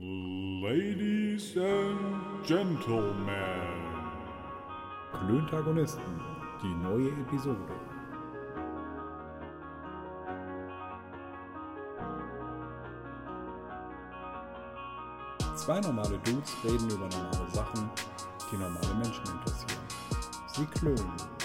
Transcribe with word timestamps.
Ladies 0.00 1.56
and 1.56 2.46
Gentlemen. 2.46 3.32
Klöntagonisten, 5.10 6.20
die 6.62 6.72
neue 6.72 7.08
Episode. 7.08 7.58
Zwei 15.56 15.80
normale 15.80 16.16
Dudes 16.18 16.56
reden 16.62 16.88
über 16.90 17.08
normale 17.08 17.50
Sachen, 17.52 17.90
die 18.52 18.56
normale 18.56 18.94
Menschen 18.94 19.24
interessieren. 19.24 19.82
Sie 20.46 20.66
klönen. 20.66 21.37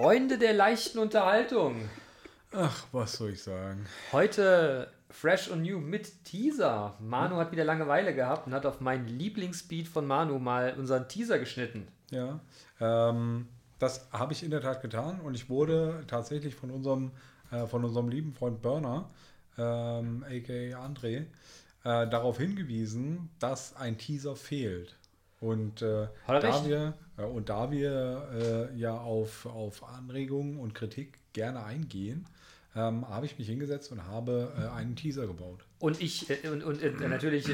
Freunde 0.00 0.38
der 0.38 0.54
leichten 0.54 0.98
Unterhaltung. 0.98 1.74
Ach, 2.52 2.86
was 2.90 3.12
soll 3.12 3.32
ich 3.32 3.42
sagen? 3.42 3.84
Heute 4.12 4.88
fresh 5.10 5.48
und 5.48 5.60
new 5.60 5.78
mit 5.78 6.24
Teaser. 6.24 6.96
Manu 7.00 7.36
hat 7.36 7.52
wieder 7.52 7.64
Langeweile 7.64 8.14
gehabt 8.14 8.46
und 8.46 8.54
hat 8.54 8.64
auf 8.64 8.80
meinen 8.80 9.06
Lieblingsbeat 9.06 9.88
von 9.88 10.06
Manu 10.06 10.38
mal 10.38 10.74
unseren 10.78 11.06
Teaser 11.06 11.38
geschnitten. 11.38 11.86
Ja, 12.10 12.40
ähm, 12.80 13.48
das 13.78 14.08
habe 14.10 14.32
ich 14.32 14.42
in 14.42 14.50
der 14.50 14.62
Tat 14.62 14.80
getan 14.80 15.20
und 15.20 15.34
ich 15.34 15.50
wurde 15.50 16.02
tatsächlich 16.06 16.54
von 16.54 16.70
unserem, 16.70 17.10
äh, 17.50 17.66
von 17.66 17.84
unserem 17.84 18.08
lieben 18.08 18.32
Freund 18.32 18.62
Burner, 18.62 19.10
ähm, 19.58 20.24
aka 20.26 20.82
André, 20.82 21.26
äh, 21.84 22.08
darauf 22.08 22.38
hingewiesen, 22.38 23.28
dass 23.38 23.76
ein 23.76 23.98
Teaser 23.98 24.34
fehlt. 24.34 24.96
Und, 25.40 25.80
äh, 25.80 26.08
da 26.26 26.64
wir, 26.66 26.94
äh, 27.16 27.22
und 27.22 27.48
da 27.48 27.70
wir 27.70 28.70
äh, 28.74 28.78
ja 28.78 28.96
auf, 28.96 29.46
auf 29.46 29.82
Anregungen 29.82 30.58
und 30.58 30.74
Kritik 30.74 31.18
gerne 31.32 31.64
eingehen, 31.64 32.26
ähm, 32.76 33.08
habe 33.08 33.26
ich 33.26 33.38
mich 33.38 33.48
hingesetzt 33.48 33.90
und 33.90 34.06
habe 34.06 34.52
äh, 34.56 34.68
einen 34.76 34.96
Teaser 34.96 35.26
gebaut. 35.26 35.64
Und 35.78 36.00
ich, 36.00 36.28
äh, 36.28 36.48
und, 36.50 36.62
und 36.62 36.82
äh, 36.82 36.90
natürlich, 37.08 37.48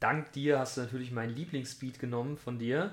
dank 0.00 0.32
dir 0.32 0.58
hast 0.58 0.78
du 0.78 0.80
natürlich 0.80 1.12
meinen 1.12 1.34
Lieblingsbeat 1.36 1.98
genommen 1.98 2.38
von 2.38 2.58
dir. 2.58 2.92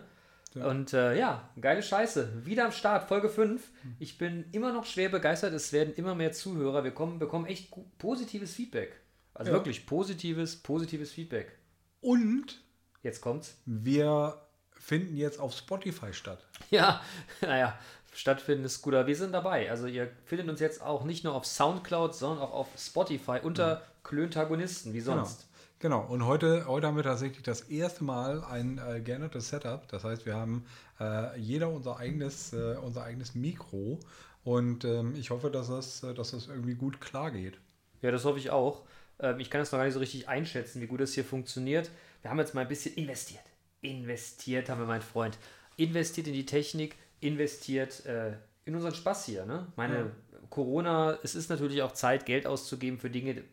Ja. 0.53 0.67
Und 0.67 0.91
ja, 0.91 1.50
geile 1.59 1.81
Scheiße. 1.81 2.45
Wieder 2.45 2.66
am 2.66 2.72
Start, 2.72 3.07
Folge 3.07 3.28
5. 3.28 3.72
Ich 3.97 4.19
bin 4.19 4.45
immer 4.52 4.72
noch 4.72 4.85
schwer 4.85 5.09
begeistert. 5.09 5.52
Es 5.52 5.73
werden 5.73 5.95
immer 5.95 6.13
mehr 6.13 6.31
Zuhörer. 6.31 6.83
Wir 6.83 6.91
kommen, 6.91 7.17
bekommen 7.17 7.47
echt 7.47 7.73
positives 7.97 8.53
Feedback. 8.53 8.95
Also 9.33 9.52
Ja. 9.52 9.57
wirklich 9.57 9.88
positives, 9.88 10.57
positives 10.57 11.11
Feedback. 11.11 11.57
Und 12.02 12.62
Jetzt 13.03 13.21
kommt's. 13.21 13.57
wir 13.65 14.39
finden 14.71 15.15
jetzt 15.15 15.39
auf 15.39 15.53
Spotify 15.53 16.13
statt. 16.13 16.45
Ja, 16.71 17.01
naja, 17.41 17.77
stattfinden 18.13 18.65
ist 18.65 18.81
gut, 18.81 18.95
aber 18.95 19.07
wir 19.07 19.15
sind 19.15 19.31
dabei. 19.31 19.69
Also 19.69 19.85
ihr 19.87 20.09
findet 20.25 20.49
uns 20.49 20.59
jetzt 20.59 20.81
auch 20.81 21.03
nicht 21.03 21.23
nur 21.23 21.35
auf 21.35 21.45
Soundcloud, 21.45 22.15
sondern 22.15 22.39
auch 22.39 22.53
auf 22.53 22.67
Spotify 22.77 23.39
unter 23.43 23.83
Klöntagonisten, 24.03 24.93
wie 24.93 25.01
sonst. 25.01 25.47
Genau, 25.79 26.01
und 26.01 26.25
heute, 26.25 26.65
heute 26.67 26.87
haben 26.87 26.95
wir 26.95 27.03
tatsächlich 27.03 27.43
das 27.43 27.61
erste 27.61 28.03
Mal 28.03 28.43
ein 28.43 28.79
äh, 28.79 29.01
geändertes 29.01 29.49
Setup. 29.49 29.88
Das 29.89 30.03
heißt, 30.03 30.25
wir 30.25 30.35
haben 30.35 30.65
äh, 30.99 31.38
jeder 31.38 31.69
unser 31.69 31.97
eigenes, 31.97 32.53
äh, 32.53 32.77
unser 32.81 33.03
eigenes 33.03 33.35
Mikro 33.35 33.99
und 34.43 34.85
ähm, 34.85 35.13
ich 35.15 35.29
hoffe, 35.29 35.49
dass 35.51 35.67
das, 35.67 36.03
äh, 36.03 36.13
dass 36.13 36.31
das 36.31 36.47
irgendwie 36.47 36.75
gut 36.75 37.01
klar 37.01 37.31
geht. 37.31 37.59
Ja, 38.01 38.11
das 38.11 38.25
hoffe 38.25 38.39
ich 38.39 38.49
auch. 38.49 38.83
Ähm, 39.19 39.39
ich 39.39 39.49
kann 39.49 39.59
das 39.59 39.71
noch 39.71 39.79
gar 39.79 39.85
nicht 39.85 39.93
so 39.93 39.99
richtig 39.99 40.27
einschätzen, 40.29 40.81
wie 40.81 40.88
gut 40.88 41.01
das 41.01 41.13
hier 41.13 41.25
funktioniert. 41.25 41.89
Wir 42.23 42.31
haben 42.31 42.39
jetzt 42.39 42.55
mal 42.55 42.61
ein 42.61 42.67
bisschen 42.69 42.95
investiert. 42.95 43.43
Investiert 43.81 44.69
haben 44.69 44.79
wir, 44.79 44.88
mein 44.88 45.02
Freund. 45.02 45.38
Investiert 45.75 46.27
in 46.27 46.33
die 46.33 46.45
Technik, 46.45 46.95
investiert 47.19 48.05
äh, 48.05 48.31
in 48.63 48.75
unseren 48.75 48.95
Spaß 48.95 49.25
hier. 49.25 49.45
Ne? 49.45 49.67
Meine 49.75 50.11
Corona, 50.49 51.19
es 51.21 51.35
ist 51.35 51.49
natürlich 51.49 51.81
auch 51.81 51.91
Zeit, 51.91 52.25
Geld 52.25 52.47
auszugeben 52.47 52.97
für 52.97 53.09
Dinge, 53.09 53.44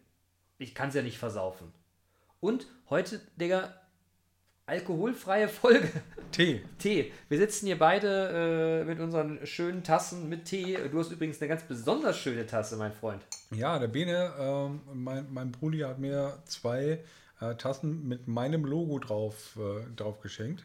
ich 0.59 0.75
kann 0.75 0.91
es 0.91 0.95
ja 0.95 1.03
nicht 1.03 1.19
versaufen. 1.19 1.73
Und 2.39 2.69
heute, 2.91 3.21
Digga, 3.37 3.75
alkoholfreie 4.67 5.49
Folge. 5.49 5.91
Tee. 6.31 6.63
Tee. 6.79 7.13
Wir 7.29 7.39
sitzen 7.39 7.67
hier 7.67 7.79
beide 7.79 8.83
äh, 8.83 8.85
mit 8.85 9.01
unseren 9.01 9.45
schönen 9.49 9.83
Tassen 9.83 10.29
mit 10.29 10.45
Tee. 10.45 10.79
Du 10.93 11.01
hast 11.01 11.11
übrigens 11.11 11.41
eine 11.41 11.49
ganz 11.49 11.65
besonders 11.65 12.17
schöne 12.19 12.47
Tasse, 12.47 12.77
mein 12.77 12.93
Freund. 12.93 13.23
Ja, 13.51 13.81
der 13.81 13.89
Bene, 13.89 14.33
ähm, 14.39 14.81
mein, 14.93 15.27
mein 15.33 15.51
Brudi 15.51 15.81
hat 15.81 15.99
mir 15.99 16.39
zwei 16.45 17.01
äh, 17.41 17.55
Tassen 17.57 18.07
mit 18.07 18.29
meinem 18.29 18.65
Logo 18.65 18.99
drauf, 18.99 19.59
äh, 19.59 19.95
drauf 19.97 20.21
geschenkt. 20.21 20.65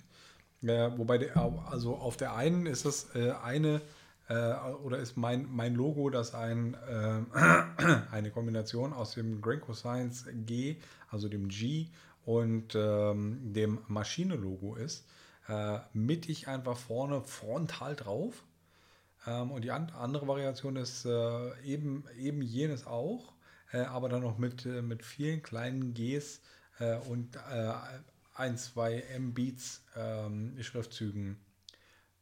Äh, 0.63 0.97
wobei, 0.97 1.17
der, 1.17 1.37
also 1.69 1.95
auf 1.95 2.17
der 2.17 2.35
einen 2.35 2.65
ist 2.65 2.85
es 2.85 3.15
äh, 3.15 3.31
eine, 3.43 3.81
äh, 4.29 4.53
oder 4.83 4.97
ist 4.97 5.15
mein, 5.17 5.47
mein 5.51 5.75
Logo, 5.75 6.09
das 6.09 6.33
ein, 6.33 6.73
äh, 6.73 7.21
eine 8.11 8.31
Kombination 8.31 8.93
aus 8.93 9.13
dem 9.13 9.41
Grenco 9.41 9.73
Science 9.73 10.25
G, 10.45 10.77
also 11.09 11.29
dem 11.29 11.49
G 11.49 11.87
und 12.25 12.73
ähm, 12.75 13.53
dem 13.53 13.79
Maschine-Logo 13.87 14.75
ist. 14.75 15.07
Mittig 15.93 16.47
einfach 16.47 16.75
vorne 16.75 17.21
frontal 17.21 17.95
drauf. 17.95 18.43
Ähm, 19.27 19.51
und 19.51 19.63
die 19.63 19.69
an, 19.69 19.91
andere 19.91 20.27
Variation 20.27 20.75
ist 20.75 21.05
eben, 21.63 22.03
eben 22.17 22.41
jenes 22.41 22.87
auch, 22.87 23.33
aber 23.71 24.09
dann 24.09 24.23
noch 24.23 24.39
mit, 24.39 24.65
mit 24.65 25.05
vielen 25.05 25.43
kleinen 25.43 25.93
Gs 25.93 26.41
äh, 26.79 26.95
und 27.09 27.35
äh, 27.35 27.71
ein, 28.35 28.57
zwei 28.57 28.99
M-Beats 29.15 29.83
ähm, 29.97 30.57
Schriftzügen 30.61 31.37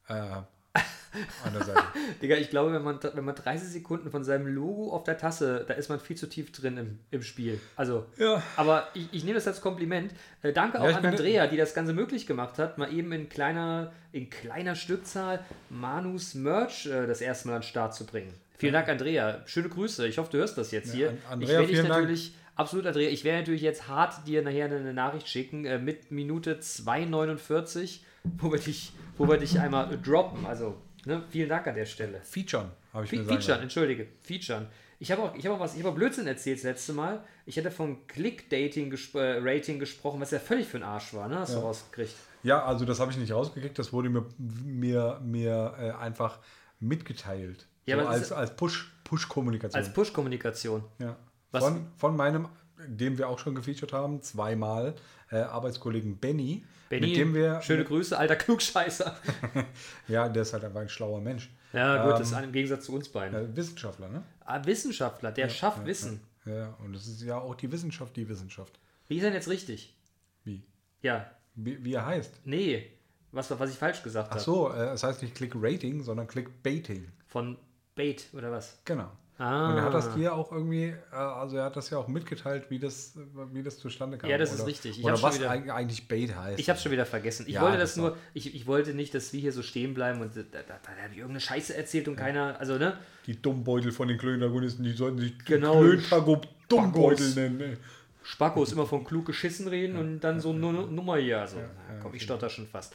äh, 0.08 0.12
an 0.12 1.52
der 1.52 1.64
Seite. 1.64 1.82
Digga, 2.22 2.36
ich 2.36 2.50
glaube, 2.50 2.72
wenn 2.72 2.82
man, 2.82 2.98
wenn 3.02 3.24
man 3.24 3.34
30 3.36 3.68
Sekunden 3.68 4.10
von 4.10 4.24
seinem 4.24 4.46
Logo 4.48 4.92
auf 4.92 5.04
der 5.04 5.16
Tasse, 5.16 5.64
da 5.66 5.74
ist 5.74 5.88
man 5.88 6.00
viel 6.00 6.16
zu 6.16 6.28
tief 6.28 6.50
drin 6.52 6.76
im, 6.76 6.98
im 7.12 7.22
Spiel. 7.22 7.60
Also, 7.76 8.06
Ja. 8.18 8.42
aber 8.56 8.88
ich, 8.94 9.08
ich 9.12 9.22
nehme 9.24 9.34
das 9.36 9.46
als 9.46 9.60
Kompliment. 9.60 10.12
Äh, 10.42 10.52
danke 10.52 10.80
auch 10.80 10.84
Ja, 10.84 10.90
ich 10.90 10.96
an 10.96 11.06
Andrea, 11.06 11.46
die 11.46 11.56
das 11.56 11.72
Ganze 11.74 11.92
möglich 11.92 12.26
gemacht 12.26 12.58
hat, 12.58 12.78
mal 12.78 12.92
eben 12.92 13.12
in 13.12 13.28
kleiner, 13.28 13.92
in 14.12 14.28
kleiner 14.30 14.74
Stückzahl 14.74 15.44
Manus 15.70 16.34
Merch 16.34 16.86
äh, 16.86 17.06
das 17.06 17.20
erste 17.20 17.48
Mal 17.48 17.54
an 17.56 17.60
den 17.62 17.68
Start 17.68 17.94
zu 17.94 18.06
bringen. 18.06 18.32
Vielen 18.56 18.72
Dank, 18.72 18.88
Andrea. 18.88 19.42
Schöne 19.46 19.68
Grüße. 19.68 20.06
Ich 20.06 20.18
hoffe, 20.18 20.30
du 20.32 20.38
hörst 20.38 20.56
das 20.58 20.70
jetzt 20.70 20.92
hier. 20.92 21.10
An- 21.10 21.16
ich 21.16 21.26
Andrea, 21.30 21.48
werde 21.48 21.66
dich 21.66 21.76
vielen 21.76 21.88
Dank. 21.88 22.08
Absolut, 22.56 22.86
Andrea, 22.86 23.08
ich 23.10 23.24
werde 23.24 23.38
natürlich 23.40 23.62
jetzt 23.62 23.88
hart 23.88 24.26
dir 24.26 24.42
nachher 24.42 24.66
eine, 24.66 24.92
Nachricht 24.94 25.28
schicken 25.28 25.64
äh, 25.64 25.78
mit 25.78 26.10
Minute 26.10 26.56
2,49, 26.60 28.00
wo 28.38 28.52
wir 28.52 28.58
dich, 28.58 28.92
wo 29.16 29.28
wir 29.28 29.36
dich 29.38 29.58
einmal 29.60 29.98
droppen. 30.00 30.46
Also, 30.46 30.76
ne, 31.04 31.22
vielen 31.30 31.48
Dank 31.48 31.66
an 31.66 31.74
der 31.74 31.86
Stelle. 31.86 32.20
Featuren, 32.22 32.70
habe 32.92 33.04
ich 33.04 33.10
Fe 33.10 33.16
mir 33.16 33.24
sagen 33.24 33.40
Featuren, 33.40 33.62
entschuldige, 33.62 34.06
Featuren. 34.22 34.66
Ich 35.00 35.10
habe 35.10 35.22
auch, 35.22 35.34
ich 35.34 35.44
habe 35.44 35.56
auch 35.56 35.60
was, 35.60 35.74
ich 35.74 35.80
habe 35.80 35.90
auch 35.90 35.94
Blödsinn 35.94 36.26
erzählt 36.26 36.58
das 36.58 36.64
letzte 36.64 36.92
Mal. 36.92 37.22
Ich 37.46 37.56
hätte 37.56 37.70
von 37.70 38.06
Click-Dating 38.06 38.90
gesp 38.90 39.16
äh, 39.16 39.38
Rating 39.42 39.78
gesprochen, 39.78 40.20
was 40.20 40.30
ja 40.30 40.38
völlig 40.38 40.66
für 40.66 40.78
ein 40.78 40.82
Arsch 40.82 41.12
war, 41.12 41.28
ne? 41.28 41.40
Hast 41.40 41.54
du 41.54 41.58
rausgekriegt. 41.58 42.14
Ja, 42.42 42.64
also 42.64 42.84
das 42.84 43.00
habe 43.00 43.10
ich 43.10 43.18
nicht 43.18 43.32
rausgekriegt, 43.32 43.78
das 43.78 43.92
wurde 43.92 44.08
mir, 44.08 44.24
mir, 44.38 45.20
mir 45.22 45.74
äh, 45.78 45.90
einfach 45.92 46.38
mitgeteilt. 46.80 47.66
Ja, 47.86 48.00
so 48.00 48.08
als, 48.08 48.32
als 48.32 48.56
Push- 48.56 48.86
Push-Kommunikation. 49.04 49.78
Als 49.78 49.92
Push-Kommunikation. 49.92 50.84
Ja. 50.98 51.16
Was- 51.54 51.64
Von, 51.64 51.86
von 51.96 52.16
meinem, 52.16 52.48
den 52.86 53.16
wir 53.18 53.28
auch 53.28 53.38
schon 53.38 53.54
gefeatured 53.54 53.92
haben, 53.92 54.20
zweimal, 54.22 54.94
äh, 55.30 55.36
Arbeitskollegen 55.38 56.18
Benny, 56.18 56.64
Benny, 56.88 57.06
mit 57.08 57.16
dem 57.16 57.34
wir, 57.34 57.62
schöne 57.62 57.84
Grüße, 57.84 58.16
alter 58.18 58.36
Klugscheißer. 58.36 59.16
ja, 60.08 60.28
der 60.28 60.42
ist 60.42 60.52
halt 60.52 60.64
einfach 60.64 60.80
ein 60.80 60.88
schlauer 60.88 61.20
Mensch. 61.20 61.50
Ja, 61.72 61.96
gut, 62.04 62.12
Ähm, 62.14 62.18
das 62.20 62.30
ist 62.30 62.38
im 62.40 62.52
Gegensatz 62.52 62.84
zu 62.84 62.92
uns 62.94 63.08
beiden. 63.08 63.52
Äh, 63.52 63.56
Wissenschaftler, 63.56 64.08
ne? 64.08 64.22
Ah, 64.44 64.64
Wissenschaftler, 64.64 65.32
der 65.32 65.48
schafft 65.48 65.84
Wissen. 65.86 66.20
Ja, 66.44 66.74
und 66.84 66.94
es 66.94 67.06
ist 67.06 67.22
ja 67.22 67.38
auch 67.38 67.54
die 67.54 67.72
Wissenschaft, 67.72 68.14
die 68.16 68.28
Wissenschaft. 68.28 68.78
Wie 69.08 69.16
ist 69.16 69.22
denn 69.24 69.32
jetzt 69.32 69.48
richtig? 69.48 69.96
Wie? 70.44 70.62
Ja, 71.00 71.30
Wie, 71.54 71.82
wie 71.84 71.94
er 71.94 72.04
heißt. 72.06 72.40
nee, 72.44 72.90
was, 73.32 73.50
was 73.58 73.70
ich 73.70 73.76
falsch 73.76 74.02
gesagt 74.02 74.28
Ach 74.30 74.34
habe. 74.34 74.44
so, 74.44 74.70
äh, 74.70 74.90
es 74.92 75.02
heißt 75.02 75.22
nicht 75.22 75.34
Click-Rating, 75.34 76.02
sondern 76.02 76.26
Click-Baiting. 76.28 77.08
Von 77.26 77.56
Bait 77.96 78.26
oder 78.34 78.52
was? 78.52 78.78
Genau. 78.84 79.10
Ah. 79.36 79.70
Und 79.70 79.78
er 79.78 79.82
hat 79.82 79.94
das 79.94 80.14
hier 80.14 80.32
auch 80.32 80.52
irgendwie, 80.52 80.94
äh, 81.12 81.14
also 81.16 81.56
er 81.56 81.64
hat 81.64 81.74
das 81.74 81.90
ja 81.90 81.98
auch 81.98 82.06
mitgeteilt, 82.06 82.66
wie 82.70 82.78
das, 82.78 83.14
wie 83.52 83.64
das 83.64 83.78
zustande 83.78 84.16
kam. 84.16 84.30
Ja, 84.30 84.38
das 84.38 84.52
ist 84.52 84.60
oder, 84.60 84.68
richtig. 84.68 84.98
Ich 85.00 85.04
oder 85.04 85.20
was 85.20 85.38
wieder- 85.40 85.50
eig- 85.50 85.68
eigentlich 85.70 86.06
Bait 86.06 86.36
heißt. 86.36 86.60
Ich 86.60 86.70
habe 86.70 86.78
schon 86.78 86.92
wieder 86.92 87.04
vergessen. 87.04 87.44
Ich 87.48 87.54
Ja, 87.54 87.62
wollte 87.62 87.78
das 87.78 87.90
das 87.94 87.96
nur, 87.96 88.16
ich, 88.32 88.54
ich 88.54 88.66
wollte 88.68 88.94
nicht, 88.94 89.12
dass 89.12 89.32
wir 89.32 89.40
hier 89.40 89.50
so 89.52 89.62
stehen 89.62 89.92
bleiben 89.92 90.20
und 90.20 90.36
da, 90.36 90.42
da, 90.52 90.58
da 90.68 90.88
habe 91.02 91.10
ich 91.10 91.16
irgendeine 91.18 91.40
Scheiße 91.40 91.76
erzählt 91.76 92.06
und 92.06 92.14
keiner, 92.14 92.60
also 92.60 92.78
ne? 92.78 92.96
Die 93.26 93.40
Dummbeutel 93.42 93.90
von 93.90 94.06
den 94.06 94.18
Klöntagonisten, 94.18 94.84
die 94.84 94.92
sollten 94.92 95.18
sich 95.18 95.36
Genau. 95.46 95.80
Klöntago 95.80 96.40
Dummbeutel 96.68 97.16
Spackos. 97.18 97.34
nennen. 97.36 97.60
ey. 97.60 97.76
Spackos 98.22 98.72
immer 98.72 98.86
von 98.86 99.04
klug 99.04 99.26
geschissen 99.26 99.66
reden 99.66 99.96
und 99.98 100.20
dann 100.20 100.38
so 100.40 100.50
eine 100.50 100.72
Nummer 100.72 101.16
hier. 101.16 101.40
Also, 101.40 101.56
komm, 102.00 102.14
ich 102.14 102.22
stotter 102.22 102.48
schon 102.48 102.66
fast. 102.68 102.94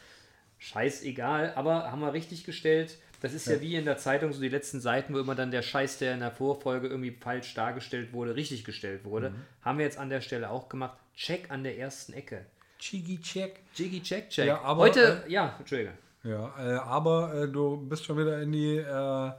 Scheißegal, 0.57 1.53
aber 1.55 1.91
haben 1.91 2.01
wir 2.01 2.13
richtig 2.13 2.43
gestellt. 2.45 2.97
Das 3.21 3.33
ist 3.33 3.47
ja. 3.47 3.59
wie 3.59 3.75
in 3.75 3.85
der 3.85 3.97
Zeitung, 3.97 4.31
so 4.31 4.41
die 4.41 4.49
letzten 4.49 4.79
Seiten, 4.79 5.13
wo 5.13 5.19
immer 5.19 5.35
dann 5.35 5.51
der 5.51 5.61
Scheiß, 5.61 5.97
der 5.97 6.13
in 6.13 6.21
der 6.21 6.31
Vorfolge 6.31 6.87
irgendwie 6.87 7.11
falsch 7.11 7.53
dargestellt 7.53 8.13
wurde, 8.13 8.35
richtig 8.35 8.63
gestellt 8.63 9.03
wurde. 9.03 9.33
Haben 9.61 9.77
wir 9.77 9.85
jetzt 9.85 9.97
an 9.97 10.09
der 10.09 10.21
Stelle 10.21 10.49
auch 10.49 10.69
gemacht. 10.69 10.97
Check 11.15 11.51
an 11.51 11.63
der 11.63 11.77
ersten 11.77 12.13
Ecke. 12.13 12.45
Chigi 12.79 13.19
Check. 13.19 13.59
Jiggy 13.75 14.01
Check 14.01 14.29
Check. 14.29 14.47
Ja, 14.47 14.61
aber, 14.61 14.83
Heute, 14.83 15.23
ja, 15.27 15.55
Entschuldige. 15.59 15.91
Ja, 16.23 16.53
äh, 16.57 16.77
aber 16.77 17.33
äh, 17.33 17.47
du 17.47 17.77
bist 17.77 18.05
schon 18.05 18.17
wieder 18.17 18.41
in 18.41 18.51
die, 18.51 18.77
äh, 18.77 19.31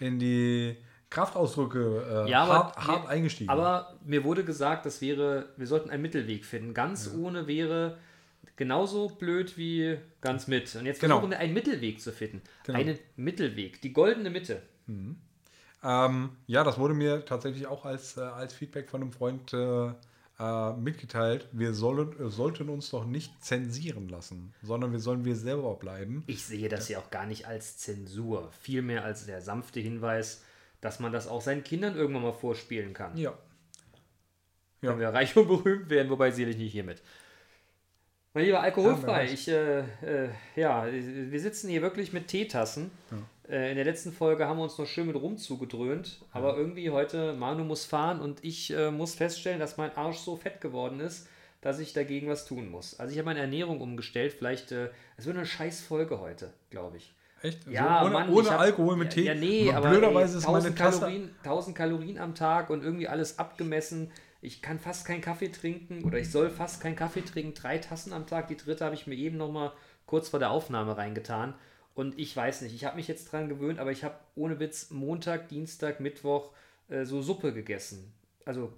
in 0.00 0.18
die 0.18 0.76
Kraftausdrücke 1.10 2.24
äh, 2.26 2.30
Ja, 2.30 2.42
aber 2.42 2.54
hart, 2.54 2.86
hart 2.86 3.08
eingestiegen. 3.08 3.50
Aber 3.50 3.94
mir 4.04 4.24
wurde 4.24 4.44
gesagt, 4.44 4.84
das 4.84 5.00
wäre, 5.00 5.46
wir 5.56 5.66
sollten 5.66 5.90
einen 5.90 6.02
Mittelweg 6.02 6.44
finden. 6.44 6.74
Ganz 6.74 7.10
ohne 7.16 7.46
wäre 7.46 7.96
genauso 8.58 9.08
blöd 9.08 9.56
wie 9.56 9.96
ganz 10.20 10.46
mit. 10.46 10.74
Und 10.76 10.84
jetzt 10.84 11.00
Genau. 11.00 11.14
versuchen 11.16 11.30
wir 11.30 11.38
einen 11.38 11.54
Mittelweg 11.54 12.00
zu 12.02 12.12
finden. 12.12 12.42
Genau. 12.66 12.78
Einen 12.78 12.98
Mittelweg, 13.16 13.80
die 13.80 13.94
goldene 13.94 14.28
Mitte. 14.28 14.60
Ähm, 15.82 16.30
ja, 16.46 16.64
das 16.64 16.78
wurde 16.78 16.92
mir 16.94 17.24
tatsächlich 17.24 17.66
auch 17.66 17.84
als, 17.86 18.16
äh, 18.18 18.20
als 18.20 18.52
Feedback 18.52 18.90
von 18.90 19.00
einem 19.00 19.12
Freund 19.12 19.52
äh, 19.54 19.92
äh, 20.40 20.72
mitgeteilt. 20.74 21.48
Wir 21.52 21.72
sollen, 21.72 22.18
äh, 22.20 22.28
sollten 22.30 22.68
uns 22.68 22.90
doch 22.90 23.04
nicht 23.06 23.42
zensieren 23.44 24.08
lassen, 24.08 24.52
sondern 24.62 24.92
wir 24.92 24.98
sollen 25.00 25.24
wir 25.24 25.36
selber 25.36 25.74
bleiben. 25.76 26.24
Ich 26.26 26.44
sehe 26.44 26.68
das 26.68 26.88
ja 26.88 26.98
auch 26.98 27.10
gar 27.10 27.26
nicht 27.26 27.46
als 27.46 27.78
Zensur, 27.78 28.50
vielmehr 28.60 29.04
als 29.04 29.26
der 29.26 29.40
sanfte 29.40 29.80
Hinweis, 29.80 30.42
dass 30.80 31.00
man 31.00 31.12
das 31.12 31.26
auch 31.28 31.40
seinen 31.42 31.64
Kindern 31.64 31.96
irgendwann 31.96 32.22
mal 32.22 32.32
vorspielen 32.32 32.92
kann. 32.92 33.16
Ja. 33.16 33.36
Wenn 34.80 34.90
Ja. 34.90 34.98
wir 34.98 35.08
reich 35.08 35.36
und 35.36 35.48
berühmt 35.48 35.90
werden, 35.90 36.08
wobei 36.10 36.30
sicherlich 36.30 36.56
nicht 36.56 36.72
hiermit. 36.72 37.02
Mein 38.38 38.44
lieber, 38.44 38.60
alkoholfrei. 38.60 39.24
Ja, 39.24 39.32
ich, 39.32 39.48
äh, 39.48 39.78
äh, 39.80 40.28
ja, 40.54 40.86
wir 40.92 41.40
sitzen 41.40 41.68
hier 41.68 41.82
wirklich 41.82 42.12
mit 42.12 42.28
Teetassen. 42.28 42.92
Äh, 43.50 43.70
in 43.70 43.74
der 43.74 43.84
letzten 43.84 44.12
Folge 44.12 44.46
haben 44.46 44.58
wir 44.58 44.62
uns 44.62 44.78
noch 44.78 44.86
schön 44.86 45.08
mit 45.08 45.16
rum 45.16 45.38
zugedröhnt, 45.38 46.20
aber 46.30 46.56
irgendwie 46.56 46.90
heute, 46.90 47.32
Manu 47.32 47.64
muss 47.64 47.84
fahren 47.84 48.20
und 48.20 48.44
ich 48.44 48.72
äh, 48.72 48.92
muss 48.92 49.16
feststellen, 49.16 49.58
dass 49.58 49.76
mein 49.76 49.96
Arsch 49.96 50.18
so 50.18 50.36
fett 50.36 50.60
geworden 50.60 51.00
ist, 51.00 51.26
dass 51.62 51.80
ich 51.80 51.94
dagegen 51.94 52.28
was 52.28 52.44
tun 52.44 52.70
muss. 52.70 53.00
Also 53.00 53.10
ich 53.10 53.18
habe 53.18 53.26
meine 53.26 53.40
Ernährung 53.40 53.80
umgestellt, 53.80 54.34
vielleicht, 54.38 54.70
äh, 54.70 54.90
es 55.16 55.26
wird 55.26 55.36
eine 55.36 55.44
scheiß 55.44 55.80
Folge 55.80 56.20
heute, 56.20 56.52
glaube 56.70 56.98
ich. 56.98 57.12
Echt? 57.42 57.66
Ja, 57.68 58.00
so 58.00 58.06
ohne 58.06 58.14
Mann, 58.14 58.28
ohne 58.30 58.50
hab- 58.50 58.60
Alkohol 58.60 58.96
mit 58.96 59.16
ja, 59.16 59.22
Tee? 59.22 59.26
Ja, 59.26 59.34
nee, 59.34 59.72
aber 59.72 59.90
blöderweise 59.90 60.34
ey, 60.34 60.38
ist 60.38 60.46
meine 60.46 60.58
1000 60.58 60.78
Tasse. 60.78 61.00
Kalorien, 61.00 61.30
1000 61.42 61.76
Kalorien 61.76 62.18
am 62.18 62.34
Tag 62.36 62.70
und 62.70 62.84
irgendwie 62.84 63.08
alles 63.08 63.40
abgemessen. 63.40 64.12
Ich 64.40 64.62
kann 64.62 64.78
fast 64.78 65.04
keinen 65.04 65.20
Kaffee 65.20 65.48
trinken 65.48 66.04
oder 66.04 66.18
ich 66.18 66.30
soll 66.30 66.50
fast 66.50 66.80
keinen 66.80 66.96
Kaffee 66.96 67.22
trinken. 67.22 67.54
Drei 67.54 67.78
Tassen 67.78 68.12
am 68.12 68.26
Tag. 68.26 68.48
Die 68.48 68.56
dritte 68.56 68.84
habe 68.84 68.94
ich 68.94 69.06
mir 69.06 69.16
eben 69.16 69.36
noch 69.36 69.50
mal 69.50 69.72
kurz 70.06 70.28
vor 70.28 70.38
der 70.38 70.50
Aufnahme 70.50 70.96
reingetan. 70.96 71.54
Und 71.94 72.16
ich 72.16 72.36
weiß 72.36 72.62
nicht, 72.62 72.74
ich 72.74 72.84
habe 72.84 72.96
mich 72.96 73.08
jetzt 73.08 73.32
dran 73.32 73.48
gewöhnt, 73.48 73.80
aber 73.80 73.90
ich 73.90 74.04
habe 74.04 74.14
ohne 74.36 74.60
Witz 74.60 74.90
Montag, 74.90 75.48
Dienstag, 75.48 75.98
Mittwoch 75.98 76.52
äh, 76.88 77.04
so 77.04 77.22
Suppe 77.22 77.52
gegessen. 77.52 78.12
Also 78.44 78.72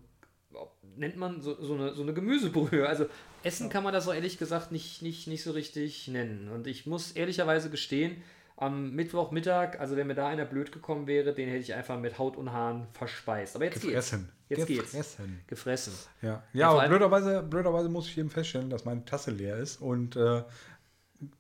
nennt 0.97 1.17
man 1.17 1.41
so, 1.41 1.61
so, 1.63 1.75
eine, 1.75 1.95
so 1.95 2.03
eine 2.03 2.15
Gemüsebrühe. 2.15 2.89
Also 2.89 3.07
Essen 3.43 3.69
kann 3.69 3.85
man 3.85 3.93
das 3.93 4.05
so 4.05 4.13
ehrlich 4.13 4.39
gesagt 4.39 4.73
nicht, 4.73 5.03
nicht, 5.03 5.27
nicht 5.27 5.43
so 5.43 5.53
richtig 5.53 6.09
nennen. 6.09 6.49
Und 6.49 6.67
ich 6.67 6.87
muss 6.87 7.13
ehrlicherweise 7.13 7.71
gestehen, 7.71 8.23
am 8.61 8.93
Mittwochmittag, 8.95 9.81
also 9.81 9.97
wenn 9.97 10.07
mir 10.07 10.15
da 10.15 10.29
einer 10.29 10.45
blöd 10.45 10.71
gekommen 10.71 11.07
wäre, 11.07 11.33
den 11.35 11.49
hätte 11.49 11.61
ich 11.63 11.75
einfach 11.75 11.99
mit 11.99 12.19
Haut 12.19 12.37
und 12.37 12.53
Haaren 12.53 12.87
verspeist. 12.93 13.57
Aber 13.57 13.65
jetzt 13.65 13.81
Gefressen. 13.81 14.29
geht's. 14.49 14.59
Jetzt 14.61 14.67
geht's. 14.69 14.83
Gefressen. 14.93 15.41
Gefressen. 15.47 15.93
Ja, 16.23 16.43
Ja, 16.53 16.71
aber 16.71 16.87
blöderweise, 16.89 17.43
blöderweise 17.43 17.89
muss 17.89 18.07
ich 18.09 18.19
eben 18.19 18.31
feststellen, 18.31 18.69
dass 18.71 18.85
meine 18.85 19.05
Tasse 19.05 19.31
leer 19.31 19.57
ist 19.57 19.81
und 19.81 20.15
äh, 20.17 20.43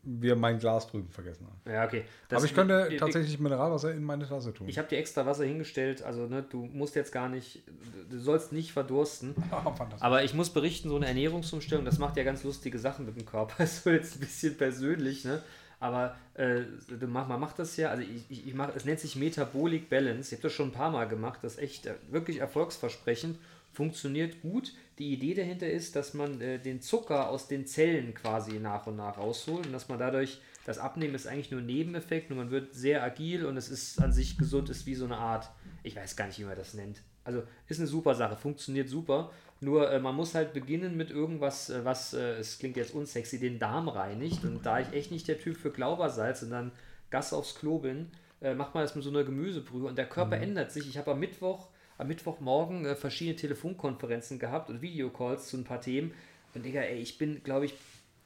wir 0.02 0.36
mein 0.36 0.58
Glas 0.58 0.86
drüben 0.88 1.08
vergessen 1.10 1.46
haben. 1.46 1.60
Ja, 1.74 1.84
okay. 1.86 2.04
Das- 2.28 2.36
aber 2.38 2.44
ich 2.46 2.54
könnte 2.54 2.86
wir- 2.90 2.98
tatsächlich 2.98 3.38
Mineralwasser 3.40 3.92
in 3.94 4.04
meine 4.04 4.26
Tasse 4.28 4.52
tun. 4.52 4.68
Ich 4.68 4.76
habe 4.78 4.88
dir 4.88 4.98
extra 4.98 5.24
Wasser 5.24 5.44
hingestellt, 5.44 6.02
also 6.02 6.26
ne, 6.26 6.42
du 6.42 6.64
musst 6.66 6.94
jetzt 6.96 7.12
gar 7.12 7.28
nicht, 7.30 7.62
du 8.10 8.18
sollst 8.18 8.52
nicht 8.52 8.72
verdursten. 8.72 9.34
Fantastisch. 9.50 10.00
Aber 10.02 10.22
ich 10.22 10.34
muss 10.34 10.50
berichten, 10.50 10.88
so 10.90 10.96
eine 10.96 11.06
Ernährungsumstellung, 11.06 11.84
das 11.84 11.98
macht 11.98 12.16
ja 12.18 12.24
ganz 12.24 12.44
lustige 12.44 12.78
Sachen 12.78 13.06
mit 13.06 13.16
dem 13.16 13.24
Körper. 13.26 13.66
So 13.66 13.90
jetzt 13.90 14.16
ein 14.16 14.20
bisschen 14.20 14.56
persönlich, 14.56 15.24
ne? 15.24 15.42
Aber 15.80 16.14
äh, 16.34 16.60
man 17.06 17.40
macht 17.40 17.58
das 17.58 17.76
ja, 17.78 17.88
also 17.88 18.02
ich, 18.02 18.24
ich, 18.28 18.46
ich 18.46 18.54
mache, 18.54 18.72
es 18.76 18.84
nennt 18.84 19.00
sich 19.00 19.16
Metabolic 19.16 19.88
Balance. 19.88 20.28
Ich 20.28 20.38
habe 20.38 20.42
das 20.42 20.52
schon 20.52 20.68
ein 20.68 20.72
paar 20.72 20.90
Mal 20.90 21.08
gemacht, 21.08 21.40
das 21.42 21.54
ist 21.54 21.58
echt 21.58 21.86
äh, 21.86 21.94
wirklich 22.10 22.38
erfolgsversprechend, 22.38 23.38
funktioniert 23.72 24.42
gut. 24.42 24.74
Die 24.98 25.14
Idee 25.14 25.32
dahinter 25.32 25.70
ist, 25.70 25.96
dass 25.96 26.12
man 26.12 26.38
äh, 26.42 26.58
den 26.58 26.82
Zucker 26.82 27.30
aus 27.30 27.48
den 27.48 27.66
Zellen 27.66 28.12
quasi 28.12 28.58
nach 28.58 28.86
und 28.86 28.96
nach 28.96 29.16
rausholt 29.16 29.66
und 29.66 29.72
dass 29.72 29.88
man 29.88 29.98
dadurch, 29.98 30.42
das 30.66 30.78
Abnehmen 30.78 31.14
ist 31.14 31.26
eigentlich 31.26 31.50
nur 31.50 31.60
ein 31.60 31.66
Nebeneffekt, 31.66 32.28
nur 32.28 32.38
man 32.38 32.50
wird 32.50 32.74
sehr 32.74 33.02
agil 33.02 33.46
und 33.46 33.56
es 33.56 33.70
ist 33.70 34.02
an 34.02 34.12
sich 34.12 34.36
gesund, 34.36 34.68
ist 34.68 34.84
wie 34.84 34.94
so 34.94 35.06
eine 35.06 35.16
Art, 35.16 35.48
ich 35.82 35.96
weiß 35.96 36.14
gar 36.14 36.26
nicht, 36.26 36.38
wie 36.38 36.44
man 36.44 36.56
das 36.56 36.74
nennt. 36.74 37.00
Also 37.24 37.42
ist 37.68 37.78
eine 37.78 37.86
super 37.86 38.14
Sache, 38.14 38.36
funktioniert 38.36 38.88
super. 38.90 39.30
Nur 39.60 39.90
äh, 39.90 40.00
man 40.00 40.14
muss 40.14 40.34
halt 40.34 40.52
beginnen 40.54 40.96
mit 40.96 41.10
irgendwas, 41.10 41.68
äh, 41.68 41.84
was, 41.84 42.14
äh, 42.14 42.38
es 42.38 42.58
klingt 42.58 42.76
jetzt 42.76 42.94
unsexy, 42.94 43.38
den 43.38 43.58
Darm 43.58 43.88
reinigt. 43.88 44.44
Und 44.44 44.64
da 44.64 44.80
ich 44.80 44.92
echt 44.92 45.10
nicht 45.10 45.28
der 45.28 45.38
Typ 45.38 45.56
für 45.56 45.70
Glaubersalz 45.70 46.42
und 46.42 46.50
dann 46.50 46.72
Gas 47.10 47.32
aufs 47.32 47.54
Klo 47.54 47.78
bin, 47.78 48.10
äh, 48.40 48.54
macht 48.54 48.74
man 48.74 48.84
das 48.84 48.94
mit 48.94 49.04
so 49.04 49.10
einer 49.10 49.24
Gemüsebrühe. 49.24 49.86
Und 49.86 49.98
der 49.98 50.08
Körper 50.08 50.38
ändert 50.38 50.72
sich. 50.72 50.88
Ich 50.88 50.96
habe 50.96 51.10
am 51.10 51.20
Mittwoch, 51.20 51.68
am 51.98 52.08
Mittwochmorgen 52.08 52.86
äh, 52.86 52.94
verschiedene 52.96 53.36
Telefonkonferenzen 53.36 54.38
gehabt 54.38 54.70
und 54.70 54.80
Videocalls 54.80 55.48
zu 55.48 55.58
ein 55.58 55.64
paar 55.64 55.82
Themen. 55.82 56.14
Und 56.54 56.64
Digga, 56.64 56.80
ey, 56.80 56.98
ich 56.98 57.18
bin, 57.18 57.42
glaube 57.42 57.66
ich, 57.66 57.74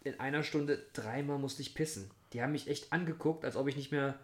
in 0.04 0.20
einer 0.20 0.44
Stunde 0.44 0.84
dreimal 0.92 1.38
musste 1.38 1.62
ich 1.62 1.74
pissen. 1.74 2.10
Die 2.32 2.42
haben 2.42 2.52
mich 2.52 2.68
echt 2.68 2.92
angeguckt, 2.92 3.44
als 3.44 3.56
ob 3.56 3.68
ich 3.68 3.76
nicht 3.76 3.90
mehr 3.90 4.14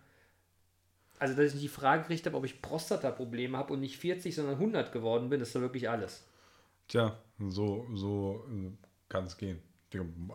also, 1.21 1.35
dass 1.35 1.49
ich 1.49 1.55
nicht 1.55 1.65
die 1.65 1.69
Frage 1.69 2.03
gekriegt 2.03 2.25
habe, 2.25 2.37
ob 2.37 2.47
ich 2.47 2.63
Prostata-Probleme 2.63 3.57
habe 3.57 3.75
und 3.75 3.81
nicht 3.81 3.99
40, 3.99 4.35
sondern 4.35 4.55
100 4.55 4.91
geworden 4.91 5.29
bin, 5.29 5.39
das 5.39 5.55
war 5.55 5.61
wirklich 5.61 5.89
alles. 5.89 6.25
Tja, 6.91 7.17
so, 7.39 7.87
so 7.95 8.45
kann 9.09 9.25
es 9.25 9.37
gehen. 9.37 9.61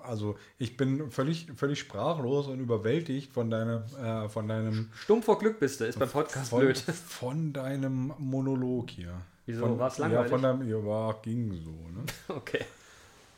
Also 0.04 0.36
ich 0.57 0.78
bin 0.78 1.12
völlig, 1.12 1.48
völlig 1.54 1.80
sprachlos 1.80 2.48
und 2.48 2.60
überwältigt 2.62 3.34
von 3.34 3.50
deinem, 3.50 3.84
äh, 4.02 4.30
von 4.30 4.48
deinem 4.48 4.90
Stumm 4.96 5.22
vor 5.22 5.38
Glück 5.38 5.60
bist 5.60 5.81
du, 5.81 5.86
ist 5.86 6.00
beim 6.00 6.10
Podcast 6.10 6.50
von, 6.50 6.62
blöd. 6.62 6.78
von 6.78 7.52
deinem 7.52 8.13
Monolog 8.18 8.90
hier. 8.90 9.22
Wieso? 9.46 9.78
War's 9.78 9.98
Ja, 9.98 10.07
langweilig? 10.07 10.30
von 10.31 10.42
deinem, 10.42 10.69
ja, 10.69 10.86
war, 10.86 11.22
ging 11.22 11.54
so. 11.62 11.72
Ne? 11.72 12.04
Okay. 12.30 12.63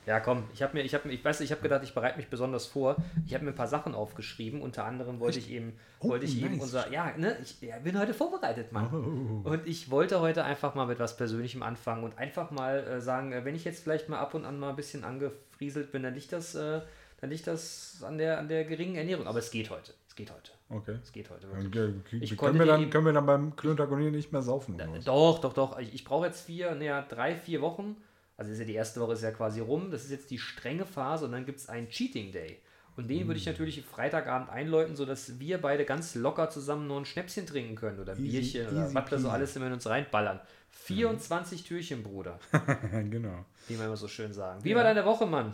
Ja, 0.07 0.21
komm, 0.21 0.45
ich 0.53 0.63
habe 0.63 0.73
mir, 0.77 0.83
ich 0.83 0.93
habe, 0.95 1.11
ich 1.11 1.23
weiß, 1.23 1.41
ich 1.41 1.51
habe 1.51 1.61
gedacht, 1.61 1.83
ich 1.83 1.93
bereite 1.93 2.15
mich 2.17 2.29
besonders 2.29 2.65
vor. 2.65 2.95
Ich 3.25 3.33
habe 3.33 3.43
mir 3.43 3.51
ein 3.51 3.55
paar 3.55 3.67
Sachen 3.67 3.93
aufgeschrieben. 3.93 4.61
Unter 4.61 4.85
anderem 4.85 5.19
wollte 5.19 5.37
ich 5.37 5.51
eben, 5.51 5.73
Oh, 5.99 6.09
wollte 6.09 6.25
ich 6.25 6.37
eben 6.41 6.53
nice. 6.55 6.63
unser, 6.63 6.89
ja, 6.91 7.13
ne, 7.17 7.35
ich 7.41 7.61
ja, 7.61 7.77
bin 7.79 7.99
heute 7.99 8.13
vorbereitet, 8.13 8.71
Mann. 8.71 9.43
Oh. 9.45 9.49
Und 9.49 9.67
ich 9.67 9.91
wollte 9.91 10.21
heute 10.21 10.45
einfach 10.45 10.75
mal 10.75 10.87
mit 10.87 10.97
was 10.99 11.17
Persönlichem 11.17 11.61
anfangen 11.61 12.05
und 12.05 12.17
einfach 12.17 12.51
mal 12.51 12.79
äh, 12.87 13.01
sagen, 13.01 13.33
äh, 13.33 13.43
wenn 13.43 13.53
ich 13.53 13.65
jetzt 13.65 13.83
vielleicht 13.83 14.07
mal 14.07 14.17
ab 14.19 14.33
und 14.33 14.45
an 14.45 14.57
mal 14.59 14.69
ein 14.69 14.75
bisschen 14.77 15.03
angefrieselt 15.03 15.91
bin, 15.91 16.03
dann 16.03 16.13
liegt 16.13 16.31
das, 16.31 16.55
äh, 16.55 16.79
dann 17.19 17.29
liegt 17.29 17.45
das 17.47 18.01
an 18.01 18.17
der, 18.17 18.39
an 18.39 18.47
der 18.47 18.63
geringen 18.63 18.95
Ernährung. 18.95 19.27
Aber 19.27 19.39
es 19.39 19.51
geht 19.51 19.69
heute. 19.69 19.91
Es 20.07 20.15
geht 20.15 20.31
heute. 20.31 20.51
Okay. 20.69 20.97
Es 21.03 21.11
geht 21.11 21.29
heute. 21.29 21.47
Äh, 21.47 22.17
Ich 22.17 22.37
können, 22.37 22.57
wir 22.59 22.65
dann, 22.65 22.81
eben- 22.83 22.91
können 22.91 23.05
wir 23.07 23.13
dann 23.13 23.25
beim 23.25 23.55
Klöntagonier 23.57 24.11
nicht 24.11 24.31
mehr 24.31 24.41
saufen? 24.41 24.79
Was? 24.79 25.03
Doch, 25.03 25.39
doch, 25.39 25.51
doch. 25.53 25.77
Ich, 25.79 25.93
ich 25.93 26.03
brauche 26.05 26.27
jetzt 26.27 26.45
vier, 26.45 26.73
naja, 26.75 27.05
drei, 27.07 27.35
vier 27.35 27.59
Wochen. 27.61 27.97
Also 28.37 28.51
ist 28.51 28.59
ja 28.59 28.65
die 28.65 28.75
erste 28.75 29.01
Woche 29.01 29.13
ist 29.13 29.23
ja 29.23 29.31
quasi 29.31 29.59
rum. 29.59 29.89
Das 29.91 30.03
ist 30.03 30.11
jetzt 30.11 30.29
die 30.29 30.37
strenge 30.37 30.85
Phase 30.85 31.25
und 31.25 31.31
dann 31.31 31.45
gibt 31.45 31.59
es 31.59 31.67
einen 31.67 31.89
Cheating 31.89 32.31
Day. 32.31 32.59
Und 32.95 33.09
den 33.09 33.27
würde 33.27 33.39
ich 33.39 33.45
natürlich 33.45 33.83
Freitagabend 33.83 34.49
einläuten, 34.49 34.95
sodass 34.95 35.39
wir 35.39 35.61
beide 35.61 35.85
ganz 35.85 36.15
locker 36.15 36.49
zusammen 36.49 36.87
nur 36.87 36.99
ein 36.99 37.05
Schnäpschen 37.05 37.45
trinken 37.45 37.75
können 37.75 37.99
oder 37.99 38.13
Easy, 38.13 38.39
Bierchen 38.39 38.67
oder 38.69 38.85
easy 38.85 38.95
was 38.95 39.11
wir 39.11 39.19
so 39.19 39.29
alles 39.29 39.55
immer 39.55 39.67
in 39.67 39.73
uns 39.73 39.87
reinballern. 39.87 40.39
24 40.71 41.63
Türchen, 41.63 42.01
Bruder, 42.01 42.39
genau. 42.91 43.45
wie 43.67 43.77
wir 43.77 43.85
immer 43.85 43.97
so 43.97 44.07
schön 44.07 44.33
sagen. 44.33 44.63
Wie 44.63 44.75
war 44.75 44.83
deine 44.83 45.05
Woche, 45.05 45.27
Mann? 45.27 45.53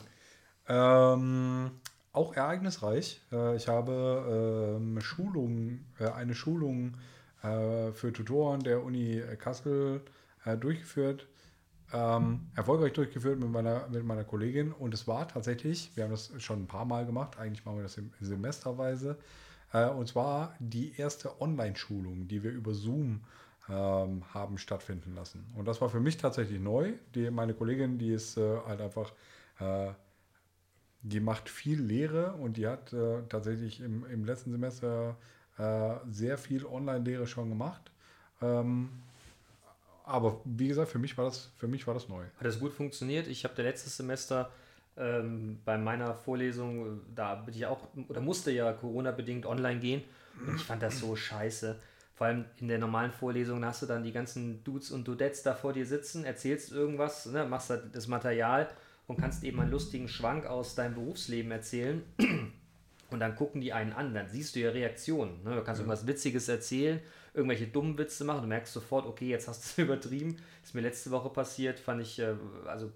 Ähm, 0.68 1.72
auch 2.14 2.34
ereignisreich. 2.34 3.22
Äh, 3.32 3.58
ich 3.58 3.68
habe 3.68 4.78
ähm, 4.78 5.02
Schulung, 5.02 5.86
äh, 6.00 6.10
eine 6.10 6.36
Schulung 6.36 6.96
äh, 7.42 7.92
für 7.92 8.14
Tutoren 8.14 8.62
der 8.62 8.84
Uni 8.84 9.22
Kassel 9.38 10.02
äh, 10.46 10.56
durchgeführt. 10.56 11.28
Ähm, 11.94 12.48
erfolgreich 12.56 12.94
durchgeführt 12.94 13.40
mit 13.40 13.50
meiner, 13.50 13.88
mit 13.90 14.04
meiner 14.04 14.24
Kollegin 14.24 14.72
und 14.72 14.94
es 14.94 15.08
war 15.08 15.28
tatsächlich, 15.28 15.92
wir 15.96 16.06
haben 16.06 16.12
das 16.12 16.32
schon 16.40 16.64
ein 16.64 16.68
paar 16.68 16.86
Mal 16.86 17.06
gemacht, 17.06 17.38
eigentlich 17.38 17.66
machen 17.66 17.78
wir 17.78 17.84
das 17.84 18.00
semesterweise, 18.20 19.18
äh, 19.74 19.88
und 19.88 20.08
zwar 20.08 20.56
die 20.60 20.98
erste 20.98 21.40
Online-Schulung, 21.40 22.28
die 22.28 22.42
wir 22.44 22.52
über 22.52 22.74
Zoom 22.74 23.22
ähm, 23.70 24.24
haben 24.34 24.58
stattfinden 24.58 25.14
lassen. 25.14 25.46
Und 25.56 25.68
das 25.68 25.82
war 25.82 25.90
für 25.90 26.00
mich 26.00 26.18
tatsächlich 26.18 26.60
neu. 26.60 26.94
Die, 27.14 27.30
meine 27.30 27.54
Kollegin, 27.54 28.00
die 28.00 28.12
ist 28.12 28.38
äh, 28.38 28.58
halt 28.66 28.82
einfach 28.82 29.14
äh, 29.60 29.92
die 31.04 31.20
macht 31.20 31.50
viel 31.50 31.82
Lehre 31.82 32.34
und 32.34 32.58
die 32.58 32.66
hat 32.66 32.94
äh, 32.94 33.24
tatsächlich 33.30 33.82
im, 33.82 34.06
im 34.06 34.24
letzten 34.24 34.52
Semester 34.52 35.18
äh, 35.58 35.96
sehr 36.10 36.38
viel 36.38 36.66
Online-Lehre 36.66 37.28
schon 37.28 37.50
gemacht. 37.50 37.92
Ähm, 38.42 38.90
aber 40.04 40.42
wie 40.46 40.68
gesagt, 40.68 40.90
für 40.90 41.00
mich 41.00 41.18
war 41.18 41.26
das, 41.26 41.52
für 41.58 41.68
mich 41.68 41.88
war 41.88 41.94
das 41.94 42.10
neu. 42.10 42.24
Hat 42.38 42.46
das 42.46 42.60
gut 42.60 42.74
funktioniert? 42.74 43.28
Ich 43.28 43.44
habe 43.44 43.56
der 43.56 43.66
letztes 43.66 43.98
Semester 43.98 44.52
ähm, 44.98 45.60
bei 45.66 45.78
meiner 45.78 46.14
Vorlesung, 46.14 46.86
äh, 46.86 47.00
da 47.16 47.36
bin 47.36 47.54
ich 47.54 47.66
auch, 47.66 47.88
oder 48.08 48.22
musste 48.22 48.52
ja 48.52 48.72
Corona-bedingt 48.74 49.46
online 49.46 49.80
gehen 49.80 50.04
und 50.46 50.56
ich 50.56 50.64
fand 50.64 50.84
das 50.84 51.00
so 51.00 51.16
scheiße. 51.16 51.80
Vor 52.16 52.28
allem 52.28 52.46
in 52.58 52.68
der 52.68 52.78
normalen 52.78 53.12
Vorlesung 53.12 53.62
da 53.62 53.68
hast 53.68 53.82
du 53.82 53.86
dann 53.88 54.04
die 54.04 54.12
ganzen 54.12 54.64
Dudes 54.64 54.92
und 54.92 55.08
Dudettes 55.08 55.42
da 55.42 55.56
vor 55.56 55.74
dir 55.74 55.86
sitzen, 55.86 56.26
erzählst 56.26 56.72
irgendwas, 56.72 57.26
ne, 57.26 57.46
machst 57.46 57.72
halt 57.72 57.96
das 57.96 58.08
Material 58.08 58.70
und 59.08 59.18
kannst 59.18 59.44
eben 59.44 59.60
einen 59.60 59.72
lustigen 59.72 60.08
Schwank 60.08 60.46
aus 60.46 60.76
deinem 60.76 60.96
Berufsleben 60.96 61.52
erzählen. 61.52 62.04
Und 63.10 63.20
dann 63.20 63.36
gucken 63.36 63.62
die 63.62 63.74
einen 63.74 63.94
an, 63.94 64.14
dann 64.16 64.28
siehst 64.28 64.56
du 64.56 64.60
ja 64.60 64.72
Reaktionen. 64.72 65.44
Ne? 65.44 65.56
Du 65.56 65.64
kannst 65.64 65.80
irgendwas 65.80 66.08
Witziges 66.08 66.50
erzählen, 66.50 67.00
irgendwelche 67.34 67.68
dummen 67.68 67.98
Witze 67.98 68.24
machen, 68.26 68.42
du 68.42 68.48
merkst 68.48 68.74
sofort, 68.74 69.06
okay, 69.06 69.28
jetzt 69.28 69.48
hast 69.48 69.64
du 69.64 69.82
es 69.82 69.86
übertrieben. 69.90 70.38
Ist 70.64 70.76
mir 70.76 70.82
letzte 70.82 71.12
Woche 71.12 71.30
passiert, 71.30 71.80
fand 71.80 72.02
ich, 72.02 72.20
äh, 72.20 72.36
also 72.66 72.92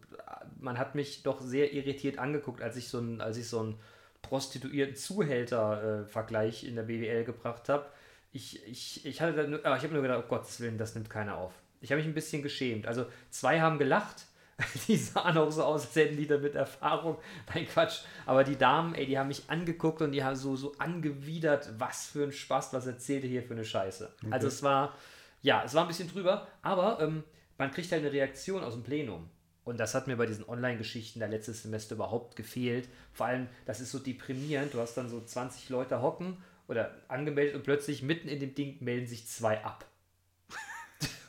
man 0.59 0.77
hat 0.77 0.95
mich 0.95 1.23
doch 1.23 1.41
sehr 1.41 1.73
irritiert 1.73 2.19
angeguckt, 2.19 2.61
als 2.61 2.77
ich 2.77 2.87
so 2.87 2.99
ein, 2.99 3.21
als 3.21 3.37
ich 3.37 3.47
so 3.47 3.59
einen 3.59 3.75
prostituierten 4.21 4.95
Zuhälter-Vergleich 4.95 6.63
in 6.63 6.75
der 6.75 6.83
BWL 6.83 7.23
gebracht 7.23 7.69
habe. 7.69 7.85
Ich, 8.33 8.65
ich, 8.67 9.05
ich 9.05 9.21
hatte 9.21 9.33
dann, 9.33 9.55
aber 9.63 9.77
ich 9.77 9.83
habe 9.83 9.93
nur 9.93 10.01
gedacht, 10.01 10.23
oh 10.25 10.29
Gottes 10.29 10.59
Willen, 10.59 10.77
das 10.77 10.95
nimmt 10.95 11.09
keiner 11.09 11.37
auf. 11.37 11.53
Ich 11.81 11.91
habe 11.91 11.99
mich 11.99 12.07
ein 12.07 12.13
bisschen 12.13 12.43
geschämt. 12.43 12.87
Also 12.87 13.05
zwei 13.29 13.61
haben 13.61 13.77
gelacht, 13.77 14.25
die 14.87 14.97
sahen 14.97 15.37
auch 15.37 15.51
so 15.51 15.63
aus, 15.63 15.85
als 15.85 15.95
hätten 15.95 16.17
die 16.17 16.25
damit 16.25 16.55
Erfahrung. 16.55 17.17
Nein, 17.53 17.67
Quatsch. 17.67 18.01
Aber 18.25 18.43
die 18.43 18.57
Damen, 18.57 18.95
ey, 18.95 19.05
die 19.05 19.17
haben 19.17 19.27
mich 19.27 19.43
angeguckt 19.47 20.01
und 20.01 20.11
die 20.11 20.23
haben 20.23 20.35
so, 20.35 20.55
so 20.55 20.73
angewidert, 20.79 21.73
was 21.77 22.07
für 22.07 22.23
ein 22.23 22.31
Spaß, 22.31 22.73
was 22.73 22.87
erzählt 22.87 23.23
ihr 23.23 23.29
hier 23.29 23.43
für 23.43 23.53
eine 23.53 23.65
Scheiße. 23.65 24.11
Also 24.31 24.47
es 24.47 24.63
war, 24.63 24.95
ja, 25.43 25.63
es 25.63 25.75
war 25.75 25.83
ein 25.83 25.87
bisschen 25.87 26.09
drüber, 26.09 26.47
aber 26.63 26.99
ähm, 27.01 27.23
man 27.57 27.71
kriegt 27.71 27.91
halt 27.91 28.01
eine 28.01 28.11
Reaktion 28.11 28.63
aus 28.63 28.73
dem 28.73 28.83
Plenum. 28.83 29.29
Und 29.63 29.79
das 29.79 29.93
hat 29.93 30.07
mir 30.07 30.15
bei 30.15 30.25
diesen 30.25 30.47
Online-Geschichten 30.47 31.19
der 31.19 31.27
letztes 31.27 31.63
Semester 31.63 31.95
überhaupt 31.95 32.35
gefehlt. 32.35 32.87
Vor 33.11 33.25
allem, 33.25 33.47
das 33.65 33.81
ist 33.81 33.91
so 33.91 33.99
deprimierend. 33.99 34.73
Du 34.73 34.79
hast 34.79 34.95
dann 34.95 35.09
so 35.09 35.21
20 35.21 35.69
Leute 35.69 36.01
hocken 36.01 36.37
oder 36.67 36.95
angemeldet 37.09 37.53
und 37.53 37.63
plötzlich 37.63 38.01
mitten 38.01 38.29
in 38.29 38.39
dem 38.39 38.55
Ding 38.55 38.77
melden 38.79 39.07
sich 39.07 39.27
zwei 39.27 39.63
ab. 39.63 39.85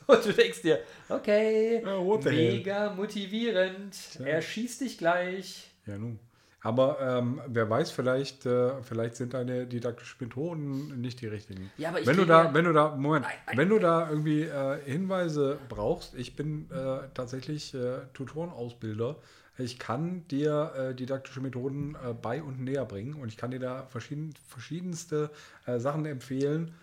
Und 0.09 0.25
du 0.25 0.33
denkst 0.33 0.61
dir, 0.63 0.79
okay, 1.07 1.83
Ja, 1.85 2.17
mega 2.31 2.93
motivierend. 2.93 3.95
Er 4.25 4.41
schießt 4.41 4.81
dich 4.81 4.97
gleich. 4.97 5.69
Ja, 5.85 5.97
nun. 5.97 6.19
Aber 6.61 6.99
ähm, 6.99 7.39
wer 7.47 7.69
weiß, 7.69 7.91
vielleicht, 7.91 8.45
äh, 8.45 8.81
vielleicht 8.81 9.15
sind 9.15 9.33
deine 9.33 9.65
didaktischen 9.65 10.17
Methoden 10.19 10.99
nicht 10.99 11.21
die 11.21 11.27
richtigen. 11.27 11.71
Ja, 11.77 11.89
aber 11.89 12.01
ich 12.01 12.07
wenn 12.07 12.17
du 12.17 12.25
da, 12.25 12.45
ja- 12.45 12.53
wenn 12.53 12.65
du 12.65 12.73
da, 12.73 12.95
Moment, 12.95 13.25
Ein- 13.25 13.31
ein- 13.45 13.57
wenn 13.57 13.69
du 13.69 13.79
da 13.79 14.09
irgendwie 14.09 14.41
äh, 14.43 14.77
Hinweise 14.83 15.57
brauchst, 15.69 16.15
ich 16.15 16.35
bin 16.35 16.69
äh, 16.71 17.07
tatsächlich 17.13 17.73
äh, 17.75 17.99
Tutorenausbilder. 18.13 19.15
Ich 19.57 19.77
kann 19.79 20.27
dir 20.27 20.73
äh, 20.75 20.95
didaktische 20.95 21.39
Methoden 21.39 21.95
äh, 21.95 22.13
bei 22.13 22.41
und 22.43 22.59
näher 22.61 22.85
bringen 22.85 23.13
und 23.13 23.29
ich 23.29 23.37
kann 23.37 23.51
dir 23.51 23.59
da 23.59 23.85
verschieden, 23.85 24.33
verschiedenste 24.47 25.29
Sachen 25.77 26.05
empfehlen 26.05 26.73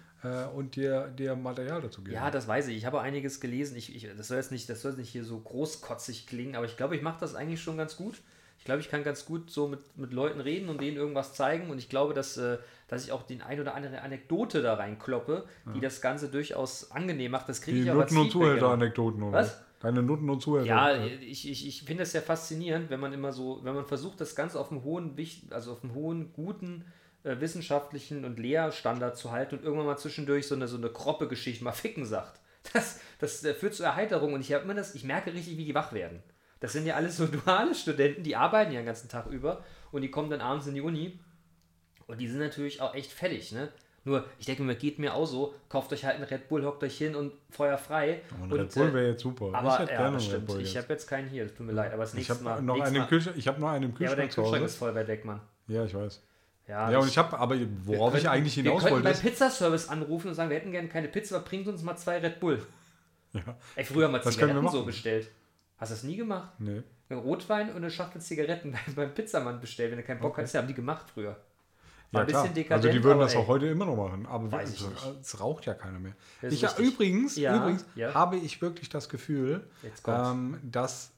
und 0.55 0.77
dir, 0.77 1.09
dir 1.09 1.37
Material 1.37 1.83
dazu 1.83 2.03
geben. 2.03 2.15
Ja, 2.15 2.31
das 2.31 2.49
weiß 2.49 2.69
ich. 2.69 2.77
Ich 2.77 2.87
habe 2.87 3.01
einige 3.01 3.29
gelesen. 3.29 3.77
Ich, 3.77 3.95
ich, 3.95 4.09
das, 4.17 4.29
soll 4.29 4.39
jetzt 4.39 4.51
nicht, 4.51 4.69
das 4.69 4.83
soll 4.83 4.93
jetzt 4.93 4.99
nicht 4.99 5.11
hier 5.11 5.25
so 5.25 5.39
großkotzig 5.39 6.27
klingen, 6.27 6.57
aber 6.57 6.67
ich 6.67 6.77
glaube, 6.77 6.97
ich 6.97 7.03
mache 7.03 7.21
das 7.21 7.35
eigentlich 7.35 7.63
schon 7.63 7.77
ganz 7.77 7.97
gut. 7.97 8.23
Ich 8.59 8.65
glaube, 8.65 8.81
ich 8.81 8.89
kann 8.89 9.05
ganz 9.05 9.25
gut 9.25 9.51
so 9.51 9.69
mit, 9.69 9.81
mit 9.97 10.13
Leuten 10.13 10.41
reden 10.41 10.69
und 10.69 10.81
denen 10.81 10.97
irgendwas 10.97 11.35
zeigen. 11.35 11.71
Und 11.71 11.79
ich 11.79 11.89
glaube, 11.89 12.15
dass, 12.15 12.37
äh, 12.37 12.59
dass 12.89 13.05
ich 13.05 13.13
auch 13.13 13.23
den 13.23 13.43
ein 13.43 13.61
oder 13.61 13.75
andere 13.75 14.01
Anekdote 14.01 14.63
da 14.63 14.75
reinkloppe, 14.75 15.45
die 15.75 15.81
das 15.81 16.01
Ganze 16.01 16.29
durchaus 16.29 16.91
angenehm 16.91 17.31
macht. 17.31 17.49
Das 17.49 17.61
kriege 17.61 17.77
die 17.77 17.83
ich 17.85 17.91
als 17.91 18.11
Nutten- 18.11 18.19
und. 18.19 18.31
Zuhälter-Anekdoten, 18.33 19.23
oder? 19.23 19.39
Was? 19.39 19.63
Deine 19.81 20.03
Nutten- 20.03 20.31
und 20.31 20.41
Zuhälter. 20.41 20.67
Ja, 20.67 21.05
ich, 21.05 21.49
ich, 21.49 21.69
ich 21.69 21.83
finde 21.83 22.03
es 22.03 22.13
ja 22.13 22.23
faszinierend, 22.23 22.91
wenn 22.91 22.99
man 22.99 23.13
immer 23.13 23.33
so, 23.33 23.61
wenn 23.63 23.75
man 23.75 23.85
versucht, 23.85 24.21
das 24.21 24.35
Ganze 24.35 24.59
auf 24.59 24.73
einem 24.73 24.83
hohen, 24.83 25.15
also 25.51 25.73
auf 25.73 25.85
einem 25.85 25.95
hohen, 25.95 26.33
guten 26.33 26.85
äh, 27.27 27.41
wissenschaftlichen 27.41 28.25
und 28.25 28.39
Lehrstandard 28.39 29.17
zu 29.17 29.33
halten 29.33 29.57
und 29.57 29.65
irgendwann 29.65 29.87
mal 29.87 29.97
zwischendurch 29.99 30.47
so 30.47 30.55
eine, 30.55 30.69
so 30.69 30.77
eine 30.77 30.89
kroppe 30.91 31.29
Geschichte 31.29 31.65
mal 31.65 31.73
ficken 31.73 32.05
sagt. 32.05 32.41
Das, 32.73 33.01
das 33.21 33.45
äh, 33.45 33.55
führt 33.55 33.75
zu 33.75 33.83
Erheiterung 33.85 34.33
und 34.33 34.41
ich 34.41 34.53
habe 34.53 34.65
immer 34.65 34.75
das, 34.75 34.95
ich 34.95 35.05
merke 35.05 35.33
richtig, 35.33 35.57
wie 35.57 35.65
die 35.65 35.75
wach 35.75 35.93
werden. 35.93 36.23
Das 36.61 36.73
sind 36.73 36.87
ja 36.87 36.95
alles 36.97 37.17
so 37.17 37.27
duale 37.45 37.75
Studenten, 37.75 38.23
die 38.23 38.35
arbeiten 38.37 38.73
ja 38.73 38.81
den 38.81 38.87
ganzen 38.87 39.09
Tag 39.09 39.27
über 39.27 39.65
und 39.93 40.03
die 40.03 40.11
kommen 40.11 40.31
dann 40.31 40.41
abends 40.41 40.67
in 40.67 40.75
die 40.75 40.81
Uni 40.81 41.19
und 42.07 42.21
die 42.21 42.29
sind 42.29 42.39
natürlich 42.41 42.81
auch 42.81 42.95
echt 42.95 43.13
fertig, 43.13 43.53
ne? 43.53 43.69
Nur, 44.05 44.25
ich 44.39 44.47
denke 44.47 44.63
mir, 44.63 44.77
geht 44.77 45.01
mir 45.01 45.15
auch 45.15 45.27
so, 45.27 45.53
kauft 45.69 45.93
euch 45.93 46.05
halt 46.05 46.15
einen 46.15 46.25
Red 46.25 46.49
Bull, 46.49 46.65
hockt 46.65 46.81
euch 46.85 46.97
hin 46.97 47.17
und 47.17 47.33
Feuer 47.51 47.77
frei. 47.77 48.21
Und 48.41 48.53
und, 48.53 48.61
Red 48.61 48.73
Bull 48.73 48.89
äh, 48.91 48.95
wäre 48.95 49.09
jetzt 49.11 49.23
super. 49.23 49.51
aber 49.53 49.69
ich 49.69 49.79
hätte 49.81 49.91
ja, 49.93 49.97
gerne 49.99 50.07
einen 50.07 50.17
Red 50.19 50.23
stimmt. 50.25 50.47
Bull 50.47 50.61
Ich 50.61 50.77
habe 50.77 50.87
jetzt 50.91 51.07
keinen 51.09 51.29
hier, 51.29 51.53
tut 51.53 51.67
mir 51.67 51.73
leid, 51.73 51.93
aber 51.93 52.03
das 52.05 52.11
Ich 52.13 52.19
nächste 52.19 52.35
habe 52.35 52.45
Mal. 52.45 52.63
noch, 52.63 52.81
einen 52.81 52.95
im 52.95 53.01
Mal- 53.03 53.09
Kühlschrank- 53.09 53.37
ich 53.37 53.49
hab 53.49 53.59
noch 53.59 53.69
einen 53.69 53.91
im 53.91 53.95
Ja, 53.99 54.07
aber 54.09 54.17
dein 54.17 54.27
Kühlschrank 54.27 54.47
Kühlschrank 54.47 54.65
ist 54.65 54.77
voll 54.77 54.95
weit 54.95 55.09
weg, 55.09 55.25
Mann. 55.25 55.41
Ja, 55.67 55.85
ich 55.85 55.93
weiß. 55.95 56.23
Ja, 56.69 56.91
Ja, 56.91 56.99
und 56.99 57.09
ich 57.09 57.17
habe, 57.19 57.39
aber 57.39 57.57
worauf 57.85 58.13
wir 58.13 58.21
ich 58.21 58.29
eigentlich 58.29 58.57
wir 58.57 58.65
hinaus 58.65 58.81
könnten 58.83 58.95
wollte, 58.95 59.05
beim 59.05 59.13
ist, 59.13 59.23
Pizzaservice 59.23 59.89
anrufen 59.89 60.29
und 60.29 60.35
sagen, 60.35 60.51
wir 60.51 60.57
hätten 60.57 60.73
gerne 60.73 60.89
keine 60.89 61.09
Pizza, 61.09 61.39
bringt 61.41 61.69
uns 61.69 61.83
mal 61.83 61.97
zwei 61.97 62.19
Red 62.19 62.41
Bull. 62.41 62.65
Ja. 63.33 63.43
Ey, 63.77 63.85
früher 63.85 64.07
haben 64.07 64.15
wir 64.15 64.25
wir 64.25 64.31
Zigaretten 64.31 64.69
so 64.69 64.85
bestellt. 64.85 65.31
Hast 65.79 65.91
du 65.91 65.95
das 65.95 66.03
nie 66.05 66.17
gemacht? 66.17 66.53
nee. 66.59 66.83
Ein 67.09 67.19
Rotwein 67.19 67.69
und 67.71 67.77
eine 67.77 67.91
Schachtel 67.91 68.21
Zigaretten 68.21 68.73
beim- 68.73 68.95
beim 68.97 69.15
Pizzamann 69.15 69.61
bestellt, 69.61 69.93
wenn 69.93 69.99
du 69.99 70.05
keinen 70.05 70.19
Bock 70.19 70.33
Okay. 70.33 70.41
hattest. 70.41 70.55
Ja, 70.55 70.61
haben 70.61 70.67
die 70.69 70.75
gemacht 70.75 71.07
früher. 71.15 71.37
War 72.11 72.21
Ja, 72.21 72.21
ein 72.23 72.27
bisschen 72.27 72.55
dekadent, 72.55 72.85
Also 72.85 72.99
die 72.99 73.05
würden 73.05 73.21
das 73.21 73.35
ey. 73.35 73.39
auch 73.41 73.47
heute 73.47 73.67
immer 73.67 73.85
noch 73.85 73.95
machen. 73.97 74.27
Aber 74.27 74.63
es, 74.63 74.85
es 75.21 75.39
raucht 75.41 75.67
ja 75.67 75.75
keiner 75.75 76.01
mehr. 76.01 76.15
Ich, 76.43 76.65
übrigens, 76.81 77.37
Ja, 77.37 77.57
übrigens 77.57 77.85
ja. 77.95 78.13
habe 78.15 78.37
ich 78.39 78.61
wirklich 78.61 78.89
das 78.89 79.09
Gefühl, 79.09 79.69
ähm, 80.09 80.59
dass 80.65 81.13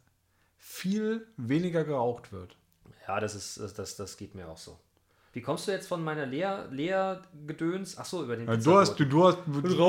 viel 0.59 1.27
weniger 1.39 1.85
geraucht 1.85 2.33
wird. 2.33 2.57
Ja, 3.07 3.19
das 3.21 3.35
ist 3.35 3.79
das, 3.79 3.97
das 3.97 4.17
geht 4.19 4.35
mir 4.35 4.49
auch 4.49 4.59
so. 4.59 4.79
Wie 5.39 5.43
kommst 5.43 5.69
du 5.69 5.71
jetzt 5.71 5.87
von 5.87 6.03
meiner 6.03 6.27
Lehr 6.27 6.67
Lehrgedöns? 6.73 7.97
Ach 7.97 8.05
so, 8.05 8.25
über 8.25 8.35
den 8.35 8.49
Ja, 8.49 8.57
du, 8.57 8.77
hast, 8.77 8.99
du, 8.99 9.05
du 9.05 9.25
hast 9.25 9.39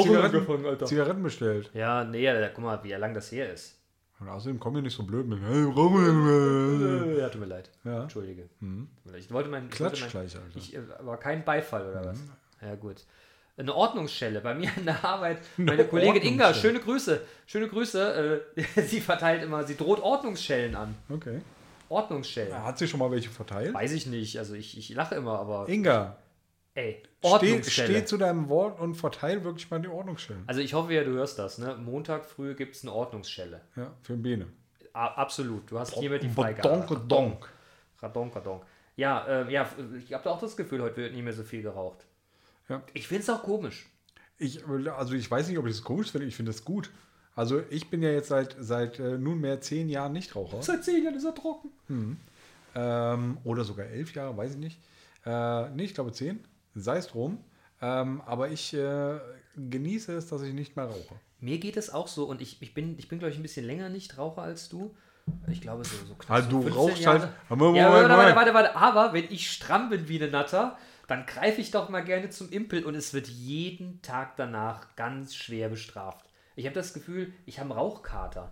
Zigaretten, 0.03 0.63
Alter. 0.63 0.86
Zigaretten 0.86 1.24
bestellt. 1.24 1.72
Ja, 1.74 2.03
nee, 2.03 2.22
ja, 2.22 2.50
guck 2.50 2.63
mal, 2.63 2.79
wie 2.84 2.91
lange 2.91 3.15
das 3.15 3.32
her 3.32 3.51
ist. 3.51 3.79
Und 4.20 4.29
außerdem 4.29 4.60
kommen 4.60 4.75
wir 4.75 4.84
nicht 4.84 4.96
so 4.96 5.01
blöd 5.01 5.25
mit. 5.25 5.39
Hey, 5.41 5.63
rauchen. 5.63 7.18
Ja, 7.18 7.29
tut 7.29 7.41
mir 7.41 7.48
leid. 7.48 7.72
Ja. 7.84 8.03
Entschuldige. 8.03 8.48
Leid. 9.06 9.22
Ich 9.22 9.32
wollte 9.32 9.50
mein, 9.50 9.70
ich 9.74 9.79
wollte 9.79 9.96
Klatsch 9.96 10.01
mein, 10.01 10.10
gleich, 10.12 10.36
Alter. 10.36 10.56
Ich, 10.56 10.75
äh, 10.75 10.82
aber 11.00 11.18
kein 11.18 11.44
Beifall 11.44 11.89
oder 11.89 12.06
was? 12.06 12.20
Ja, 12.62 12.75
gut. 12.75 12.98
Eine 13.58 13.74
Ordnungsschelle. 13.74 14.41
Bei 14.41 14.53
mir 14.53 14.70
in 14.77 14.86
der 14.86 15.03
Arbeit, 15.03 15.39
meine 15.58 15.84
Kollegin 15.86 16.22
Inga, 16.22 16.53
schöne 16.53 16.79
Grüße. 16.79 17.22
Schöne 17.48 17.68
Grüße. 17.70 18.44
Äh, 18.56 18.82
sie 18.84 19.01
verteilt 19.01 19.41
immer, 19.41 19.63
sie 19.63 19.75
droht 19.75 20.00
Ordnungsschellen 20.00 20.75
an. 20.75 20.94
Okay. 21.10 21.41
Ordnungsschellen. 21.89 22.63
Hat 22.63 22.77
sie 22.77 22.88
schon 22.88 23.00
mal 23.00 23.12
welche 23.12 23.29
verteilt? 23.29 23.74
Weiß 23.74 23.91
ich 23.91 24.05
nicht. 24.05 24.38
Also 24.38 24.53
ich, 24.53 24.77
ich 24.77 24.89
lache 24.89 25.15
immer, 25.15 25.39
aber 25.39 25.67
Inga, 25.67 26.17
ey, 26.75 27.01
steh, 27.19 27.27
Ordnungsschelle. 27.27 27.89
steh 27.89 28.05
zu 28.05 28.17
deinem 28.17 28.48
Wort 28.50 28.79
und 28.79 28.96
verteil 28.96 29.43
wirklich 29.43 29.69
mal 29.69 29.81
die 29.81 29.88
Ordnungsstellen. 29.88 30.43
also 30.48 30.62
ich 30.62 30.74
hoffe 30.74 30.93
ja, 30.93 31.03
du 31.03 31.12
hörst 31.12 31.39
das. 31.39 31.58
Ne? 31.58 31.75
Montag 31.77 32.25
früh 32.25 32.55
gibt 32.55 32.75
es 32.75 32.84
eine 32.84 32.93
Ordnungsschelle. 32.93 33.62
Ja, 33.75 33.93
für 34.03 34.13
den 34.13 34.22
Bene. 34.22 34.48
A 34.93 35.08
absolut. 35.08 35.69
Du 35.72 35.79
hast 35.79 35.93
hiermit 35.96 36.24
die 36.24 36.27
Donk, 36.27 36.36
Freigabe. 36.36 37.01
donk. 37.08 37.50
Radon, 38.01 38.29
Radon. 38.29 38.62
Ja, 38.96 39.25
äh, 39.27 39.51
ja, 39.51 39.69
ich 39.98 40.13
habe 40.13 40.29
auch 40.29 40.39
das 40.39 40.58
Gefühl, 40.58 40.81
heute 40.81 40.98
wird 40.98 41.13
nicht 41.13 41.24
mehr 41.24 41.34
so 41.34 41.43
viel 41.43 41.62
geraucht. 41.62 42.05
Ja. 42.67 42.81
Ich 42.93 43.08
finde 43.08 43.24
es 43.24 43.29
auch 43.29 43.43
komisch. 43.43 43.89
Ich, 44.38 44.65
also 44.67 45.13
ich 45.13 45.29
weiß 45.29 45.48
nicht, 45.50 45.58
ob 45.58 45.65
ich 45.67 45.74
das 45.74 45.84
komisch 45.84 46.12
finde, 46.12 46.27
ich 46.27 46.36
finde 46.36 46.51
das 46.51 46.63
gut. 46.63 46.91
Also 47.39 47.62
ich 47.69 47.89
bin 47.89 48.03
ja 48.03 48.10
jetzt 48.12 48.27
seit, 48.27 48.58
seit 48.60 49.00
äh, 49.00 49.17
nunmehr 49.17 49.62
zehn 49.62 49.88
Jahren 49.88 50.12
Nichtraucher. 50.12 50.62
Seit 50.62 50.84
zehn 50.84 51.05
Jahren 51.05 51.15
ist 51.15 51.24
er 51.24 51.34
trocken. 51.34 51.69
Ähm, 52.75 53.38
oder 53.46 53.63
sogar 53.63 53.86
elf 53.86 54.13
Jahre, 54.13 54.36
weiß 54.36 54.51
ich 54.51 54.58
nicht. 54.58 54.77
Äh, 55.25 55.69
nee, 55.69 55.84
ich 55.86 55.93
glaube 55.93 56.12
zehn. 56.12 56.43
Sei 56.75 56.98
es 56.98 57.08
drum. 57.08 57.38
Ähm, 57.81 58.22
aber 58.25 58.50
ich 58.50 58.74
äh, 58.74 59.19
genieße 59.55 60.12
es, 60.17 60.27
dass 60.27 60.41
ich 60.41 60.53
nicht 60.53 60.75
mehr 60.75 60.84
rauche. 60.88 61.15
Mir 61.39 61.60
geht 61.60 61.77
es 61.77 61.89
auch 61.93 62.10
so 62.10 62.25
und 62.25 62.41
ich, 62.41 62.62
ich 62.62 62.74
bin, 62.74 63.00
ich 63.00 63.08
bin 63.08 63.19
glaube 63.19 63.31
ich, 63.31 63.39
ein 63.39 63.43
bisschen 63.43 63.65
länger 63.65 63.88
nicht 63.88 64.17
Raucher 64.17 64.41
als 64.41 64.67
du. 64.67 64.93
Ich 65.48 65.62
glaube 65.62 65.86
so, 65.86 65.96
so 66.08 66.15
knapp 66.15 66.31
Also 66.36 66.50
so 66.50 66.58
du 66.58 66.63
15 66.63 66.77
rauchst 66.89 67.01
Jahre. 67.03 67.19
halt- 67.22 67.31
Moment, 67.58 67.77
ja, 67.77 67.88
Moment, 67.89 68.10
warte, 68.10 68.10
warte, 68.10 68.31
Moment. 68.34 68.36
warte, 68.36 68.53
warte. 68.53 68.75
Aber 68.75 69.13
wenn 69.13 69.31
ich 69.31 69.50
stramm 69.50 69.89
bin 69.89 70.10
wie 70.10 70.22
eine 70.22 70.29
Natter, 70.29 70.77
dann 71.08 71.25
greife 71.25 71.62
ich 71.62 71.72
doch 71.72 71.88
mal 71.88 72.01
gerne 72.03 72.29
zum 72.31 72.50
Impel 72.51 72.84
und 72.84 72.96
es 72.96 73.13
wird 73.13 73.27
jeden 73.29 74.01
Tag 74.01 74.36
danach 74.36 74.93
ganz 74.98 75.36
schwer 75.36 75.69
bestraft. 75.69 76.25
Ich 76.60 76.66
habe 76.66 76.75
das 76.75 76.94
Gefühl, 76.94 77.32
ich 77.46 77.58
habe 77.58 77.70
einen 77.70 77.80
Rauchkater. 77.80 78.51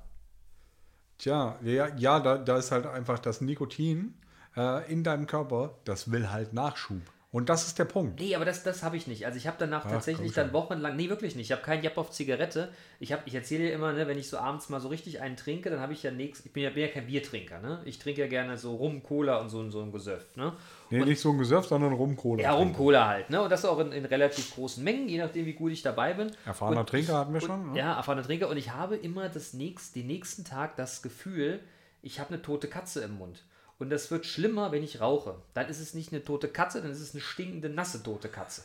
Tja, 1.18 1.60
ja, 1.62 1.94
ja 1.98 2.22
da, 2.22 2.38
da 2.38 2.58
ist 2.58 2.72
halt 2.72 2.86
einfach 2.86 3.20
das 3.20 3.42
Nikotin 3.42 4.14
äh, 4.56 4.90
in 4.90 5.04
deinem 5.04 5.28
Körper, 5.28 5.78
das 5.84 6.10
will 6.10 6.32
halt 6.32 6.54
Nachschub. 6.54 7.02
Und 7.38 7.50
das 7.50 7.68
ist 7.68 7.78
der 7.78 7.86
Punkt. 7.86 8.20
Nee, 8.20 8.34
aber 8.36 8.46
das, 8.46 8.64
das 8.64 8.82
habe 8.82 8.98
ich 8.98 9.06
nicht. 9.06 9.28
Also 9.28 9.38
ich 9.38 9.46
habe 9.46 9.58
danach 9.60 9.86
Ach, 9.86 9.92
tatsächlich 9.92 10.34
dann 10.34 10.54
wochenlang, 10.54 10.96
nee, 10.96 11.08
wirklich 11.08 11.36
nicht. 11.36 11.46
Ich 11.46 11.52
habe 11.52 11.62
keinen 11.62 11.84
Japp 11.84 11.96
auf 12.00 12.10
Zigarette. 12.10 12.70
Ich, 13.00 13.14
hab- 13.14 13.28
ich 13.28 13.36
erzähle 13.36 13.66
dir 13.66 13.74
immer, 13.74 13.94
ne, 13.94 14.08
wenn 14.08 14.18
ich 14.18 14.28
so 14.28 14.40
abends 14.40 14.70
mal 14.70 14.82
so 14.82 14.88
richtig 14.88 15.22
einen 15.22 15.36
trinke, 15.38 15.70
dann 15.70 15.80
habe 15.80 15.94
ich 15.94 16.02
ja 16.02 16.10
nichts. 16.10 16.44
Ich 16.44 16.52
bin 16.52 16.64
ja, 16.64 16.72
bin 16.72 16.82
ja 16.82 16.88
kein 16.88 17.06
Biertrinker, 17.06 17.60
ne? 17.60 17.80
Ich 17.86 18.00
trinke 18.00 18.22
ja 18.22 18.28
gerne 18.28 18.58
so 18.58 18.76
Rum, 18.76 19.04
Cola 19.04 19.38
und 19.38 19.50
so, 19.50 19.70
so 19.70 19.84
ein 19.84 19.92
Gesöff, 19.92 20.36
ne? 20.36 20.54
Nee, 20.90 21.06
nicht 21.06 21.22
so 21.22 21.30
ein 21.32 21.38
Gesöff, 21.38 21.68
sondern 21.68 21.94
Rum-Cola. 21.94 22.42
Ja, 22.42 22.54
Rum, 22.54 22.74
Cola 22.74 23.08
halt, 23.08 23.30
ne? 23.30 23.40
Und 23.40 23.52
das 23.52 23.66
auch 23.66 23.78
in, 23.78 23.92
in 23.92 24.06
relativ 24.06 24.56
großen 24.56 24.84
Mengen, 24.84 25.08
je 25.08 25.20
nachdem, 25.20 25.46
wie 25.46 25.54
gut 25.54 25.72
ich 25.74 25.84
dabei 25.84 26.16
bin. 26.16 26.32
Erfahrener 26.44 26.80
Und 26.80 26.90
Trinker 26.90 27.18
hatten 27.20 27.34
wir 27.36 27.42
schon. 27.42 27.74
ne? 27.74 27.78
Ja, 27.78 27.98
erfahrener 27.98 28.24
Trinker. 28.24 28.50
Und 28.50 28.58
ich 28.58 28.72
habe 28.72 28.96
immer 28.96 29.30
das 29.30 29.54
nächst, 29.54 29.96
den 29.96 30.08
nächsten 30.08 30.44
Tag 30.44 30.76
das 30.76 31.04
Gefühl, 31.04 31.60
ich 32.02 32.20
habe 32.20 32.30
eine 32.34 32.42
tote 32.42 32.68
Katze 32.68 33.02
im 33.04 33.18
Mund. 33.20 33.44
Und 33.80 33.90
das 33.90 34.10
wird 34.10 34.26
schlimmer, 34.26 34.72
wenn 34.72 34.84
ich 34.84 35.02
rauche. 35.02 35.36
Dann 35.54 35.70
ist 35.70 35.80
es 35.80 35.94
nicht 35.94 36.12
eine 36.12 36.24
tote 36.24 36.48
Katze, 36.48 36.82
dann 36.82 36.92
ist 36.92 37.00
es 37.00 37.14
eine 37.14 37.22
stinkende, 37.22 37.70
nasse 37.70 38.02
tote 38.02 38.28
Katze. 38.28 38.64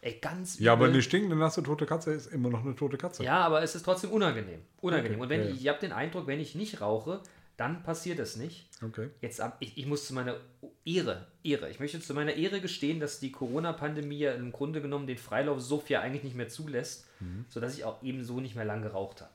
Ey, 0.00 0.18
ganz 0.20 0.58
Ja, 0.58 0.72
aber 0.72 0.86
eine 0.86 1.02
stinkende, 1.02 1.36
nasse, 1.36 1.62
tote 1.62 1.86
Katze 1.86 2.12
ist 2.12 2.26
immer 2.32 2.48
noch 2.48 2.64
eine 2.64 2.76
tote 2.76 2.96
Katze. 2.96 3.24
Ja, 3.24 3.38
aber 3.38 3.62
es 3.62 3.74
ist 3.74 3.82
trotzdem 3.82 4.10
unangenehm. 4.10 4.60
Unangenehm. 4.80 5.14
Okay, 5.14 5.22
Und 5.22 5.28
wenn 5.28 5.40
ja, 5.42 5.50
ich, 5.50 5.62
ich 5.62 5.68
habe 5.68 5.80
den 5.80 5.92
Eindruck, 5.92 6.26
wenn 6.26 6.40
ich 6.40 6.54
nicht 6.54 6.80
rauche, 6.80 7.20
dann 7.56 7.82
passiert 7.82 8.18
es 8.18 8.36
nicht. 8.36 8.68
Okay. 8.82 9.08
Jetzt 9.20 9.40
ab, 9.40 9.56
ich, 9.60 9.76
ich 9.78 9.86
muss 9.86 10.06
zu 10.06 10.14
meiner 10.14 10.36
Ehre, 10.84 11.26
Ehre, 11.42 11.70
ich 11.70 11.80
möchte 11.80 12.00
zu 12.00 12.14
meiner 12.14 12.34
Ehre 12.34 12.60
gestehen, 12.60 13.00
dass 13.00 13.18
die 13.18 13.32
Corona-Pandemie 13.32 14.18
ja 14.18 14.32
im 14.32 14.52
Grunde 14.52 14.80
genommen 14.82 15.06
den 15.06 15.18
Freilauf 15.18 15.60
so 15.60 15.80
viel 15.80 15.96
eigentlich 15.96 16.22
nicht 16.22 16.36
mehr 16.36 16.48
zulässt, 16.48 17.06
sodass 17.48 17.76
ich 17.76 17.84
auch 17.84 18.02
eben 18.02 18.24
so 18.24 18.40
nicht 18.40 18.54
mehr 18.54 18.66
lang 18.66 18.82
geraucht 18.82 19.22
habe. 19.22 19.30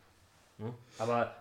Ne? 0.60 0.74
Aber 1.00 1.36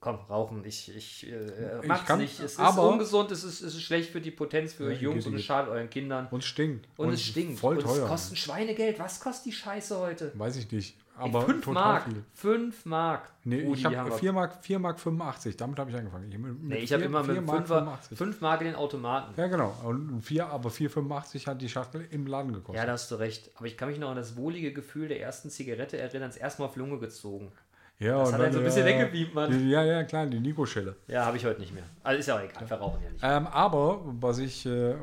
komm, 0.00 0.16
rauchen, 0.28 0.64
ich, 0.64 0.94
ich, 0.96 1.30
äh, 1.30 1.80
Ich 1.82 1.88
mach's 1.88 2.06
kann- 2.06 2.18
nicht. 2.18 2.40
Es 2.40 2.52
ist 2.58 2.78
ungesund, 2.78 3.30
es 3.30 3.44
ist, 3.44 3.60
es 3.60 3.74
ist 3.74 3.82
schlecht 3.82 4.10
für 4.10 4.20
die 4.20 4.30
Potenz, 4.30 4.72
für 4.72 4.92
Ja, 4.92 4.98
Jungs 4.98 5.26
und 5.26 5.34
es 5.34 5.44
schadet 5.44 5.70
euren 5.70 5.90
Kindern. 5.90 6.26
Und 6.30 6.40
es 6.42 6.46
stinkt. 6.46 6.88
Und, 6.96 7.12
es 7.12 7.22
stinkt. 7.22 7.58
Voll 7.60 7.76
und 7.76 7.84
teuer. 7.84 8.04
es 8.04 8.08
kostet 8.08 8.32
ein 8.32 8.36
Schweinegeld. 8.36 8.98
Was 8.98 9.20
kostet 9.20 9.46
die 9.46 9.52
Scheiße 9.52 9.98
heute? 9.98 10.32
Weiß 10.34 10.56
ich 10.56 10.70
nicht. 10.72 10.96
Ey, 11.18 11.26
Aber 11.26 11.42
5 11.42 11.64
total 11.66 11.74
Mark. 11.84 12.04
viel. 12.04 12.24
5 12.32 12.86
Mark. 12.86 13.30
Nee, 13.44 13.62
Rudi, 13.66 13.78
ich 13.80 13.84
habe 13.84 13.96
haben 13.98 14.10
wir- 14.10 14.16
4 14.16 14.32
Mark, 14.32 14.64
4 14.64 14.78
Mark 14.78 14.98
85. 15.00 15.54
Damit 15.54 15.78
habe 15.78 15.90
ich 15.90 15.96
angefangen. 15.96 16.32
Ich, 16.32 16.38
mit 16.38 16.62
Nee, 16.62 16.76
ich 16.78 16.92
habe 16.94 17.02
immer 17.04 17.22
mit 17.22 17.32
vier 17.32 17.42
Mark 17.42 17.56
5 17.58 17.68
85. 17.68 18.16
5 18.18 18.40
Mark 18.40 18.60
in 18.62 18.66
den 18.68 18.76
Automaten. 18.76 19.34
Ja, 19.38 19.46
genau. 19.48 19.76
Und 19.84 20.22
4, 20.22 20.46
aber 20.46 20.70
4,85 20.70 21.46
hat 21.46 21.60
die 21.60 21.68
Schachtel 21.68 22.06
im 22.10 22.26
Laden 22.26 22.54
gekostet. 22.54 22.76
Ja, 22.76 22.86
da 22.86 22.92
hast 22.92 23.10
du 23.10 23.16
recht. 23.16 23.50
Aber 23.56 23.66
ich 23.66 23.76
kann 23.76 23.90
mich 23.90 23.98
noch 23.98 24.08
an 24.08 24.16
das 24.16 24.36
wohlige 24.36 24.72
Gefühl 24.72 25.08
der 25.08 25.20
ersten 25.20 25.50
Zigarette 25.50 25.98
erinnern, 25.98 26.30
das 26.30 26.38
erstmal 26.38 26.68
auf 26.68 26.76
Lunge 26.76 26.98
gezogen. 26.98 27.52
Ja, 28.00 28.18
das 28.18 28.28
und 28.28 28.34
hat 28.34 28.40
einen 28.40 28.52
so 28.52 28.58
ein 28.58 28.64
dann, 28.64 28.64
bisschen 28.64 28.86
äh, 28.86 28.98
weggepiept, 28.98 29.34
Mann. 29.34 29.68
Ja, 29.68 29.84
ja, 29.84 30.04
klar, 30.04 30.26
die 30.26 30.40
Nico-Schelle. 30.40 30.96
Ja, 31.06 31.26
habe 31.26 31.36
ich 31.36 31.44
heute 31.44 31.60
nicht 31.60 31.74
mehr. 31.74 31.84
Also 32.02 32.18
ist 32.18 32.26
ja 32.26 32.36
auch 32.36 32.42
egal, 32.42 32.68
wir 32.68 32.76
rauchen 32.78 33.02
ja 33.02 33.10
nicht. 33.10 33.22
Ähm, 33.22 33.46
aber 33.46 34.00
was 34.04 34.38
ich, 34.38 34.64
äh, 34.64 34.94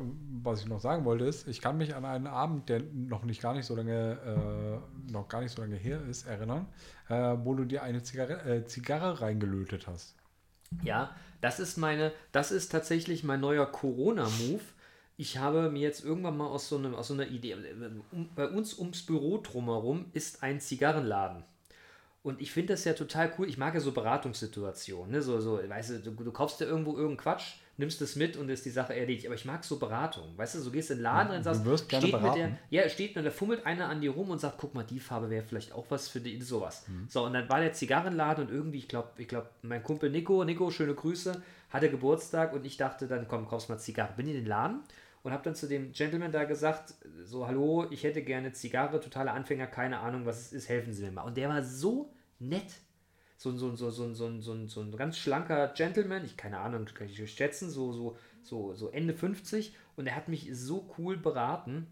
was 0.42 0.62
ich 0.62 0.66
noch 0.66 0.80
sagen 0.80 1.04
wollte, 1.04 1.24
ist, 1.24 1.46
ich 1.46 1.60
kann 1.60 1.78
mich 1.78 1.94
an 1.94 2.04
einen 2.04 2.26
Abend, 2.26 2.68
der 2.68 2.82
noch 2.92 3.22
nicht 3.22 3.40
gar 3.40 3.54
nicht 3.54 3.66
so 3.66 3.76
lange, 3.76 4.18
äh, 5.06 5.12
noch 5.12 5.28
gar 5.28 5.40
nicht 5.40 5.54
so 5.54 5.62
lange 5.62 5.76
her 5.76 6.00
ist, 6.10 6.26
erinnern, 6.26 6.66
äh, 7.08 7.36
wo 7.44 7.54
du 7.54 7.64
dir 7.64 7.84
eine 7.84 8.02
Zigarre, 8.02 8.42
äh, 8.44 8.64
Zigarre 8.66 9.20
reingelötet 9.20 9.86
hast. 9.86 10.16
Ja, 10.82 11.14
das 11.40 11.60
ist 11.60 11.76
meine, 11.76 12.12
das 12.32 12.50
ist 12.50 12.70
tatsächlich 12.70 13.22
mein 13.22 13.40
neuer 13.40 13.66
Corona-Move. 13.66 14.60
Ich 15.16 15.38
habe 15.38 15.70
mir 15.70 15.80
jetzt 15.80 16.04
irgendwann 16.04 16.36
mal 16.36 16.46
aus 16.46 16.68
so, 16.68 16.78
einem, 16.78 16.96
aus 16.96 17.08
so 17.08 17.14
einer 17.14 17.28
Idee, 17.28 17.56
um, 18.10 18.28
bei 18.34 18.48
uns 18.48 18.76
ums 18.76 19.06
Büro 19.06 19.38
drumherum 19.38 20.06
ist 20.14 20.42
ein 20.42 20.60
Zigarrenladen. 20.60 21.44
Und 22.22 22.40
ich 22.40 22.50
finde 22.50 22.74
das 22.74 22.84
ja 22.84 22.94
total 22.94 23.32
cool. 23.38 23.48
Ich 23.48 23.58
mag 23.58 23.74
ja 23.74 23.80
so 23.80 23.92
Beratungssituationen. 23.92 25.12
Ne? 25.12 25.22
So, 25.22 25.40
so, 25.40 25.60
weißt 25.66 25.90
du, 25.90 25.98
du, 26.00 26.10
du 26.10 26.32
kaufst 26.32 26.60
dir 26.60 26.64
irgendwo 26.64 26.90
irgendeinen 26.92 27.16
Quatsch, 27.18 27.54
nimmst 27.76 28.02
es 28.02 28.16
mit 28.16 28.36
und 28.36 28.48
ist 28.48 28.66
die 28.66 28.70
Sache 28.70 28.94
erledigt. 28.94 29.26
Aber 29.26 29.36
ich 29.36 29.44
mag 29.44 29.64
so 29.64 29.78
Beratungen. 29.78 30.36
Weißt 30.36 30.56
du, 30.56 30.60
so 30.60 30.70
gehst 30.72 30.90
in 30.90 30.98
den 30.98 31.04
Laden 31.04 31.28
rein 31.28 31.36
und 31.38 31.44
sagst, 31.44 31.64
du 31.64 31.70
wirst 31.70 31.88
gerne 31.88 32.06
steht 32.08 32.14
mit 32.20 32.24
der, 32.24 32.32
beraten. 32.32 32.58
ja, 32.70 32.88
steht 32.88 33.16
und 33.16 33.24
da 33.24 33.30
fummelt 33.30 33.64
einer 33.64 33.88
an 33.88 34.00
dir 34.00 34.10
rum 34.10 34.30
und 34.30 34.40
sagt, 34.40 34.58
guck 34.58 34.74
mal, 34.74 34.82
die 34.82 34.98
Farbe 34.98 35.30
wäre 35.30 35.44
vielleicht 35.44 35.72
auch 35.72 35.86
was 35.90 36.08
für 36.08 36.20
die, 36.20 36.40
sowas. 36.42 36.84
So, 37.08 37.24
und 37.24 37.34
dann 37.34 37.48
war 37.48 37.60
der 37.60 37.72
Zigarrenladen 37.72 38.46
und 38.46 38.52
irgendwie, 38.52 38.78
ich 38.78 38.88
glaube, 38.88 39.10
ich 39.16 39.28
glaube, 39.28 39.48
mein 39.62 39.84
Kumpel 39.84 40.10
Nico, 40.10 40.42
Nico, 40.44 40.70
schöne 40.70 40.94
Grüße, 40.94 41.40
hatte 41.70 41.88
Geburtstag 41.88 42.52
und 42.52 42.66
ich 42.66 42.76
dachte 42.76 43.06
dann, 43.06 43.28
komm, 43.28 43.46
kaufst 43.46 43.68
mal 43.68 43.78
Zigarre. 43.78 44.12
Bin 44.16 44.26
in 44.26 44.34
den 44.34 44.46
Laden 44.46 44.80
und 45.28 45.34
habe 45.34 45.44
dann 45.44 45.54
zu 45.54 45.68
dem 45.68 45.92
Gentleman 45.92 46.32
da 46.32 46.44
gesagt, 46.44 46.94
so, 47.22 47.46
hallo, 47.46 47.86
ich 47.90 48.02
hätte 48.02 48.22
gerne 48.22 48.54
Zigarre, 48.54 48.98
totaler 48.98 49.34
Anfänger, 49.34 49.66
keine 49.66 49.98
Ahnung, 49.98 50.24
was 50.24 50.40
es 50.40 50.52
ist, 50.54 50.68
helfen 50.70 50.94
Sie 50.94 51.04
mir 51.04 51.12
mal. 51.12 51.22
Und 51.24 51.36
der 51.36 51.50
war 51.50 51.62
so 51.62 52.14
nett. 52.38 52.80
So, 53.36 53.52
so, 53.52 53.76
so, 53.76 53.90
so, 53.90 54.14
so, 54.14 54.40
so, 54.40 54.66
so 54.66 54.80
ein 54.80 54.96
ganz 54.96 55.18
schlanker 55.18 55.68
Gentleman, 55.68 56.24
ich 56.24 56.38
keine 56.38 56.60
Ahnung, 56.60 56.86
kann 56.86 57.08
ich 57.08 57.30
schätzen, 57.30 57.68
so, 57.68 57.92
so, 57.92 58.16
so, 58.42 58.72
so 58.74 58.88
Ende 58.88 59.12
50 59.12 59.76
und 59.96 60.06
er 60.06 60.16
hat 60.16 60.28
mich 60.28 60.48
so 60.52 60.88
cool 60.96 61.18
beraten 61.18 61.86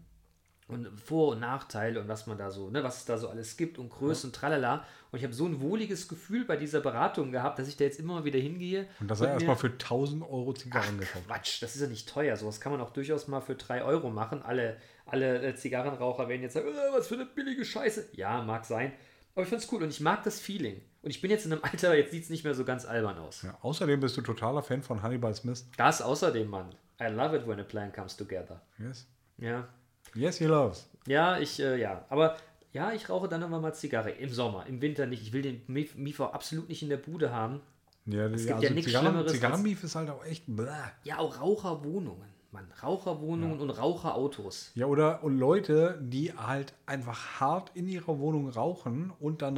und 0.67 0.99
Vor- 0.99 1.29
und 1.29 1.39
Nachteile 1.39 1.99
und 2.01 2.07
was 2.07 2.27
man 2.27 2.37
da 2.37 2.51
so, 2.51 2.69
ne, 2.69 2.83
was 2.83 2.97
es 2.97 3.05
da 3.05 3.17
so 3.17 3.29
alles 3.29 3.55
gibt 3.55 3.77
und 3.77 3.89
Größe 3.89 4.27
und 4.27 4.35
tralala. 4.35 4.85
Und 5.11 5.19
ich 5.19 5.23
habe 5.23 5.33
so 5.33 5.45
ein 5.45 5.61
wohliges 5.61 6.09
Gefühl 6.09 6.43
bei 6.43 6.57
dieser 6.57 6.81
Beratung 6.81 7.31
gehabt, 7.31 7.57
dass 7.57 7.69
ich 7.69 7.77
da 7.77 7.85
jetzt 7.85 7.99
immer 7.99 8.15
mal 8.15 8.25
wieder 8.25 8.39
hingehe. 8.39 8.87
Und 8.99 9.09
das 9.09 9.21
er 9.21 9.31
erstmal 9.31 9.55
für 9.55 9.71
1000 9.71 10.23
Euro 10.23 10.53
Zigarren 10.53 10.99
gekauft. 10.99 11.25
Quatsch, 11.27 11.63
das 11.63 11.75
ist 11.75 11.81
ja 11.81 11.87
nicht 11.87 12.09
teuer. 12.09 12.35
Sowas 12.35 12.59
kann 12.59 12.73
man 12.73 12.81
auch 12.81 12.89
durchaus 12.89 13.29
mal 13.29 13.39
für 13.39 13.55
3 13.55 13.83
Euro 13.83 14.09
machen. 14.09 14.41
Alle, 14.41 14.75
alle 15.05 15.41
äh, 15.41 15.55
Zigarrenraucher 15.55 16.27
werden 16.27 16.41
jetzt 16.41 16.53
sagen, 16.53 16.67
äh, 16.67 16.93
was 16.93 17.07
für 17.07 17.15
eine 17.15 17.25
billige 17.25 17.63
Scheiße. 17.63 18.09
Ja, 18.13 18.41
mag 18.41 18.65
sein. 18.65 18.91
Aber 19.35 19.43
ich 19.43 19.49
find's 19.49 19.71
cool 19.71 19.83
und 19.83 19.89
ich 19.89 20.01
mag 20.01 20.23
das 20.23 20.41
Feeling. 20.41 20.81
Und 21.01 21.11
ich 21.11 21.21
bin 21.21 21.31
jetzt 21.31 21.45
in 21.45 21.53
einem 21.53 21.63
Alter, 21.71 21.95
jetzt 21.95 22.11
sieht 22.11 22.23
es 22.23 22.29
nicht 22.29 22.43
mehr 22.43 22.55
so 22.55 22.65
ganz 22.65 22.83
albern 22.83 23.17
aus. 23.19 23.43
Ja, 23.43 23.57
außerdem 23.61 24.01
bist 24.01 24.17
du 24.17 24.21
totaler 24.21 24.63
Fan 24.63 24.83
von 24.83 25.01
Hannibal 25.01 25.33
Smith. 25.33 25.65
Das 25.77 26.01
außerdem, 26.01 26.49
Mann. 26.49 26.75
I 26.99 27.05
love 27.05 27.37
it 27.37 27.47
when 27.47 27.59
a 27.59 27.63
plan 27.63 27.93
comes 27.93 28.17
together. 28.17 28.61
Yes. 28.77 29.07
Ja. 29.37 29.69
Yes, 30.15 30.37
he 30.37 30.45
loves. 30.45 30.89
Ja, 31.05 31.37
ich, 31.39 31.59
äh, 31.59 31.79
ja. 31.79 32.05
Aber 32.09 32.37
ja, 32.73 32.91
ich 32.91 33.09
rauche 33.09 33.27
dann 33.27 33.41
immer 33.41 33.59
mal 33.59 33.73
Zigarre. 33.73 34.11
Im 34.11 34.29
Sommer, 34.29 34.65
im 34.67 34.81
Winter 34.81 35.05
nicht. 35.05 35.21
Ich 35.21 35.33
will 35.33 35.41
den 35.41 35.61
Mief- 35.67 35.95
Miefer 35.95 36.33
absolut 36.33 36.69
nicht 36.69 36.83
in 36.83 36.89
der 36.89 36.97
Bude 36.97 37.31
haben. 37.31 37.61
Ja, 38.05 38.29
die, 38.29 38.37
gibt 38.45 38.61
ja 38.61 38.69
nichts 38.69 38.85
Zigarren, 38.85 39.07
Schlimmeres 39.07 39.31
Zigarrenbeef 39.33 39.83
ist 39.83 39.95
halt 39.95 40.09
auch 40.09 40.23
echt. 40.25 40.45
Bläh. 40.47 40.71
Ja, 41.03 41.19
auch 41.19 41.41
Raucherwohnungen. 41.41 42.27
Mann, 42.51 42.71
Raucherwohnungen 42.81 43.59
und 43.59 43.69
Raucherautos. 43.69 44.71
Ja, 44.75 44.85
oder 44.85 45.23
und 45.23 45.37
Leute, 45.37 45.99
die 46.01 46.33
halt 46.33 46.73
einfach 46.85 47.41
hart 47.41 47.71
in 47.73 47.89
ihrer 47.89 48.19
Wohnung 48.19 48.49
rauchen 48.49 49.11
und 49.19 49.41
dann 49.41 49.57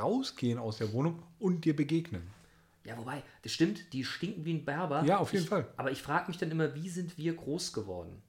rausgehen 0.00 0.58
aus 0.58 0.78
der 0.78 0.92
Wohnung 0.92 1.22
und 1.38 1.66
dir 1.66 1.76
begegnen. 1.76 2.22
Ja, 2.84 2.96
wobei, 2.96 3.22
das 3.42 3.52
stimmt, 3.52 3.92
die 3.92 4.04
stinken 4.04 4.44
wie 4.46 4.54
ein 4.54 4.64
Berber. 4.64 5.04
Ja, 5.04 5.18
auf 5.18 5.32
jeden 5.32 5.44
ich, 5.44 5.50
Fall. 5.50 5.66
Aber 5.76 5.90
ich 5.90 6.00
frage 6.00 6.28
mich 6.28 6.38
dann 6.38 6.50
immer, 6.50 6.74
wie 6.74 6.88
sind 6.88 7.18
wir 7.18 7.34
groß 7.34 7.74
geworden? 7.74 8.22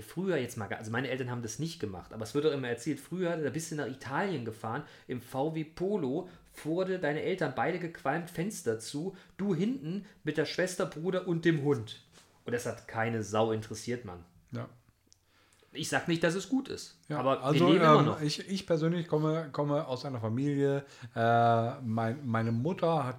Früher 0.00 0.38
jetzt 0.38 0.56
mal, 0.56 0.68
also 0.72 0.90
meine 0.90 1.08
Eltern 1.08 1.30
haben 1.30 1.42
das 1.42 1.58
nicht 1.58 1.78
gemacht, 1.78 2.12
aber 2.12 2.22
es 2.22 2.34
wird 2.34 2.46
doch 2.46 2.52
immer 2.52 2.68
erzählt, 2.68 2.98
früher, 2.98 3.36
da 3.36 3.50
bist 3.50 3.70
du 3.70 3.76
nach 3.76 3.86
Italien 3.86 4.44
gefahren, 4.44 4.84
im 5.06 5.20
VW 5.20 5.64
Polo, 5.64 6.28
wurde 6.64 6.98
deine 6.98 7.22
Eltern 7.22 7.52
beide 7.54 7.78
gequalmt, 7.78 8.30
Fenster 8.30 8.78
zu, 8.78 9.14
du 9.36 9.54
hinten 9.54 10.06
mit 10.24 10.38
der 10.38 10.46
Schwester, 10.46 10.86
Bruder 10.86 11.28
und 11.28 11.44
dem 11.44 11.62
Hund. 11.62 12.02
Und 12.44 12.52
das 12.52 12.66
hat 12.66 12.88
keine 12.88 13.22
Sau 13.22 13.52
interessiert, 13.52 14.04
Mann. 14.04 14.24
Ja. 14.50 14.68
Ich 15.74 15.88
sag 15.88 16.06
nicht, 16.06 16.22
dass 16.22 16.34
es 16.34 16.50
gut 16.50 16.68
ist, 16.68 16.98
Ja, 17.08 17.18
aber 17.18 17.42
also 17.42 17.66
wir 17.66 17.72
leben 17.72 17.84
immer 17.84 18.00
ähm, 18.00 18.06
noch. 18.06 18.20
Ich, 18.20 18.46
ich 18.50 18.66
persönlich 18.66 19.08
komme, 19.08 19.48
komme 19.52 19.86
aus 19.86 20.04
einer 20.04 20.20
Familie, 20.20 20.84
äh, 21.14 21.80
mein, 21.80 22.26
meine 22.26 22.52
Mutter 22.52 23.04
hat 23.04 23.16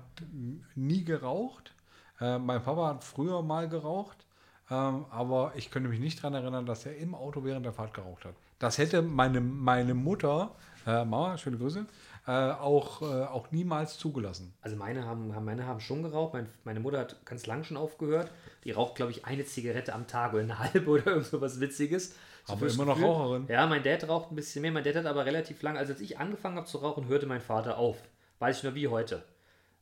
nie 0.75 1.03
geraucht, 1.03 1.73
äh, 2.21 2.38
mein 2.38 2.62
Papa 2.63 2.89
hat 2.89 3.03
früher 3.03 3.41
mal 3.41 3.67
geraucht, 3.67 4.22
ähm, 4.69 5.06
aber 5.10 5.54
ich 5.56 5.71
könnte 5.71 5.89
mich 5.89 5.99
nicht 5.99 6.19
daran 6.19 6.34
erinnern, 6.34 6.65
dass 6.65 6.86
er 6.86 6.95
im 6.97 7.15
Auto 7.15 7.43
während 7.43 7.65
der 7.65 7.73
Fahrt 7.73 7.93
geraucht 7.93 8.26
hat. 8.26 8.36
Das 8.60 8.78
hätte 8.78 9.02
meine, 9.02 9.41
meine 9.41 9.93
Mutter, 9.93 10.56
äh, 10.86 11.04
Mama, 11.04 11.38
schöne 11.38 11.58
Grüße, 11.58 11.86
äh, 12.26 12.32
auch, 12.32 13.02
äh, 13.02 13.26
auch 13.26 13.52
niemals 13.52 13.97
zugelassen. 13.97 14.54
Also 14.62 14.78
meine 14.78 15.06
haben, 15.06 15.36
haben, 15.36 15.43
meine 15.43 15.65
haben 15.65 15.82
schon 15.82 16.04
geraucht. 16.04 16.34
Mein, 16.34 16.47
meine 16.63 16.80
Mutter 16.80 16.99
hat 16.99 17.26
ganz 17.26 17.45
lang 17.45 17.65
schon 17.65 17.76
aufgehört. 17.76 18.32
Die 18.63 18.71
raucht, 18.71 18.95
glaube 18.95 19.12
ich, 19.12 19.26
eine 19.26 19.43
Zigarette 19.43 19.93
am 19.93 20.08
Tag 20.08 20.34
oder 20.34 20.43
eine 20.43 20.60
halbe 20.60 20.89
oder 20.89 21.08
irgend 21.08 21.26
so 21.26 21.41
was 21.41 21.60
Witziges. 21.60 22.15
So 22.45 22.54
Aber 22.54 22.67
immer 22.67 22.86
noch 22.86 22.95
Gefühl. 22.95 23.10
Raucherin. 23.10 23.47
Ja, 23.49 23.67
mein 23.67 23.84
Dad 23.84 24.08
raucht 24.08 24.32
ein 24.32 24.36
bisschen 24.36 24.62
mehr. 24.62 24.71
Mein 24.71 24.86
Dad 24.86 24.95
hat 24.95 25.06
aber 25.06 25.26
relativ 25.26 25.62
lang, 25.62 25.78
also 25.78 25.91
als 25.91 26.02
ich 26.02 26.19
angefangen 26.19 26.56
habe 26.56 26.67
zu 26.67 26.78
rauchen, 26.78 27.08
hörte 27.08 27.26
mein 27.26 27.41
Vater 27.41 27.78
auf. 27.78 27.97
Weiß 28.39 28.58
ich 28.58 28.63
nur 28.63 28.76
wie 28.76 28.88
heute. 28.88 29.23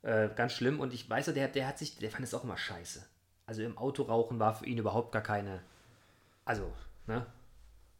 Äh, 0.02 0.30
ganz 0.36 0.54
schlimm. 0.54 0.80
Und 0.80 0.94
ich 0.94 1.08
weiß, 1.08 1.26
der, 1.34 1.48
der 1.48 1.68
hat 1.68 1.78
sich, 1.78 1.98
der 1.98 2.10
fand 2.10 2.24
es 2.24 2.34
auch 2.34 2.44
immer 2.44 2.58
scheiße. 2.58 3.06
Also 3.46 3.64
im 3.64 3.78
Auto 3.78 4.04
rauchen 4.04 4.40
war 4.40 4.54
für 4.56 4.66
ihn 4.66 4.78
überhaupt 4.78 5.12
gar 5.12 5.22
keine. 5.24 5.62
Also, 6.46 6.72
ne? 7.08 7.26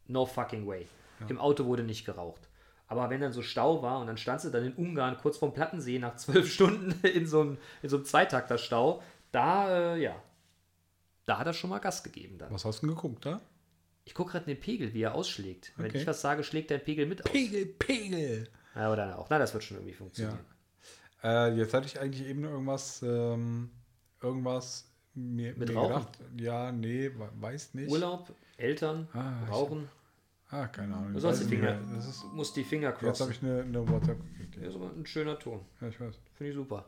No 0.06 0.26
fucking 0.26 0.66
way. 0.66 0.88
Im 1.28 1.38
Auto 1.38 1.66
wurde 1.66 1.84
nicht 1.84 2.04
geraucht. 2.04 2.48
Aber 2.88 3.08
wenn 3.08 3.20
dann 3.20 3.32
so 3.32 3.42
Stau 3.42 3.80
war 3.82 4.00
und 4.00 4.08
dann 4.08 4.16
standst 4.16 4.44
du 4.44 4.50
dann 4.50 4.64
in 4.64 4.74
Ungarn 4.74 5.16
kurz 5.18 5.38
vorm 5.38 5.54
Plattensee 5.54 5.98
nach 5.98 6.16
zwölf 6.16 6.50
Stunden 6.52 6.92
in 7.06 7.26
so 7.26 7.40
einem, 7.40 7.58
in 7.82 7.88
so 7.88 7.96
einem 7.96 8.04
Zweitakter-Stau, 8.04 9.02
da, 9.30 9.94
äh, 9.94 10.02
ja, 10.02 10.20
da 11.24 11.38
hat 11.38 11.46
er 11.46 11.52
schon 11.54 11.70
mal 11.70 11.78
Gas 11.78 12.02
gegeben 12.02 12.38
dann. 12.38 12.52
Was 12.52 12.64
hast 12.64 12.82
du 12.82 12.86
denn 12.88 12.96
geguckt, 12.96 13.24
da? 13.24 13.40
Ich 14.04 14.14
gucke 14.14 14.32
gerade 14.32 14.46
den 14.46 14.58
Pegel, 14.58 14.92
wie 14.94 15.02
er 15.02 15.14
ausschlägt. 15.14 15.72
Wenn 15.76 15.86
Okay. 15.86 15.98
ich 16.00 16.06
was 16.06 16.20
sage, 16.20 16.42
schlägt 16.42 16.70
der 16.70 16.78
Pegel 16.78 17.06
mit 17.06 17.24
aus. 17.24 17.30
Pegel, 17.30 17.66
Pegel! 17.66 18.48
Ja, 18.74 18.92
oder 18.92 19.16
auch. 19.18 19.28
Na, 19.30 19.38
das 19.38 19.54
wird 19.54 19.62
schon 19.62 19.76
irgendwie 19.76 19.94
funktionieren. 19.94 20.40
Äh, 21.22 21.54
jetzt 21.54 21.72
hatte 21.72 21.86
ich 21.86 22.00
eigentlich 22.00 22.26
eben 22.26 22.42
irgendwas, 22.42 23.00
ähm, 23.02 23.70
irgendwas 24.20 24.91
mir, 25.14 25.54
Mit 25.56 25.68
mir 25.68 25.74
Rauchen? 25.76 25.88
gedacht. 25.94 26.18
Ja, 26.38 26.72
nee, 26.72 27.10
we- 27.16 27.28
weiß 27.40 27.74
nicht. 27.74 27.90
Urlaub, 27.90 28.32
Eltern, 28.56 29.08
Ah, 29.12 29.32
ich- 29.44 29.50
Rauchen. 29.52 29.88
Ah, 30.50 30.66
keine 30.66 30.94
Ahnung. 30.94 31.12
Du 31.12 31.16
ich 31.16 31.22
sollst 31.22 31.42
die 31.42 31.46
Finger. 31.46 31.78
Das 31.94 32.06
ist, 32.06 32.24
musst 32.34 32.54
die 32.56 32.64
Finger 32.64 32.88
jetzt 32.90 33.00
habe 33.02 33.06
crossen. 33.12 33.30
ich 33.30 33.42
eine, 33.42 33.62
eine 33.62 33.88
WhatsApp 33.88 34.18
gekriegt. 34.22 34.56
Ja, 34.60 34.68
ist 34.68 34.74
aber 34.76 34.90
ein 34.90 35.06
schöner 35.06 35.38
Ton. 35.38 35.60
ja 35.80 35.88
ich 35.88 35.98
weiß. 36.00 36.14
Finde 36.34 36.50
ich 36.50 36.56
super. 36.56 36.84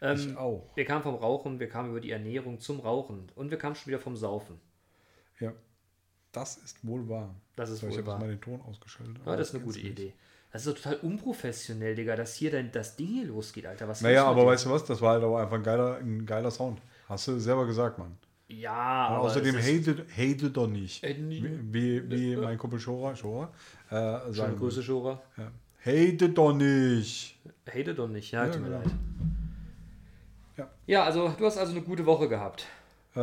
Ich 0.00 0.02
Ähm, 0.26 0.36
auch. 0.36 0.70
wir 0.74 0.84
kamen 0.84 1.02
vom 1.02 1.14
Rauchen, 1.16 1.58
wir 1.58 1.68
kamen 1.68 1.90
über 1.90 2.00
die 2.00 2.10
Ernährung 2.12 2.60
zum 2.60 2.80
Rauchen 2.80 3.30
und 3.34 3.50
wir 3.50 3.58
kamen 3.58 3.74
schon 3.74 3.88
wieder 3.88 3.98
vom 3.98 4.16
Saufen. 4.16 4.60
Ja. 5.40 5.52
Das 6.32 6.56
ist 6.58 6.84
wohl 6.86 7.08
wahr. 7.08 7.34
Das 7.56 7.70
ist 7.70 7.80
so, 7.80 7.86
ich 7.88 7.92
wohl 7.94 7.98
habe 7.98 8.06
wahr. 8.08 8.14
jetzt 8.16 8.22
mal 8.26 8.30
den 8.36 8.40
Ton 8.40 8.60
ausgeschaltet. 8.68 9.16
Ja, 9.18 9.22
aber 9.26 9.36
das 9.36 9.48
ist 9.48 9.54
eine 9.54 9.64
kennst 9.64 9.76
gute 9.78 9.86
nicht. 9.88 9.98
Idee. 9.98 10.12
Das 10.52 10.64
ist 10.66 10.68
doch 10.72 10.80
total 10.82 10.96
unprofessionell, 10.98 11.94
Digga, 11.96 12.14
dass 12.14 12.34
hier 12.36 12.52
dein, 12.52 12.70
das 12.70 12.94
Ding 12.94 13.08
hier 13.08 13.26
losgeht, 13.26 13.66
Alter. 13.66 13.88
Was 13.88 14.02
Naja, 14.02 14.24
aber 14.24 14.46
weißt 14.46 14.66
du 14.66 14.70
was? 14.70 14.84
Das 14.84 15.00
war 15.00 15.14
halt 15.14 15.24
auch 15.24 15.36
einfach 15.36 15.56
ein 15.56 15.62
geiler, 15.64 15.96
ein 15.96 16.24
geiler 16.26 16.50
Sound. 16.52 16.80
Hast 17.08 17.28
du 17.28 17.38
selber 17.38 17.66
gesagt, 17.66 17.98
Mann. 17.98 18.16
Ja, 18.48 19.08
Und 19.08 19.14
aber 19.14 19.24
außerdem 19.24 19.56
es 19.56 19.66
ist- 19.68 19.88
hate, 19.88 20.06
hate 20.16 20.50
doch 20.50 20.66
nicht. 20.68 21.02
Äh, 21.02 21.16
Wie, 21.18 21.72
wie, 21.72 22.10
wie 22.10 22.36
mein 22.36 22.58
Kumpel 22.58 22.78
Schora, 22.78 23.16
Schora 23.16 23.50
äh, 23.90 24.32
Schöne 24.32 24.54
Grüße, 24.56 24.82
Schora. 24.82 25.20
Ja. 25.36 25.50
Hate 25.84 26.28
doch 26.30 26.52
nicht. 26.52 27.38
Hate 27.68 27.94
doch 27.94 28.08
nicht, 28.08 28.30
ja, 28.32 28.44
Ja, 28.46 28.52
tut 28.52 28.60
mir 28.62 28.68
genau. 28.68 28.78
leid. 28.80 28.92
Ja. 30.56 30.68
Ja, 30.86 31.04
also 31.04 31.28
du 31.36 31.44
hast 31.46 31.58
also 31.58 31.72
eine 31.72 31.82
gute 31.82 32.06
Woche 32.06 32.28
gehabt. 32.28 32.66
Äh, 33.16 33.20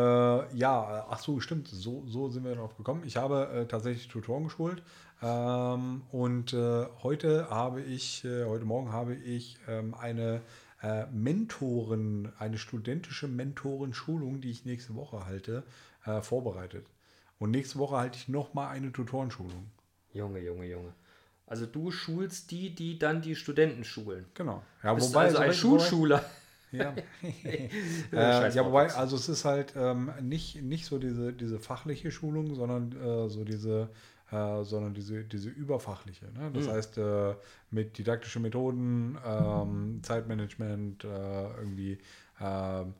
ja, 0.58 1.00
äh, 1.00 1.04
ach 1.10 1.20
so, 1.20 1.40
stimmt. 1.40 1.68
So, 1.68 2.04
so 2.08 2.30
sind 2.30 2.44
wir 2.44 2.56
darauf 2.56 2.76
gekommen. 2.78 3.04
Ich 3.06 3.18
habe 3.18 3.48
äh, 3.54 3.66
tatsächlich 3.68 4.08
Tutoren 4.08 4.46
geschult. 4.46 4.82
Ähm, 5.22 6.02
und 6.12 6.54
äh, 6.54 6.86
heute 7.04 7.50
habe 7.50 7.82
ich, 7.82 8.26
äh, 8.26 8.46
heute 8.46 8.66
Morgen 8.66 8.92
habe 8.92 9.14
ich 9.16 9.58
ähm, 9.68 9.94
eine 9.94 10.42
äh, 10.82 11.06
Mentoren, 11.08 12.32
eine 12.40 12.58
studentische 12.58 13.28
Mentorenschulung, 13.28 14.42
die 14.42 14.52
ich 14.52 14.66
nächste 14.66 14.96
Woche 14.96 15.26
halte, 15.26 15.64
äh, 16.06 16.22
vorbereitet. 16.22 16.86
Und 17.40 17.52
nächste 17.52 17.80
Woche 17.80 17.98
halte 17.98 18.18
ich 18.18 18.28
nochmal 18.28 18.70
eine 18.70 18.92
Tutorenschulung. 18.92 19.70
Junge, 20.14 20.40
Junge, 20.40 20.68
Junge. 20.68 20.94
Also 21.48 21.66
du 21.66 21.92
schulst 21.92 22.52
die, 22.52 22.74
die 22.74 22.98
dann 22.98 23.22
die 23.22 23.36
Studenten 23.36 23.84
schulen. 23.84 24.26
Genau. 24.36 24.64
Ja, 24.84 24.94
Bist 24.94 25.16
also 25.16 25.38
ein 25.38 25.50
wobei- 25.50 25.54
Schulschuler. 25.54 26.24
Ja. 26.74 26.96
Äh, 28.14 28.50
ja, 28.54 28.66
wobei, 28.66 28.94
also 28.94 29.18
es 29.18 29.28
ist 29.28 29.44
halt 29.44 29.74
ähm, 29.76 30.10
nicht, 30.22 30.62
nicht 30.62 30.86
so 30.86 31.00
diese, 31.00 31.34
diese 31.34 31.60
fachliche 31.60 32.12
Schulung, 32.12 32.56
sondern 32.56 32.94
äh, 32.94 33.30
so 33.30 33.44
diese, 33.44 33.90
äh, 34.32 34.64
sondern 34.64 34.94
diese, 34.94 35.24
diese 35.24 35.50
überfachliche. 35.50 36.26
Ne? 36.32 36.52
Das 36.54 36.68
heißt, 36.68 36.98
äh, 36.98 37.36
mit 37.70 37.98
didaktischen 37.98 38.42
Methoden, 38.42 39.18
ähm, 39.26 40.00
Zeitmanagement, 40.04 41.04
äh, 41.04 41.54
irgendwie 41.58 41.98
ähm, 42.40 42.94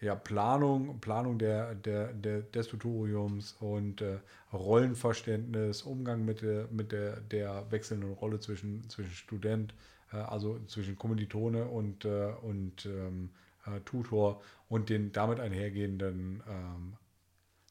ja, 0.00 0.14
Planung, 0.14 0.98
Planung 1.00 1.38
der, 1.38 1.74
der, 1.74 2.12
der, 2.12 2.40
des 2.42 2.68
Tutoriums 2.68 3.52
und 3.60 4.00
äh, 4.00 4.18
Rollenverständnis, 4.52 5.82
Umgang 5.82 6.24
mit 6.24 6.40
der, 6.40 6.68
mit 6.70 6.92
der, 6.92 7.20
der 7.20 7.70
wechselnden 7.70 8.12
Rolle 8.14 8.40
zwischen, 8.40 8.88
zwischen 8.88 9.12
Student, 9.12 9.74
äh, 10.12 10.16
also 10.16 10.58
zwischen 10.66 10.96
Kommilitone 10.96 11.64
und, 11.66 12.04
äh, 12.06 12.32
und 12.42 12.86
ähm, 12.86 13.30
äh, 13.66 13.80
Tutor 13.80 14.40
und 14.68 14.88
den 14.88 15.12
damit 15.12 15.38
einhergehenden 15.38 16.42
ähm, 16.48 16.96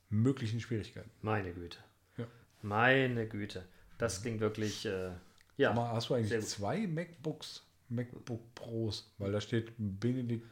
möglichen 0.10 0.60
Schwierigkeiten. 0.60 1.10
Meine 1.22 1.52
Güte. 1.52 1.80
Meine 2.62 3.28
Güte. 3.28 3.64
Das 3.98 4.22
klingt 4.22 4.40
wirklich, 4.40 4.86
äh, 4.86 5.12
ja. 5.58 5.72
Aber 5.72 5.92
hast 5.92 6.10
du 6.10 6.14
eigentlich 6.16 6.46
zwei 6.46 6.88
MacBooks, 6.88 7.64
MacBook 7.90 8.56
Pros? 8.56 9.12
Weil 9.18 9.32
da 9.32 9.42
steht 9.42 9.74
Benedikt. 9.78 10.46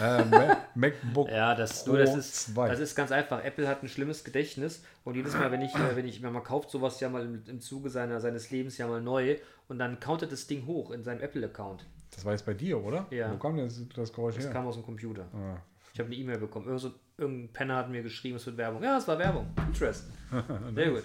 Äh, 0.00 0.24
Ma- 0.24 0.56
MacBook 0.74 1.30
Ja, 1.30 1.54
das, 1.54 1.84
Pro 1.84 1.92
du, 1.92 1.98
das, 1.98 2.14
ist, 2.16 2.54
2. 2.54 2.68
das 2.68 2.80
ist 2.80 2.94
ganz 2.94 3.10
einfach. 3.10 3.42
Apple 3.42 3.66
hat 3.68 3.82
ein 3.82 3.88
schlimmes 3.88 4.22
Gedächtnis 4.24 4.84
und 5.04 5.14
jedes 5.16 5.34
Mal, 5.34 5.50
wenn 5.50 5.62
ich, 5.62 5.74
äh, 5.74 5.96
wenn 5.96 6.06
ich, 6.06 6.22
wenn 6.22 6.32
man 6.32 6.44
kauft 6.44 6.70
sowas 6.70 7.00
ja 7.00 7.08
mal 7.08 7.24
im, 7.24 7.42
im 7.46 7.60
Zuge 7.60 7.88
seiner, 7.90 8.20
seines 8.20 8.50
Lebens 8.50 8.76
ja 8.78 8.86
mal 8.86 9.00
neu 9.00 9.38
und 9.68 9.78
dann 9.78 9.98
countet 10.00 10.30
das 10.32 10.46
Ding 10.46 10.66
hoch 10.66 10.90
in 10.90 11.02
seinem 11.04 11.20
Apple-Account. 11.22 11.86
Das 12.10 12.24
war 12.24 12.32
jetzt 12.32 12.44
bei 12.46 12.54
dir, 12.54 12.82
oder? 12.82 13.06
Ja. 13.10 13.32
Wo 13.32 13.38
kam 13.38 13.56
denn 13.56 13.66
das, 13.66 13.80
das 13.94 14.12
Geräusch 14.12 14.36
Das 14.36 14.44
her? 14.44 14.52
kam 14.52 14.66
aus 14.66 14.74
dem 14.76 14.84
Computer. 14.84 15.26
Ah. 15.34 15.56
Ich 15.94 16.00
habe 16.00 16.08
eine 16.08 16.16
E-Mail 16.16 16.38
bekommen. 16.38 16.66
Irgend 16.66 16.80
so, 16.80 16.92
irgendein 17.16 17.52
Penner 17.52 17.76
hat 17.76 17.88
mir 17.88 18.02
geschrieben, 18.02 18.36
es 18.36 18.46
wird 18.46 18.56
Werbung. 18.56 18.82
Ja, 18.82 18.98
es 18.98 19.06
war 19.06 19.16
Werbung. 19.16 19.54
Pinterest. 19.54 20.04
Sehr 20.74 20.90
gut. 20.90 21.04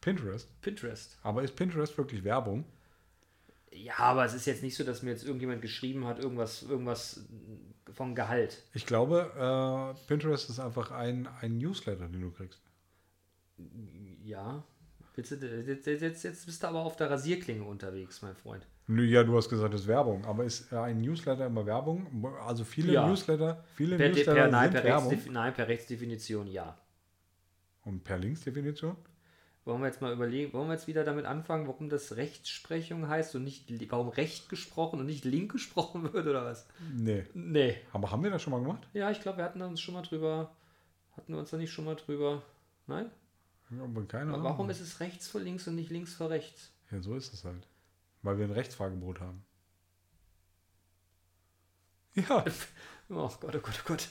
Pinterest. 0.00 0.60
Pinterest. 0.60 1.16
Aber 1.22 1.42
ist 1.44 1.54
Pinterest 1.54 1.96
wirklich 1.96 2.24
Werbung? 2.24 2.64
Ja, 3.70 3.96
aber 3.98 4.24
es 4.24 4.34
ist 4.34 4.46
jetzt 4.46 4.64
nicht 4.64 4.76
so, 4.76 4.82
dass 4.82 5.02
mir 5.02 5.10
jetzt 5.10 5.24
irgendjemand 5.24 5.62
geschrieben 5.62 6.04
hat, 6.04 6.18
irgendwas, 6.18 6.64
irgendwas 6.64 7.24
vom 7.92 8.16
Gehalt. 8.16 8.64
Ich 8.72 8.86
glaube, 8.86 9.30
äh, 9.36 10.06
Pinterest 10.08 10.50
ist 10.50 10.58
einfach 10.58 10.90
ein, 10.90 11.28
ein 11.40 11.58
Newsletter, 11.58 12.08
den 12.08 12.20
du 12.20 12.30
kriegst. 12.32 12.60
Ja. 14.24 14.64
Willst 15.16 15.30
du, 15.30 15.36
jetzt, 15.36 15.86
jetzt, 15.86 16.24
jetzt 16.24 16.46
bist 16.46 16.62
du 16.62 16.66
aber 16.66 16.80
auf 16.80 16.96
der 16.96 17.08
Rasierklinge 17.08 17.62
unterwegs, 17.64 18.20
mein 18.22 18.34
Freund. 18.34 18.66
Nö, 18.88 19.04
Ja, 19.04 19.22
du 19.22 19.36
hast 19.36 19.48
gesagt, 19.48 19.72
das 19.72 19.82
ist 19.82 19.86
Werbung. 19.86 20.24
Aber 20.24 20.44
ist 20.44 20.72
äh, 20.72 20.76
ein 20.76 21.00
Newsletter 21.00 21.46
immer 21.46 21.64
Werbung? 21.64 22.34
Also 22.44 22.64
viele 22.64 22.92
Ja. 22.92 23.06
Newsletter, 23.06 23.64
viele 23.74 23.96
Per, 23.96 24.08
Newsletter 24.08 24.34
per, 24.34 24.48
nein, 24.48 24.64
sind 24.64 24.72
per 24.72 24.84
Werbung. 24.84 25.08
Rechtsdef 25.10 25.32
nein, 25.32 25.54
per 25.54 25.68
Rechtsdefinition 25.68 26.46
ja. 26.48 26.76
Und 27.84 28.02
per 28.02 28.18
Linksdefinition? 28.18 28.96
Wollen 29.64 29.80
wir 29.80 29.86
jetzt 29.86 30.02
mal 30.02 30.12
überlegen, 30.12 30.52
wollen 30.52 30.68
wir 30.68 30.74
jetzt 30.74 30.88
wieder 30.88 31.04
damit 31.04 31.24
anfangen, 31.24 31.66
warum 31.68 31.88
das 31.88 32.16
Rechtsprechung 32.16 33.08
heißt 33.08 33.34
und 33.36 33.44
nicht, 33.44 33.66
warum 33.90 34.08
Recht 34.08 34.50
gesprochen 34.50 35.00
und 35.00 35.06
nicht 35.06 35.24
Link 35.24 35.52
gesprochen 35.52 36.12
wird 36.12 36.26
oder 36.26 36.44
was? 36.44 36.66
Nee. 36.94 37.24
Nee. 37.34 37.76
Aber 37.92 38.10
haben 38.10 38.22
wir 38.24 38.30
das 38.30 38.42
schon 38.42 38.50
mal 38.52 38.60
gemacht? 38.60 38.86
Ja, 38.92 39.10
ich 39.10 39.20
glaube, 39.20 39.38
wir 39.38 39.44
hatten 39.44 39.62
uns 39.62 39.80
schon 39.80 39.94
mal 39.94 40.02
drüber, 40.02 40.54
hatten 41.16 41.32
wir 41.32 41.38
uns 41.38 41.50
da 41.50 41.56
nicht 41.56 41.72
schon 41.72 41.84
mal 41.86 41.94
drüber, 41.94 42.42
nein? 42.86 43.10
Ja, 43.70 43.84
aber 43.84 44.04
keine 44.04 44.32
Ahnung. 44.32 44.44
Warum 44.44 44.70
ist 44.70 44.80
es 44.80 45.00
rechts 45.00 45.28
vor 45.28 45.40
links 45.40 45.66
und 45.66 45.74
nicht 45.74 45.90
links 45.90 46.14
vor 46.14 46.30
rechts? 46.30 46.70
Ja, 46.90 47.00
so 47.00 47.14
ist 47.14 47.32
es 47.32 47.44
halt. 47.44 47.66
Weil 48.22 48.38
wir 48.38 48.46
ein 48.46 48.52
Rechtsfahrgebot 48.52 49.20
haben. 49.20 49.44
Ja, 52.14 52.44
Oh 53.10 53.30
Gott, 53.40 53.54
oh 53.54 53.60
Gott, 53.60 53.82
oh 53.84 53.88
Gott. 53.88 54.08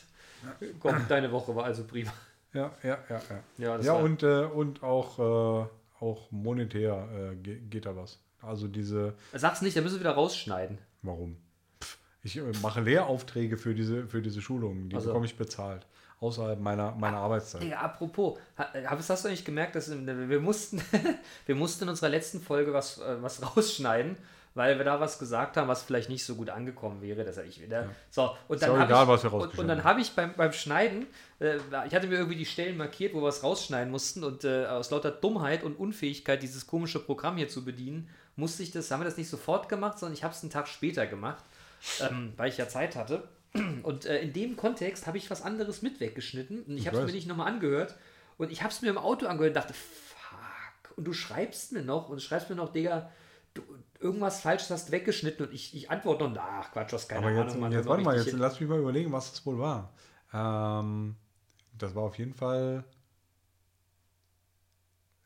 Komm, 0.80 1.08
deine 1.08 1.32
Woche 1.32 1.56
war 1.56 1.66
also 1.66 1.84
prima. 1.86 2.12
ja, 2.54 2.72
ja, 2.84 3.00
ja. 3.10 3.22
Ja, 3.30 3.42
Ja, 3.58 3.80
ja 3.80 3.94
war, 3.94 4.04
und, 4.04 4.24
äh, 4.24 4.44
und 4.46 4.84
auch, 4.84 5.20
äh, 5.20 5.68
auch 6.00 6.32
monetär 6.32 7.32
äh, 7.32 7.36
ge 7.36 7.60
geht 7.60 7.86
da 7.86 7.96
was. 7.96 8.20
Also 8.42 8.68
diese, 8.68 9.16
Sag's 9.34 9.62
nicht, 9.62 9.76
da 9.76 9.82
müssen 9.82 9.96
wir 9.96 10.02
wieder 10.02 10.12
rausschneiden. 10.12 10.78
warum? 11.02 11.38
Ich 12.24 12.38
äh, 12.38 12.42
mache 12.62 12.82
Lehraufträge 12.82 13.58
für 13.58 13.76
diese, 13.76 14.08
für 14.08 14.22
diese 14.22 14.42
Schulungen, 14.42 14.90
die 14.90 14.96
Also- 14.96 15.08
bekomme 15.10 15.26
ich 15.26 15.36
bezahlt. 15.38 15.86
Außerhalb 16.20 16.58
meiner, 16.62 16.94
meiner 16.94 17.18
Arbeitszeit. 17.18 17.64
Ey, 17.64 17.74
apropos, 17.74 18.40
ha- 18.58 18.70
hast 18.86 19.10
hast 19.10 19.26
du 19.26 19.28
eigentlich 19.28 19.44
gemerkt, 19.44 19.76
dass 19.76 19.90
in- 19.90 20.30
wir 20.30 20.40
mussten, 20.40 20.82
wir 21.46 21.56
mussten 21.56 21.84
in 21.84 21.90
unserer 21.90 22.08
letzten 22.10 22.40
Folge 22.40 22.72
was, 22.72 23.00
äh, 23.00 23.22
was 23.22 23.42
rausschneiden, 23.58 24.16
weil 24.56 24.78
wir 24.78 24.86
da 24.86 25.02
was 25.02 25.20
gesagt 25.20 25.58
haben, 25.58 25.68
was 25.68 25.84
vielleicht 25.84 26.08
nicht 26.10 26.24
so 26.24 26.36
gut 26.36 26.50
angekommen 26.50 27.02
wäre. 27.02 27.26
Das 27.26 27.38
ich 27.40 27.62
wieder. 27.62 27.90
So, 28.10 28.32
und 28.48 28.62
dann 28.62 28.70
doch 28.70 28.78
hab 28.78 28.88
egal, 28.88 29.04
ich, 29.04 29.10
was 29.10 29.24
wir 29.24 29.34
und, 29.34 29.58
und 29.60 29.68
dann 29.68 29.84
habe 29.84 30.00
ich 30.00 30.12
beim, 30.14 30.34
beim 30.36 30.54
Schneiden, 30.54 31.08
äh, 31.42 31.58
ich 31.88 31.94
hatte 31.94 32.08
mir 32.08 32.16
irgendwie 32.20 32.38
die 32.38 32.46
Stellen 32.46 32.78
markiert, 32.78 33.14
wo 33.14 33.22
wir 33.22 33.28
es 33.28 33.44
rausschneiden 33.44 33.92
mussten 33.92 34.24
und 34.24 34.46
äh, 34.46 34.66
aus 34.68 34.92
lauter 34.92 35.12
Dummheit 35.12 35.62
und 35.64 35.76
Unfähigkeit, 35.78 36.42
dieses 36.42 36.68
komische 36.68 37.00
Programm 37.00 37.36
hier 37.36 37.50
zu 37.50 37.66
bedienen, 37.66 38.08
musste 38.38 38.64
ich 38.64 38.72
das, 38.72 38.90
haben 38.92 39.02
wir 39.02 39.06
das 39.06 39.18
nicht 39.18 39.30
sofort 39.30 39.68
gemacht, 39.68 40.00
sondern 40.00 40.14
ich 40.14 40.24
habe 40.24 40.34
es 40.34 40.42
einen 40.42 40.52
Tag 40.52 40.70
später 40.70 41.06
gemacht, 41.06 41.44
ähm, 42.02 42.34
weil 42.38 42.50
ich 42.50 42.58
ja 42.58 42.68
Zeit 42.68 42.96
hatte. 42.96 43.28
Und 43.84 44.06
äh, 44.06 44.22
in 44.22 44.34
dem 44.34 44.56
Kontext 44.58 45.06
habe 45.06 45.18
ich 45.18 45.30
was 45.30 45.42
anderes 45.44 45.82
mit 45.82 46.00
weggeschnitten 46.00 46.64
und 46.64 46.78
ich 46.78 46.88
habe 46.88 46.98
es 46.98 47.06
mir 47.06 47.12
nicht 47.12 47.28
nochmal 47.28 47.52
angehört. 47.52 47.96
Und 48.38 48.52
ich 48.52 48.64
habe 48.64 48.74
es 48.74 48.82
mir 48.82 48.90
im 48.90 48.98
Auto 48.98 49.28
angehört 49.28 49.52
und 49.52 49.56
dachte, 49.56 49.74
fuck. 49.74 50.98
Und 50.98 51.06
du 51.06 51.14
schreibst 51.14 51.72
mir 51.72 51.84
noch 51.84 52.10
und 52.10 52.22
schreibst 52.22 52.50
mir 52.50 52.56
noch, 52.56 52.72
Digga, 52.72 53.12
du, 53.54 53.62
irgendwas 54.00 54.42
Falsches 54.42 54.72
hast 54.72 54.92
weggeschnitten 54.92 55.46
und 55.46 55.54
ich, 55.54 55.76
ich 55.76 55.92
antworte 55.92 56.28
noch, 56.28 56.42
ach 56.42 56.72
Quatsch, 56.72 56.94
hast 56.94 57.08
keine 57.08 57.28
Aber 57.28 57.30
Ahnung. 57.30 57.48
jetzt, 57.48 57.60
Mann, 57.60 57.72
jetzt 57.72 57.88
warte 57.88 58.04
mal, 58.04 58.18
jetzt 58.18 58.32
lass 58.32 58.60
mich 58.60 58.68
mal 58.68 58.80
überlegen, 58.80 59.12
was 59.12 59.32
das 59.32 59.46
wohl 59.46 59.60
war. 59.60 59.94
Ähm, 60.34 61.16
das 61.78 61.94
war 61.94 62.04
auf 62.04 62.18
jeden 62.18 62.34
Fall. 62.34 62.84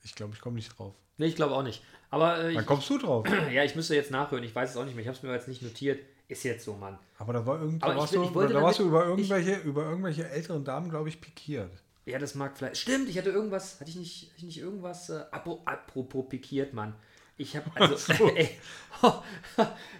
Ich 0.04 0.16
glaube, 0.16 0.34
ich 0.34 0.42
komme 0.42 0.56
nicht 0.56 0.78
drauf. 0.78 0.94
Nee, 1.18 1.28
ich 1.28 1.36
glaube 1.36 1.56
auch 1.56 1.64
nicht. 1.64 1.84
Aber 2.10 2.40
äh, 2.44 2.54
Dann 2.54 2.66
kommst 2.66 2.90
du 2.90 2.98
drauf. 2.98 3.26
ja, 3.52 3.64
ich 3.64 3.76
müsste 3.76 3.96
jetzt 3.96 4.12
nachhören. 4.12 4.44
Ich 4.44 4.56
weiß 4.56 4.72
es 4.72 4.78
auch 4.78 4.86
nicht 4.86 4.96
mehr. 4.96 5.02
Ich 5.02 5.08
habe 5.08 5.18
es 5.18 5.24
mir 5.24 5.34
jetzt 5.34 5.48
nicht 5.48 5.62
notiert. 5.62 6.00
Ist 6.28 6.44
jetzt 6.44 6.66
so, 6.66 6.74
Mann. 6.74 6.98
Aber 7.20 7.34
da 7.34 7.46
war 7.46 7.62
irgend, 7.62 7.82
Aber 7.84 7.94
da 7.94 7.96
ich 7.98 8.02
warst, 8.02 8.14
will- 8.14 8.20
du, 8.34 8.42
ich 8.44 8.52
da 8.54 8.62
warst 8.62 8.80
du 8.80 8.84
über 8.88 9.06
irgendwelche, 9.06 9.56
über 9.60 9.86
irgendwelche 9.86 10.28
älteren 10.30 10.64
Damen, 10.66 10.90
glaube 10.90 11.08
ich, 11.10 11.22
pikiert. 11.22 11.72
Ja, 12.06 12.20
das 12.20 12.36
mag 12.36 12.58
vielleicht. 12.58 12.78
Stimmt, 12.78 13.10
ich 13.10 13.18
hatte 13.18 13.30
irgendwas. 13.30 13.80
Hatte 13.80 13.90
ich 13.90 13.96
nicht, 13.98 14.24
hatte 14.28 14.38
ich 14.38 14.44
nicht 14.44 14.60
irgendwas. 14.60 15.10
Äh, 15.10 15.24
apro- 15.32 15.60
apropos 15.66 16.28
pikiert, 16.30 16.74
Mann. 16.74 16.96
Ich 17.40 17.56
habe 17.56 17.70
also. 17.76 18.28
ey, 18.36 18.50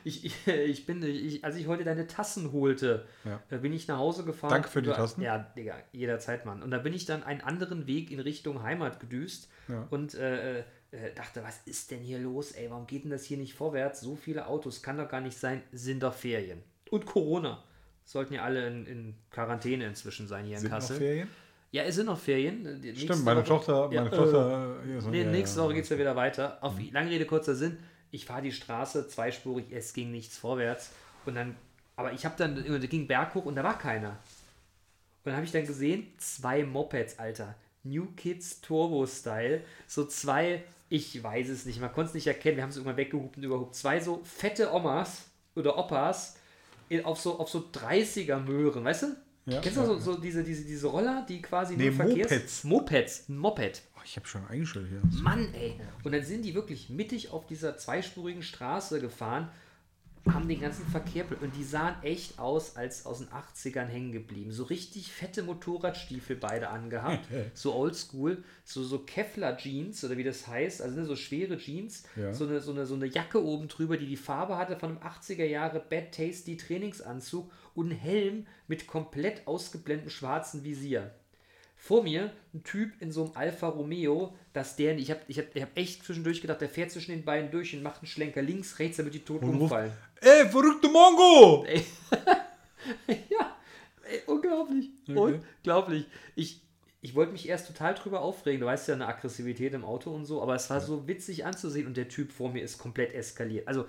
ich, 0.04 0.26
ich, 0.26 0.48
ich 0.48 0.86
bin. 0.86 1.04
Ich, 1.04 1.44
als 1.44 1.56
ich 1.56 1.68
heute 1.68 1.84
deine 1.84 2.08
Tassen 2.08 2.52
holte, 2.52 3.06
Ja. 3.26 3.40
äh, 3.50 3.58
bin 3.60 3.74
ich 3.74 3.88
nach 3.88 3.98
Hause 3.98 4.24
gefahren. 4.24 4.52
Danke 4.52 4.70
für 4.70 4.82
die 4.82 4.88
über- 4.90 4.96
Tassen. 4.98 5.22
Ja, 5.22 5.38
Digga, 5.38 5.76
jederzeit, 5.92 6.46
Mann. 6.46 6.64
Und 6.64 6.72
da 6.72 6.78
bin 6.80 6.94
ich 6.94 7.06
dann 7.06 7.24
einen 7.24 7.42
anderen 7.42 7.88
Weg 7.88 8.12
in 8.12 8.20
Richtung 8.20 8.64
Heimat 8.64 9.00
gedüst 9.00 9.50
Ja. 9.68 9.86
und 9.90 10.16
äh, 10.16 10.64
äh, 10.92 11.12
dachte, 11.14 11.44
was 11.44 11.60
ist 11.66 11.92
denn 11.92 12.00
hier 12.02 12.20
los, 12.20 12.52
ey? 12.54 12.70
Warum 12.70 12.88
geht 12.88 13.04
denn 13.04 13.12
das 13.12 13.26
hier 13.26 13.38
nicht 13.38 13.54
vorwärts? 13.54 14.02
So 14.02 14.16
viele 14.16 14.48
Autos 14.48 14.82
kann 14.82 14.98
doch 14.98 15.10
gar 15.10 15.22
nicht 15.22 15.38
sein. 15.38 15.62
Sind 15.72 16.04
doch 16.04 16.14
Ferien. 16.14 16.64
Und 16.90 17.06
Corona. 17.06 17.64
Sollten 18.06 18.36
ja 18.36 18.44
alle 18.44 18.66
in, 18.68 18.86
in 18.88 19.16
Quarantäne 19.32 19.86
inzwischen 19.86 20.28
sein 20.28 20.46
hier 20.46 20.56
in 20.56 20.62
Sind 20.62 20.72
noch 20.72 20.78
Kassel. 20.80 20.98
Ferien? 20.98 21.28
Ja, 21.72 21.84
es 21.84 21.96
sind 21.96 22.06
noch 22.06 22.18
Ferien. 22.18 22.82
Die 22.82 22.96
Stimmt, 22.96 23.26
meine 23.26 23.42
Woche- 23.42 23.48
Tochter, 23.50 23.90
Ja, 23.92 24.02
meine 24.04 24.16
äh, 24.16 24.18
Tochter. 24.18 24.78
hier 24.86 25.02
so- 25.02 25.10
Nee, 25.10 25.24
ja, 25.24 25.30
nächste 25.30 25.60
ja. 25.60 25.66
Woche 25.66 25.74
geht 25.74 25.84
es 25.84 25.90
ja 25.90 25.98
wieder 26.00 26.16
weiter. 26.16 26.58
Auf 26.62 26.76
lange 26.94 27.10
Rede, 27.10 27.26
kurzer 27.26 27.56
Sinn. 27.56 27.78
Ich 28.10 28.26
fahre 28.26 28.42
die 28.44 28.54
Straße 28.54 29.10
zweispurig, 29.10 29.66
es 29.72 29.92
ging 29.92 30.12
nichts 30.12 30.38
vorwärts. 30.38 30.92
Und 31.26 31.36
dann, 31.36 31.58
aber 31.98 32.14
ich 32.14 32.24
habe 32.26 32.36
dann, 32.38 32.56
da 32.56 32.88
ging 32.88 33.06
Berg 33.08 33.36
hoch 33.36 33.44
und 33.44 33.56
da 33.56 33.64
war 33.66 33.78
keiner. 33.78 34.12
Und 34.12 35.26
dann 35.26 35.36
habe 35.36 35.46
ich 35.46 35.52
dann 35.52 35.68
gesehen, 35.68 36.08
zwei 36.18 36.64
Mopeds, 36.64 37.20
Alter. 37.20 37.56
New 37.84 38.06
Kids 38.16 38.62
Turbo 38.62 39.06
Style. 39.06 39.62
So 39.88 40.06
zwei, 40.06 40.64
ich 40.90 41.22
weiß 41.22 41.50
es 41.50 41.66
nicht, 41.66 41.82
man 41.82 41.92
konnte 41.92 42.10
es 42.10 42.14
nicht 42.14 42.28
erkennen. 42.28 42.58
Wir 42.58 42.64
haben 42.64 42.70
es 42.70 42.78
irgendwann 42.78 42.98
weggehupt 42.98 43.38
und 43.38 43.44
überhupt. 43.44 43.76
Zwei 43.76 44.00
so 44.00 44.22
fette 44.24 44.74
Omas 44.74 45.26
oder 45.56 45.78
Opas 45.78 46.38
auf 47.04 47.20
so, 47.20 47.40
auf 47.40 47.50
so 47.50 47.70
30er 47.74 48.40
Möhren, 48.40 48.84
weißt 48.86 49.04
du? 49.04 49.08
Ja, 49.46 49.62
Kennst 49.62 49.78
du 49.78 49.82
ja, 49.82 49.88
so, 49.88 50.00
so 50.00 50.18
diese, 50.18 50.44
diese, 50.44 50.66
diese 50.66 50.88
Roller, 50.88 51.26
die 51.28 51.42
quasi 51.42 51.76
Nee, 51.78 51.86
nur 51.86 51.94
Verkehrs... 51.94 52.32
Mopeds. 52.32 52.64
Mopeds. 52.64 53.30
Ein 53.30 53.38
Moped. 53.38 53.82
Oh, 53.96 54.02
ich 54.04 54.16
habe 54.18 54.28
schon 54.28 54.46
eingestellt 54.48 54.88
hier. 54.90 55.02
Mann, 55.22 55.54
ey. 55.54 55.80
Und 56.04 56.12
dann 56.12 56.24
sind 56.24 56.44
die 56.44 56.54
wirklich 56.54 56.90
mittig 56.90 57.30
auf 57.32 57.48
dieser 57.48 57.78
zweispurigen 57.78 58.44
Straße 58.44 59.00
gefahren. 59.00 59.50
Haben 60.34 60.48
den 60.48 60.60
ganzen 60.62 60.86
Verkehr 60.88 61.26
und 61.42 61.56
die 61.56 61.64
sahen 61.64 61.96
echt 62.04 62.40
aus, 62.40 62.76
als 62.76 63.06
aus 63.06 63.20
den 63.20 63.28
80ern 63.30 63.86
hängen 63.86 64.12
geblieben. 64.12 64.52
So 64.52 64.64
richtig 64.64 65.12
fette 65.12 65.44
Motorradstiefel 65.44 66.36
beide 66.36 66.70
angehabt, 66.70 67.28
so 67.54 67.74
oldschool, 67.74 68.44
so, 68.64 68.84
so 68.84 69.00
Kevlar-Jeans 69.00 70.04
oder 70.04 70.18
wie 70.18 70.24
das 70.24 70.48
heißt, 70.48 70.82
also 70.82 71.00
ne, 71.00 71.06
so 71.06 71.16
schwere 71.16 71.58
Jeans, 71.58 72.04
Ja. 72.16 72.34
so, 72.34 72.46
eine, 72.46 72.60
so, 72.62 72.72
eine, 72.72 72.86
so 72.86 72.96
eine 72.96 73.06
Jacke 73.08 73.44
oben 73.44 73.68
drüber, 73.68 73.98
die 73.98 74.08
die 74.08 74.18
Farbe 74.18 74.58
hatte 74.58 74.78
von 74.78 74.90
einem 74.98 75.00
80er 75.00 75.46
Jahre 75.46 75.80
Bad 75.80 76.12
Tasty 76.14 76.58
Trainingsanzug 76.58 77.52
und 77.76 77.92
ein 77.92 77.96
Helm 77.98 78.48
mit 78.68 78.88
komplett 78.88 79.46
ausgeblendetem 79.48 80.10
schwarzen 80.12 80.64
Visier. 80.64 81.12
Vor 81.80 82.02
mir 82.02 82.32
ein 82.56 82.64
Typ 82.64 83.00
in 83.02 83.12
so 83.12 83.26
einem 83.26 83.34
Alfa 83.36 83.68
Romeo, 83.68 84.36
dass 84.52 84.76
der, 84.78 84.98
ich 84.98 85.12
habe 85.12 85.20
ich 85.28 85.38
hab, 85.38 85.56
ich 85.56 85.62
hab 85.62 85.78
echt 85.78 86.04
zwischendurch 86.04 86.42
gedacht, 86.42 86.60
der 86.60 86.70
fährt 86.70 86.90
zwischen 86.90 87.12
den 87.12 87.24
beiden 87.24 87.52
durch 87.52 87.76
und 87.76 87.84
macht 87.84 88.02
einen 88.02 88.08
Schlenker 88.08 88.42
links, 88.42 88.80
rechts, 88.80 88.98
damit 88.98 89.14
die 89.14 89.20
tot 89.20 89.44
umfallen. 89.44 89.92
Ey, 90.22 90.48
verrückte 90.48 90.88
Mongo! 90.88 91.66
ja, 93.08 93.56
ey, 94.04 94.22
unglaublich. 94.26 94.90
Okay. 95.08 95.40
Unglaublich. 95.60 96.06
Ich, 96.36 96.62
ich 97.02 97.16
wollte 97.16 97.32
mich 97.32 97.48
erst 97.48 97.68
total 97.68 97.94
drüber 97.94 98.22
aufregen. 98.22 98.62
Du 98.62 98.68
weißt 98.68 98.88
ja, 98.88 98.96
eine 98.96 99.08
Aggressivität 99.08 99.74
im 99.74 99.86
Auto 99.86 100.14
und 100.14 100.26
so, 100.26 100.42
aber 100.42 100.56
es 100.56 100.70
war 100.70 100.80
so 100.80 101.08
witzig 101.08 101.46
anzusehen 101.46 101.88
und 101.88 101.98
der 101.98 102.10
Typ 102.10 102.32
vor 102.32 102.52
mir 102.52 102.64
ist 102.64 102.78
komplett 102.78 103.14
eskaliert. 103.14 103.68
Also, 103.68 103.86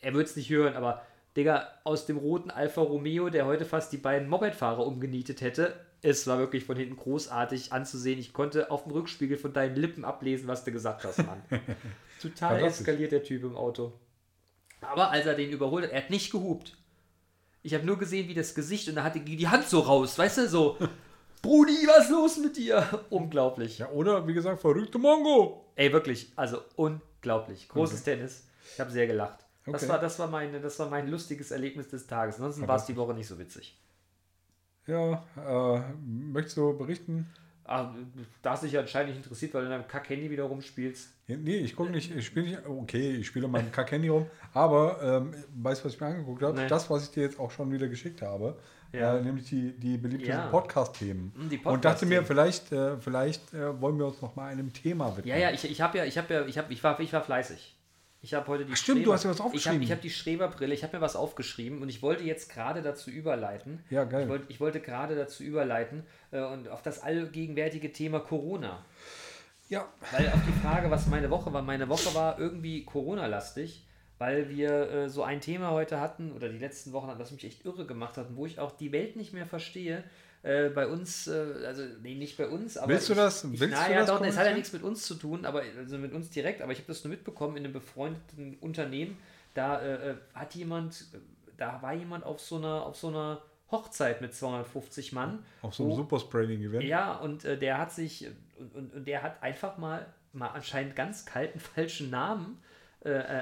er 0.00 0.14
wird 0.14 0.28
es 0.28 0.36
nicht 0.36 0.50
hören, 0.50 0.74
aber 0.74 1.02
Digga, 1.36 1.68
aus 1.84 2.04
dem 2.04 2.18
roten 2.18 2.50
Alfa 2.50 2.82
Romeo, 2.82 3.30
der 3.30 3.46
heute 3.46 3.64
fast 3.64 3.92
die 3.92 3.96
beiden 3.96 4.28
Mopedfahrer 4.28 4.86
umgenietet 4.86 5.40
hätte, 5.40 5.74
es 6.02 6.26
war 6.26 6.38
wirklich 6.38 6.64
von 6.64 6.76
hinten 6.76 6.96
großartig 6.96 7.72
anzusehen. 7.72 8.18
Ich 8.18 8.32
konnte 8.32 8.70
auf 8.70 8.82
dem 8.82 8.92
Rückspiegel 8.92 9.38
von 9.38 9.52
deinen 9.52 9.76
Lippen 9.76 10.04
ablesen, 10.04 10.48
was 10.48 10.64
du 10.64 10.72
gesagt 10.72 11.04
hast, 11.04 11.18
Mann. 11.18 11.42
Total 12.20 12.62
eskaliert 12.64 13.12
der 13.12 13.22
Typ 13.22 13.44
im 13.44 13.56
Auto. 13.56 13.92
Aber 14.82 15.10
als 15.10 15.26
er 15.26 15.34
den 15.34 15.50
überholt 15.50 15.84
hat, 15.84 15.92
er 15.92 16.02
hat 16.02 16.10
nicht 16.10 16.30
gehupt. 16.30 16.76
Ich 17.62 17.74
habe 17.74 17.86
nur 17.86 17.98
gesehen, 17.98 18.28
wie 18.28 18.34
das 18.34 18.54
Gesicht 18.54 18.88
und 18.88 18.96
da 18.96 19.04
hatte 19.04 19.20
die 19.20 19.48
Hand 19.48 19.68
so 19.68 19.80
raus, 19.80 20.18
weißt 20.18 20.38
du, 20.38 20.48
so. 20.48 20.76
Brudi, 21.42 21.86
was 21.86 22.04
ist 22.04 22.10
los 22.10 22.36
mit 22.38 22.56
dir? 22.56 22.86
Unglaublich. 23.10 23.78
Ja, 23.78 23.88
oder 23.90 24.26
wie 24.28 24.34
gesagt, 24.34 24.60
verrückte 24.60 24.98
Mongo! 24.98 25.72
Ey, 25.74 25.92
wirklich, 25.92 26.32
also 26.36 26.58
unglaublich. 26.76 27.68
Großes 27.68 28.02
Tennis. 28.04 28.46
Ich 28.74 28.78
habe 28.80 28.90
sehr 28.90 29.06
gelacht. 29.06 29.40
Das, 29.66 29.82
Okay. 29.82 29.88
war, 29.92 29.98
das, 30.00 30.18
war 30.18 30.28
meine, 30.28 30.60
das 30.60 30.78
war 30.78 30.88
mein 30.88 31.08
lustiges 31.08 31.50
Erlebnis 31.52 31.88
des 31.88 32.06
Tages. 32.06 32.36
Ansonsten 32.36 32.66
war 32.66 32.76
es 32.76 32.84
die 32.86 32.96
Woche 32.96 33.14
nicht 33.14 33.26
so 33.28 33.38
witzig. 33.38 33.78
Ja, 34.86 35.24
äh, 35.36 35.80
möchtest 36.04 36.56
du 36.56 36.76
berichten? 36.76 37.28
Ah, 37.64 37.94
da 38.42 38.50
hast 38.50 38.64
dich 38.64 38.72
ja 38.72 38.80
anscheinend 38.80 39.10
nicht 39.14 39.24
interessiert, 39.24 39.54
weil 39.54 39.62
du 39.62 39.66
in 39.66 39.72
deinem 39.72 39.86
Kack-Handy 39.88 40.28
wieder 40.30 40.44
rumspielst. 40.44 41.10
Nee, 41.28 41.56
ich 41.58 41.76
gucke 41.76 41.90
nicht, 41.90 42.14
ich 42.14 42.26
spiele 42.26 42.46
nicht, 42.46 42.66
okay, 42.66 43.12
ich 43.12 43.26
spiele 43.28 43.46
mein 43.48 43.70
Kack-Handy 43.70 44.08
rum, 44.08 44.26
aber 44.52 45.00
ähm, 45.02 45.34
weißt 45.62 45.80
du, 45.80 45.86
was 45.86 45.94
ich 45.94 46.00
mir 46.00 46.08
angeguckt 46.08 46.42
habe? 46.42 46.56
Nee. 46.60 46.66
Das, 46.66 46.90
was 46.90 47.04
ich 47.04 47.10
dir 47.12 47.22
jetzt 47.22 47.38
auch 47.38 47.50
schon 47.52 47.70
wieder 47.72 47.86
geschickt 47.88 48.20
habe, 48.20 48.58
Ja. 48.92 49.16
äh, 49.16 49.22
nämlich 49.22 49.48
die, 49.48 49.72
die 49.78 49.96
beliebtesten 49.96 50.34
Ja. 50.44 50.48
Podcast-Themen. 50.48 51.32
Hm, 51.36 51.48
die 51.48 51.58
Und 51.58 51.84
dachte 51.84 52.04
mir, 52.04 52.24
vielleicht, 52.24 52.72
äh, 52.72 52.98
vielleicht 52.98 53.54
äh, 53.54 53.80
wollen 53.80 53.96
wir 53.98 54.06
uns 54.06 54.20
noch 54.20 54.34
mal 54.34 54.46
einem 54.50 54.72
Thema 54.72 55.16
widmen. 55.16 55.28
Ja, 55.34 55.38
ja, 55.38 55.50
ich, 55.52 55.64
ich 55.70 55.80
habe 55.80 55.98
ja, 55.98 56.04
ich 56.04 56.18
habe 56.18 56.34
ja, 56.34 56.44
ich 56.44 56.58
habe, 56.58 56.72
ich 56.72 56.82
war, 56.82 56.98
ich 57.00 57.12
war 57.12 57.22
fleißig. 57.22 57.76
Ich 58.24 58.34
habe 58.34 58.46
heute 58.46 58.64
die 58.64 58.72
Ach, 58.72 58.76
stimmt, 58.76 59.04
du 59.04 59.12
hast 59.12 59.24
ja 59.24 59.30
was 59.30 59.38
Ich 59.38 59.42
aufgeschrieben. 59.42 59.74
habe 59.78 59.84
ich 59.84 59.92
hab 59.92 60.00
die 60.00 60.10
Schreberbrille, 60.10 60.72
ich 60.72 60.84
habe 60.84 60.96
mir 60.96 61.02
was 61.02 61.16
aufgeschrieben 61.16 61.82
und 61.82 61.88
ich 61.88 62.02
wollte 62.02 62.22
jetzt 62.22 62.50
gerade 62.52 62.80
dazu 62.80 63.10
überleiten. 63.10 63.84
Ja, 63.90 64.04
geil. 64.04 64.22
Ich 64.22 64.28
wollte, 64.28 64.44
ich 64.48 64.60
wollte 64.60 64.80
gerade 64.80 65.16
dazu 65.16 65.42
überleiten 65.42 66.04
äh, 66.30 66.40
und 66.40 66.68
auf 66.68 66.82
das 66.82 67.02
allgegenwärtige 67.02 67.92
Thema 67.92 68.20
Corona. 68.20 68.84
Ja, 69.68 69.88
Weil 70.12 70.28
auf 70.28 70.40
die 70.46 70.60
Frage, 70.60 70.90
was 70.90 71.08
meine 71.08 71.30
Woche 71.30 71.52
war, 71.52 71.62
meine 71.62 71.88
Woche 71.88 72.14
war 72.14 72.38
irgendwie 72.38 72.84
Corona-lastig, 72.84 73.86
weil 74.18 74.48
wir 74.50 74.90
äh, 74.90 75.08
so 75.08 75.24
ein 75.24 75.40
Thema 75.40 75.70
heute 75.72 76.00
hatten 76.00 76.30
oder 76.32 76.48
die 76.48 76.58
letzten 76.58 76.92
Wochen, 76.92 77.10
was 77.16 77.32
mich 77.32 77.44
echt 77.44 77.64
irre 77.64 77.86
gemacht 77.86 78.16
hat 78.18 78.36
wo 78.36 78.46
ich 78.46 78.60
auch 78.60 78.70
die 78.70 78.92
Welt 78.92 79.16
nicht 79.16 79.32
mehr 79.32 79.46
verstehe. 79.46 80.04
Äh, 80.42 80.70
bei 80.70 80.88
uns, 80.88 81.28
äh, 81.28 81.64
also 81.66 81.82
nee, 82.02 82.16
nicht 82.16 82.36
bei 82.36 82.48
uns, 82.48 82.76
aber. 82.76 82.88
Willst 82.88 83.08
du 83.08 83.12
ich, 83.12 83.18
das- 83.18 83.44
Ich, 83.44 83.60
willst 83.60 83.76
du 83.76 83.80
naja, 83.80 84.00
das 84.00 84.08
doch, 84.08 84.20
es 84.24 84.36
hat 84.36 84.46
ja 84.46 84.54
nichts 84.54 84.72
mit 84.72 84.82
uns 84.82 85.02
zu 85.04 85.14
tun, 85.14 85.44
aber 85.44 85.62
also 85.78 85.98
mit 85.98 86.12
uns 86.12 86.30
direkt, 86.30 86.62
aber 86.62 86.72
ich 86.72 86.78
habe 86.78 86.88
das 86.88 87.04
nur 87.04 87.12
mitbekommen 87.12 87.56
in 87.56 87.64
einem 87.64 87.72
befreundeten 87.72 88.56
Unternehmen. 88.60 89.16
Da 89.54 89.80
äh, 89.80 90.10
äh, 90.10 90.14
hat 90.34 90.54
jemand, 90.56 91.06
äh, 91.14 91.18
da 91.56 91.80
war 91.80 91.92
jemand 91.94 92.24
auf 92.24 92.40
so 92.40 92.56
einer, 92.56 92.84
auf 92.84 92.96
so 92.96 93.08
einer 93.08 93.40
Hochzeit 93.70 94.20
mit 94.20 94.34
250 94.34 95.12
Mann. 95.12 95.44
auf 95.62 95.74
so 95.74 95.84
einem 95.84 95.94
Superspreading-Event. 95.94 96.82
ja, 96.84 97.14
und 97.14 97.44
äh, 97.44 97.56
der 97.56 97.78
hat 97.78 97.92
sich 97.92 98.26
und, 98.58 98.74
und, 98.74 98.94
und 98.94 99.06
der 99.06 99.22
hat 99.22 99.42
einfach 99.44 99.78
mal, 99.78 100.06
mal 100.32 100.48
anscheinend 100.48 100.96
ganz 100.96 101.24
kalten 101.24 101.60
falschen 101.74 102.10
Namen 102.10 102.58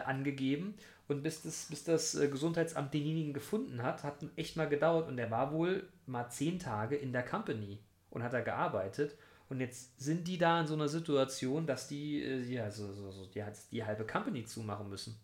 angegeben. 0.07 0.75
Und 1.07 1.23
bis 1.23 1.43
das, 1.43 1.67
bis 1.69 1.85
das 1.85 2.13
Gesundheitsamt 2.13 2.95
denjenigen 2.95 3.35
gefunden 3.35 3.83
hat, 3.83 4.05
hat 4.05 4.15
echt 4.37 4.57
mal 4.57 4.69
gedauert. 4.71 5.07
Und 5.07 5.19
der 5.19 5.31
war 5.31 5.53
wohl 5.53 5.83
mal 6.11 6.29
zehn 6.31 6.59
Tage 6.59 6.97
in 6.97 7.13
der 7.13 7.25
Company 7.25 7.79
und 8.11 8.23
hat 8.23 8.33
da 8.33 8.41
gearbeitet. 8.41 9.17
Und 9.49 9.61
jetzt 9.61 9.99
sind 10.01 10.29
die 10.29 10.39
da 10.39 10.61
in 10.61 10.67
so 10.67 10.75
einer 10.75 10.89
Situation, 10.89 11.67
dass 11.67 11.89
die, 11.89 12.23
äh, 12.23 12.41
ja, 12.43 12.71
so, 12.71 12.93
so, 12.93 13.11
so, 13.11 13.27
die, 13.27 13.43
die 13.73 13.85
halbe 13.85 14.07
Company 14.07 14.45
zumachen 14.45 14.89
müssen. 14.89 15.19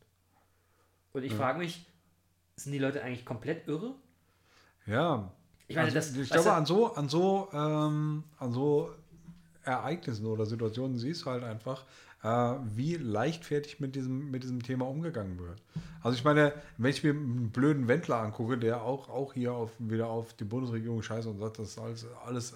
Und 1.12 1.22
ich 1.22 1.32
frage 1.32 1.58
mich, 1.58 1.86
sind 2.56 2.72
die 2.72 2.78
Leute 2.78 3.02
eigentlich 3.02 3.24
komplett 3.24 3.68
irre? 3.68 3.94
Ja. 4.86 5.30
Ich 5.68 5.76
meine, 5.76 5.86
also, 5.86 5.94
das- 5.96 6.16
ich 6.16 6.30
glaube, 6.30 6.52
an 6.52 6.66
so, 6.66 6.94
an 6.94 7.08
so, 7.08 7.48
ähm, 7.52 8.24
an 8.38 8.52
so 8.52 8.90
Ereignissen 9.64 10.26
oder 10.26 10.46
Situationen 10.46 10.96
siehst 10.98 11.24
du 11.24 11.30
halt 11.30 11.42
einfach, 11.44 11.84
wie 12.22 12.94
leichtfertig 12.96 13.78
mit 13.78 13.94
diesem, 13.94 14.30
mit 14.30 14.42
diesem 14.42 14.62
Thema 14.62 14.88
umgegangen 14.88 15.38
wird. 15.38 15.62
Also 16.02 16.16
ich 16.16 16.24
meine, 16.24 16.52
wenn 16.76 16.90
ich 16.90 17.04
mir 17.04 17.10
einen 17.10 17.50
blöden 17.50 17.86
Wendler 17.88 18.16
angucke, 18.16 18.58
der 18.58 18.82
auch, 18.82 19.08
auch 19.08 19.34
hier 19.34 19.52
auf, 19.52 19.70
wieder 19.78 20.08
auf 20.08 20.34
die 20.34 20.44
Bundesregierung 20.44 21.02
scheiße 21.02 21.28
und 21.28 21.38
sagt, 21.38 21.58
das 21.58 21.68
ist 21.68 21.78
alles, 21.78 22.06
alles 22.24 22.54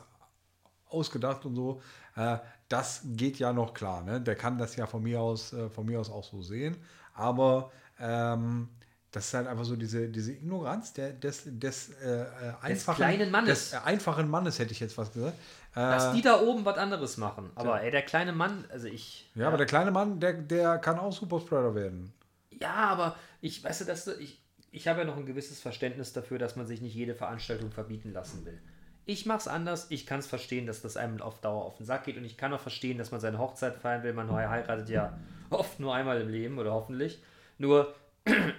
ausgedacht 0.89 1.45
und 1.45 1.55
so, 1.55 1.81
äh, 2.17 2.39
das 2.69 3.03
geht 3.05 3.39
ja 3.39 3.53
noch 3.53 3.75
klar. 3.75 4.03
Ne? 4.03 4.21
Der 4.21 4.35
kann 4.35 4.59
das 4.59 4.77
ja 4.77 4.87
von 4.87 5.03
mir 5.03 5.21
aus, 5.21 5.53
äh, 5.53 5.69
von 5.69 5.87
mir 5.87 6.01
aus 6.01 6.11
auch 6.11 6.25
so 6.25 6.43
sehen. 6.43 6.77
Aber 7.15 7.71
ähm, 7.99 8.69
das 9.13 9.27
ist 9.27 9.35
halt 9.35 9.49
einfach 9.49 9.65
so 9.65 9.77
diese, 9.77 10.09
diese 10.09 10.33
Ignoranz 10.33 10.93
der, 10.93 11.13
des, 11.13 11.43
des, 11.47 11.91
äh, 12.03 12.23
äh, 12.23 12.27
einfachen, 12.63 12.97
kleinen 12.97 13.31
Mannes. 13.31 13.71
Des 13.71 13.73
äh, 13.73 13.83
einfachen 13.85 14.29
Mannes, 14.29 14.59
hätte 14.59 14.73
ich 14.73 14.81
jetzt 14.81 14.97
was 14.97 15.13
gesagt. 15.13 15.37
Äh, 15.75 15.81
Dass 15.81 16.13
die 16.13 16.23
da 16.23 16.41
oben 16.41 16.65
was 16.65 16.79
anderes 16.79 17.17
machen. 17.17 17.51
Aber 17.55 17.81
ey, 17.83 17.91
der 17.91 18.03
kleine 18.03 18.33
Mann, 18.33 18.65
also 18.71 18.87
ich. 18.87 19.29
ja, 19.35 19.49
aber 19.49 19.57
der 19.57 19.67
kleine 19.67 19.91
Mann, 19.91 20.21
der, 20.21 20.35
der 20.35 20.79
kann 20.79 20.99
auch 20.99 21.13
Superspreader 21.13 21.75
werden. 21.75 22.13
Ja, 22.61 22.75
aber 22.75 23.17
ich, 23.41 23.65
weißt 23.65 23.81
du, 23.81 23.85
dass 23.85 24.05
du, 24.05 24.13
ich, 24.13 24.41
ich 24.71 24.87
habe 24.87 25.01
ja 25.01 25.05
noch 25.05 25.17
ein 25.17 25.27
gewisses 25.27 25.61
Verständnis 25.61 26.13
dafür, 26.13 26.39
dass 26.39 26.57
man 26.57 26.67
sich 26.67 26.81
nicht 26.81 26.95
jede 26.95 27.15
Veranstaltung 27.15 27.73
verbieten 27.73 28.13
lassen 28.13 28.45
will. 28.45 28.61
Ich 29.07 29.27
mache 29.27 29.39
es 29.39 29.49
anders. 29.49 29.87
Ich 29.91 30.07
kann 30.07 30.21
es 30.21 30.29
verstehen, 30.29 30.67
dass 30.67 30.83
das 30.83 30.97
einem 30.97 31.21
auf 31.21 31.41
Dauer 31.41 31.65
auf 31.65 31.77
den 31.77 31.87
Sack 31.87 32.05
geht. 32.05 32.17
Und 32.17 32.25
ich 32.25 32.37
kann 32.37 32.53
auch 32.53 32.61
verstehen, 32.61 32.99
dass 32.99 33.11
man 33.11 33.21
seine 33.21 33.39
Hochzeit 33.39 33.77
feiern 33.77 34.05
will. 34.05 34.13
Man 34.13 34.31
heiratet 34.31 34.89
ja 34.89 35.19
oft 35.51 35.81
nur 35.81 35.95
einmal 35.95 36.21
im 36.21 36.29
Leben 36.29 36.59
oder 36.59 36.73
hoffentlich. 36.73 37.21
Nur, 37.59 37.93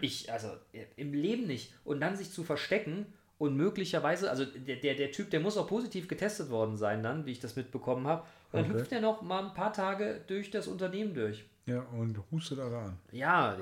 ich, 0.01 0.31
also 0.31 0.49
im 0.95 1.13
Leben 1.13 1.47
nicht. 1.47 1.73
Und 1.84 2.01
dann 2.01 2.15
sich 2.15 2.31
zu 2.31 2.43
verstecken 2.43 3.05
und 3.38 3.55
möglicherweise, 3.57 4.29
also 4.29 4.45
der, 4.45 4.75
der, 4.77 4.95
der 4.95 5.12
Typ, 5.12 5.29
der 5.31 5.39
muss 5.39 5.57
auch 5.57 5.67
positiv 5.67 6.07
getestet 6.07 6.49
worden 6.49 6.77
sein, 6.77 7.01
dann, 7.03 7.25
wie 7.25 7.31
ich 7.31 7.39
das 7.39 7.55
mitbekommen 7.55 8.07
habe. 8.07 8.21
Und 8.51 8.62
dann 8.62 8.65
Okay. 8.71 8.79
hüpft 8.79 8.91
er 8.91 9.01
noch 9.01 9.21
mal 9.21 9.43
ein 9.45 9.53
paar 9.53 9.73
Tage 9.73 10.21
durch 10.27 10.51
das 10.51 10.67
Unternehmen 10.67 11.13
durch. 11.13 11.43
Ja, 11.65 11.81
und 11.97 12.17
hustet 12.31 12.60
da 12.60 12.65
an. 12.65 12.97
Ja, 13.12 13.55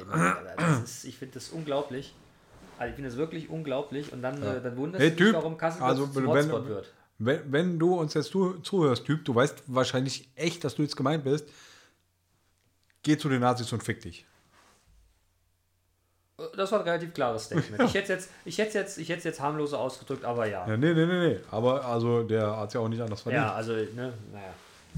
ist, 0.83 1.05
ich 1.05 1.17
finde 1.17 1.35
das 1.35 1.49
unglaublich. 1.49 2.13
Also 2.77 2.89
ich 2.89 2.95
finde 2.95 3.09
das 3.09 3.17
wirklich 3.17 3.49
unglaublich 3.49 4.11
und 4.13 4.21
dann, 4.21 4.41
äh, 4.41 4.61
dann 4.61 4.77
wunderst 4.77 5.03
Hey, 5.03 5.11
du 5.15 5.23
dich, 5.25 5.33
warum 5.33 5.57
Kassel 5.57 5.81
also 5.81 6.15
wenn, 6.15 6.27
Hotspot 6.27 6.67
wird. 6.67 6.93
wenn, 7.17 7.51
wenn 7.51 7.79
du 7.79 7.95
uns 7.99 8.13
jetzt 8.13 8.31
zu, 8.31 8.59
zuhörst, 8.59 9.05
Typ, 9.05 9.25
du 9.25 9.35
weißt 9.35 9.63
wahrscheinlich 9.67 10.29
echt, 10.35 10.63
dass 10.63 10.75
du 10.75 10.81
jetzt 10.83 10.95
gemeint 10.95 11.25
bist, 11.25 11.49
geh 13.03 13.17
zu 13.17 13.27
den 13.27 13.41
Nazis 13.41 13.71
und 13.73 13.83
fick 13.83 14.01
dich. 14.01 14.25
Das 16.55 16.71
war 16.71 16.79
ein 16.79 16.85
relativ 16.85 17.13
klares 17.13 17.45
Statement. 17.45 17.83
Ich 17.83 17.93
hätte 17.95 18.13
jetzt, 18.13 18.29
ich 18.45 18.57
hätte 18.57 18.77
jetzt, 18.77 18.97
ich 18.97 19.09
hätte 19.09 19.27
jetzt 19.27 19.39
harmloser 19.39 19.79
ausgedrückt, 19.79 20.25
aber 20.25 20.47
ja. 20.47 20.67
Ja, 20.67 20.77
nee, 20.77 20.93
nee, 20.93 21.05
nee, 21.05 21.29
nee. 21.29 21.37
Aber 21.51 21.85
also 21.85 22.23
der 22.23 22.57
hat 22.57 22.69
es 22.69 22.73
ja 22.73 22.79
auch 22.79 22.87
nicht 22.87 23.01
anders 23.01 23.21
verdient. 23.21 23.43
Ja, 23.43 23.53
also, 23.53 23.73
ne, 23.73 24.13
naja. 24.31 24.53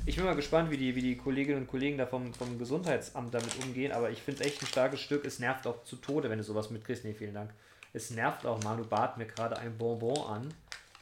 Ich 0.06 0.16
bin 0.16 0.26
mal 0.26 0.36
gespannt, 0.36 0.72
wie 0.72 0.78
die, 0.78 0.96
wie 0.96 1.02
die 1.02 1.18
Kolleginnen 1.18 1.62
und 1.62 1.68
Kollegen 1.68 1.98
da 1.98 2.06
vom, 2.06 2.34
vom 2.34 2.58
Gesundheitsamt 2.58 3.34
damit 3.34 3.52
umgehen, 3.64 3.92
aber 3.92 4.10
ich 4.10 4.22
finde 4.22 4.42
es 4.42 4.48
echt 4.48 4.62
ein 4.62 4.68
starkes 4.68 5.00
Stück. 5.00 5.26
Es 5.26 5.40
nervt 5.40 5.68
auch 5.68 5.84
zu 5.84 5.98
Tode, 5.98 6.30
wenn 6.30 6.38
du 6.38 6.44
sowas 6.44 6.70
mitkriegst. 6.70 7.04
Nee, 7.04 7.14
vielen 7.14 7.34
Dank. 7.34 7.52
Es 7.94 8.10
nervt 8.10 8.46
auch, 8.46 8.64
Manu 8.64 8.86
bat 8.86 9.18
mir 9.18 9.26
gerade 9.26 9.58
ein 9.58 9.78
Bonbon 9.78 10.18
an. 10.26 10.54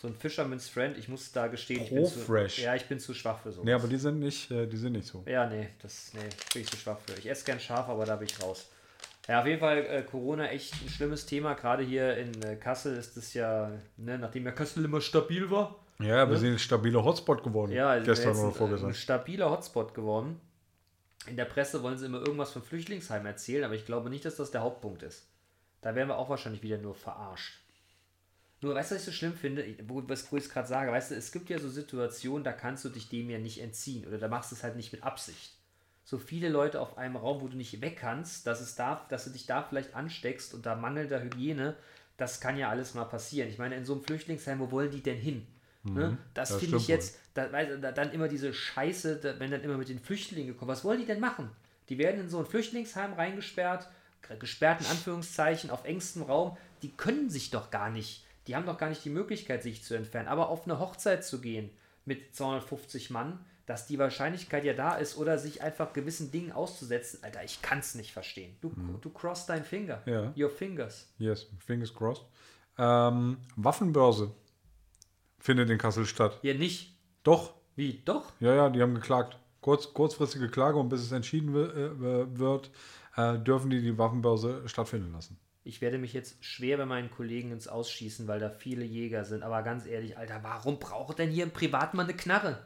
So 0.01 0.07
ein 0.07 0.15
Fisherman's 0.15 0.67
Friend. 0.69 0.97
Ich 0.97 1.07
muss 1.09 1.31
da 1.31 1.47
gestehen, 1.47 1.83
ich 1.83 1.89
bin 1.89 2.05
zu, 2.05 2.19
Pro-Fresh. 2.19 2.59
ja, 2.59 2.75
ich 2.75 2.85
bin 2.85 2.99
zu 2.99 3.13
schwach 3.13 3.39
für 3.41 3.51
so. 3.51 3.63
Nee, 3.63 3.73
aber 3.73 3.87
die 3.87 3.97
sind 3.97 4.19
nicht, 4.19 4.49
äh, 4.49 4.65
die 4.65 4.77
sind 4.77 4.93
nicht 4.93 5.07
so. 5.07 5.23
Ja, 5.27 5.45
nee, 5.45 5.69
das 5.81 6.11
nee, 6.13 6.21
bin 6.53 6.61
ich 6.61 6.69
zu 6.69 6.77
schwach 6.77 6.97
für. 7.05 7.19
Ich 7.19 7.29
esse 7.29 7.45
gern 7.45 7.59
scharf, 7.59 7.89
aber 7.89 8.05
da 8.05 8.15
bin 8.15 8.27
ich 8.27 8.41
raus. 8.41 8.69
Ja, 9.29 9.41
auf 9.41 9.45
jeden 9.45 9.59
Fall 9.59 9.85
äh, 9.85 10.01
Corona 10.01 10.47
echt 10.47 10.73
ein 10.83 10.89
schlimmes 10.89 11.27
Thema. 11.27 11.53
Gerade 11.53 11.83
hier 11.83 12.17
in 12.17 12.41
äh, 12.41 12.55
Kassel 12.55 12.97
ist 12.97 13.15
es 13.15 13.35
ja, 13.35 13.71
ne, 13.95 14.17
nachdem 14.17 14.43
ja 14.45 14.51
Kassel 14.51 14.83
immer 14.83 15.01
stabil 15.01 15.51
war, 15.51 15.75
Ja, 15.99 16.27
wir 16.27 16.37
sind 16.37 16.53
ein 16.53 16.59
stabiler 16.59 17.03
Hotspot 17.05 17.43
geworden. 17.43 17.71
ja, 17.71 17.89
also 17.91 18.05
gestern 18.07 18.29
jetzt 18.33 18.41
oder 18.41 18.51
vorgestern. 18.53 18.89
ein 18.89 18.95
stabiler 18.95 19.51
Hotspot 19.51 19.93
geworden. 19.93 20.41
In 21.27 21.35
der 21.35 21.45
Presse 21.45 21.83
wollen 21.83 21.99
sie 21.99 22.07
immer 22.07 22.19
irgendwas 22.19 22.51
von 22.51 22.63
Flüchtlingsheim 22.63 23.23
erzählen, 23.27 23.65
aber 23.65 23.75
ich 23.75 23.85
glaube 23.85 24.09
nicht, 24.09 24.25
dass 24.25 24.37
das 24.37 24.49
der 24.49 24.61
Hauptpunkt 24.61 25.03
ist. 25.03 25.27
Da 25.81 25.93
werden 25.93 26.07
wir 26.09 26.17
auch 26.17 26.29
wahrscheinlich 26.29 26.63
wieder 26.63 26.79
nur 26.79 26.95
verarscht. 26.95 27.59
Nur, 28.61 28.73
weißt 28.73 28.91
du, 28.91 28.95
was 28.95 29.01
ich 29.03 29.05
so 29.05 29.11
schlimm 29.11 29.33
finde, 29.33 29.63
wo, 29.85 30.01
was 30.07 30.33
ich 30.33 30.49
gerade 30.49 30.67
sage, 30.67 30.91
weißt 30.91 31.11
du, 31.11 31.15
es 31.15 31.31
gibt 31.31 31.49
ja 31.51 31.59
so 31.59 31.69
Situationen, 31.69 32.43
da 32.43 32.51
kannst 32.51 32.83
du 32.83 32.89
dich 32.89 33.09
dem 33.09 33.29
ja 33.29 33.37
nicht 33.37 33.61
entziehen 33.61 34.07
oder 34.07 34.17
da 34.17 34.27
machst 34.27 34.51
du 34.51 34.55
es 34.55 34.63
halt 34.63 34.75
nicht 34.75 34.91
mit 34.91 35.03
Absicht. 35.03 35.58
So 36.09 36.17
viele 36.17 36.49
Leute 36.49 36.81
auf 36.81 36.97
einem 36.97 37.17
Raum, 37.17 37.39
wo 37.41 37.47
du 37.47 37.55
nicht 37.55 37.81
weg 37.81 37.97
kannst, 38.01 38.47
dass, 38.47 38.61
es 38.61 38.73
da, 38.73 39.05
dass 39.09 39.25
du 39.25 39.29
dich 39.29 39.45
da 39.45 39.61
vielleicht 39.61 39.93
ansteckst 39.93 40.55
und 40.55 40.65
da 40.65 40.73
mangelnder 40.73 41.21
Hygiene, 41.21 41.75
das 42.17 42.41
kann 42.41 42.57
ja 42.57 42.67
alles 42.67 42.95
mal 42.95 43.05
passieren. 43.05 43.47
Ich 43.47 43.59
meine, 43.59 43.75
in 43.75 43.85
so 43.85 43.93
einem 43.93 44.01
Flüchtlingsheim, 44.01 44.57
wo 44.57 44.71
wollen 44.71 44.89
die 44.89 45.03
denn 45.03 45.19
hin? 45.19 45.45
ne? 45.83 46.17
Das, 46.33 46.49
das 46.49 46.59
finde 46.61 46.77
ich 46.77 46.87
jetzt, 46.87 47.19
da, 47.35 47.51
weil, 47.51 47.79
da, 47.79 47.91
dann 47.91 48.11
immer 48.11 48.27
diese 48.27 48.55
Scheiße, 48.55 49.17
da, 49.17 49.39
wenn 49.39 49.51
dann 49.51 49.61
immer 49.61 49.77
mit 49.77 49.87
den 49.87 49.99
Flüchtlingen 49.99 50.57
kommen, 50.57 50.71
was 50.71 50.83
wollen 50.83 50.99
die 50.99 51.05
denn 51.05 51.19
machen? 51.19 51.51
Die 51.89 51.99
werden 51.99 52.21
in 52.21 52.29
so 52.29 52.39
ein 52.39 52.47
Flüchtlingsheim 52.47 53.13
reingesperrt, 53.13 53.87
gesperrt 54.39 54.81
in 54.81 54.87
Anführungszeichen, 54.87 55.69
auf 55.69 55.85
engstem 55.85 56.23
Raum, 56.23 56.57
die 56.81 56.89
können 56.89 57.29
sich 57.29 57.51
doch 57.51 57.69
gar 57.69 57.91
nicht, 57.91 58.25
die 58.47 58.55
haben 58.55 58.65
doch 58.65 58.79
gar 58.79 58.89
nicht 58.89 59.05
die 59.05 59.11
Möglichkeit, 59.11 59.61
sich 59.61 59.83
zu 59.83 59.93
entfernen. 59.93 60.27
Aber 60.27 60.49
auf 60.49 60.65
eine 60.65 60.79
Hochzeit 60.79 61.23
zu 61.23 61.39
gehen 61.39 61.69
mit 62.05 62.35
250 62.35 63.11
Mann, 63.11 63.45
dass 63.69 63.85
die 63.85 63.99
Wahrscheinlichkeit 63.99 64.65
ja 64.65 64.73
da 64.73 64.95
ist 64.95 65.15
oder 65.15 65.37
sich 65.37 65.61
einfach 65.61 65.93
gewissen 65.93 66.31
Dingen 66.31 66.51
auszusetzen, 66.51 67.19
Alter, 67.21 67.43
ich 67.43 67.61
kann 67.61 67.77
es 67.77 67.93
nicht 67.93 68.11
verstehen. 68.11 68.57
Du, 68.61 68.73
du 68.99 69.11
cross 69.11 69.45
dein 69.45 69.63
Finger. 69.63 70.01
Ja. 70.07 70.33
Your 70.35 70.49
fingers. 70.49 71.07
Yes, 71.19 71.45
fingers 71.59 71.93
crossed. 71.93 72.25
Ähm, 72.79 73.37
Waffenbörse 73.57 74.31
findet 75.37 75.69
in 75.69 75.77
Kassel 75.77 76.07
statt. 76.07 76.39
Ja, 76.41 76.55
nicht. 76.55 76.97
Doch, 77.21 77.53
Wie? 77.75 78.01
Doch? 78.05 78.31
ja, 78.39 78.55
ja, 78.55 78.69
die 78.71 78.81
haben 78.81 78.95
geklagt. 78.95 79.37
Kurz, 79.61 79.93
kurzfristige 79.93 80.49
Klage 80.49 80.79
und 80.79 80.89
bis 80.89 81.01
es 81.01 81.11
entschieden 81.11 81.49
äh, 81.53 82.39
wird, 82.39 82.71
äh, 83.17 83.37
dürfen 83.37 83.69
die 83.69 83.81
die 83.81 83.99
Waffenbörse 83.99 84.67
stattfinden 84.67 85.11
lassen. 85.11 85.37
Ich 85.63 85.79
werde 85.79 85.99
mich 85.99 86.13
jetzt 86.13 86.43
schwer 86.43 86.77
bei 86.77 86.87
meinen 86.87 87.11
Kollegen 87.11 87.51
ins 87.51 87.67
Ausschießen, 87.67 88.27
weil 88.27 88.39
da 88.39 88.49
viele 88.49 88.83
Jäger 88.83 89.25
sind. 89.25 89.43
Aber 89.43 89.61
ganz 89.61 89.85
ehrlich, 89.85 90.17
Alter, 90.17 90.39
warum 90.41 90.79
braucht 90.79 91.19
denn 91.19 91.29
hier 91.29 91.45
ein 91.45 91.51
Privatmann 91.51 92.07
eine 92.07 92.17
Knarre? 92.17 92.65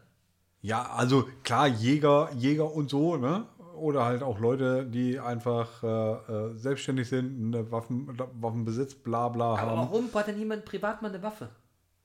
Ja, 0.64 0.84
also 0.94 1.28
klar, 1.44 1.68
Jäger, 1.68 2.32
Jäger 2.38 2.72
und 2.74 2.90
so, 2.90 3.18
ne? 3.18 3.46
Oder 3.76 4.06
halt 4.06 4.24
auch 4.24 4.40
Leute, 4.40 4.86
die 4.86 5.20
einfach 5.20 5.84
äh, 5.84 5.88
äh, 5.88 6.58
selbstständig 6.58 7.10
sind, 7.10 7.54
eine 7.54 7.70
Waffen, 7.72 8.18
Waffenbesitz, 8.40 8.96
bla 8.96 9.28
bla 9.30 9.52
Aber 9.56 9.62
haben. 9.62 9.78
warum 9.90 10.10
braucht 10.10 10.28
denn 10.28 10.40
jemand 10.40 10.64
Privatmann 10.64 11.12
eine 11.14 11.22
Waffe? 11.22 11.50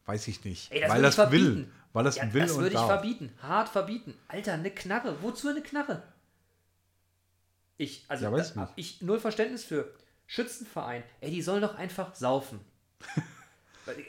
Weiß 0.06 0.26
ich 0.26 0.44
nicht. 0.44 0.72
Ey, 0.72 0.80
das 0.80 0.90
Weil 0.90 1.02
das 1.02 1.14
verbieten. 1.14 1.44
will. 1.56 1.68
Weil 1.92 2.04
das 2.04 2.16
Ja, 2.16 2.32
will 2.34 2.42
das 2.42 2.56
würde 2.56 2.68
ich 2.68 2.72
darf. 2.74 2.86
verbieten. 2.86 3.32
Hart 3.40 3.68
verbieten. 3.68 4.14
Alter, 4.26 4.54
eine 4.54 4.70
Knarre. 4.70 5.16
Wozu 5.22 5.48
eine 5.48 5.62
Knarre? 5.62 6.02
Ich, 7.76 8.04
also, 8.08 8.24
Ja, 8.24 8.32
weiß 8.32 8.54
da 8.54 8.72
ich 8.76 9.00
null 9.02 9.20
Verständnis 9.20 9.64
für. 9.64 9.92
Schützenverein. 10.26 11.04
Ey, 11.20 11.30
die 11.30 11.42
sollen 11.42 11.62
doch 11.62 11.76
einfach 11.76 12.14
saufen. 12.14 12.60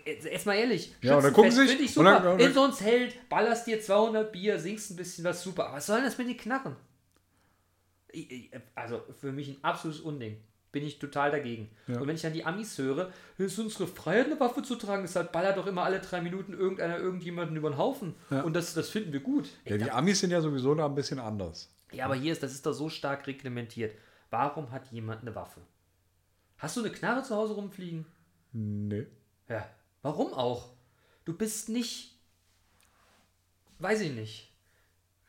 Jetzt 0.05 0.25
jetzt 0.25 0.45
mal 0.45 0.55
ehrlich, 0.55 0.93
Ja, 1.01 1.17
und 1.17 1.23
dann 1.23 1.33
gucken 1.33 1.51
sich- 1.51 1.69
finde 1.69 1.83
ich 1.83 1.97
und 1.97 2.05
super. 2.05 2.19
dann- 2.19 2.27
und 2.33 2.39
In 2.39 2.45
dann- 2.45 2.53
so 2.53 2.63
ein 2.63 2.73
Zelt, 2.73 3.29
ballerst 3.29 3.67
dir 3.67 3.81
200 3.81 4.31
Bier, 4.31 4.59
singst 4.59 4.91
ein 4.91 4.95
bisschen 4.95 5.23
was, 5.23 5.41
super. 5.41 5.67
Aber 5.67 5.77
was 5.77 5.85
soll 5.85 5.97
denn 5.97 6.05
das 6.05 6.17
mit 6.17 6.27
den 6.27 6.37
Knarren? 6.37 6.75
Also 8.75 9.01
für 9.19 9.31
mich 9.31 9.49
ein 9.49 9.57
absolutes 9.63 10.01
Unding. 10.01 10.37
Bin 10.71 10.83
ich 10.85 10.99
total 10.99 11.31
dagegen. 11.31 11.69
Und 11.87 12.05
wenn 12.05 12.15
ich 12.15 12.21
dann 12.21 12.33
die 12.33 12.45
Amis 12.45 12.77
höre, 12.77 13.11
es 13.39 13.53
ist 13.53 13.59
unsere 13.59 13.87
Freiheit, 13.87 14.27
eine 14.27 14.39
Waffe 14.39 14.61
zu 14.61 14.75
tragen, 14.75 15.01
deshalb 15.01 15.31
ballert 15.31 15.57
doch 15.57 15.65
immer 15.65 15.83
alle 15.83 15.99
drei 15.99 16.21
Minuten 16.21 16.53
irgendeiner 16.53 16.97
irgendjemanden 16.99 17.55
über 17.57 17.69
den 17.71 17.77
Haufen. 17.77 18.13
Und 18.29 18.55
das, 18.55 18.73
das 18.75 18.89
finden 18.89 19.11
wir 19.11 19.19
gut. 19.21 19.49
Ja, 19.65 19.77
die 19.77 19.89
Amis 19.89 20.19
sind 20.19 20.29
ja 20.31 20.41
sowieso 20.41 20.75
da 20.75 20.85
ein 20.85 20.93
bisschen 20.95 21.19
anders. 21.19 21.73
Ja, 21.91 22.05
aber 22.05 22.13
hier 22.15 22.31
ist, 22.33 22.43
das 22.43 22.51
ist 22.53 22.65
doch 22.67 22.73
so 22.73 22.87
stark 22.89 23.25
reglementiert. 23.25 23.95
Warum 24.29 24.69
hat 24.71 24.91
jemand 24.91 25.21
eine 25.23 25.33
Waffe? 25.33 25.61
Hast 26.59 26.77
du 26.77 26.81
eine 26.81 26.91
Knarre 26.91 27.23
zu 27.23 27.35
Hause 27.35 27.53
rumfliegen? 27.55 28.05
Nee. 28.53 29.07
Ja. 29.49 29.67
Warum 30.01 30.33
auch? 30.33 30.69
Du 31.25 31.33
bist 31.33 31.69
nicht. 31.69 32.15
Weiß 33.79 34.01
ich 34.01 34.11
nicht. 34.11 34.51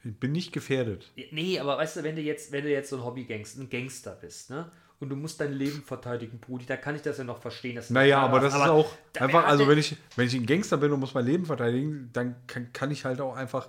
Ich 0.05 0.19
bin 0.19 0.33
nicht 0.33 0.53
gefährdet. 0.53 1.11
Nee, 1.31 1.59
aber 1.61 1.77
weißt 1.77 1.97
du, 1.99 2.03
wenn 2.03 2.17
du 2.17 2.23
jetzt, 2.23 2.53
wenn 2.53 2.65
du 2.65 2.71
jetzt 2.71 2.91
so 2.91 2.97
ein 2.97 3.05
Hobbygangster, 3.05 3.61
ein 3.61 3.69
Gangster 3.69 4.13
bist, 4.13 4.51
ne? 4.51 4.71
Und 4.99 5.09
du 5.09 5.17
musst 5.17 5.41
dein 5.41 5.55
Leben 5.55 5.83
verteidigen, 5.83 6.39
Brudi, 6.41 6.67
da 6.67 6.77
kann 6.77 6.95
ich 6.95 7.01
das 7.03 7.17
ja 7.17 7.25
noch 7.25 7.39
verstehen. 7.39 7.77
Dass 7.77 7.89
Naja, 7.89 8.19
aber 8.21 8.39
das 8.41 8.53
hast. 8.53 8.65
ist 8.65 8.69
auch 8.69 8.93
einfach, 9.19 9.47
also 9.47 9.65
denn- 9.65 9.71
wenn 9.73 9.79
ich, 9.79 9.97
wenn 10.17 10.27
ich 10.27 10.35
ein 10.35 10.45
Gangster 10.45 10.77
bin 10.77 10.93
und 10.93 11.01
muss 11.01 11.15
mein 11.15 11.25
Leben 11.25 11.47
verteidigen, 11.47 12.11
dann 12.13 12.37
kann, 12.47 12.71
kann 12.75 12.91
ich 12.91 13.05
halt 13.07 13.21
auch 13.21 13.35
einfach 13.35 13.69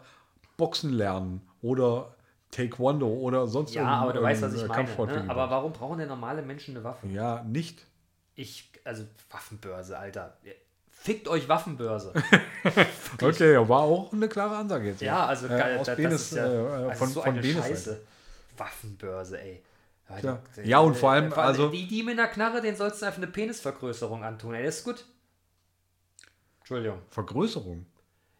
Boxen 0.57 0.91
lernen 0.91 1.41
oder 1.61 2.15
Taekwondo 2.51 3.07
oder 3.07 3.47
sonst 3.47 3.73
Ja, 3.73 3.85
aber 3.87 4.11
du 4.13 4.21
weißt, 4.21 4.41
was 4.41 4.53
ich 4.55 4.67
meine. 4.67 4.89
Ne? 4.89 5.25
Aber 5.29 5.49
warum 5.49 5.71
brauchen 5.71 5.99
denn 5.99 6.09
normale 6.09 6.41
Menschen 6.41 6.75
eine 6.75 6.83
Waffe? 6.83 7.07
Ja, 7.07 7.43
nicht. 7.43 7.85
Ich, 8.35 8.70
also 8.83 9.03
Waffenbörse, 9.29 9.97
Alter. 9.97 10.37
Fickt 10.89 11.27
euch 11.27 11.47
Waffenbörse. 11.49 12.13
Okay, 13.21 13.57
war 13.67 13.79
auch 13.81 14.13
eine 14.13 14.29
klare 14.29 14.55
Ansage 14.57 14.89
jetzt. 14.89 15.01
Ja, 15.01 15.25
also 15.25 15.47
äh, 15.47 15.49
geil, 15.49 15.77
aus 15.79 15.87
da- 15.87 15.95
Benes, 15.95 16.11
das 16.13 16.31
ist 16.31 16.37
ja 16.37 16.45
äh, 16.45 16.83
also 16.89 16.99
von, 16.99 17.09
so 17.09 17.21
von 17.21 17.31
eine 17.31 17.41
Benes 17.41 17.65
Scheiße. 17.65 18.01
Waffenbörse, 18.57 19.41
ey. 19.41 19.63
Die- 20.21 20.69
Ja, 20.69 20.79
und 20.79 20.95
vor 20.95 21.11
allem, 21.11 21.31
äh, 21.31 21.35
also- 21.35 21.69
Die, 21.69 21.87
die 21.87 22.03
mit 22.03 22.19
einer 22.19 22.27
Knarre, 22.27 22.61
den 22.61 22.75
sollst 22.75 23.01
du 23.01 23.05
einfach 23.07 23.17
eine 23.17 23.27
Penisvergrößerung 23.27 24.23
antun, 24.23 24.53
ey. 24.55 24.63
Das 24.65 24.77
ist 24.77 24.83
gut. 24.83 25.05
Entschuldigung. 26.59 26.99
Vergrößerung. 27.09 27.85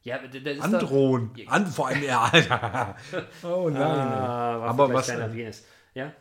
Ja, 0.04 0.18
das 0.20 0.34
ist 0.58 0.62
Androhen. 0.62 1.32
An, 1.48 1.68
vor 1.68 1.88
allem, 1.88 2.04
ja, 2.04 2.24
Alter. 2.24 2.96
Oh 3.44 3.70
nein. 3.70 3.82
Ah, 3.82 4.68
aber 4.70 4.92
was? 4.94 5.08
Penis. 5.08 5.64
Ja? 5.94 6.12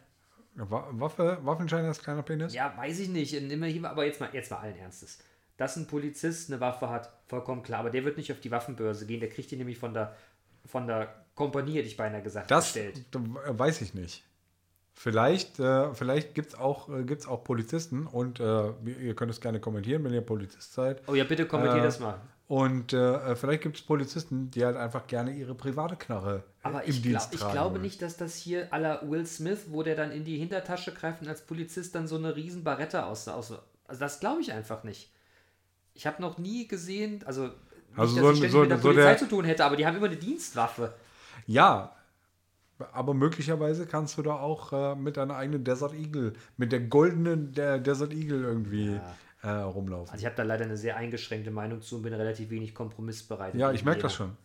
Wa- 0.69 0.89
Waffe, 0.93 1.39
Waffenschein 1.43 1.85
als 1.85 2.01
kleiner 2.01 2.23
Penis? 2.23 2.53
ja, 2.55 2.73
weiß 2.77 2.99
ich 3.01 3.09
nicht. 3.09 3.35
Aber 3.85 4.05
jetzt 4.05 4.21
mal, 4.21 4.29
jetzt 4.33 4.51
mal 4.51 4.59
allen 4.59 4.77
Ernstes. 4.77 5.19
Dass 5.57 5.77
ein 5.77 5.87
Polizist 5.87 6.51
eine 6.51 6.61
Waffe 6.61 6.89
hat, 6.89 7.13
vollkommen 7.29 7.63
klar. 7.63 7.81
Aber 7.81 7.91
der 7.91 8.05
wird 8.05 8.17
nicht 8.17 8.33
auf 8.33 8.41
die 8.41 8.51
Waffenbörse 8.51 9.07
gehen. 9.07 9.21
Der 9.21 9.29
kriegt 9.29 9.51
die 9.51 9.57
nämlich 9.57 9.79
von 9.79 9.93
der, 9.95 10.17
von 10.67 10.87
der 10.87 11.15
Kompanie, 11.35 11.75
hätte 11.75 11.87
ich 11.89 11.97
beinahe 11.97 12.23
gesagt, 12.23 12.51
Das 12.51 12.73
gestellt. 12.73 13.05
d- 13.15 13.19
weiß 13.23 13.81
ich 13.83 13.95
nicht. 13.95 14.25
Vielleicht, 14.95 15.59
äh, 15.61 15.95
vielleicht 15.95 16.35
gibt 16.35 16.49
es 16.51 16.55
auch, 16.59 16.89
äh, 16.91 17.05
gibt's 17.05 17.27
auch 17.27 17.43
Polizisten 17.45 18.07
und 18.07 18.39
äh, 18.41 18.73
ihr 19.01 19.15
könnt 19.15 19.31
es 19.31 19.41
gerne 19.41 19.59
kommentieren, 19.61 20.05
wenn 20.05 20.13
ihr 20.13 20.21
Polizist 20.21 20.75
seid. 20.75 21.03
Oh 21.09 21.15
ja, 21.15 21.25
bitte 21.25 21.47
kommentiert 21.47 21.81
Äh, 21.81 21.85
das 21.85 22.01
mal. 22.01 22.21
Und 22.51 22.93
äh, 22.93 23.37
vielleicht 23.37 23.63
gibt 23.63 23.77
es 23.77 23.83
Polizisten, 23.83 24.51
die 24.51 24.65
halt 24.65 24.77
einfach 24.77 25.07
gerne 25.07 25.31
ihre 25.31 25.55
private 25.55 25.95
Knarre 25.95 26.39
äh, 26.65 26.67
Aber 26.67 26.83
im 26.83 26.91
ich, 26.91 27.01
glaub, 27.01 27.13
Dienst 27.13 27.29
ich 27.35 27.39
tragen. 27.39 27.53
glaube 27.53 27.71
wollen. 27.75 27.83
nicht, 27.83 28.03
dass 28.03 28.17
das 28.17 28.35
hier 28.35 28.73
à 28.75 28.79
la 28.79 29.09
Will 29.09 29.25
Smith, 29.25 29.67
wo 29.69 29.85
der 29.85 29.95
dann 29.95 30.11
in 30.11 30.25
die 30.25 30.37
Hintertasche 30.37 30.93
greift 30.93 31.23
und 31.23 31.29
als 31.29 31.43
Polizist 31.47 31.95
dann 31.95 32.09
so 32.09 32.17
eine 32.17 32.35
riesen 32.35 32.65
Barrette 32.65 33.07
aus. 33.07 33.29
aus 33.29 33.53
also 33.87 34.01
das 34.01 34.19
glaube 34.19 34.41
ich 34.41 34.51
einfach 34.53 34.83
nicht. 34.83 35.13
Ich 35.95 36.09
habe 36.09 36.21
noch 36.21 36.39
nie 36.39 36.67
gesehen, 36.67 37.23
also, 37.25 37.45
nicht, 37.45 37.55
Also 37.95 38.17
dass 38.17 38.25
so 38.25 38.31
ich 38.33 38.37
ständig 38.39 38.53
so- 38.53 38.61
mit 38.63 38.71
der 38.73 38.79
so 38.79 38.83
Polizei 38.89 39.05
der- 39.11 39.19
zu 39.19 39.29
tun 39.29 39.45
hätte, 39.45 39.65
aber 39.65 39.77
die 39.77 39.87
haben 39.87 39.97
immer 39.97 40.07
eine 40.07 40.17
Dienstwaffe. 40.17 40.93
Ja, 41.47 41.95
aber 42.93 43.15
möglicherweise 43.15 43.87
kannst 43.87 44.19
du 44.19 44.23
da 44.23 44.35
auch 44.35 44.73
äh, 44.73 44.97
mit 44.97 45.17
deiner 45.19 45.37
eigenen 45.37 45.63
Desert 45.63 45.95
Eagle, 45.95 46.33
mit 46.57 46.73
der 46.73 46.81
goldenen 46.81 47.53
der 47.53 47.79
Desert 47.79 48.13
Eagle 48.13 48.43
irgendwie 48.43 48.99
äh, 49.43 49.49
rumlaufen. 49.49 50.13
Also 50.13 50.23
ich 50.23 50.27
habe 50.27 50.37
da 50.37 50.43
leider 50.43 50.65
eine 50.65 50.77
sehr 50.77 50.97
eingeschränkte 50.97 51.51
Meinung 51.51 51.81
zu 51.83 51.97
und 51.97 52.03
bin 52.03 52.13
relativ 52.13 52.51
wenig 52.51 52.75
kompromissbereit. 52.75 53.55
ja, 53.55 53.73
ich 53.73 53.85
merke 53.85 54.03
das 54.03 54.15
schon. 54.15 54.37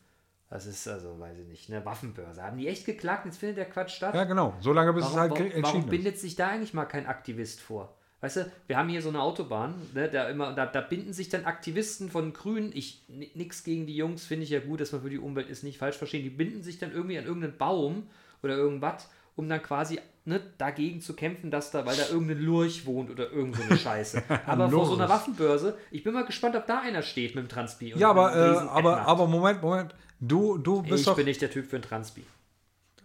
Das 0.49 0.65
ist 0.67 0.87
also, 0.87 1.19
weiß 1.19 1.37
ich 1.39 1.47
nicht, 1.47 1.71
eine 1.71 1.83
Waffenbörse. 1.85 2.41
Haben 2.43 2.57
die 2.57 2.67
echt 2.67 2.85
geklagt? 2.85 3.25
Jetzt 3.25 3.37
findet 3.39 3.57
der 3.57 3.65
Quatsch 3.65 3.95
statt? 3.95 4.13
Ja, 4.13 4.23
genau. 4.25 4.53
Solange 4.61 4.93
bis 4.93 5.03
es 5.03 5.09
Warum, 5.09 5.19
halt 5.19 5.31
warum, 5.31 5.43
warum 5.45 5.57
entschieden 5.57 5.83
ist. 5.85 5.89
bindet 5.89 6.19
sich 6.19 6.35
da 6.35 6.49
eigentlich 6.49 6.73
mal 6.73 6.85
kein 6.85 7.07
Aktivist 7.07 7.61
vor? 7.61 7.93
Weißt 8.21 8.37
du, 8.37 8.51
wir 8.67 8.77
haben 8.77 8.87
hier 8.89 9.01
so 9.01 9.09
eine 9.09 9.21
Autobahn, 9.21 9.75
ne, 9.93 10.07
da, 10.09 10.29
immer, 10.29 10.53
da, 10.53 10.65
da 10.65 10.81
binden 10.81 11.13
sich 11.13 11.29
dann 11.29 11.45
Aktivisten 11.45 12.09
von 12.09 12.31
Grünen, 12.33 12.71
ich 12.73 13.03
ni- 13.07 13.31
nix 13.35 13.63
gegen 13.63 13.85
die 13.85 13.95
Jungs, 13.95 14.25
finde 14.25 14.43
ich 14.45 14.49
ja 14.51 14.59
gut, 14.59 14.79
dass 14.81 14.91
man 14.93 15.01
für 15.01 15.09
die 15.09 15.19
Umwelt 15.19 15.49
ist, 15.49 15.63
nicht 15.63 15.77
falsch 15.79 15.97
verstehen, 15.97 16.23
die 16.23 16.29
binden 16.29 16.63
sich 16.63 16.79
dann 16.79 16.91
irgendwie 16.91 17.17
an 17.19 17.25
irgendeinen 17.25 17.57
Baum 17.57 18.07
oder 18.41 18.55
irgendwas, 18.55 19.09
um 19.35 19.49
dann 19.49 19.61
quasi 19.61 19.99
ne, 20.25 20.41
dagegen 20.57 21.01
zu 21.01 21.15
kämpfen, 21.15 21.51
dass 21.51 21.71
da, 21.71 21.85
weil 21.85 21.95
da 21.95 22.07
irgendein 22.09 22.41
Lurch 22.41 22.85
wohnt 22.85 23.09
oder 23.09 23.31
irgend 23.31 23.55
so 23.55 23.63
eine 23.63 23.77
Scheiße. 23.77 24.23
Aber 24.45 24.69
vor 24.69 24.85
so 24.85 24.95
einer. 24.95 25.09
Waffenbörse, 25.09 25.77
ich 25.91 26.03
bin 26.03 26.13
mal 26.13 26.25
gespannt, 26.25 26.55
ob 26.55 26.65
da 26.67 26.79
einer 26.79 27.01
steht 27.01 27.35
mit 27.35 27.45
dem 27.45 27.49
Transpi. 27.49 27.93
Ja, 27.95 28.09
aber, 28.09 28.35
äh, 28.35 28.57
aber, 28.67 29.07
aber 29.07 29.27
Moment, 29.27 29.61
Moment. 29.61 29.95
Du, 30.19 30.57
du 30.57 30.81
bist 30.81 31.01
ich 31.01 31.05
doch. 31.05 31.15
bin 31.15 31.25
nicht 31.25 31.41
der 31.41 31.51
Typ 31.51 31.67
für 31.67 31.75
ein 31.75 31.81
Transpi. 31.81 32.25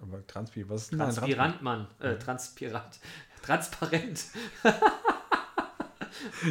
aber 0.01 0.27
Transpi, 0.27 0.69
was 0.69 0.83
ist 0.83 0.93
denn 0.93 1.01
ein 1.01 1.13
Transpi? 1.15 1.35
Transpirant, 1.35 1.63
Mann. 1.63 1.87
Äh, 2.01 2.17
Transpirant. 2.17 2.99
Transparent. 3.43 4.25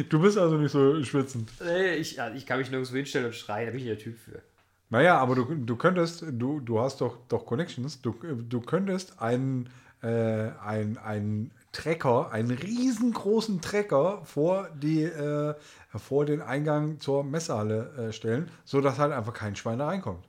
Du 0.08 0.20
bist 0.20 0.36
also 0.38 0.56
nicht 0.56 0.72
so 0.72 1.02
schwitzend. 1.02 1.50
Nee, 1.64 1.94
ich, 1.94 2.18
ich 2.34 2.46
kann 2.46 2.58
mich 2.58 2.70
nirgendwo 2.70 2.96
hinstellen 2.96 3.26
und 3.26 3.34
schreien, 3.34 3.66
da 3.66 3.72
bin 3.72 3.80
ich 3.80 3.86
der 3.86 3.98
Typ 3.98 4.18
für. 4.18 4.42
Naja, 4.88 5.18
aber 5.18 5.36
du, 5.36 5.44
du 5.44 5.76
könntest, 5.76 6.24
du, 6.32 6.60
du 6.60 6.80
hast 6.80 7.00
doch, 7.00 7.18
doch 7.28 7.46
Connections, 7.46 8.02
du, 8.02 8.12
du 8.12 8.60
könntest 8.60 9.20
einen, 9.22 9.70
äh, 10.02 10.50
ein, 10.64 10.98
einen 10.98 11.50
Trecker, 11.72 12.32
einen 12.32 12.50
riesengroßen 12.50 13.60
Trecker 13.60 14.22
vor, 14.24 14.68
die, 14.82 15.02
äh, 15.04 15.54
vor 15.96 16.24
den 16.24 16.42
Eingang 16.42 17.00
zur 17.00 17.22
Messehalle 17.24 18.08
äh, 18.08 18.12
stellen, 18.12 18.50
sodass 18.64 18.98
halt 18.98 19.12
einfach 19.12 19.34
kein 19.34 19.56
Schwein 19.56 19.78
da 19.78 19.86
reinkommt. 19.86 20.24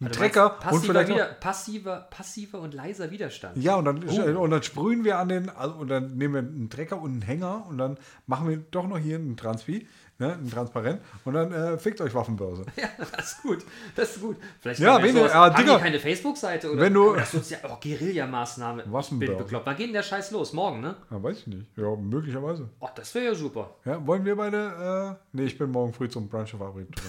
Ein 0.00 0.06
Also 0.06 0.20
Trecker 0.20 0.48
meinst 0.48 0.62
und 0.62 0.70
passiver, 0.70 0.92
vielleicht 0.92 1.08
wieder, 1.10 1.26
passiver, 1.26 2.08
passiver 2.10 2.60
und 2.60 2.72
leiser 2.72 3.10
Widerstand. 3.10 3.58
Ja, 3.58 3.74
und 3.76 3.84
dann, 3.84 4.02
Oh. 4.08 4.40
und 4.42 4.50
dann 4.50 4.62
sprühen 4.62 5.04
wir 5.04 5.18
an 5.18 5.28
den, 5.28 5.50
also, 5.50 5.74
und 5.74 5.88
dann 5.88 6.16
nehmen 6.16 6.34
wir 6.34 6.40
einen 6.40 6.70
Trecker 6.70 7.00
und 7.00 7.10
einen 7.12 7.22
Hänger 7.22 7.66
und 7.68 7.76
dann 7.76 7.98
machen 8.26 8.48
wir 8.48 8.56
doch 8.56 8.88
noch 8.88 8.98
hier 8.98 9.16
einen 9.16 9.36
Transpi, 9.36 9.86
ne, 10.20 10.38
Transparent 10.52 11.00
und 11.24 11.34
dann 11.34 11.52
äh, 11.52 11.76
fickt 11.78 12.00
euch 12.00 12.14
Waffenbörse. 12.14 12.64
Ja, 12.76 12.88
das 13.16 13.32
ist 13.32 13.42
gut. 13.42 13.58
Das 13.96 14.14
ist 14.16 14.20
gut. 14.22 14.36
Vielleicht 14.60 14.78
Ja, 14.80 15.02
wenn 15.02 15.14
du- 15.14 15.20
sowas- 15.22 15.32
äh, 15.32 15.34
haben 15.34 15.56
Digga, 15.56 15.76
die 15.76 15.82
keine 15.82 15.98
Facebook-Seite 15.98 16.70
oder 16.70 16.82
wenn 16.82 16.94
du- 16.94 17.14
das 17.16 17.34
ist 17.34 17.50
ja 17.50 17.58
oh, 17.64 17.76
Guerilla-Maßnahme. 17.82 18.84
Waffenbörse. 18.86 19.34
bekloppt. 19.42 19.66
Wann 19.66 19.76
geht 19.76 19.86
denn 19.88 19.94
der 19.94 20.02
Scheiß 20.04 20.30
los? 20.30 20.52
Morgen, 20.52 20.80
ne? 20.80 20.94
Ja, 21.10 21.22
weiß 21.22 21.38
ich 21.38 21.46
nicht. 21.48 21.66
Ja, 21.76 21.96
möglicherweise. 21.96 22.68
Oh, 22.78 22.88
das 22.94 23.14
wäre 23.14 23.24
ja 23.26 23.34
super. 23.34 23.70
Ja, 23.84 24.06
wollen 24.06 24.24
wir 24.24 24.36
beide, 24.36 25.16
äh, 25.18 25.24
nee, 25.32 25.44
ich 25.46 25.58
bin 25.58 25.70
morgen 25.70 25.92
früh 25.92 26.08
zum 26.08 26.28
Brunch 26.28 26.50
verabredet. 26.50 26.94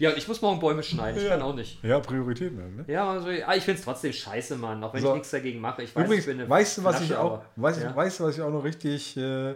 Ja, 0.00 0.10
ich 0.10 0.28
muss 0.28 0.40
morgen 0.42 0.60
Bäume 0.60 0.80
schneiden. 0.84 1.16
Ich 1.18 1.24
Ja. 1.24 1.30
kann 1.30 1.42
auch 1.42 1.54
nicht. 1.56 1.82
ja, 1.82 1.98
Prioritäten 1.98 2.60
halt, 2.62 2.76
ne? 2.76 2.84
Ja, 2.86 3.10
also, 3.10 3.26
ah, 3.44 3.56
ich 3.56 3.64
finde 3.64 3.80
es 3.80 3.84
trotzdem 3.84 4.12
scheiße, 4.12 4.54
Mann. 4.56 4.84
Auch 4.84 4.94
wenn 4.94 5.00
So. 5.02 5.08
ich 5.08 5.14
nichts 5.14 5.30
dagegen 5.30 5.60
mache. 5.60 5.82
Ich 5.82 5.96
weiß, 5.96 6.04
Übrigens, 6.04 6.24
ich 6.26 6.30
bin 6.32 6.40
eine 6.40 6.48
weißt 6.48 6.78
du, 6.78 6.84
was 6.84 7.00
ich 7.00 7.16
auch, 7.16 7.40
weißt, 7.56 7.82
ja, 7.82 7.96
weißt 7.96 8.20
du, 8.20 8.24
was 8.24 8.36
ich 8.36 8.42
auch 8.42 8.50
noch 8.52 8.62
richtig, 8.62 9.16
äh, 9.16 9.54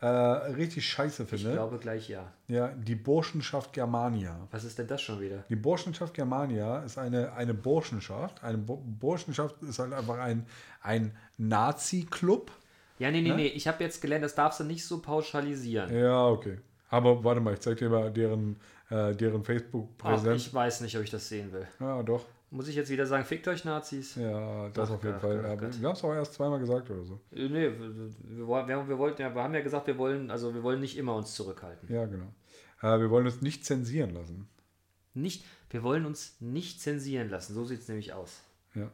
äh, 0.00 0.06
richtig 0.06 0.88
scheiße 0.88 1.24
Ich 1.24 1.28
finde? 1.28 1.52
glaube 1.52 1.78
gleich 1.78 2.08
ja. 2.08 2.32
Ja, 2.48 2.68
die 2.68 2.94
Burschenschaft 2.94 3.72
Germania. 3.72 4.48
Was 4.50 4.64
ist 4.64 4.78
denn 4.78 4.86
das 4.86 5.02
schon 5.02 5.20
wieder? 5.20 5.44
Die 5.48 5.56
Burschenschaft 5.56 6.14
Germania 6.14 6.78
ist 6.82 6.96
eine, 6.98 7.32
eine 7.34 7.52
Burschenschaft. 7.54 8.42
Eine 8.42 8.58
Bu 8.58 8.76
Burschenschaft 8.76 9.62
ist 9.62 9.78
halt 9.78 9.92
einfach 9.92 10.18
ein, 10.18 10.46
ein 10.82 11.14
Nazi-Club. 11.36 12.50
Ja, 12.98 13.10
nee, 13.10 13.20
nee, 13.22 13.32
nee. 13.32 13.46
Ich 13.48 13.66
habe 13.68 13.82
jetzt 13.84 14.00
gelernt, 14.00 14.24
das 14.24 14.34
darfst 14.34 14.60
du 14.60 14.64
nicht 14.64 14.84
so 14.84 15.00
pauschalisieren. 15.00 15.94
Ja, 15.94 16.26
okay. 16.26 16.58
Aber 16.90 17.22
warte 17.22 17.40
mal, 17.40 17.54
ich 17.54 17.60
zeig 17.60 17.78
dir 17.78 17.88
mal 17.88 18.10
deren, 18.10 18.56
äh, 18.90 19.14
deren 19.14 19.42
Ach, 19.42 19.46
Facebook-Präsent. 19.46 20.36
ich 20.36 20.52
weiß 20.52 20.80
nicht, 20.80 20.96
ob 20.96 21.04
ich 21.04 21.10
das 21.10 21.28
sehen 21.28 21.52
will. 21.52 21.66
Ja, 21.78 22.02
doch. 22.02 22.24
Muss 22.52 22.66
ich 22.66 22.74
jetzt 22.74 22.90
wieder 22.90 23.06
sagen, 23.06 23.24
fickt 23.24 23.46
euch 23.46 23.64
Nazis? 23.64 24.16
Ja, 24.16 24.68
das 24.70 24.90
Ach 24.90 24.94
auf 24.94 25.04
jeden 25.04 25.12
Gott, 25.14 25.20
Fall. 25.22 25.36
Gott, 25.36 25.44
Ja, 25.46 25.54
Gott. 25.54 25.80
wir 25.80 25.88
haben 25.88 25.94
es 25.96 26.02
auch 26.04 26.12
erst 26.14 26.34
zweimal 26.34 26.58
gesagt 26.58 26.90
oder 26.90 27.04
so. 27.04 27.20
Äh, 27.32 27.48
Nee, 27.48 27.70
wir, 27.70 27.78
wir, 27.78 28.88
wir, 28.88 28.98
wollten 28.98 29.22
ja, 29.22 29.32
wir 29.34 29.42
haben 29.42 29.54
ja 29.54 29.60
gesagt, 29.60 29.86
wir 29.86 29.96
wollen, 29.98 30.30
also 30.32 30.52
wir 30.52 30.62
wollen 30.64 30.80
nicht 30.80 30.98
immer 30.98 31.14
uns 31.14 31.34
zurückhalten. 31.34 31.92
Ja, 31.92 32.06
genau. 32.06 32.26
Äh, 32.82 32.98
wir 32.98 33.10
wollen 33.10 33.26
uns 33.26 33.40
nicht 33.40 33.64
zensieren 33.64 34.10
lassen. 34.10 34.48
Nicht, 35.14 35.44
wir 35.70 35.82
wollen 35.84 36.06
uns 36.06 36.36
nicht 36.40 36.80
zensieren 36.80 37.30
lassen. 37.30 37.54
So 37.54 37.64
sieht 37.64 37.80
es 37.80 37.88
nämlich 37.88 38.12
aus. 38.12 38.40
Ja. 38.74 38.90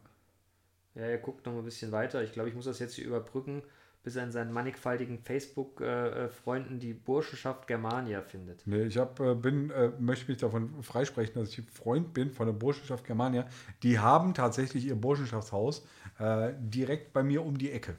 Ja, 0.94 1.02
er 1.02 1.18
guckt 1.18 1.46
noch 1.46 1.54
ein 1.54 1.64
bisschen 1.64 1.92
weiter. 1.92 2.22
Ich 2.22 2.32
glaube, 2.32 2.48
ich 2.50 2.54
muss 2.54 2.64
das 2.66 2.78
jetzt 2.78 2.94
hier 2.94 3.06
überbrücken, 3.06 3.62
bis 4.06 4.14
er 4.14 4.22
in 4.22 4.30
seinen 4.30 4.52
mannigfaltigen 4.52 5.18
Facebook-Freunden 5.18 6.78
die 6.78 6.94
Burschenschaft 6.94 7.66
Germania 7.66 8.22
findet. 8.22 8.64
Nee, 8.64 8.84
ich 8.84 8.98
hab, 8.98 9.18
äh, 9.18 9.34
bin, 9.34 9.70
äh, 9.70 9.90
möchte 9.98 10.30
mich 10.30 10.40
davon 10.40 10.80
freisprechen, 10.80 11.34
dass 11.34 11.48
ich 11.48 11.68
Freund 11.68 12.14
bin 12.14 12.30
von 12.30 12.46
der 12.46 12.52
Burschenschaft 12.52 13.04
Germania. 13.04 13.46
Die 13.82 13.98
haben 13.98 14.32
tatsächlich 14.32 14.86
ihr 14.86 14.94
Burschenschaftshaus 14.94 15.84
äh, 16.20 16.52
direkt 16.60 17.14
bei 17.14 17.24
mir 17.24 17.44
um 17.44 17.58
die 17.58 17.72
Ecke. 17.72 17.96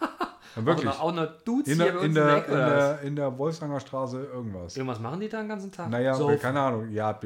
Ja, 0.56 0.66
wirklich. 0.66 0.88
Auch 0.88 1.12
noch, 1.12 1.22
auch 1.22 1.26
noch 1.28 1.42
Dudes 1.42 1.68
In 1.68 1.80
hier 1.80 1.92
der, 1.92 2.00
bei 2.00 2.04
in, 2.06 2.14
der, 2.14 2.36
in 2.38 2.44
in, 2.44 2.50
der 2.50 3.00
in 3.02 3.14
der 3.14 3.38
Wolfsanger 3.38 3.78
Straße 3.78 4.20
irgendwas. 4.20 4.76
Irgendwas 4.76 4.98
machen 4.98 5.20
die 5.20 5.28
da 5.28 5.38
den 5.38 5.48
ganzen 5.48 5.70
Tag? 5.70 5.88
Naja, 5.90 6.12
So, 6.14 6.36
keine 6.38 6.58
Ahnung. 6.58 6.90
Ja, 6.90 7.16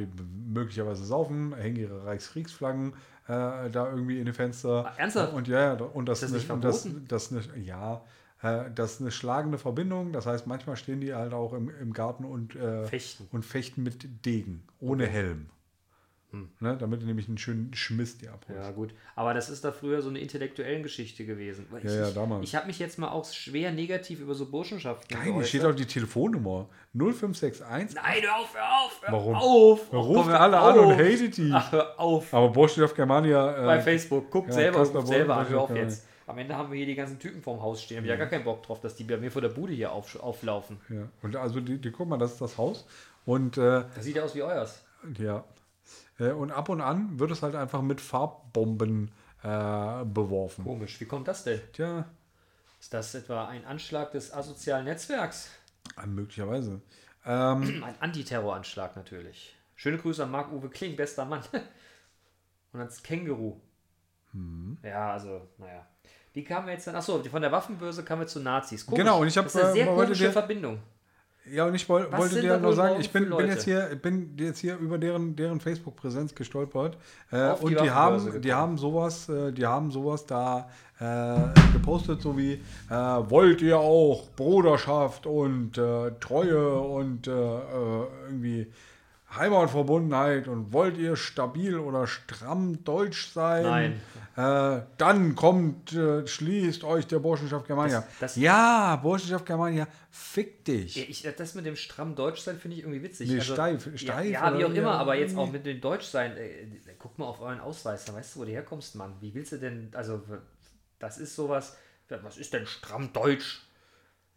möglicherweise 0.47 1.07
saufen, 1.07 1.55
hängen 1.55 1.77
ihre 1.77 2.05
Reichskriegsflaggen 2.05 2.93
da 3.33 3.91
irgendwie 3.91 4.19
in 4.19 4.27
die 4.27 4.33
Fenster. 4.33 4.93
Ernsthaft? 4.97 5.33
Und 5.33 5.49
ja, 5.49 5.73
und 5.75 6.07
das, 6.07 6.23
Ist 6.23 6.35
das 6.35 6.43
nicht 6.43 6.51
eine, 6.51 6.61
das, 6.61 6.89
das 7.09 7.33
eine, 7.33 7.43
ja, 7.63 8.03
äh, 8.43 8.71
das 8.75 8.95
ist 8.95 9.01
eine 9.01 9.11
schlagende 9.11 9.59
Verbindung. 9.59 10.13
Das 10.13 10.27
heißt, 10.27 10.47
manchmal 10.47 10.77
stehen 10.77 11.01
die 11.01 11.15
halt 11.15 11.33
auch 11.33 11.53
im, 11.55 11.71
im 11.81 11.93
Garten 11.93 12.25
und, 12.25 12.55
äh, 12.55 12.85
Fechten. 12.87 13.27
und 13.33 13.45
fechten 13.45 13.83
mit 13.83 14.27
Degen, 14.27 14.63
ohne 14.81 15.07
Helm. 15.07 15.47
Ne, 16.61 16.77
damit 16.79 17.03
du 17.03 17.07
nämlich 17.07 17.29
einen 17.29 17.39
schönen 17.39 17.73
Schmiss 17.75 18.19
dir 18.19 18.33
abholst. 18.33 18.63
Ja, 18.63 18.71
gut. 18.73 18.95
Aber 19.15 19.35
das 19.35 19.49
ist 19.51 19.65
da 19.65 19.73
früher 19.73 20.03
so 20.03 20.09
eine 20.09 20.19
intellektuellen 20.19 20.83
Geschichte 20.83 21.25
gewesen. 21.25 21.67
Ja, 21.73 21.79
ich, 21.79 21.85
ja, 21.85 22.09
ich- 22.09 22.15
damals. 22.15 22.45
Ich 22.45 22.55
habe 22.55 22.67
mich 22.67 22.79
jetzt 22.79 22.99
mal 22.99 23.09
auch 23.09 23.25
schwer 23.31 23.73
negativ 23.73 24.21
über 24.21 24.35
so 24.35 24.47
Burschenschaften 24.51 25.17
Geil, 25.17 25.33
hier 25.35 25.45
steht 25.45 25.65
auch 25.65 25.75
die 25.75 25.87
Telefonnummer. 25.87 26.69
0561. 26.95 27.97
Nein, 27.97 28.23
hör 28.23 28.37
auf, 28.39 28.55
hör 28.55 28.85
auf, 28.85 29.01
hör 29.03 29.13
Warum? 29.13 29.35
auf. 29.35 29.93
Ruft 29.93 30.15
komm, 30.15 30.29
hör 30.29 30.41
alle 30.41 30.59
an 30.59 30.79
und 30.79 30.85
auf. 30.93 30.99
hatet 30.99 31.37
die. 31.37 31.51
Ach, 31.53 31.73
hör 31.73 32.01
auf. 32.01 32.33
Aber 32.35 32.49
Burschenschaft 32.51 32.95
Germania. 32.97 33.57
Äh, 33.63 33.67
Bei 33.67 33.81
Facebook. 33.81 34.31
Guckt 34.31 34.49
ja, 34.49 34.55
selber, 34.55 34.79
ruft 34.81 35.07
selber 35.09 35.37
an, 35.37 35.49
hör 35.49 35.61
auf 35.63 35.75
jetzt. 35.75 36.07
Am 36.27 36.39
Ende 36.39 36.57
haben 36.57 36.71
wir 36.71 36.79
hier 36.79 36.87
die 36.87 36.95
ganzen 36.95 37.19
Typen 37.19 37.43
vorm 37.43 37.61
Haus 37.61 37.83
stehen. 37.83 37.99
Hab 37.99 38.05
ich 38.05 38.11
ja 38.11 38.17
gar 38.17 38.29
keinen 38.29 38.45
Bock 38.45 38.63
drauf, 38.63 38.81
dass 38.81 38.97
die 38.97 39.05
bei 39.05 39.19
mir 39.19 39.31
vor 39.31 39.43
der 39.43 39.51
Bude 39.51 39.75
hier 39.75 39.93
auf, 39.93 40.19
auflaufen. 40.23 40.79
Ja, 40.89 41.07
und 41.23 41.37
also 41.37 41.61
die, 41.61 41.79
die 41.79 41.91
guck 41.91 42.09
mal, 42.09 42.17
das 42.17 42.33
ist 42.33 42.41
das 42.41 42.57
Haus. 42.57 42.87
Und 43.27 43.59
äh, 43.59 43.85
Das 43.95 44.05
sieht 44.05 44.17
ja 44.17 44.23
aus 44.25 44.35
wie 44.35 44.43
euers. 44.43 44.83
ja. 45.19 45.45
Äh, 46.19 46.31
und 46.31 46.51
ab 46.51 46.69
und 46.69 46.81
an 46.81 47.19
wird 47.19 47.31
es 47.31 47.43
halt 47.43 47.55
einfach 47.55 47.83
mit 47.83 48.01
Farbbomben 48.01 49.11
äh, 49.43 50.05
beworfen. 50.05 50.65
Komisch. 50.65 51.01
Wie 51.01 51.05
kommt 51.07 51.29
das 51.29 51.45
denn? 51.45 51.61
Tja, 51.73 52.07
Ist 52.81 52.95
das 52.95 53.15
etwa 53.15 53.47
ein 53.49 53.65
Anschlag 53.65 54.13
des 54.13 54.33
asozialen 54.33 54.85
Netzwerks? 54.85 55.51
äh, 56.03 56.07
möglicherweise. 56.07 56.81
Ähm, 57.27 57.83
Ein 57.85 57.95
Antiterroranschlag 58.01 58.97
natürlich. 58.97 59.55
Schöne 59.77 59.99
Grüße 59.99 60.23
an 60.23 60.31
Marc-Uwe 60.31 60.69
Kling, 60.71 60.95
bester 60.97 61.25
Mann. 61.25 61.43
Und 62.73 62.81
ans 62.81 63.03
Känguru. 63.03 63.61
Hm. 64.33 64.79
Ja, 64.83 65.13
also, 65.13 65.49
naja. 65.59 65.87
Wie 66.33 66.43
kamen 66.43 66.67
wir 66.67 66.75
jetzt 66.75 66.87
dann? 66.87 66.97
Achso, 66.97 67.23
von 67.23 67.43
der 67.43 67.53
Waffenbörse 67.53 68.05
kamen 68.05 68.23
wir 68.23 68.27
zu 68.27 68.41
Nazis. 68.41 68.85
Komisch. 68.85 68.99
Genau, 69.05 69.21
und 69.21 69.29
ich 69.29 69.37
hab, 69.39 69.45
Das 69.45 69.55
ist 69.55 69.61
eine 69.61 69.71
äh, 69.71 69.75
sehr 69.75 69.87
wollte 69.87 70.03
komische 70.13 70.33
Verbindung. 70.33 70.81
Ja, 71.53 71.67
und 71.67 71.75
ich 71.75 71.87
woll, 71.89 72.11
wollte 72.11 72.41
dir 72.41 72.59
nur 72.59 72.73
sagen, 72.73 73.01
ich 73.01 73.11
bin, 73.11 73.29
bin, 73.29 73.49
jetzt 73.49 73.65
hier, 73.65 73.99
bin 74.01 74.35
jetzt 74.39 74.61
hier 74.61 74.77
über 74.79 74.97
deren, 74.97 75.37
deren 75.37 75.61
Facebook-Präsenz 75.61 76.35
gestolpert. 76.35 76.97
Äh, 77.31 77.55
die 77.57 77.65
und 77.65 77.81
die 77.81 77.91
haben, 77.91 78.41
die 78.41 78.53
haben 78.53 78.79
sowas, 78.79 79.29
äh, 79.29 79.53
die 79.53 79.67
haben 79.67 79.91
sowas 79.91 80.25
da 80.25 80.71
äh, 81.01 81.37
gepostet, 81.73 82.23
so 82.23 82.39
wie 82.39 82.53
äh, 82.55 82.95
wollt 82.95 83.61
ihr 83.61 83.79
auch 83.79 84.31
Bruderschaft 84.37 85.27
und 85.27 85.77
äh, 85.77 86.13
Treue 86.21 86.79
und 86.79 87.27
äh, 87.27 87.31
irgendwie 87.31 88.67
Heimatverbundenheit 89.37 90.49
und 90.49 90.73
wollt 90.73 90.97
ihr 90.97 91.17
stabil 91.17 91.77
oder 91.79 92.07
stramm 92.07 92.83
deutsch 92.85 93.33
sein? 93.33 94.01
Äh, 94.37 94.83
dann 94.99 95.35
kommt, 95.37 95.93
äh, 95.93 96.27
schließt 96.27 96.83
euch 96.85 97.07
der 97.07 97.21
Burschenschaft 97.21 97.67
Germania. 97.67 98.01
Das- 98.01 98.35
das- 98.35 98.37
ja, 98.37 98.97
Burschenschaft 98.97 99.47
Germania, 99.47 99.87
fick 100.11 100.65
dich. 100.65 100.97
Ja, 100.97 101.05
ich, 101.09 101.27
das 101.37 101.55
mit 101.55 101.67
dem 101.67 101.77
stramm 101.77 102.15
Deutschsein 102.17 102.59
finde 102.59 102.77
ich 102.77 102.83
irgendwie 102.83 103.03
witzig. 103.03 103.31
Nee, 103.31 103.39
steif- 103.41 103.97
steif 103.97 104.25
Ja, 104.27 104.51
ja 104.51 104.59
wie 104.59 104.65
auch 104.65 104.73
immer, 104.75 104.93
aber 104.99 105.15
jetzt 105.15 105.37
auch 105.37 105.51
mit 105.53 105.65
dem 105.67 105.81
Deutschsein. 105.81 106.37
Äh, 106.37 106.67
guck 106.99 107.19
mal 107.19 107.27
auf 107.27 107.41
euren 107.41 107.61
Ausweis, 107.61 108.05
dann 108.05 108.17
weißt 108.17 108.35
du, 108.35 108.41
wo 108.41 108.45
du 108.45 108.51
herkommst, 108.51 108.97
Mann. 108.97 109.15
Wie 109.21 109.33
willst 109.35 109.53
du 109.53 109.59
denn, 109.59 109.91
also, 109.95 110.21
das 110.99 111.19
ist 111.19 111.37
sowas, 111.37 111.77
was 112.09 112.37
ist 112.39 112.53
denn 112.53 112.67
stramm 112.67 113.13
Deutsch? 113.13 113.63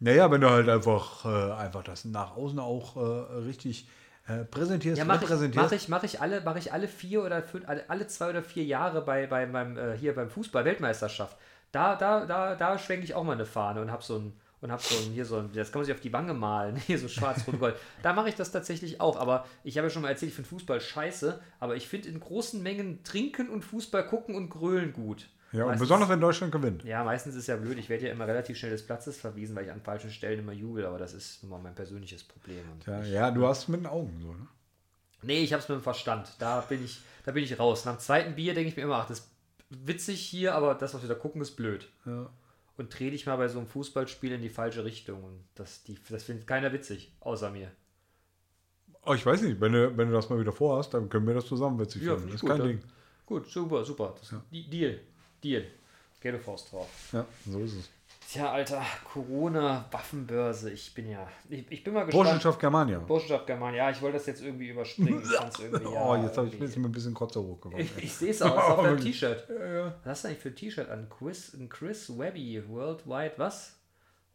Naja, 0.00 0.30
wenn 0.30 0.40
du 0.40 0.48
halt 0.48 0.68
einfach, 0.68 1.24
äh, 1.24 1.52
einfach 1.54 1.82
das 1.82 2.04
nach 2.04 2.36
außen 2.36 2.60
auch 2.60 2.96
äh, 2.96 3.00
richtig 3.40 3.88
äh, 4.28 4.44
präsentierst, 4.44 4.98
Ja, 4.98 5.04
mache 5.04 5.24
ich, 5.24 5.30
repräsentierst. 5.30 5.70
mach 5.70 5.72
ich, 5.76 5.88
mach 5.88 6.02
ich 6.04 6.20
alle, 6.20 6.40
mache 6.42 6.58
ich 6.58 6.72
alle 6.72 6.88
vier 6.88 7.24
oder 7.24 7.42
fünf, 7.42 7.68
alle, 7.68 7.88
alle 7.88 8.06
zwei 8.06 8.30
oder 8.30 8.42
vier 8.42 8.64
Jahre 8.64 9.02
bei, 9.02 9.26
bei 9.26 9.46
beim, 9.46 9.76
äh, 9.76 9.96
hier 9.96 10.14
beim 10.14 10.30
Fußball 10.30 10.64
Weltmeisterschaft. 10.64 11.36
Da, 11.72 11.96
da, 11.96 12.24
da, 12.26 12.54
da 12.54 12.78
schwenke 12.78 13.04
ich 13.04 13.14
auch 13.14 13.24
mal 13.24 13.32
eine 13.32 13.44
Fahne 13.46 13.80
und 13.80 13.90
hab 13.90 14.02
so 14.02 14.18
ein 14.18 14.32
und 14.60 14.72
hab 14.72 14.82
so 14.82 14.96
ein 14.96 15.12
hier 15.12 15.24
so 15.24 15.36
ein, 15.36 15.52
das 15.52 15.70
kann 15.70 15.80
man 15.80 15.86
sich 15.86 15.94
auf 15.94 16.00
die 16.00 16.12
Wange 16.12 16.34
malen, 16.34 16.76
hier 16.86 16.98
so 16.98 17.08
schwarz 17.08 17.46
rot 17.46 17.60
gold. 17.60 17.76
Da 18.02 18.12
mache 18.12 18.28
ich 18.28 18.34
das 18.34 18.50
tatsächlich 18.50 19.00
auch, 19.00 19.16
aber 19.16 19.46
ich 19.64 19.78
habe 19.78 19.86
ja 19.86 19.90
schon 19.90 20.02
mal 20.02 20.08
erzählt, 20.08 20.30
ich 20.30 20.34
finde 20.36 20.48
Fußball 20.50 20.80
scheiße, 20.80 21.40
aber 21.60 21.76
ich 21.76 21.86
finde 21.88 22.08
in 22.08 22.18
großen 22.18 22.62
Mengen 22.62 23.04
trinken 23.04 23.48
und 23.50 23.62
Fußball 23.62 24.06
gucken 24.06 24.34
und 24.34 24.48
grölen 24.50 24.92
gut. 24.92 25.28
Ja, 25.52 25.62
und 25.62 25.68
Meistens- 25.70 25.80
besonders 25.80 26.08
wenn 26.10 26.20
Deutschland 26.20 26.52
gewinnt. 26.52 26.84
ja, 26.84 27.02
meistens 27.04 27.34
ist 27.34 27.46
ja 27.46 27.56
blöd. 27.56 27.78
Ich 27.78 27.88
werde 27.88 28.06
ja 28.06 28.12
immer 28.12 28.26
relativ 28.26 28.58
schnell 28.58 28.70
des 28.72 28.84
Platzes 28.84 29.16
verwiesen, 29.18 29.56
weil 29.56 29.64
ich 29.64 29.72
an 29.72 29.80
falschen 29.80 30.10
Stellen 30.10 30.40
immer 30.40 30.52
jubel, 30.52 30.84
aber 30.86 30.98
das 30.98 31.14
ist 31.14 31.42
nun 31.42 31.50
mal 31.50 31.58
mein 31.60 31.74
persönliches 31.74 32.22
Problem. 32.24 32.64
Und 32.72 32.86
Ja, 32.86 33.02
ja, 33.02 33.30
du 33.30 33.46
hast 33.46 33.62
es 33.62 33.68
mit 33.68 33.80
den 33.80 33.86
Augen 33.86 34.18
so, 34.20 34.32
ne? 34.32 34.46
Nee, 35.22 35.40
ich 35.42 35.52
hab's 35.52 35.68
mit 35.68 35.78
dem 35.78 35.82
Verstand. 35.82 36.30
Da 36.38 36.60
bin 36.60 36.84
ich, 36.84 37.00
da 37.24 37.32
bin 37.32 37.42
ich 37.42 37.58
raus. 37.58 37.84
Nach 37.84 37.96
dem 37.96 38.00
zweiten 38.00 38.34
Bier 38.36 38.54
denke 38.54 38.68
ich 38.68 38.76
mir 38.76 38.82
immer, 38.84 38.96
ach, 38.96 39.08
das 39.08 39.20
ist 39.20 39.30
witzig 39.70 40.20
hier, 40.20 40.54
aber 40.54 40.74
das, 40.74 40.94
was 40.94 41.02
wir 41.02 41.08
da 41.08 41.14
gucken, 41.16 41.40
ist 41.42 41.56
blöd. 41.56 41.88
Ja. 42.06 42.30
Und 42.76 42.96
dreh 42.96 43.10
dich 43.10 43.26
mal 43.26 43.36
bei 43.36 43.48
so 43.48 43.58
einem 43.58 43.66
Fußballspiel 43.66 44.30
in 44.32 44.42
die 44.42 44.48
falsche 44.48 44.84
Richtung. 44.84 45.24
Und 45.24 45.44
das, 45.56 45.82
die, 45.82 45.98
das 46.08 46.22
findet 46.22 46.46
keiner 46.46 46.72
witzig, 46.72 47.12
außer 47.20 47.50
mir. 47.50 47.72
Oh, 49.04 49.14
ich 49.14 49.24
weiß 49.26 49.42
nicht, 49.42 49.60
wenn 49.60 49.72
du, 49.72 49.96
wenn 49.96 50.08
du 50.08 50.14
das 50.14 50.28
mal 50.28 50.38
wieder 50.38 50.52
vorhast, 50.52 50.94
dann 50.94 51.08
können 51.08 51.26
wir 51.26 51.34
das 51.34 51.46
zusammen 51.46 51.78
witzig 51.80 52.02
Ja, 52.02 52.14
finden. 52.16 52.30
find 52.30 52.34
Das 52.34 52.42
ich 52.42 52.44
ist 52.44 52.48
kein 52.48 52.60
gut, 52.60 52.68
Ding. 52.68 52.80
Gut, 53.26 53.46
super, 53.50 53.84
super. 53.84 54.14
Das, 54.20 54.34
die, 54.52 54.68
Deal. 54.70 55.00
Deal. 55.42 55.64
Du 56.22 56.38
Faust 56.38 56.72
drauf. 56.72 56.88
Ja, 57.12 57.24
so 57.48 57.60
ist 57.60 57.74
es. 57.74 57.90
Tja, 58.30 58.52
Alter, 58.52 58.82
Corona, 59.10 59.86
Waffenbörse. 59.90 60.70
Ich 60.70 60.92
bin 60.92 61.08
ja. 61.08 61.26
Ich, 61.48 61.64
ich 61.70 61.82
bin 61.82 61.94
mal 61.94 62.04
gespannt. 62.04 62.24
Burschenschaft 62.26 62.60
Germania. 62.60 62.98
Burschenschaft 62.98 63.46
Germania. 63.46 63.84
Ja, 63.84 63.90
ich 63.90 64.02
wollte 64.02 64.18
das 64.18 64.26
jetzt 64.26 64.42
irgendwie 64.42 64.68
überspringen. 64.68 65.22
Irgendwie, 65.22 65.94
ja, 65.94 66.04
oh, 66.06 66.16
jetzt 66.16 66.36
habe 66.36 66.48
ich 66.48 66.54
irgendwie- 66.60 66.78
mir 66.80 66.88
ein 66.88 66.92
bisschen 66.92 67.14
Kotze 67.14 67.40
hochgekommen. 67.40 67.78
Ich, 67.78 67.96
ich 67.96 68.12
sehe 68.12 68.30
es 68.30 68.42
auch, 68.42 68.54
auf 68.78 68.82
deinem. 68.82 69.00
T-Shirt. 69.00 69.48
ja, 69.48 69.66
ja. 69.72 69.84
Was 70.04 70.10
hast 70.10 70.24
du 70.24 70.28
eigentlich 70.28 70.40
für 70.42 70.48
ein 70.50 70.56
T-Shirt 70.56 70.90
an? 70.90 71.08
Chris, 71.08 71.56
Chris 71.70 72.18
Webby, 72.18 72.62
Worldwide, 72.68 73.32
was? 73.38 73.74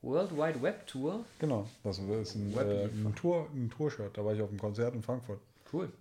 World 0.01 0.32
Wide 0.36 0.62
Web 0.62 0.88
Tour? 0.88 1.24
Genau, 1.39 1.68
das 1.84 1.99
ist 1.99 2.36
ein, 2.36 2.54
äh, 2.58 2.86
ein, 2.86 3.14
Tour, 3.16 3.47
ein 3.54 3.70
Tour-Shirt. 3.70 4.18
Da 4.18 4.26
war 4.26 4.34
ich 4.34 4.41
auf 4.41 4.49
dem 4.49 4.60
Konzert 4.60 4.95
in 4.95 5.01
Frankfurt. 5.04 5.39
Cool. 5.72 5.91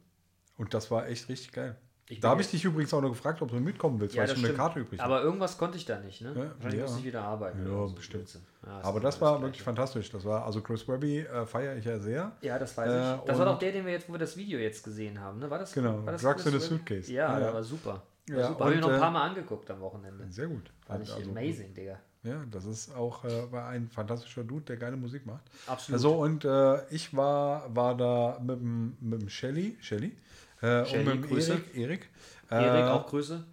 Und 0.59 0.73
das 0.75 0.91
war 0.91 1.07
echt 1.09 1.29
richtig 1.29 1.53
geil. 1.53 1.77
Ich 2.13 2.21
da 2.21 2.31
habe 2.31 2.41
ich 2.43 2.51
dich 2.51 2.65
übrigens 2.65 2.93
auch 2.95 3.01
noch 3.01 3.09
gefragt, 3.11 3.41
ob 3.43 3.51
du 3.51 3.57
mitkommen 3.61 3.99
willst, 4.01 4.17
weil 4.17 4.23
das 4.27 4.33
ich 4.35 4.39
schon 4.41 4.49
eine. 4.49 4.57
Karte 4.57 4.81
übrig 4.81 5.01
habe. 5.01 5.15
Aber 5.15 5.23
irgendwas 5.25 5.57
konnte 5.59 5.77
ich 5.79 5.85
da 5.85 5.99
nicht, 5.99 6.21
ne? 6.21 6.29
Ja, 6.37 6.51
Wahrscheinlich 6.55 6.81
ja. 6.81 6.87
muss 6.87 6.99
ich 6.99 7.05
wieder 7.05 7.23
arbeiten. 7.23 7.59
Ja, 7.67 7.87
so. 7.87 7.95
bestimmt. 7.95 8.25
Blödsinn. 8.25 8.43
Ja, 8.67 8.81
Aber 8.83 9.01
das 9.01 9.21
war 9.21 9.31
Gleiche. 9.33 9.45
wirklich 9.47 9.63
fantastisch. 9.63 10.11
Das 10.11 10.25
war, 10.25 10.45
also 10.45 10.61
Chris 10.61 10.87
Webby 10.87 11.21
äh, 11.21 11.47
feiere 11.47 11.77
ich 11.77 11.85
ja 11.85 11.99
sehr. 11.99 12.33
Ja, 12.43 12.59
das 12.59 12.77
weiß 12.77 12.91
Äh, 12.91 13.15
ich. 13.17 13.21
Das 13.27 13.39
war 13.39 13.47
doch 13.47 13.59
der, 13.59 13.73
den 13.73 13.85
wir 13.87 13.93
jetzt, 13.93 14.09
wo 14.09 14.13
wir 14.13 14.19
das 14.19 14.37
Video 14.37 14.59
jetzt 14.59 14.85
gesehen 14.85 15.21
haben, 15.21 15.39
ne? 15.39 15.51
War 15.51 15.59
das? 15.59 15.73
Genau, 15.73 16.05
war 16.05 16.13
das 16.13 16.23
Drugs 16.23 16.47
in 16.47 16.55
a? 16.57 16.61
Suitcase. 16.61 17.13
Ja, 17.13 17.33
Ja, 17.33 17.39
der 17.39 17.49
ja. 17.49 17.55
war 17.55 17.63
super. 17.63 18.03
War 18.29 18.39
Ja, 18.39 18.49
super. 18.49 18.65
Habe 18.67 18.75
ich 18.75 18.81
noch 18.81 18.89
ein 18.91 18.95
äh, 18.95 18.99
paar 18.99 19.11
Mal 19.11 19.29
angeguckt 19.29 19.71
am 19.71 19.81
Wochenende. 19.81 20.27
Sehr 20.31 20.47
gut. 20.47 20.71
Fand 20.87 21.03
ich 21.05 21.13
Also, 21.15 21.31
amazing, 21.31 21.75
Digga. 21.75 21.99
Ja, 22.25 22.45
das 22.53 22.67
ist 22.67 22.95
auch 22.95 23.25
äh, 23.25 23.51
war 23.51 23.67
ein 23.67 23.89
fantastischer 23.89 24.45
Dude, 24.45 24.65
der 24.67 24.77
geile 24.77 24.97
Musik 24.97 25.27
macht. 25.27 25.43
Absolut. 25.67 25.97
Also 25.97 26.13
und 26.21 26.45
äh, 26.45 26.87
ich 26.91 27.17
war, 27.17 27.75
war 27.75 27.97
da 27.97 28.39
mit 28.41 28.61
dem, 28.61 28.97
mit 29.01 29.23
dem 29.23 29.29
Shelly, 29.29 29.77
Shelly, 29.81 30.17
äh, 30.63 30.85
Shelly, 30.87 31.11
und 31.13 31.21
mit 31.21 31.31
Grüße. 31.31 31.53
Erik, 31.53 31.75
Erik, 31.77 32.11
Erik, 32.51 32.85
äh, 32.87 32.89
auch 32.89 33.07
Grüße. 33.09 33.45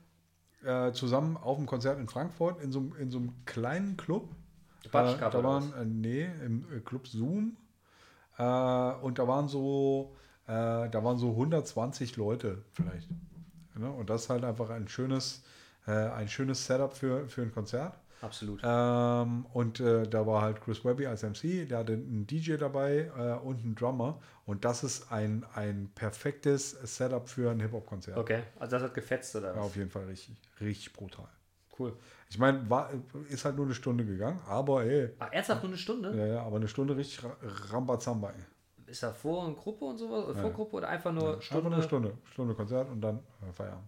äh, 0.64 0.91
zusammen 0.93 1.36
auf 1.38 1.57
dem 1.57 1.66
Konzert 1.66 1.99
in 1.99 2.07
Frankfurt 2.07 2.62
in 2.62 2.72
so, 2.72 2.80
einem- 2.80 2.95
in 2.97 3.12
so 3.12 3.18
einem 3.20 3.34
kleinen 3.45 3.97
Club. 3.97 4.30
Quatsch, 4.89 5.16
Äh, 5.16 5.20
da 5.20 5.43
waren, 5.43 5.74
äh, 5.74 5.86
nee, 5.86 6.30
im 6.45 6.66
äh, 6.76 6.80
Club 6.80 7.07
Zoom. 7.07 7.57
Und 8.38 9.20
da 9.20 9.28
waren 9.28 9.49
so, 9.49 10.16
da 10.47 11.03
waren 11.03 11.18
so 11.18 11.36
120 11.36 12.16
Leute 12.16 12.64
vielleicht. 12.72 13.10
Ne? 13.76 13.91
Und 13.91 14.10
das 14.10 14.24
ist 14.24 14.30
halt 14.30 14.45
einfach 14.45 14.70
ein 14.70 14.88
schönes, 14.88 15.43
ein 15.86 16.30
schönes 16.30 16.66
Setup 16.66 16.93
für, 16.95 17.28
für 17.28 17.41
ein 17.41 17.51
Konzert. 17.53 17.99
Absolut. 18.22 18.59
Ähm, 18.63 19.45
und 19.53 19.80
äh, 19.80 20.03
da 20.07 20.28
war 20.28 20.41
halt 20.41 20.61
Chris 20.61 20.84
Webby 20.84 21.05
als 21.07 21.24
MC, 21.24 21.65
der 21.65 21.80
hatte 21.80 21.93
einen 21.93 22.28
DJ 22.28 22.57
dabei 22.57 23.09
äh, 23.17 23.45
und 23.45 23.63
einen 23.63 23.76
Drummer. 23.76 24.20
Und 24.45 24.65
das 24.65 24.84
ist 24.84 25.11
ein, 25.11 25.45
ein 25.55 25.89
perfektes 25.95 26.72
Setup 26.72 27.30
für 27.30 27.51
ein 27.51 27.59
Hip-Hop-Konzert. 27.61 28.17
Okay, 28.17 28.43
also 28.59 28.76
das 28.76 28.84
hat 28.84 28.93
gefetzt 28.93 29.36
oder 29.36 29.49
Ja, 29.53 29.55
was? 29.61 29.65
auf 29.67 29.76
jeden 29.76 29.89
Fall 29.89 30.05
richtig, 30.05 30.36
richtig 30.59 30.91
brutal. 30.93 31.28
Cool. 31.78 31.93
Ich 32.30 32.38
meine, 32.38 32.67
ist 33.30 33.45
halt 33.45 33.55
nur 33.55 33.65
eine 33.65 33.74
Stunde 33.74 34.03
gegangen, 34.05 34.39
aber 34.47 34.84
ey, 34.84 35.11
Ach, 35.20 35.32
ernsthaft 35.32 35.63
nur 35.63 35.70
eine 35.72 35.78
Stunde? 35.78 36.13
ja, 36.17 36.26
ja, 36.26 36.41
aber 36.43 36.57
eine 36.57 36.67
Stunde 36.67 36.97
richtig 36.97 37.24
ra- 37.24 37.38
Rambazamba. 37.72 38.32
ey. 38.32 38.45
Ist 38.91 39.03
da 39.03 39.13
Vor- 39.13 39.45
und 39.45 39.55
Gruppe 39.57 39.86
und 39.86 39.97
sowas? 39.97 40.26
Oder 40.26 40.36
Vorgruppe 40.36 40.76
oder 40.78 40.89
einfach 40.89 41.13
nur 41.13 41.36
Einfach 41.36 41.41
Stunde? 41.43 41.70
nur 41.70 41.74
eine 41.76 41.84
Stunde, 41.84 42.17
Stunde 42.34 42.53
Konzert 42.55 42.89
und 42.89 42.99
dann 43.01 43.20
äh, 43.47 43.53
Feierabend. 43.53 43.88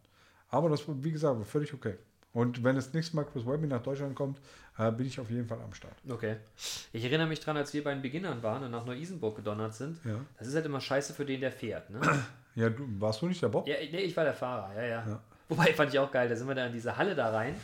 Aber 0.49 0.69
das, 0.69 0.87
war, 0.87 0.95
wie 1.03 1.11
gesagt, 1.11 1.37
war 1.37 1.43
völlig 1.45 1.73
okay. 1.73 1.97
Und 2.33 2.63
wenn 2.63 2.75
das 2.75 2.93
nächste 2.93 3.15
Mal 3.15 3.25
Chris 3.25 3.45
Webby 3.45 3.67
nach 3.67 3.83
Deutschland 3.83 4.15
kommt, 4.15 4.39
äh, 4.77 4.91
bin 4.91 5.05
ich 5.05 5.19
auf 5.19 5.29
jeden 5.29 5.47
Fall 5.47 5.59
am 5.61 5.73
Start. 5.73 5.95
Okay. 6.09 6.37
Ich 6.93 7.03
erinnere 7.03 7.27
mich 7.27 7.41
dran, 7.41 7.57
als 7.57 7.73
wir 7.73 7.83
bei 7.83 7.93
den 7.93 8.01
Beginnern 8.01 8.41
waren 8.41 8.63
und 8.63 8.71
nach 8.71 8.85
Neu-Isenburg 8.85 9.35
gedonnert 9.35 9.73
sind. 9.73 9.99
Ja. 10.05 10.19
Das 10.39 10.47
ist 10.47 10.55
halt 10.55 10.65
immer 10.65 10.79
scheiße 10.79 11.13
für 11.13 11.25
den, 11.25 11.41
der 11.41 11.51
fährt. 11.51 11.89
Ne? 11.89 11.99
Ja, 12.53 12.69
du, 12.69 12.85
warst 12.99 13.21
du 13.21 13.27
nicht 13.27 13.41
der 13.41 13.47
Bob? 13.47 13.65
ja, 13.65 13.75
nee, 13.79 14.01
ich 14.01 14.17
war 14.17 14.25
der 14.25 14.33
Fahrer, 14.33 14.75
ja, 14.75 14.85
ja, 14.85 15.21
Wobei 15.47 15.73
fand 15.73 15.93
ich 15.93 15.97
auch 15.99 16.11
geil, 16.11 16.27
da 16.27 16.35
sind 16.35 16.49
wir 16.49 16.53
da 16.53 16.65
in 16.65 16.73
diese 16.73 16.97
Halle 16.97 17.15
da 17.15 17.29
rein. 17.29 17.55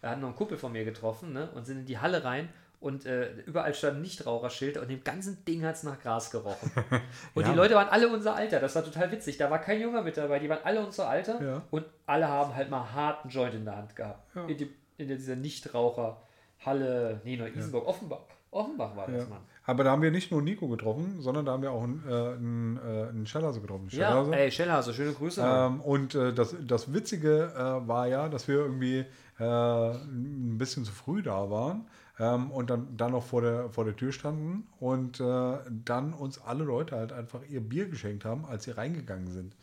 Da 0.00 0.08
hat 0.08 0.20
noch 0.20 0.28
einen 0.28 0.36
Kumpel 0.36 0.56
von 0.56 0.72
mir 0.72 0.86
getroffen 0.86 1.34
ne? 1.34 1.50
und 1.50 1.66
sind 1.66 1.80
in 1.80 1.84
die 1.84 1.98
Halle 1.98 2.24
rein 2.24 2.48
und 2.82 3.06
äh, 3.06 3.32
überall 3.46 3.72
stand 3.74 3.96
ein 3.96 4.02
Nichtraucherschild 4.02 4.76
und 4.76 4.90
dem 4.90 5.02
ganzen 5.04 5.44
Ding 5.44 5.64
hat 5.64 5.76
es 5.76 5.82
nach 5.84 6.00
Gras 6.00 6.30
gerochen. 6.30 6.70
Und 7.34 7.44
Ja. 7.44 7.50
die 7.52 7.56
Leute 7.56 7.74
waren 7.74 7.88
alle 7.88 8.08
unser 8.08 8.34
Alter, 8.34 8.60
das 8.60 8.74
war 8.74 8.84
total 8.84 9.10
witzig. 9.12 9.38
Da 9.38 9.50
war 9.50 9.60
kein 9.60 9.80
Junger 9.80 10.02
mit 10.02 10.16
dabei, 10.16 10.38
die 10.38 10.48
waren 10.48 10.60
alle 10.64 10.84
unser 10.84 11.08
Alter 11.08 11.42
Ja. 11.42 11.62
und 11.70 11.84
alle 12.06 12.28
haben 12.28 12.54
halt 12.54 12.70
mal 12.70 12.92
harten 12.92 13.28
Joint 13.28 13.54
in 13.54 13.64
der 13.64 13.76
Hand 13.76 13.96
gehabt. 13.96 14.34
Ja. 14.34 14.44
In, 14.46 14.56
die, 14.58 14.70
in 14.98 15.08
dieser 15.08 15.36
Nichtraucherhalle, 15.36 17.20
nee, 17.24 17.36
Neu-Isenburg, 17.36 17.86
Offenbach. 17.86 18.20
Offenbach 18.50 18.94
war 18.96 19.06
das, 19.06 19.22
Ja. 19.24 19.28
Mann. 19.30 19.40
Aber 19.64 19.84
da 19.84 19.92
haben 19.92 20.02
wir 20.02 20.10
nicht 20.10 20.32
nur 20.32 20.42
Nico 20.42 20.66
getroffen, 20.68 21.20
sondern 21.20 21.46
da 21.46 21.52
haben 21.52 21.62
wir 21.62 21.70
auch 21.70 21.84
einen, 21.84 22.02
äh, 22.06 22.12
einen, 22.12 22.76
äh, 22.78 23.08
einen 23.10 23.26
Schellhase 23.26 23.60
getroffen. 23.60 23.86
Ja, 23.90 24.08
Schellhase. 24.08 24.36
ey, 24.36 24.50
Schellhase, 24.50 24.92
schöne 24.94 25.12
Grüße. 25.12 25.40
Ähm, 25.40 25.80
und 25.80 26.14
äh, 26.16 26.32
das, 26.34 26.56
das 26.66 26.92
Witzige 26.92 27.52
äh, 27.56 27.88
war 27.88 28.08
ja, 28.08 28.28
dass 28.28 28.48
wir 28.48 28.56
irgendwie 28.56 29.06
äh, 29.38 29.44
ein 29.44 30.56
bisschen 30.58 30.84
zu 30.84 30.92
früh 30.92 31.22
da 31.22 31.48
waren 31.48 31.86
ähm, 32.22 32.52
und 32.52 32.70
dann, 32.70 32.96
dann 32.96 33.12
noch 33.12 33.24
vor 33.24 33.42
der, 33.42 33.70
vor 33.70 33.84
der 33.84 33.96
Tür 33.96 34.12
standen 34.12 34.68
und 34.78 35.18
äh, 35.18 35.58
dann 35.84 36.14
uns 36.14 36.40
alle 36.40 36.62
Leute 36.62 36.96
halt 36.96 37.12
einfach 37.12 37.40
ihr 37.48 37.60
Bier 37.60 37.88
geschenkt 37.88 38.24
haben, 38.24 38.44
als 38.44 38.64
sie 38.64 38.70
reingegangen 38.70 39.26
sind. 39.26 39.56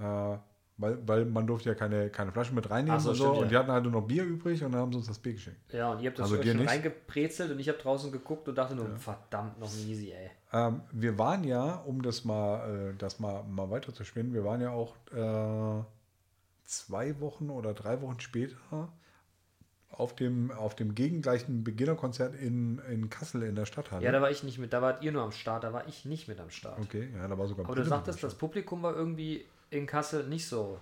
Äh, 0.00 0.38
weil, 0.76 1.06
weil 1.06 1.24
man 1.26 1.46
durfte 1.46 1.68
ja 1.68 1.74
keine, 1.74 2.08
keine 2.08 2.32
Flaschen 2.32 2.54
mit 2.54 2.70
reinnehmen 2.70 2.98
Ach 2.98 3.02
so, 3.02 3.10
und 3.10 3.16
so. 3.16 3.24
stimmt, 3.24 3.36
ja. 3.36 3.42
Und 3.42 3.50
die 3.50 3.56
hatten 3.56 3.70
halt 3.70 3.82
nur 3.84 3.92
noch 3.92 4.02
Bier 4.02 4.24
übrig 4.24 4.64
und 4.64 4.72
dann 4.72 4.80
haben 4.80 4.92
sie 4.92 4.98
uns 4.98 5.06
das 5.06 5.18
Bier 5.18 5.34
geschenkt. 5.34 5.72
Ja, 5.72 5.92
und 5.92 6.00
ihr 6.00 6.08
habt 6.08 6.18
das 6.18 6.32
Also 6.32 6.42
schon 6.42 6.56
nicht? 6.56 6.68
reingeprezelt 6.70 7.52
und 7.52 7.60
ich 7.60 7.68
habe 7.68 7.78
draußen 7.78 8.10
geguckt 8.10 8.48
und 8.48 8.56
dachte 8.56 8.74
nur, 8.74 8.88
verdammt, 8.96 9.60
noch 9.60 9.70
easy, 9.86 10.10
ey. 10.10 10.30
Ähm, 10.52 10.80
wir 10.90 11.18
waren 11.18 11.44
ja, 11.44 11.74
um 11.74 12.02
das 12.02 12.24
mal, 12.24 12.90
äh, 12.92 12.96
das 12.96 13.20
mal, 13.20 13.44
mal 13.44 13.70
weiter 13.70 13.92
zu 13.94 14.04
spinnen, 14.04 14.32
wir 14.32 14.42
waren 14.42 14.60
ja 14.62 14.70
auch 14.70 14.96
äh, 15.12 15.84
zwei 16.64 17.20
Wochen 17.20 17.50
oder 17.50 17.74
drei 17.74 18.00
Wochen 18.00 18.18
später 18.18 18.88
auf 20.00 20.16
dem, 20.16 20.50
auf 20.50 20.74
dem 20.74 20.94
gegengleichen 20.94 21.62
Beginnerkonzert 21.62 22.34
in, 22.34 22.78
in 22.90 23.10
Kassel 23.10 23.42
in 23.42 23.54
der 23.54 23.66
Stadthalle. 23.66 24.04
Ja, 24.04 24.10
da 24.10 24.20
war 24.20 24.30
ich 24.30 24.42
nicht 24.42 24.58
mit, 24.58 24.72
da 24.72 24.82
wart 24.82 25.02
ihr 25.02 25.12
nur 25.12 25.22
am 25.22 25.32
Start, 25.32 25.62
da 25.62 25.72
war 25.72 25.86
ich 25.86 26.04
nicht 26.04 26.26
mit 26.26 26.40
am 26.40 26.50
Start. 26.50 26.78
okay, 26.80 27.10
ja, 27.14 27.28
da 27.28 27.38
war 27.38 27.46
sogar 27.46 27.66
Aber 27.66 27.74
du 27.74 27.84
sagtest, 27.84 28.22
das 28.22 28.34
Publikum 28.34 28.82
war 28.82 28.96
irgendwie 28.96 29.44
in 29.70 29.86
Kassel 29.86 30.26
nicht 30.26 30.46
so. 30.48 30.80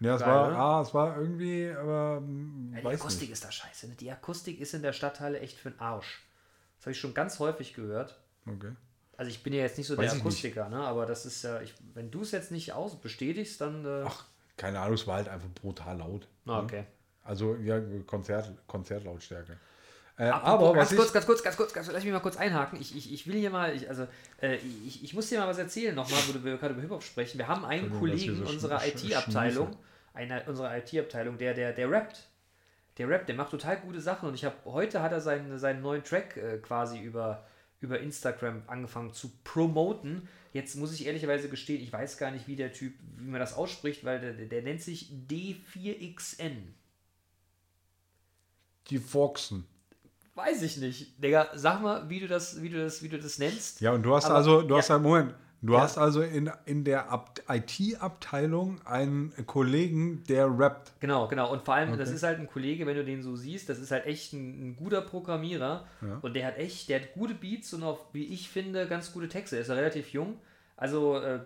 Ja, 0.00 0.14
es 0.14 0.20
geil, 0.20 0.28
war, 0.30 0.50
ne? 0.50 0.56
ah, 0.56 0.80
es 0.82 0.94
war 0.94 1.16
irgendwie, 1.18 1.70
aber 1.70 2.18
hm, 2.18 2.72
Ja, 2.74 2.80
die 2.82 2.86
Akustik 2.96 3.22
nicht. 3.22 3.32
ist 3.32 3.44
da 3.44 3.50
scheiße. 3.50 3.88
Ne? 3.88 3.94
Die 3.96 4.10
Akustik 4.10 4.60
ist 4.60 4.74
in 4.74 4.82
der 4.82 4.92
Stadthalle 4.92 5.40
echt 5.40 5.58
für 5.58 5.70
den 5.70 5.80
Arsch. 5.80 6.22
Das 6.76 6.86
habe 6.86 6.92
ich 6.92 7.00
schon 7.00 7.14
ganz 7.14 7.38
häufig 7.40 7.74
gehört. 7.74 8.16
Okay. 8.46 8.72
Also 9.16 9.30
ich 9.30 9.42
bin 9.42 9.52
ja 9.52 9.62
jetzt 9.62 9.76
nicht 9.76 9.88
so 9.88 9.96
Weiß 9.96 10.12
der. 10.12 10.20
Akustiker, 10.20 10.68
ne? 10.68 10.78
aber 10.78 11.04
das 11.06 11.26
ist 11.26 11.42
ja, 11.42 11.60
ich, 11.60 11.74
wenn 11.94 12.10
du 12.12 12.22
es 12.22 12.30
jetzt 12.30 12.52
nicht 12.52 12.72
aus 12.72 13.00
bestätigst, 13.00 13.60
dann. 13.60 13.84
Äh, 13.84 14.04
Ach, 14.06 14.24
keine 14.56 14.78
Ahnung, 14.78 14.94
es 14.94 15.06
war 15.06 15.16
halt 15.16 15.28
einfach 15.28 15.48
brutal 15.48 15.98
laut. 15.98 16.28
ah, 16.46 16.60
okay. 16.60 16.84
Also 17.28 17.56
ja, 17.56 17.78
Konzert, 18.06 18.50
Konzertlautstärke. 18.66 19.58
Äh, 20.16 20.24
Apropos, 20.24 20.68
aber 20.70 20.78
ganz 20.78 20.96
kurz, 20.96 21.12
ganz 21.12 21.26
kurz, 21.26 21.42
ganz 21.42 21.56
kurz, 21.56 21.72
ganz 21.74 21.86
kurz, 21.86 21.94
lass 21.94 22.02
mich 22.02 22.12
mal 22.12 22.20
kurz 22.20 22.38
einhaken. 22.38 22.80
Ich, 22.80 22.96
ich, 22.96 23.12
ich 23.12 23.26
will 23.26 23.36
hier 23.36 23.50
mal, 23.50 23.76
ich, 23.76 23.88
also 23.88 24.08
äh, 24.40 24.56
ich, 24.86 25.04
ich 25.04 25.12
muss 25.12 25.28
dir 25.28 25.38
mal 25.38 25.46
was 25.46 25.58
erzählen 25.58 25.94
nochmal, 25.94 26.18
wo 26.26 26.42
wir 26.42 26.56
gerade 26.56 26.72
über 26.72 26.82
Hip-Hop 26.82 27.02
sprechen. 27.02 27.38
Wir 27.38 27.46
haben 27.46 27.66
einen 27.66 27.92
Kollegen 27.92 28.34
so 28.34 28.50
unserer 28.50 28.80
IT-Abteilung, 28.84 29.76
einer 30.14 30.48
unserer 30.48 30.76
IT-Abteilung, 30.78 31.36
der, 31.36 31.52
der, 31.52 31.72
der 31.72 31.90
rappt. 31.90 32.26
Der 32.96 33.08
rappt, 33.08 33.28
der 33.28 33.36
macht 33.36 33.50
total 33.50 33.76
gute 33.76 34.00
Sachen 34.00 34.28
und 34.28 34.34
ich 34.34 34.44
habe 34.44 34.56
heute 34.64 35.02
hat 35.02 35.12
er 35.12 35.20
seinen, 35.20 35.56
seinen 35.58 35.82
neuen 35.82 36.02
Track 36.02 36.36
äh, 36.36 36.56
quasi 36.58 36.98
über, 36.98 37.46
über 37.80 38.00
Instagram 38.00 38.62
angefangen 38.66 39.12
zu 39.12 39.30
promoten. 39.44 40.26
Jetzt 40.54 40.74
muss 40.76 40.92
ich 40.94 41.06
ehrlicherweise 41.06 41.48
gestehen, 41.50 41.82
ich 41.82 41.92
weiß 41.92 42.16
gar 42.16 42.30
nicht, 42.30 42.48
wie 42.48 42.56
der 42.56 42.72
Typ, 42.72 42.94
wie 43.18 43.28
man 43.28 43.38
das 43.38 43.54
ausspricht, 43.54 44.04
weil 44.04 44.18
der, 44.18 44.32
der 44.32 44.62
nennt 44.62 44.82
sich 44.82 45.12
D4XN. 45.30 46.72
Die 48.90 48.98
Foxen. 48.98 49.66
Weiß 50.34 50.62
ich 50.62 50.76
nicht. 50.76 51.22
Digga, 51.22 51.48
sag 51.54 51.82
mal, 51.82 52.08
wie 52.08 52.20
du 52.20 52.28
das, 52.28 52.62
wie 52.62 52.68
du 52.68 52.82
das, 52.82 53.02
wie 53.02 53.08
du 53.08 53.18
das 53.18 53.38
nennst. 53.38 53.80
Ja, 53.80 53.92
und 53.92 54.02
du 54.02 54.14
hast 54.14 54.26
Aber- 54.26 54.36
also, 54.36 54.62
du 54.62 54.74
ja. 54.74 54.78
hast 54.78 54.90
halt, 54.90 55.02
Moment, 55.02 55.34
du 55.62 55.72
Ja. 55.72 55.80
hast 55.80 55.98
also 55.98 56.22
in, 56.22 56.48
in 56.64 56.84
der 56.84 57.10
Ab- 57.10 57.40
IT-Abteilung 57.48 58.80
einen 58.86 59.32
Kollegen, 59.46 60.22
der 60.28 60.46
rappt. 60.56 60.92
Genau, 61.00 61.26
genau. 61.26 61.50
Und 61.52 61.64
vor 61.64 61.74
allem, 61.74 61.90
das 61.98 62.08
Okay. 62.08 62.16
ist 62.16 62.22
halt 62.22 62.38
ein 62.38 62.46
Kollege, 62.46 62.86
wenn 62.86 62.94
du 62.96 63.04
den 63.04 63.22
so 63.22 63.34
siehst, 63.34 63.68
das 63.68 63.80
ist 63.80 63.90
halt 63.90 64.06
echt 64.06 64.32
ein, 64.32 64.68
ein 64.70 64.76
guter 64.76 65.00
Programmierer. 65.00 65.84
Ja. 66.02 66.18
Und 66.22 66.34
der 66.34 66.46
hat 66.46 66.56
echt, 66.58 66.88
der 66.88 67.00
hat 67.00 67.12
gute 67.14 67.34
Beats 67.34 67.74
und 67.74 67.82
auch, 67.82 68.06
wie 68.12 68.26
ich 68.26 68.48
finde, 68.48 68.86
ganz 68.86 69.12
gute 69.12 69.28
Texte. 69.28 69.56
Er 69.56 69.62
ist 69.62 69.68
ja 69.68 69.74
relativ 69.74 70.12
jung. 70.12 70.38
Also 70.76 71.16
äh, 71.18 71.40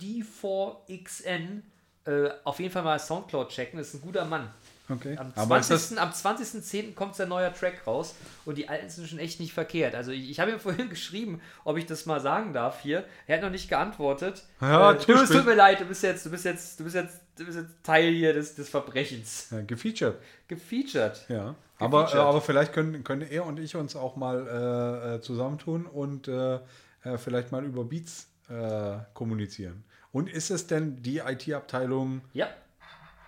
D4XN, 0.00 1.62
äh, 2.06 2.30
auf 2.44 2.58
jeden 2.60 2.72
Fall 2.72 2.82
mal 2.82 2.98
Soundcloud 2.98 3.48
checken, 3.50 3.78
das 3.78 3.88
ist 3.88 3.94
ein 3.96 4.00
guter 4.00 4.24
Mann. 4.24 4.48
Okay. 4.90 5.16
Am 5.18 5.32
Aber 5.34 5.58
ist 5.58 5.70
das, 5.70 5.88
20. 5.88 6.00
am 6.00 6.10
20.10. 6.10 6.94
kommt 6.94 7.14
sein 7.14 7.28
neuer 7.28 7.52
Track 7.52 7.86
raus 7.86 8.14
und 8.44 8.56
die 8.56 8.68
alten 8.68 8.88
sind 8.88 9.08
schon 9.08 9.18
echt 9.18 9.38
nicht 9.40 9.52
verkehrt. 9.52 9.94
Also 9.94 10.12
ich, 10.12 10.30
ich 10.30 10.40
habe 10.40 10.50
ihm 10.50 10.60
vorhin 10.60 10.88
geschrieben, 10.88 11.40
ob 11.64 11.76
ich 11.76 11.86
das 11.86 12.06
mal 12.06 12.20
sagen 12.20 12.52
darf 12.52 12.80
hier. 12.80 13.04
Er 13.26 13.36
hat 13.36 13.42
noch 13.42 13.50
nicht 13.50 13.68
geantwortet. 13.68 14.44
Ja, 14.60 14.92
äh, 14.92 14.98
du, 14.98 15.12
es 15.12 15.30
tut 15.30 15.44
mir 15.44 15.54
leid, 15.54 15.80
du 15.80 15.84
bist 15.84 16.02
jetzt, 16.02 16.24
du 16.24 16.30
bist 16.30 16.44
jetzt, 16.44 16.80
du 16.80 16.84
bist 16.84 16.96
jetzt, 16.96 17.20
du 17.36 17.44
bist 17.44 17.58
jetzt 17.58 17.70
Teil 17.82 18.12
hier 18.12 18.32
des, 18.32 18.54
des 18.54 18.68
Verbrechens. 18.68 19.48
ja, 19.50 19.60
gefeatured. 19.60 20.16
Gefeatured. 20.48 21.26
Ja. 21.28 21.54
Aber, 21.78 22.00
äh, 22.00 22.04
Gefeatured. 22.04 22.26
aber 22.26 22.40
vielleicht 22.40 22.72
können, 22.72 23.04
können 23.04 23.22
er 23.22 23.44
und 23.46 23.58
ich 23.58 23.76
uns 23.76 23.94
auch 23.94 24.16
mal 24.16 24.46
äh, 24.46 25.16
äh, 25.16 25.20
zusammentun 25.20 25.86
und 25.86 26.28
äh, 26.28 26.58
äh, 27.04 27.18
vielleicht 27.18 27.52
mal 27.52 27.64
über 27.64 27.84
Beats 27.84 28.28
äh, 28.48 28.96
kommunizieren. 29.14 29.84
Und 30.10 30.28
ist 30.28 30.50
es 30.50 30.66
denn 30.66 31.02
die 31.02 31.18
IT-Abteilung, 31.18 32.22
Ja, 32.32 32.46
äh, 32.46 32.48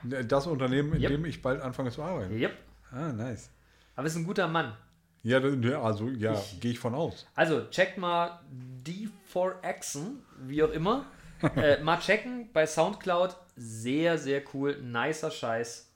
das 0.03 0.47
Unternehmen, 0.47 0.95
in 0.95 1.03
Yep. 1.03 1.11
dem 1.11 1.25
ich 1.25 1.43
bald 1.43 1.61
anfange 1.61 1.91
zu 1.91 2.03
arbeiten? 2.03 2.35
yep. 2.39 2.57
Ah, 2.91 3.13
nice. 3.13 3.51
Aber 3.97 4.07
ist 4.07 4.17
ein 4.17 4.25
guter 4.25 4.49
Mann. 4.49 4.77
Ja, 5.23 5.39
also 5.83 6.09
ja, 6.09 6.41
gehe 6.61 6.73
ich 6.73 6.79
von 6.79 6.95
aus. 6.95 7.27
Also 7.35 7.67
checkt 7.69 7.99
mal 7.99 8.41
D4Xen, 8.85 10.17
wie 10.47 10.63
auch 10.63 10.71
immer. 10.71 11.07
äh, 11.57 11.83
mal 11.83 11.99
checken 11.99 12.51
bei 12.53 12.67
Soundcloud. 12.67 13.37
Sehr, 13.57 14.19
sehr 14.19 14.43
cool. 14.55 14.81
Nicer 14.83 15.31
Scheiß. 15.31 15.91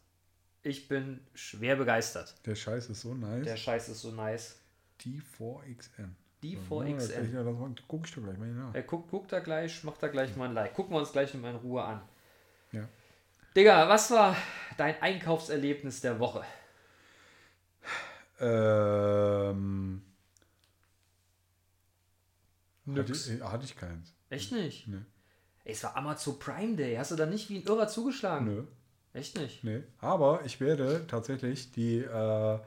Ich 0.63 0.89
bin 0.89 1.21
schwer 1.35 1.77
begeistert. 1.77 2.35
Der 2.47 2.55
Scheiß 2.55 2.89
ist 2.91 3.01
so 3.01 3.15
nice. 3.15 3.45
Der 3.45 3.57
Scheiß 3.57 3.89
ist 3.89 4.01
so 4.01 4.11
nice. 4.11 4.59
D4XN. 5.01 6.09
D4XN. 6.43 7.33
Ja, 7.33 7.43
das 7.43 7.55
gucke 7.89 8.07
ich 8.07 8.15
doch 8.15 8.23
gleich 8.23 8.39
mal 8.39 8.49
nach. 8.49 8.75
Äh, 8.75 8.83
guck, 8.83 9.11
guck 9.11 9.29
da 9.29 9.41
gleich, 9.41 9.83
mach 9.85 9.97
da 9.97 10.09
gleich 10.09 10.37
mal 10.37 10.49
ein 10.49 10.55
Like. 10.55 10.75
Gucken 10.75 10.95
wir 10.95 11.01
uns 11.01 11.13
gleich 11.13 11.33
mal 11.35 11.51
in 11.51 11.57
Ruhe 11.57 11.83
an. 11.83 12.03
Digga, 13.57 13.89
was 13.89 14.11
war 14.11 14.37
dein 14.77 15.01
Einkaufserlebnis 15.01 16.01
der 16.01 16.19
Woche? 16.19 16.45
Ähm, 18.41 20.03
Nix. 22.85 23.27
Hatte, 23.29 23.35
ich- 23.37 23.43
hatte 23.43 23.65
ich 23.65 23.77
keins. 23.77 24.13
Echt 24.31 24.53
nicht? 24.53 24.89
Nee. 24.89 24.99
Ey, 25.65 25.73
es 25.73 25.83
war 25.85 25.97
Amazon 25.97 26.39
Prime 26.39 26.77
Day. 26.77 26.97
Hast 26.97 27.13
du 27.13 27.17
da 27.17 27.27
nicht 27.27 27.49
wie 27.49 27.59
ein 27.59 27.65
Irrer 27.65 27.89
zugeschlagen? 27.89 28.47
Nö. 28.47 28.65
Echt 29.15 29.39
nicht? 29.39 29.63
Nee. 29.63 29.83
Aber 30.01 30.45
ich 30.45 30.61
werde 30.61 31.07
tatsächlich 31.07 31.71
die, 31.71 31.99
äh, 32.01 32.59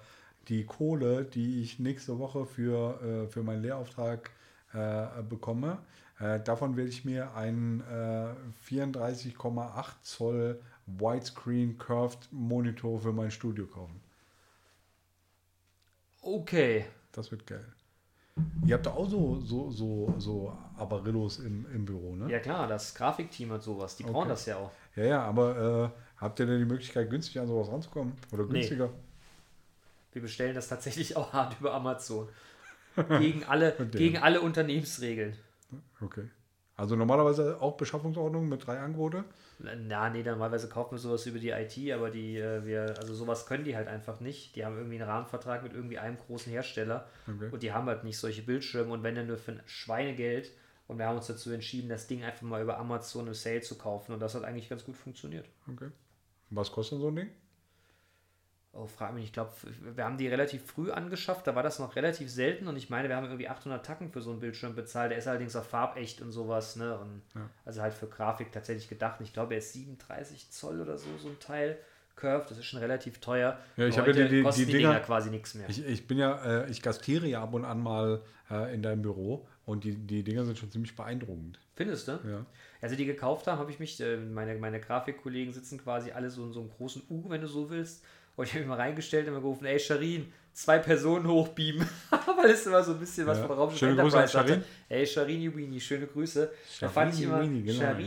die 0.47 0.65
Kohle, 0.65 1.25
die 1.25 1.61
ich 1.61 1.77
nächste 1.79 2.17
Woche 2.17 2.45
für, 2.45 3.01
äh, 3.01 3.27
für 3.27 3.43
meinen 3.43 3.61
Lehrauftrag 3.61 4.31
äh, 4.73 5.05
bekomme, 5.27 5.79
äh, 6.19 6.39
davon 6.39 6.77
werde 6.77 6.89
ich 6.89 7.03
mir 7.05 7.35
einen 7.35 7.81
äh, 7.81 8.33
34,8 8.65 10.01
Zoll 10.01 10.61
Widescreen 10.87 11.77
Curved 11.77 12.29
Monitor 12.31 12.99
für 12.99 13.11
mein 13.13 13.29
Studio 13.31 13.65
kaufen. 13.67 13.99
Okay. 16.21 16.85
Das 17.11 17.31
wird 17.31 17.45
geil. 17.47 17.65
Ihr 18.65 18.75
habt 18.75 18.85
da 18.85 18.91
auch 18.91 19.09
so, 19.09 19.39
so, 19.41 19.71
so, 19.71 20.13
so 20.19 20.57
Abarillos 20.77 21.39
im, 21.39 21.65
im 21.73 21.85
Büro, 21.85 22.15
ne? 22.15 22.31
Ja 22.31 22.39
klar, 22.39 22.67
das 22.67 22.93
Grafikteam 22.93 23.51
hat 23.51 23.63
sowas. 23.63 23.95
Die 23.95 24.03
brauchen 24.03 24.15
Okay. 24.17 24.29
das 24.29 24.45
ja 24.45 24.57
auch. 24.57 24.71
Ja, 24.95 25.03
ja, 25.05 25.21
aber 25.23 25.93
äh, 25.95 26.21
habt 26.21 26.39
ihr 26.39 26.45
denn 26.45 26.59
die 26.59 26.65
Möglichkeit, 26.65 27.09
günstig 27.09 27.39
an 27.39 27.47
sowas 27.47 27.69
ranzukommen? 27.71 28.13
Oder 28.31 28.43
Nee. 28.43 28.53
günstiger? 28.59 28.89
Wir 30.13 30.21
bestellen 30.21 30.53
das 30.53 30.67
tatsächlich 30.67 31.15
auch 31.15 31.33
hart 31.33 31.59
über 31.59 31.73
Amazon. 31.73 32.29
Gegen 33.19 33.43
alle, 33.43 33.71
gegen 33.91 34.17
alle 34.17 34.41
Unternehmensregeln. 34.41 35.35
Okay. 36.01 36.27
Also 36.77 36.95
normalerweise 36.95 37.59
auch 37.59 37.75
Beschaffungsordnung 37.75 38.47
mit 38.47 38.65
drei 38.67 38.79
Angebote? 38.79 39.23
Na, 39.59 40.09
nee, 40.11 40.21
normalerweise 40.21 40.69
kaufen 40.69 40.91
wir 40.91 40.99
sowas 40.99 41.25
über 41.25 41.39
die 41.39 41.49
IT, 41.49 41.91
aber 41.91 42.11
die, 42.11 42.37
äh, 42.37 42.63
wir, 42.65 42.93
also 42.99 43.15
sowas 43.15 43.47
können 43.47 43.63
die 43.63 43.75
halt 43.75 43.87
einfach 43.87 44.19
nicht. 44.19 44.55
Die 44.55 44.63
haben 44.63 44.77
irgendwie 44.77 44.97
einen 45.01 45.09
Rahmenvertrag 45.09 45.63
mit 45.63 45.73
irgendwie 45.73 45.97
einem 45.97 46.17
großen 46.17 46.51
Hersteller 46.51 47.07
Okay. 47.27 47.49
und 47.51 47.63
die 47.63 47.73
haben 47.73 47.87
halt 47.87 48.03
nicht 48.03 48.19
solche 48.19 48.43
Bildschirme 48.43 48.93
und 48.93 49.01
wenn 49.01 49.15
dann 49.15 49.25
nur 49.27 49.37
für 49.37 49.53
ein 49.53 49.61
Schweinegeld. 49.65 50.51
Und 50.87 50.99
wir 50.99 51.07
haben 51.07 51.17
uns 51.17 51.27
dazu 51.27 51.51
entschieden, 51.51 51.89
das 51.89 52.07
Ding 52.07 52.23
einfach 52.23 52.43
mal 52.43 52.61
über 52.61 52.77
Amazon 52.77 53.27
im 53.27 53.33
Sale 53.33 53.59
zu 53.61 53.75
kaufen 53.77 54.13
und 54.13 54.19
das 54.21 54.35
hat 54.35 54.43
eigentlich 54.43 54.69
ganz 54.69 54.85
gut 54.85 54.95
funktioniert. 54.95 55.49
Okay. 55.69 55.89
Was 56.51 56.71
kostet 56.71 56.99
so 56.99 57.07
ein 57.09 57.15
Ding? 57.15 57.29
Oh, 58.79 58.85
frag 58.85 59.13
mich, 59.13 59.23
ich 59.23 59.33
glaube, 59.33 59.51
wir 59.95 60.03
haben 60.05 60.17
die 60.17 60.27
relativ 60.27 60.63
früh 60.65 60.91
angeschafft, 60.91 61.47
da 61.47 61.55
war 61.55 61.63
das 61.63 61.79
noch 61.79 61.95
relativ 61.95 62.29
selten 62.29 62.67
und 62.67 62.75
ich 62.77 62.89
meine, 62.91 63.09
wir 63.09 63.15
haben 63.15 63.25
irgendwie 63.25 63.47
800 63.49 63.83
Tacken 63.85 64.11
für 64.11 64.21
so 64.21 64.29
einen 64.31 64.39
Bildschirm 64.39 64.75
bezahlt. 64.75 65.09
Der 65.11 65.17
ist 65.17 65.27
allerdings 65.27 65.55
auch 65.55 65.63
farbecht 65.65 66.21
und 66.21 66.31
sowas, 66.31 66.75
ne? 66.75 66.97
Und 66.99 67.21
Ja. 67.35 67.49
Also 67.65 67.81
halt 67.81 67.93
für 67.93 68.07
Grafik 68.07 68.51
tatsächlich 68.51 68.87
gedacht. 68.87 69.19
Ich 69.21 69.33
glaube, 69.33 69.53
er 69.55 69.59
ist 69.59 69.73
37 69.73 70.51
Zoll 70.51 70.79
oder 70.81 70.97
so, 70.97 71.07
so 71.17 71.29
ein 71.29 71.39
Teil. 71.39 71.77
Curved, 72.15 72.49
das 72.49 72.57
ist 72.57 72.65
schon 72.65 72.79
relativ 72.79 73.19
teuer. 73.19 73.59
Ja, 73.77 73.85
ich 73.85 73.95
habe 73.99 74.11
ja 74.11 74.27
die- 74.27 74.41
die- 74.41 74.49
die 74.49 74.65
die 74.65 74.71
Dinger 74.71 74.89
Dinger- 74.93 74.99
quasi 75.01 75.29
nichts 75.29 75.53
mehr. 75.53 75.69
Ich, 75.69 75.85
ich 75.85 76.07
bin 76.07 76.17
ja, 76.17 76.63
äh, 76.63 76.69
ich 76.71 76.81
gastiere 76.81 77.27
ja 77.27 77.43
ab 77.43 77.53
und 77.53 77.63
an 77.63 77.79
mal 77.81 78.21
äh, 78.49 78.73
in 78.73 78.81
deinem 78.81 79.01
Büro 79.03 79.47
und 79.65 79.83
die, 79.83 79.93
die 79.95 80.23
Dinger 80.23 80.43
sind 80.45 80.57
schon 80.57 80.71
ziemlich 80.71 80.95
beeindruckend. 80.95 81.59
Findest 81.75 82.07
du? 82.07 82.13
Ja. 82.27 82.45
Also 82.81 82.95
die 82.95 83.05
gekauft 83.05 83.45
haben, 83.45 83.59
habe 83.59 83.69
ich 83.69 83.79
mich, 83.79 83.99
äh, 84.01 84.17
meine, 84.17 84.55
meine 84.55 84.79
Grafikkollegen 84.79 85.53
sitzen 85.53 85.77
quasi 85.79 86.11
alle 86.11 86.29
so 86.31 86.43
in 86.45 86.53
so 86.53 86.61
einem 86.61 86.69
großen 86.71 87.03
U, 87.09 87.29
wenn 87.29 87.41
du 87.41 87.47
so 87.47 87.69
willst. 87.69 88.03
Und 88.37 88.45
ich 88.45 88.51
habe 88.51 88.59
mich 88.61 88.69
mal 88.69 88.75
reingestellt 88.75 89.27
und 89.27 89.33
mir 89.33 89.41
gerufen, 89.41 89.65
ey 89.65 89.79
Sharin, 89.79 90.31
zwei 90.53 90.79
Personen 90.79 91.27
hochbeamen. 91.27 91.87
Weil 92.37 92.51
es 92.51 92.65
immer 92.65 92.83
so 92.83 92.93
ein 92.93 92.99
bisschen 92.99 93.27
was 93.27 93.39
Ja. 93.39 93.47
von 93.47 93.57
Raumschiff 93.57 93.79
Schöne 93.79 94.01
Grüße 94.01 94.17
an 94.17 94.23
Enterprise. 94.23 94.53
Sharin. 94.53 94.63
Ey, 94.89 95.05
Sharini 95.07 95.55
Weenie, 95.55 95.79
schöne 95.81 96.07
Grüße. 96.07 96.51
Da 96.79 96.87
fand 96.87 97.13
ich 97.15 97.23
immer, 97.23 97.37
Sharini 97.39 97.63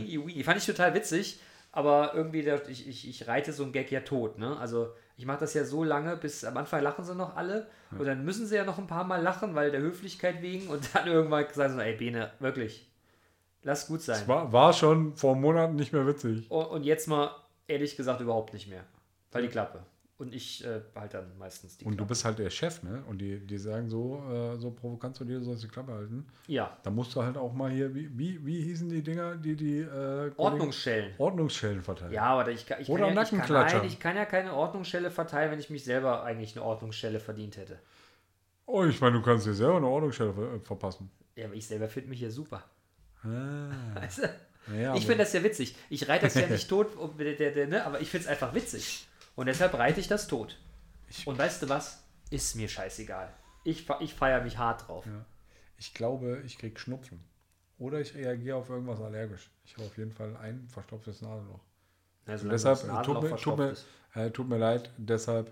Weenie, 0.09 0.33
genau. 0.33 0.43
Fand 0.45 0.57
ich 0.57 0.65
total 0.65 0.93
witzig. 0.95 1.39
Aber 1.73 2.13
irgendwie, 2.15 2.41
der, 2.41 2.67
ich, 2.69 2.87
ich, 2.87 3.07
ich 3.07 3.27
reite 3.27 3.53
so 3.53 3.63
einen 3.63 3.71
Gag 3.71 3.91
ja 3.91 4.01
tot, 4.01 4.37
ne? 4.37 4.57
Also 4.57 4.93
ich 5.17 5.25
mache 5.25 5.39
das 5.41 5.53
ja 5.53 5.63
so 5.63 5.83
lange, 5.83 6.17
bis 6.17 6.43
am 6.43 6.57
Anfang 6.57 6.81
lachen 6.81 7.05
sie 7.05 7.15
noch 7.15 7.35
alle. 7.35 7.67
Und 7.97 8.05
dann 8.05 8.25
müssen 8.25 8.45
sie 8.47 8.55
ja 8.55 8.63
noch 8.65 8.77
ein 8.77 8.87
paar 8.87 9.03
Mal 9.03 9.21
lachen, 9.21 9.53
weil 9.55 9.71
der 9.71 9.81
Höflichkeit 9.81 10.41
wegen. 10.41 10.67
Und 10.67 10.89
dann 10.93 11.07
irgendwann 11.07 11.45
gesagt 11.47 11.73
so, 11.73 11.79
ey 11.79 11.93
Bene, 11.95 12.31
wirklich, 12.39 12.89
lass 13.63 13.87
gut 13.87 14.01
sein. 14.01 14.21
Es 14.21 14.27
war, 14.27 14.51
war 14.51 14.73
schon 14.73 15.15
vor 15.15 15.35
Monaten 15.35 15.75
nicht 15.75 15.93
mehr 15.93 16.07
witzig. 16.07 16.49
Und, 16.49 16.65
und 16.67 16.83
jetzt 16.83 17.07
mal 17.07 17.35
ehrlich 17.67 17.95
gesagt 17.97 18.21
überhaupt 18.21 18.53
nicht 18.53 18.69
mehr. 18.69 18.83
Weil 19.31 19.43
die 19.43 19.49
Klappe. 19.49 19.83
Und 20.21 20.35
ich 20.35 20.63
äh, 20.63 20.81
halt 20.95 21.15
dann 21.15 21.35
meistens 21.39 21.77
die 21.77 21.85
Und 21.85 21.93
du 21.93 21.97
Klappe. 21.97 22.09
bist 22.09 22.25
halt 22.25 22.37
der 22.37 22.51
Chef, 22.51 22.83
ne? 22.83 23.03
Und 23.07 23.17
die, 23.17 23.39
die 23.39 23.57
sagen 23.57 23.89
so, 23.89 24.21
äh, 24.31 24.55
so 24.59 24.69
provokant 24.69 25.15
zu 25.15 25.25
dir, 25.25 25.39
du 25.39 25.45
sollst 25.45 25.63
die 25.63 25.67
Klappe 25.67 25.93
halten. 25.93 26.27
Ja, 26.45 26.77
Da 26.83 26.91
musst 26.91 27.15
du 27.15 27.23
halt 27.23 27.37
auch 27.37 27.51
mal 27.53 27.71
hier, 27.71 27.95
wie, 27.95 28.07
wie, 28.15 28.45
wie 28.45 28.61
hießen 28.61 28.87
die 28.87 29.01
Dinger, 29.01 29.35
die 29.35 29.55
die 29.55 29.79
äh, 29.79 30.31
Ordnungsschellen. 30.37 31.15
Ordnungsschellen 31.17 31.81
verteilen? 31.81 32.13
Ja, 32.13 32.25
aber 32.25 32.51
ich, 32.51 32.67
kann- 32.67 32.79
ich, 32.79 32.85
kann 32.85 32.93
Oder 32.97 33.11
ja, 33.11 33.21
ich, 33.23 33.29
kann, 33.31 33.51
nein, 33.51 33.85
ich 33.87 33.99
kann 33.99 34.15
ja 34.15 34.25
keine 34.25 34.53
Ordnungsschelle 34.53 35.09
verteilen, 35.09 35.49
wenn 35.51 35.59
ich 35.59 35.71
mich 35.71 35.83
selber 35.83 36.23
eigentlich 36.23 36.55
eine 36.55 36.63
Ordnungsschelle 36.65 37.19
verdient 37.19 37.57
hätte. 37.57 37.79
Oh, 38.67 38.83
ich 38.85 39.01
meine, 39.01 39.17
du 39.17 39.23
kannst 39.23 39.47
dir 39.47 39.55
selber 39.55 39.77
eine 39.77 39.87
Ordnungsstelle 39.87 40.33
ver 40.33 40.53
äh, 40.53 40.59
verpassen. 40.59 41.09
Ja, 41.35 41.45
aber 41.45 41.55
ich 41.55 41.65
selber 41.65 41.89
finde 41.89 42.09
mich 42.09 42.21
ja 42.21 42.29
super. 42.29 42.63
Ah. 43.23 43.71
Weißt 43.95 44.19
du? 44.19 44.75
Ja, 44.79 44.93
ich 44.93 45.01
finde 45.07 45.23
das 45.23 45.33
ja 45.33 45.43
witzig. 45.43 45.75
Ich 45.89 46.07
reite 46.07 46.25
das 46.27 46.35
ja 46.35 46.45
nicht 46.45 46.69
tot, 46.69 46.89
der, 47.17 47.33
der, 47.33 47.51
der, 47.51 47.65
ne? 47.65 47.83
aber 47.83 47.99
ich 48.01 48.11
finde 48.11 48.25
es 48.25 48.29
einfach 48.31 48.53
witzig. 48.53 49.07
Und 49.35 49.47
deshalb 49.47 49.73
reite 49.73 49.99
ich 49.99 50.07
das 50.07 50.27
tot. 50.27 50.57
Und 51.25 51.37
weißt 51.37 51.63
du 51.63 51.69
was? 51.69 52.03
Ist 52.29 52.55
mir 52.55 52.69
scheißegal. 52.69 53.33
Ich, 53.63 53.87
ich 53.99 54.13
feiere 54.13 54.43
mich 54.43 54.57
hart 54.57 54.87
drauf. 54.87 55.05
Ja. 55.05 55.25
Ich 55.77 55.93
glaube, 55.93 56.41
ich 56.45 56.57
krieg 56.57 56.79
Schnupfen. 56.79 57.23
Oder 57.77 57.99
ich 57.99 58.13
reagiere 58.13 58.57
auf 58.57 58.69
irgendwas 58.69 59.01
allergisch. 59.01 59.49
Ich 59.65 59.75
habe 59.75 59.85
auf 59.85 59.97
jeden 59.97 60.11
Fall 60.11 60.37
ein 60.37 60.67
verstopftes 60.69 61.21
Nasenloch. 61.21 61.59
Also, 62.27 62.47
deshalb 62.47 62.79
tut, 63.03 63.23
mir, 63.23 63.35
tut, 63.35 63.57
mir, 63.57 63.75
äh, 64.13 64.29
tut 64.29 64.47
mir 64.47 64.57
leid, 64.57 64.91
deshalb 64.97 65.51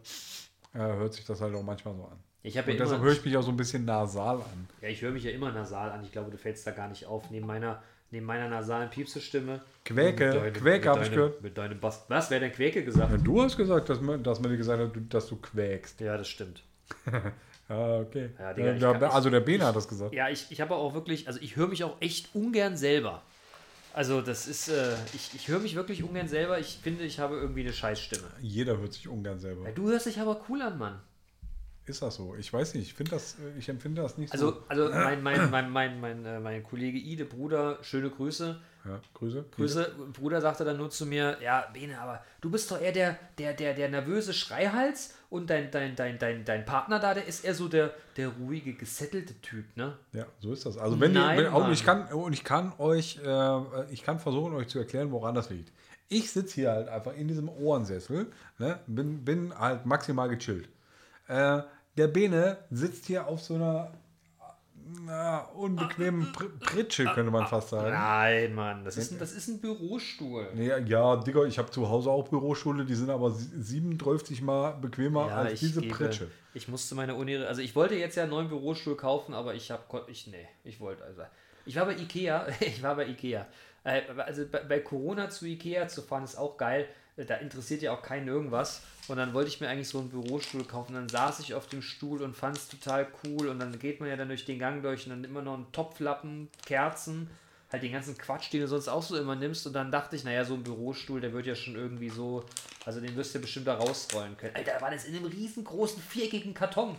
äh, 0.74 0.78
hört 0.78 1.14
sich 1.16 1.26
das 1.26 1.42
halt 1.42 1.56
auch 1.56 1.64
manchmal 1.64 1.96
so 1.96 2.04
an. 2.06 2.20
Ich 2.42 2.54
ja 2.54 2.64
Und 2.64 2.80
deshalb 2.80 3.02
höre 3.02 3.12
ich 3.12 3.26
mich 3.26 3.36
auch 3.36 3.42
so 3.42 3.50
ein 3.50 3.58
bisschen 3.58 3.86
nasal 3.86 4.38
an. 4.38 4.70
Ja, 4.82 4.88
ich 4.88 5.02
höre 5.02 5.12
mich 5.12 5.24
ja 5.24 5.32
immer 5.32 5.52
nasal 5.52 5.92
an. 5.92 6.04
Ich 6.04 6.12
glaube, 6.12 6.32
du 6.32 6.38
fällst 6.38 6.66
da 6.66 6.72
gar 6.72 6.88
nicht 6.88 7.06
auf. 7.06 7.30
Neben 7.32 7.48
meiner, 7.48 7.82
neben 8.12 8.26
meiner 8.26 8.48
nasalen 8.48 8.90
Piepsestimme. 8.90 9.62
Quäke, 9.86 10.32
deinem- 10.32 10.54
Quäke 10.54 10.90
habe 10.90 11.04
ich 11.04 11.10
gehört. 11.12 11.42
Mit 11.42 11.58
deinem 11.58 11.80
Bass. 11.80 12.06
Was? 12.08 12.30
Wer 12.30 12.40
denn 12.40 12.52
Quäke 12.52 12.84
gesagt? 12.84 13.12
Ja, 13.12 13.18
du 13.18 13.42
hast 13.42 13.58
gesagt, 13.58 13.90
dass 13.90 14.02
man, 14.02 14.22
dass 14.24 14.40
man 14.40 14.52
dir 14.52 14.58
gesagt 14.58 14.82
hat, 14.82 14.92
dass 15.14 15.28
du 15.28 15.36
quäkst. 15.38 16.00
Ja, 16.02 16.18
das 16.18 16.28
stimmt. 16.28 16.64
Ja, 17.70 18.00
okay. 18.00 18.32
Ja, 18.40 18.52
Digga, 18.52 18.74
ich 18.74 18.80
der- 18.80 19.14
also 19.14 19.30
der 19.30 19.42
Bene 19.42 19.64
hat 19.64 19.76
das 19.76 19.88
gesagt. 19.88 20.12
Ja, 20.12 20.28
ich, 20.28 20.48
ich 20.50 20.60
habe 20.60 20.74
auch 20.74 20.96
wirklich, 20.96 21.28
also 21.28 21.40
ich 21.40 21.56
höre 21.56 21.68
mich 21.68 21.84
auch 21.84 21.98
echt 22.02 22.34
ungern 22.34 22.76
selber. 22.76 23.22
Also 23.94 24.22
das 24.22 24.48
ist, 24.48 24.70
äh, 24.70 24.96
ich, 25.14 25.30
ich 25.36 25.48
höre 25.50 25.60
mich 25.60 25.76
wirklich 25.76 26.04
ungern 26.04 26.28
selber. 26.28 26.58
Ich 26.58 26.80
finde, 26.82 27.04
ich 27.04 27.20
habe 27.20 27.36
irgendwie 27.36 27.62
eine 27.62 27.74
Scheißstimme. 27.74 28.26
Jeder 28.42 28.80
hört 28.80 28.94
sich 28.94 29.08
ungern 29.08 29.40
selber. 29.40 29.66
Ja, 29.66 29.72
du 29.72 29.88
hörst 29.88 30.08
dich 30.08 30.20
aber 30.20 30.42
cool 30.50 30.64
an, 30.64 30.80
Mann. 30.80 31.00
Ist 31.90 32.04
das 32.04 32.16
so? 32.16 32.36
Ich 32.38 32.54
weiß 32.54 32.76
nicht. 32.76 32.86
Ich 32.88 32.94
finde 32.94 33.12
das, 33.12 33.34
äh, 33.40 33.58
ich 33.58 33.68
empfinde 33.68 34.04
das 34.04 34.18
nicht 34.18 34.32
Also, 34.32 34.52
so. 34.52 34.64
also 34.68 34.90
mein, 34.90 35.24
mein, 35.24 35.50
mein, 35.50 35.72
mein, 35.72 36.00
mein, 36.00 36.24
äh, 36.24 36.40
mein 36.40 36.64
Kollege 36.64 37.00
Ide, 37.00 37.26
Bruder, 37.26 37.80
schöne 37.82 38.12
Grüße. 38.12 38.62
Ja, 38.86 39.00
Grüße. 39.16 39.46
Grüße, 39.56 39.92
Bruder 40.14 40.40
sagte 40.40 40.64
dann 40.64 40.78
nur 40.78 40.90
zu 40.92 41.06
mir, 41.06 41.38
ja, 41.44 41.66
Bene, 41.74 42.00
aber 42.00 42.24
du 42.42 42.50
bist 42.52 42.70
doch 42.72 42.80
eher 42.80 42.92
der, 42.92 43.18
der, 43.40 43.54
der, 43.54 43.74
der 43.74 43.90
nervöse 43.90 44.34
Schreihals 44.34 45.16
und 45.30 45.50
dein, 45.50 45.70
dein, 45.72 45.96
dein, 45.96 46.18
dein, 46.20 46.46
dein 46.46 46.64
Partner 46.66 47.00
da, 47.00 47.14
der 47.16 47.26
ist 47.26 47.44
eher 47.44 47.56
so 47.56 47.68
der, 47.68 47.94
der 48.16 48.30
ruhige, 48.30 48.74
gesettelte 48.74 49.34
Typ, 49.42 49.66
ne? 49.76 49.98
Ja, 50.14 50.28
so 50.40 50.54
ist 50.54 50.66
das. 50.66 50.78
Also 50.78 51.00
wenn, 51.00 51.12
Nein, 51.12 51.40
ihr, 51.40 51.46
wenn 51.46 51.52
Mann. 51.54 51.74
ich 51.74 51.84
kann 51.84 52.08
und 52.14 52.34
ich 52.34 52.44
kann 52.44 52.72
euch, 52.78 53.20
äh, 53.26 53.92
ich 53.92 54.04
kann 54.04 54.20
versuchen 54.20 54.54
euch 54.54 54.68
zu 54.68 54.78
erklären, 54.80 55.12
woran 55.12 55.34
das 55.36 55.50
liegt. 55.50 55.72
Ich 56.08 56.32
sitze 56.32 56.54
hier 56.56 56.72
halt 56.72 56.88
einfach 56.88 57.14
in 57.16 57.28
diesem 57.28 57.50
Ohrensessel, 57.50 58.28
ne, 58.60 58.80
bin, 58.88 59.26
bin 59.26 59.58
halt 59.58 59.86
maximal 59.86 60.30
gechillt. 60.30 60.70
Äh, 61.28 61.62
der 61.98 62.08
Bene 62.08 62.58
sitzt 62.72 63.06
hier 63.06 63.28
auf 63.28 63.42
so 63.42 63.56
einer 63.56 63.92
na, 65.06 65.42
unbequemen 65.56 66.32
Pr 66.34 66.46
Pritsche, 66.60 67.06
könnte 67.06 67.30
man 67.32 67.46
fast 67.48 67.70
sagen. 67.70 67.92
Nein, 67.92 68.56
Mann, 68.56 68.84
das 68.84 68.98
ist 68.98 69.12
ein, 69.12 69.20
das 69.20 69.34
ist 69.34 69.48
ein 69.48 69.62
Bürostuhl. 69.62 70.48
Nee, 70.56 70.72
ja, 70.88 71.16
Digga, 71.18 71.44
ich 71.46 71.60
habe 71.60 71.70
zu 71.70 71.88
Hause 71.90 72.10
auch 72.10 72.28
Bürostühle, 72.28 72.86
die 72.86 72.96
sind 72.96 73.10
aber 73.12 73.32
sie- 73.32 73.62
37 73.62 74.42
mal 74.42 74.72
bequemer 74.72 75.28
Ja, 75.28 75.36
als 75.36 75.60
diese 75.60 75.82
gebe, 75.82 75.94
Pritsche. 75.94 76.32
Ich 76.56 76.68
musste 76.68 76.96
meine 76.96 77.14
Uni, 77.16 77.38
also 77.38 77.62
ich 77.62 77.76
wollte 77.76 77.96
jetzt 77.96 78.16
ja 78.16 78.24
einen 78.24 78.32
neuen 78.32 78.50
Bürostuhl 78.50 78.96
kaufen, 78.98 79.36
aber 79.36 79.54
ich 79.54 79.70
habe, 79.70 79.84
ich, 80.08 80.26
nee, 80.28 80.48
ich 80.64 80.80
wollte, 80.80 81.04
also, 81.04 81.22
ich 81.68 81.76
war 81.76 81.86
bei 81.86 81.94
Ikea, 81.96 82.48
ich 82.60 82.82
war 82.82 82.96
bei 82.96 83.06
Ikea. 83.08 83.46
Äh, 83.84 84.02
Also 84.26 84.46
bei, 84.52 84.60
bei 84.64 84.80
Corona 84.80 85.30
zu 85.30 85.46
Ikea 85.46 85.88
zu 85.88 86.02
fahren 86.02 86.24
ist 86.24 86.36
auch 86.36 86.58
geil, 86.58 86.88
da 87.16 87.36
interessiert 87.36 87.84
ja 87.84 87.92
auch 87.94 88.02
keinen 88.02 88.28
irgendwas. 88.28 88.82
Und 89.10 89.18
dann 89.18 89.34
wollte 89.34 89.50
ich 89.50 89.60
mir 89.60 89.68
eigentlich 89.68 89.90
so 89.90 90.00
einen 90.00 90.10
Bürostuhl 90.10 90.64
kaufen. 90.64 90.94
Dann 90.94 91.10
saß 91.10 91.40
ich 91.40 91.54
auf 91.54 91.68
dem 91.68 91.82
Stuhl 91.82 92.22
und 92.22 92.36
fand 92.36 92.58
es 92.58 92.68
total 92.68 93.08
cool. 93.24 93.48
Und 93.48 93.60
dann 93.60 93.78
geht 93.80 94.00
man 94.00 94.10
ja 94.10 94.16
dann 94.16 94.28
durch 94.28 94.46
den 94.46 94.60
Gang 94.60 94.84
durch 94.84 95.06
und 95.06 95.10
dann 95.12 95.24
immer 95.24 95.42
noch 95.42 95.56
einen 95.56 95.72
Topflappen, 95.72 96.50
Kerzen, 96.66 97.30
halt 97.72 97.84
den 97.84 97.92
ganzen 97.92 98.18
Quatsch, 98.18 98.52
den 98.54 98.62
du 98.62 98.68
sonst 98.68 98.88
auch 98.88 99.04
so 99.04 99.18
immer 99.18 99.36
nimmst. 99.36 99.66
Und 99.66 99.74
dann 99.74 99.92
dachte 99.92 100.16
ich, 100.16 100.24
naja, 100.24 100.46
so 100.46 100.54
ein 100.54 100.64
Bürostuhl, 100.64 101.22
der 101.22 101.34
wird 101.34 101.46
ja 101.46 101.56
schon 101.56 101.76
irgendwie 101.76 102.10
so, 102.10 102.46
also 102.86 103.02
den 103.02 103.16
wirst 103.16 103.34
du 103.34 103.40
ja 103.40 103.42
bestimmt 103.42 103.68
da 103.68 103.76
rausrollen 103.76 104.38
können. 104.38 104.56
Alter, 104.56 104.74
da 104.74 104.82
war 104.82 104.92
das 104.92 105.06
in 105.06 105.16
einem 105.16 105.26
riesengroßen, 105.26 106.02
viereckigen 106.02 106.54
Karton. 106.54 106.96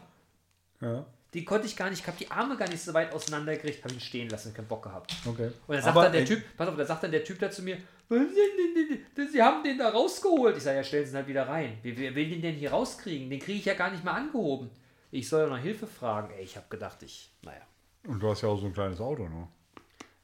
Ja. 0.80 1.06
Die 1.32 1.44
konnte 1.44 1.66
ich 1.66 1.76
gar 1.76 1.88
nicht, 1.90 2.00
ich 2.00 2.06
habe 2.06 2.18
die 2.18 2.30
Arme 2.30 2.56
gar 2.56 2.68
nicht 2.68 2.82
so 2.82 2.92
weit 2.92 3.12
auseinander 3.12 3.54
gekriegt, 3.54 3.84
habe 3.84 3.94
ihn 3.94 4.00
stehen 4.00 4.28
lassen, 4.28 4.52
keinen 4.52 4.66
Bock 4.66 4.82
gehabt. 4.82 5.14
Okay. 5.24 5.50
Und 5.66 5.74
dann 5.74 5.82
sagt 5.82 5.96
Aber, 5.96 6.04
dann 6.04 6.12
der 6.12 6.24
Typ, 6.24 6.42
pass 6.56 6.68
auf, 6.68 6.76
da 6.76 6.84
sagt 6.84 7.04
dann 7.04 7.12
der 7.12 7.22
Typ 7.22 7.38
da 7.38 7.50
zu 7.50 7.62
mir, 7.62 7.78
Sie 8.10 9.40
haben 9.40 9.62
den 9.62 9.78
da 9.78 9.90
rausgeholt. 9.90 10.56
Ich 10.56 10.64
sage, 10.64 10.78
ja, 10.78 10.84
stellen 10.84 11.04
Sie 11.04 11.12
ihn 11.12 11.16
halt 11.16 11.28
wieder 11.28 11.46
rein. 11.46 11.78
Wer, 11.82 11.96
wer 11.96 12.14
will 12.16 12.28
den 12.28 12.42
denn 12.42 12.56
hier 12.56 12.72
rauskriegen? 12.72 13.30
Den 13.30 13.38
kriege 13.38 13.58
ich 13.58 13.64
ja 13.64 13.74
gar 13.74 13.92
nicht 13.92 14.02
mehr 14.02 14.14
angehoben. 14.14 14.70
Ich 15.12 15.28
soll 15.28 15.42
ja 15.42 15.46
noch 15.46 15.58
Hilfe 15.58 15.86
fragen. 15.86 16.32
Ey, 16.34 16.42
ich 16.42 16.56
habe 16.56 16.66
gedacht, 16.68 17.02
ich, 17.04 17.32
naja. 17.42 17.62
Und 18.06 18.20
du 18.20 18.28
hast 18.28 18.42
ja 18.42 18.48
auch 18.48 18.58
so 18.58 18.66
ein 18.66 18.72
kleines 18.72 19.00
Auto, 19.00 19.28
ne? 19.28 19.46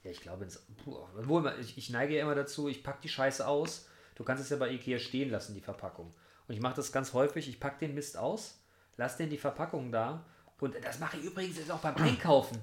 Ja, 0.02 0.11
ich 0.11 0.20
glaube, 0.20 0.44
ins, 0.44 0.64
puh, 0.82 0.96
obwohl, 1.16 1.54
ich, 1.61 1.78
ich 1.78 1.90
neige 1.90 2.16
ja 2.16 2.22
immer 2.22 2.34
dazu, 2.34 2.68
ich 2.68 2.82
packe 2.82 3.02
die 3.02 3.09
Scheiße 3.09 3.46
aus. 3.46 3.88
Du 4.16 4.24
kannst 4.24 4.42
es 4.42 4.50
ja 4.50 4.57
bei 4.57 4.70
Ikea 4.70 4.98
stehen 4.98 5.30
lassen, 5.30 5.54
die 5.54 5.61
Verpackung. 5.61 6.12
Und 6.48 6.54
ich 6.54 6.61
mache 6.61 6.76
das 6.76 6.90
ganz 6.90 7.12
häufig. 7.12 7.48
Ich 7.48 7.61
packe 7.61 7.86
den 7.86 7.94
Mist 7.94 8.16
aus, 8.16 8.61
lasse 8.96 9.18
den 9.18 9.30
die 9.30 9.38
Verpackung 9.38 9.92
da. 9.92 10.24
Und 10.61 10.74
das 10.82 10.98
mache 10.98 11.18
ich 11.18 11.24
übrigens 11.24 11.59
jetzt 11.59 11.70
auch 11.70 11.78
beim 11.78 11.96
Einkaufen. 11.96 12.59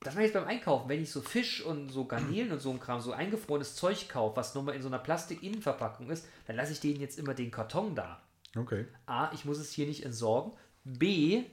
Das 0.00 0.14
mache 0.14 0.24
ich 0.24 0.32
jetzt 0.32 0.40
beim 0.40 0.48
Einkaufen. 0.48 0.88
Wenn 0.88 1.02
ich 1.02 1.10
so 1.10 1.20
Fisch 1.20 1.62
und 1.64 1.90
so 1.90 2.04
Garnelen 2.04 2.52
und 2.52 2.60
so 2.60 2.70
ein 2.70 2.80
Kram, 2.80 3.00
so 3.00 3.12
eingefrorenes 3.12 3.74
Zeug 3.76 4.08
kaufe, 4.08 4.36
was 4.36 4.54
nur 4.54 4.64
mal 4.64 4.74
in 4.74 4.82
so 4.82 4.88
einer 4.88 4.98
Plastik-Innenverpackung 4.98 6.10
ist, 6.10 6.26
dann 6.46 6.56
lasse 6.56 6.72
ich 6.72 6.80
denen 6.80 7.00
jetzt 7.00 7.18
immer 7.18 7.34
den 7.34 7.50
Karton 7.50 7.94
da. 7.94 8.20
Okay. 8.56 8.86
A, 9.06 9.32
ich 9.32 9.44
muss 9.44 9.58
es 9.58 9.72
hier 9.72 9.86
nicht 9.86 10.04
entsorgen. 10.04 10.52
B, 10.84 11.44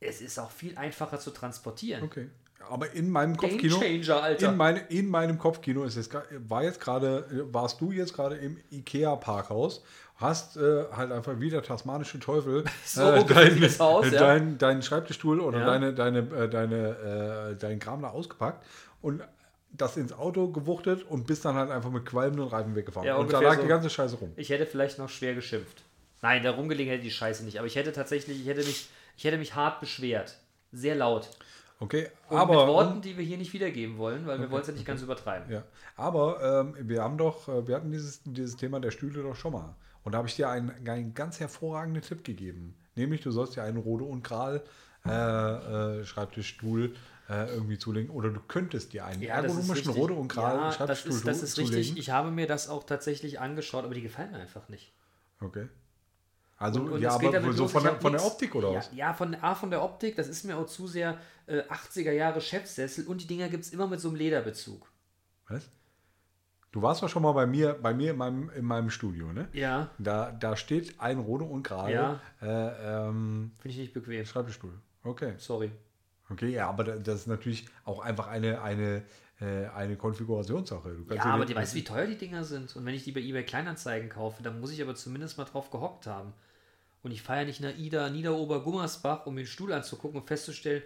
es 0.00 0.20
ist 0.20 0.38
auch 0.38 0.50
viel 0.50 0.76
einfacher 0.76 1.18
zu 1.20 1.30
transportieren. 1.30 2.02
Okay. 2.02 2.28
Aber 2.70 2.90
in 2.92 3.10
meinem 3.10 3.36
Kopfkino. 3.36 3.78
Changer, 3.78 4.22
Alter. 4.22 4.50
In, 4.50 4.56
meine, 4.56 4.80
in 4.88 5.08
meinem 5.08 5.38
Kopfkino 5.38 5.84
ist 5.84 5.96
es, 5.96 6.10
gra- 6.10 6.24
war 6.48 6.62
jetzt 6.62 6.80
gerade, 6.80 7.46
warst 7.52 7.80
du 7.80 7.92
jetzt 7.92 8.14
gerade 8.14 8.36
im 8.36 8.58
IKEA-Parkhaus, 8.70 9.82
hast 10.22 10.56
äh, 10.56 10.84
halt 10.92 11.12
einfach 11.12 11.38
wie 11.40 11.50
der 11.50 11.62
tasmanische 11.62 12.18
Teufel 12.20 12.64
So 12.84 13.02
äh, 13.10 13.60
das 13.60 13.80
aus, 13.80 14.10
ja. 14.10 14.18
dein, 14.20 14.58
deinen 14.58 14.82
Schreibtischstuhl 14.82 15.40
oder 15.40 15.58
Ja. 15.60 15.66
deine, 15.66 15.92
deine, 15.92 16.18
äh, 16.20 16.48
deine, 16.48 17.50
äh, 17.52 17.56
deinen 17.56 17.78
Kram 17.80 18.02
da 18.02 18.08
ausgepackt 18.10 18.64
und 19.02 19.22
das 19.72 19.96
ins 19.96 20.12
Auto 20.12 20.48
gewuchtet 20.48 21.02
und 21.08 21.26
bist 21.26 21.44
dann 21.44 21.54
halt 21.54 21.70
einfach 21.70 21.90
mit 21.90 22.04
qualmenden 22.06 22.46
Reifen 22.48 22.74
weggefahren. 22.74 23.06
Ja, 23.06 23.16
und 23.16 23.32
da 23.32 23.40
lag 23.40 23.56
so. 23.56 23.62
die 23.62 23.68
ganze 23.68 23.90
Scheiße 23.90 24.16
rum. 24.16 24.32
Ich 24.36 24.50
hätte 24.50 24.66
vielleicht 24.66 24.98
noch 24.98 25.08
schwer 25.08 25.34
geschimpft. 25.34 25.82
Nein, 26.20 26.42
da 26.42 26.52
rumgelegen 26.52 26.90
hätte 26.92 27.02
die 27.02 27.10
Scheiße 27.10 27.44
nicht. 27.44 27.58
Aber 27.58 27.66
ich 27.66 27.74
hätte 27.76 27.92
tatsächlich, 27.92 28.40
ich 28.40 28.46
hätte 28.46 28.60
mich, 28.60 28.88
ich 29.16 29.24
hätte 29.24 29.38
mich 29.38 29.54
hart 29.54 29.80
beschwert. 29.80 30.36
Sehr 30.72 30.94
laut. 30.94 31.28
Okay, 31.80 32.08
Und 32.28 32.38
aber. 32.38 32.58
mit 32.64 32.66
Worten, 32.74 33.00
die 33.00 33.16
wir 33.18 33.24
hier 33.24 33.38
nicht 33.38 33.52
wiedergeben 33.52 33.98
wollen, 33.98 34.24
weil 34.26 34.38
wir 34.38 34.48
wollen 34.52 34.62
es 34.62 34.68
ja 34.68 34.74
nicht 34.74 34.86
ganz 34.86 35.02
übertreiben. 35.02 35.50
Ja, 35.50 35.64
aber 35.96 36.60
ähm, 36.60 36.76
wir 36.88 37.02
haben 37.02 37.18
doch, 37.18 37.48
äh, 37.48 37.66
wir 37.66 37.74
hatten 37.74 37.90
dieses, 37.90 38.20
dieses 38.24 38.56
Thema 38.56 38.78
der 38.78 38.92
Stühle 38.92 39.22
doch 39.22 39.34
schon 39.34 39.52
mal. 39.52 39.74
Und 40.04 40.12
da 40.12 40.18
habe 40.18 40.28
ich 40.28 40.36
dir 40.36 40.48
einen, 40.48 40.70
einen 40.88 41.14
ganz 41.14 41.40
hervorragenden 41.40 42.02
Tipp 42.02 42.24
gegeben. 42.24 42.74
Nämlich, 42.94 43.20
du 43.20 43.30
sollst 43.30 43.56
dir 43.56 43.62
einen 43.62 43.78
Rode 43.78 44.04
und 44.04 44.22
Kral 44.22 44.62
äh, 45.06 45.10
äh, 46.00 46.04
Schreibtischstuhl 46.04 46.94
äh, 47.28 47.52
irgendwie 47.54 47.78
zulegen. 47.78 48.10
Oder 48.10 48.30
du 48.30 48.40
könntest 48.40 48.92
dir 48.92 49.04
einen 49.04 49.22
Ja, 49.22 49.40
das 49.40 49.52
ist 49.52 49.58
ergonomischen. 49.58 49.92
Rode 49.92 50.14
und 50.14 50.28
Kral 50.28 50.56
ja, 50.56 50.66
das 50.66 50.76
Schreibtischstuhl 50.76 51.12
ist, 51.12 51.26
das 51.26 51.42
ist 51.42 51.54
zulegen. 51.54 51.74
richtig. 51.74 51.98
Ich 51.98 52.10
habe 52.10 52.30
mir 52.30 52.46
das 52.46 52.68
auch 52.68 52.84
tatsächlich 52.84 53.40
angeschaut, 53.40 53.84
aber 53.84 53.94
die 53.94 54.02
gefallen 54.02 54.32
mir 54.32 54.38
einfach 54.38 54.68
nicht. 54.68 54.92
Okay. 55.40 55.68
Also, 56.56 56.80
Und- 56.80 56.90
und 56.92 57.00
ja, 57.02 57.10
aber 57.10 57.52
so 57.52 57.66
von, 57.66 57.82
der, 57.82 58.00
von 58.00 58.12
der 58.12 58.24
Optik 58.24 58.54
oder 58.54 58.70
ja, 58.70 58.78
was? 58.78 58.90
Ja, 58.94 59.14
von, 59.14 59.34
A, 59.34 59.54
von 59.56 59.70
der 59.70 59.82
Optik, 59.82 60.14
das 60.14 60.28
ist 60.28 60.44
mir 60.44 60.56
auch 60.56 60.66
zu 60.66 60.86
sehr 60.86 61.18
äh, 61.46 61.62
80er 61.62 62.12
Jahre 62.12 62.40
Chefsessel 62.40 63.06
und 63.06 63.20
die 63.20 63.26
Dinger 63.26 63.48
gibt 63.48 63.64
es 63.64 63.72
immer 63.72 63.88
mit 63.88 63.98
so 64.00 64.08
einem 64.08 64.16
Lederbezug. 64.16 64.88
Was? 65.48 65.68
Du 66.72 66.80
warst 66.80 67.02
doch 67.02 67.08
schon 67.08 67.22
mal 67.22 67.32
bei 67.32 67.46
mir, 67.46 67.74
bei 67.74 67.92
mir 67.92 68.12
in 68.12 68.16
meinem, 68.16 68.50
in 68.50 68.64
meinem 68.64 68.88
Studio, 68.90 69.30
ne? 69.32 69.46
Ja, 69.52 69.90
Da, 69.98 70.32
da 70.32 70.56
steht 70.56 70.98
ein 70.98 71.18
Rode 71.18 71.44
und 71.44 71.62
Kral 71.62 71.92
Ja. 71.92 72.20
äh, 72.40 73.08
ähm, 73.08 73.52
finde 73.60 73.68
ich 73.74 73.76
nicht 73.78 73.92
bequem. 73.92 74.24
Schreibtischstuhl. 74.24 74.72
Okay. 75.04 75.34
Sorry. 75.36 75.70
Okay, 76.30 76.48
ja, 76.48 76.68
aber 76.70 76.84
da- 76.84 76.96
das 76.96 77.20
ist 77.20 77.26
natürlich 77.26 77.66
auch 77.84 78.00
einfach 78.00 78.26
eine, 78.28 78.62
eine, 78.62 79.02
äh, 79.40 79.66
eine 79.66 79.96
Konfigurationssache. 79.96 80.94
Du 80.94 81.14
Ja, 81.14 81.22
dir 81.22 81.26
aber 81.26 81.44
die 81.44 81.54
weißt 81.54 81.74
du, 81.74 81.76
wie 81.76 81.84
teuer 81.84 82.06
die 82.06 82.16
Dinger 82.16 82.42
sind? 82.42 82.74
Und 82.74 82.86
wenn 82.86 82.94
ich 82.94 83.04
die 83.04 83.12
bei 83.12 83.20
eBay 83.20 83.44
Kleinanzeigen 83.44 84.08
kaufe, 84.08 84.42
dann 84.42 84.58
muss 84.58 84.72
ich 84.72 84.80
aber 84.80 84.94
zumindest 84.94 85.36
mal 85.36 85.44
drauf 85.44 85.70
gehockt 85.70 86.06
haben. 86.06 86.32
Und 87.02 87.10
ich 87.10 87.20
fahre 87.20 87.40
ja 87.40 87.44
nicht 87.44 87.60
nach 87.60 87.76
Ida, 87.76 88.08
Niederober-Gummersbach, 88.08 89.26
um 89.26 89.36
den 89.36 89.46
Stuhl 89.46 89.72
anzugucken 89.74 90.20
und 90.20 90.26
festzustellen, 90.26 90.82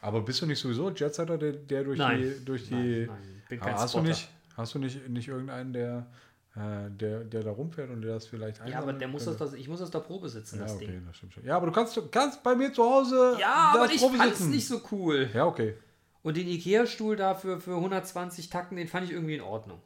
Aber 0.00 0.22
bist 0.22 0.42
du 0.42 0.46
nicht 0.46 0.58
sowieso 0.58 0.90
Jetsetter, 0.90 1.38
der, 1.38 1.52
der 1.52 1.84
durch 1.84 1.98
Nein. 1.98 2.20
die. 2.20 2.44
Durch 2.44 2.66
die 2.66 2.74
Nein, 2.74 3.06
nein, 3.06 3.42
bin 3.48 3.60
kein 3.60 3.74
hast 3.74 3.94
du 3.94 4.00
nicht, 4.00 4.28
hast 4.56 4.74
du 4.74 4.78
nicht, 4.78 5.08
nicht 5.08 5.28
irgendeinen, 5.28 5.72
der, 5.72 6.06
äh, 6.54 6.90
der, 6.90 7.24
der 7.24 7.42
da 7.42 7.50
rumfährt 7.50 7.90
und 7.90 8.02
der 8.02 8.14
das 8.14 8.26
vielleicht 8.26 8.66
ja, 8.66 8.78
aber 8.78 8.92
der 8.92 9.08
muss 9.08 9.24
könnte? 9.24 9.38
das, 9.38 9.54
ich 9.54 9.68
muss 9.68 9.80
das 9.80 9.90
da 9.90 10.00
Probe 10.00 10.28
sitzen, 10.28 10.56
Ja, 10.58 10.62
das 10.64 10.74
okay, 10.74 10.86
Ding. 10.86 11.06
das 11.06 11.16
stimmt 11.16 11.34
schon. 11.34 11.44
Ja, 11.44 11.56
aber 11.56 11.66
du 11.66 11.72
kannst, 11.72 11.96
du 11.96 12.06
kannst 12.08 12.42
bei 12.42 12.54
mir 12.54 12.72
zu 12.72 12.82
Hause. 12.82 13.36
Ja, 13.40 13.72
aber 13.74 13.86
das 13.86 13.96
ich 13.96 14.00
fand's 14.02 14.40
nicht 14.46 14.66
so 14.66 14.80
cool. 14.90 15.28
Ja, 15.32 15.46
okay. 15.46 15.74
Und 16.22 16.36
den 16.36 16.46
Ikea-Stuhl 16.46 17.16
da 17.16 17.34
für, 17.34 17.60
für 17.60 17.74
120 17.76 18.48
Tacken, 18.48 18.76
den 18.76 18.86
fand 18.86 19.06
ich 19.06 19.12
irgendwie 19.12 19.34
in 19.34 19.40
Ordnung. 19.42 19.80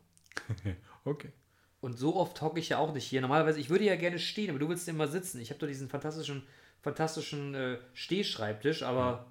Okay. 1.05 1.31
Und 1.81 1.97
so 1.97 2.17
oft 2.17 2.43
hocke 2.43 2.59
ich 2.59 2.71
ja 2.71 2.79
auch 2.79 2.93
nicht 2.93 3.05
hier. 3.05 3.21
Normalerweise, 3.21 3.61
ich 3.61 3.71
würde 3.71 3.85
ja 3.85 3.95
gerne 3.95 4.19
stehen, 4.19 4.51
aber 4.51 4.59
du 4.59 4.69
willst 4.69 4.89
immer 4.89 5.07
sitzen. 5.07 5.41
Ich 5.41 5.51
habe 5.51 5.61
doch 5.61 5.69
diesen 5.69 5.89
fantastischen, 5.89 6.43
fantastischen 6.83 7.55
äh, 7.55 7.79
Stehschreibtisch, 7.93 8.83
aber 8.83 9.27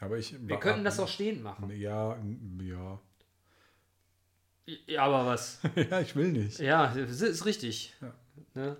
Aber 0.00 0.18
ich. 0.18 0.34
wir 0.40 0.56
könnten 0.56 0.82
das 0.82 0.98
auch 0.98 1.06
stehend 1.06 1.44
machen. 1.44 1.70
Ja, 1.70 2.16
ja. 2.62 2.98
Ja, 4.86 5.04
aber 5.04 5.26
was? 5.26 5.60
ja, 5.90 6.00
ich 6.00 6.14
will 6.16 6.32
nicht. 6.32 6.58
Ja, 6.58 6.94
das 6.94 7.20
ist 7.20 7.44
richtig. 7.44 7.94
Ne? 8.54 8.76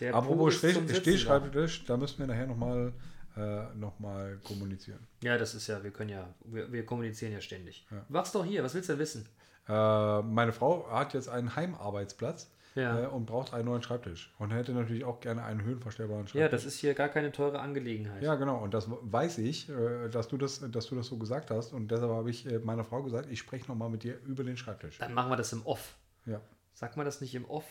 Der 0.00 0.12
Po 0.12 0.18
Apropos 0.18 0.62
ist 0.62 0.96
Stehschreibtisch, 0.96 1.84
da 1.84 1.96
müssen 1.96 2.18
wir 2.18 2.26
nachher 2.26 2.46
nochmal 2.46 2.92
äh, 3.36 3.74
noch 3.74 3.98
mal 3.98 4.38
kommunizieren. 4.44 5.06
Ja, 5.22 5.38
das 5.38 5.54
ist 5.54 5.66
ja, 5.66 5.82
wir 5.82 5.90
können 5.90 6.10
ja, 6.10 6.34
wir, 6.44 6.70
wir 6.72 6.84
kommunizieren 6.84 7.32
ja 7.32 7.40
ständig. 7.40 7.86
Wachst 8.08 8.34
doch 8.34 8.44
hier, 8.44 8.62
was 8.62 8.74
willst 8.74 8.88
du 8.88 8.94
denn 8.94 9.00
wissen? 9.00 9.28
Äh, 9.68 10.22
meine 10.22 10.52
Frau 10.52 10.90
hat 10.90 11.14
jetzt 11.14 11.28
einen 11.28 11.54
Heimarbeitsplatz 11.54 12.50
Ja. 12.74 13.02
äh, 13.02 13.06
und 13.06 13.26
braucht 13.26 13.52
einen 13.52 13.66
neuen 13.66 13.82
Schreibtisch. 13.82 14.32
Und 14.38 14.52
hätte 14.52 14.72
natürlich 14.72 15.04
auch 15.04 15.20
gerne 15.20 15.44
einen 15.44 15.62
höhenverstellbaren 15.62 16.26
Schreibtisch. 16.26 16.40
Ja, 16.40 16.48
das 16.48 16.64
ist 16.64 16.78
hier 16.78 16.94
gar 16.94 17.08
keine 17.08 17.32
teure 17.32 17.60
Angelegenheit. 17.60 18.22
Ja, 18.22 18.34
genau. 18.34 18.62
Und 18.62 18.74
das 18.74 18.86
weiß 18.88 19.38
ich, 19.38 19.68
äh, 19.68 20.08
dass, 20.08 20.28
du 20.28 20.36
das, 20.38 20.60
dass 20.70 20.86
du 20.86 20.94
das 20.94 21.06
so 21.06 21.18
gesagt 21.18 21.50
hast. 21.50 21.72
Und 21.72 21.90
deshalb 21.90 22.10
habe 22.10 22.30
ich 22.30 22.46
äh, 22.46 22.58
meiner 22.58 22.84
Frau 22.84 23.02
gesagt, 23.02 23.30
ich 23.30 23.38
spreche 23.38 23.68
nochmal 23.68 23.90
mit 23.90 24.02
dir 24.02 24.18
über 24.24 24.44
den 24.44 24.56
Schreibtisch. 24.56 24.98
Dann 24.98 25.14
machen 25.14 25.30
wir 25.30 25.36
das 25.36 25.52
im 25.52 25.64
Off. 25.66 25.96
Ja. 26.26 26.40
Sagt 26.74 26.96
man 26.96 27.04
das 27.06 27.20
nicht 27.20 27.34
im 27.34 27.44
Off? 27.44 27.64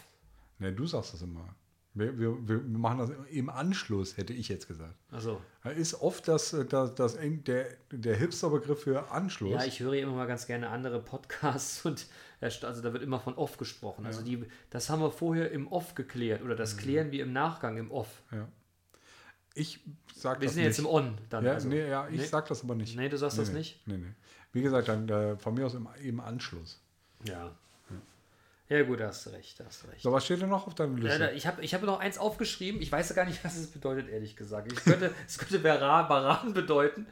Ne, 0.59 0.71
du 0.71 0.85
sagst 0.85 1.13
das 1.13 1.21
immer. 1.21 1.55
Wir, 1.93 2.17
wir, 2.17 2.47
wir 2.47 2.59
machen 2.61 2.99
das 2.99 3.11
im 3.31 3.49
Anschluss, 3.49 4.15
hätte 4.15 4.31
ich 4.31 4.47
jetzt 4.47 4.67
gesagt. 4.67 4.95
Also, 5.11 5.41
Da 5.63 5.71
Ist 5.71 5.95
oft 5.95 6.25
das, 6.27 6.53
äh, 6.53 6.63
das, 6.63 6.95
das 6.95 7.17
der, 7.21 7.67
der 7.91 8.15
Hipster-Begriff 8.15 8.83
für 8.83 9.11
Anschluss. 9.11 9.51
ja, 9.51 9.65
ich 9.65 9.81
höre 9.81 9.95
ja 9.95 10.03
immer 10.03 10.15
mal 10.15 10.25
ganz 10.27 10.47
gerne 10.47 10.69
andere 10.69 11.01
Podcasts 11.01 11.85
und 11.85 12.07
da 12.39 12.47
st- 12.47 12.65
also 12.65 12.81
da 12.81 12.93
wird 12.93 13.03
immer 13.03 13.19
von 13.19 13.33
Off 13.35 13.57
gesprochen. 13.57 14.05
Also 14.05 14.21
die, 14.23 14.45
das 14.69 14.89
haben 14.89 15.01
wir 15.01 15.11
vorher 15.11 15.51
im 15.51 15.67
Off 15.67 15.93
geklärt 15.95 16.41
oder 16.43 16.53
Mhm. 16.53 16.57
das 16.59 16.77
klären 16.77 17.11
wir 17.11 17.23
im 17.23 17.33
Nachgang 17.33 17.77
im 17.77 17.91
Off. 17.91 18.21
ja. 18.31 18.47
Ich 19.53 19.81
sag 20.15 20.39
Wir 20.39 20.45
das 20.45 20.53
sind 20.53 20.63
nicht. 20.63 20.69
jetzt 20.69 20.79
im 20.79 20.85
On 20.85 21.17
dann. 21.29 21.43
ja, 21.43 21.51
also. 21.55 21.67
nee, 21.67 21.85
ja, 21.89 22.07
ich 22.07 22.21
Nee. 22.21 22.25
sag 22.25 22.47
das 22.47 22.63
aber 22.63 22.73
nicht. 22.75 22.95
Nee, 22.95 23.09
du 23.09 23.17
sagst 23.17 23.35
Nee, 23.37 23.43
das 23.43 23.51
nee. 23.51 23.57
nicht? 23.59 23.85
Nee, 23.85 23.97
nee. 23.97 24.13
Wie 24.53 24.61
gesagt, 24.61 24.87
dann 24.87 25.09
äh, 25.09 25.35
von 25.37 25.55
mir 25.55 25.65
aus 25.65 25.73
im, 25.73 25.89
im 26.01 26.21
Anschluss. 26.21 26.79
Ja. 27.25 27.53
Ja, 28.71 28.83
gut, 28.83 29.01
hast 29.01 29.25
du 29.25 29.31
recht, 29.31 29.61
hast 29.65 29.83
du 29.83 29.87
recht. 29.89 30.01
So, 30.01 30.13
was 30.13 30.23
steht 30.23 30.41
denn 30.41 30.47
noch 30.47 30.65
auf 30.65 30.73
deiner 30.73 30.97
Ja, 30.99 31.17
Liste? 31.17 31.31
ich 31.35 31.45
habe 31.45 31.61
ich 31.61 31.73
hab 31.73 31.83
noch 31.83 31.99
eins 31.99 32.17
aufgeschrieben. 32.17 32.81
Ich 32.81 32.89
weiß 32.89 33.09
ja 33.09 33.15
gar 33.15 33.25
nicht, 33.25 33.43
was 33.43 33.57
es 33.57 33.67
bedeutet, 33.67 34.07
ehrlich 34.07 34.37
gesagt. 34.37 34.71
Ich 34.71 34.81
könnte, 34.81 35.13
es 35.27 35.37
könnte 35.37 35.59
Vera, 35.59 36.03
Baran 36.03 36.53
bedeuten 36.53 37.05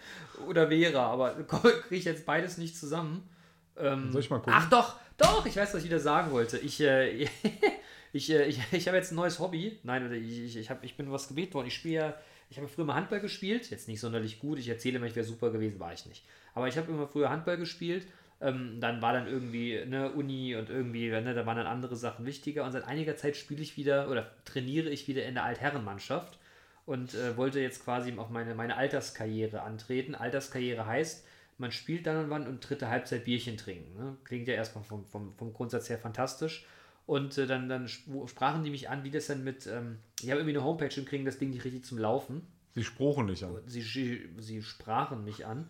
oder 0.47 0.69
Vera, 0.69 1.07
aber 1.07 1.31
kriege 1.43 1.95
ich 1.97 2.05
jetzt 2.05 2.25
beides 2.25 2.57
nicht 2.57 2.77
zusammen. 2.77 3.29
Ähm, 3.75 4.09
Soll 4.13 4.21
ich 4.21 4.29
mal 4.29 4.37
gucken? 4.37 4.53
Ach 4.55 4.69
doch, 4.69 4.95
doch, 5.17 5.45
ich 5.45 5.57
weiß, 5.57 5.73
was 5.73 5.81
ich 5.81 5.89
wieder 5.89 5.99
sagen 5.99 6.31
wollte. 6.31 6.57
Ich, 6.59 6.79
äh, 6.79 7.27
ich, 8.13 8.29
äh, 8.31 8.45
ich, 8.45 8.61
ich 8.71 8.87
habe 8.87 8.95
jetzt 8.95 9.11
ein 9.11 9.15
neues 9.15 9.39
Hobby. 9.39 9.79
Nein, 9.83 10.09
ich, 10.13 10.55
ich, 10.55 10.69
hab, 10.69 10.81
ich 10.85 10.95
bin 10.95 11.11
was 11.11 11.27
gebeten 11.27 11.55
worden. 11.55 11.67
Ich 11.67 11.75
spiele 11.75 11.95
ja, 11.95 12.13
ich 12.49 12.57
habe 12.57 12.69
früher 12.69 12.85
mal 12.85 12.95
Handball 12.95 13.19
gespielt. 13.19 13.69
Jetzt 13.69 13.89
nicht 13.89 13.99
sonderlich 13.99 14.39
gut. 14.39 14.59
Ich 14.59 14.69
erzähle 14.69 14.95
immer, 14.95 15.07
ich 15.07 15.15
wäre 15.17 15.25
super 15.25 15.49
gewesen, 15.51 15.77
war 15.77 15.91
ich 15.91 16.05
nicht. 16.05 16.23
Aber 16.53 16.69
ich 16.69 16.77
habe 16.77 16.89
immer 16.89 17.05
früher 17.05 17.29
Handball 17.29 17.57
gespielt. 17.57 18.07
Ähm, 18.41 18.79
dann 18.79 19.01
war 19.01 19.11
dann 19.11 19.27
irgendwie 19.27 19.83
ne, 19.85 20.11
Uni 20.11 20.55
und 20.55 20.69
irgendwie, 20.69 21.09
ne, 21.09 21.33
da 21.33 21.45
waren 21.45 21.57
dann 21.57 21.67
andere 21.67 21.95
Sachen 21.97 22.25
wichtiger. 22.25 22.63
Und 22.63 22.71
seit 22.71 22.85
einiger 22.85 23.17
Zeit 23.17 23.35
spiele 23.35 23.61
ich 23.61 23.75
wieder 23.75 24.09
oder 24.09 24.31
trainiere 24.45 24.89
ich 24.89 25.07
wieder 25.09 25.25
in 25.25 25.33
der 25.33 25.43
Altherrenmannschaft 25.43 26.39
und 26.85 27.13
äh, 27.15 27.35
wollte 27.35 27.59
jetzt 27.59 27.83
quasi 27.83 28.13
auf 28.17 28.29
meine, 28.29 28.55
meine 28.55 28.77
Alterskarriere 28.77 29.61
antreten. 29.61 30.15
Alterskarriere 30.15 30.85
heißt, 30.85 31.25
man 31.57 31.73
spielt 31.73 32.07
dann 32.07 32.23
und 32.23 32.29
wann 32.29 32.47
und 32.47 32.61
dritte 32.61 32.87
Halbzeit 32.87 33.25
Bierchen 33.25 33.57
trinken. 33.57 33.93
Ne? 34.01 34.15
Klingt 34.23 34.47
ja 34.47 34.53
erstmal 34.53 34.85
vom, 34.85 35.05
vom, 35.05 35.33
vom 35.35 35.51
Grundsatz 35.51 35.89
her 35.89 35.97
fantastisch. 35.97 36.65
Und 37.05 37.37
äh, 37.37 37.45
dann, 37.45 37.67
dann 37.67 37.85
sp- 37.91 38.27
sprachen 38.27 38.63
die 38.63 38.69
mich 38.69 38.87
an, 38.87 39.03
wie 39.03 39.11
das 39.11 39.27
denn 39.27 39.43
mit, 39.43 39.67
ähm, 39.67 39.97
ich 40.21 40.29
habe 40.29 40.39
irgendwie 40.39 40.55
eine 40.55 40.63
Homepage 40.63 40.97
und 40.97 41.05
kriegen 41.05 41.25
das 41.25 41.39
Ding 41.39 41.49
nicht 41.49 41.65
richtig 41.65 41.83
zum 41.83 41.97
Laufen. 41.97 42.47
Sie 42.75 42.83
spruchen 42.85 43.25
nicht 43.25 43.43
an. 43.43 43.57
Sie, 43.65 43.81
sie, 43.81 44.29
sie 44.37 44.61
sprachen 44.63 45.25
mich 45.25 45.45
an. 45.45 45.69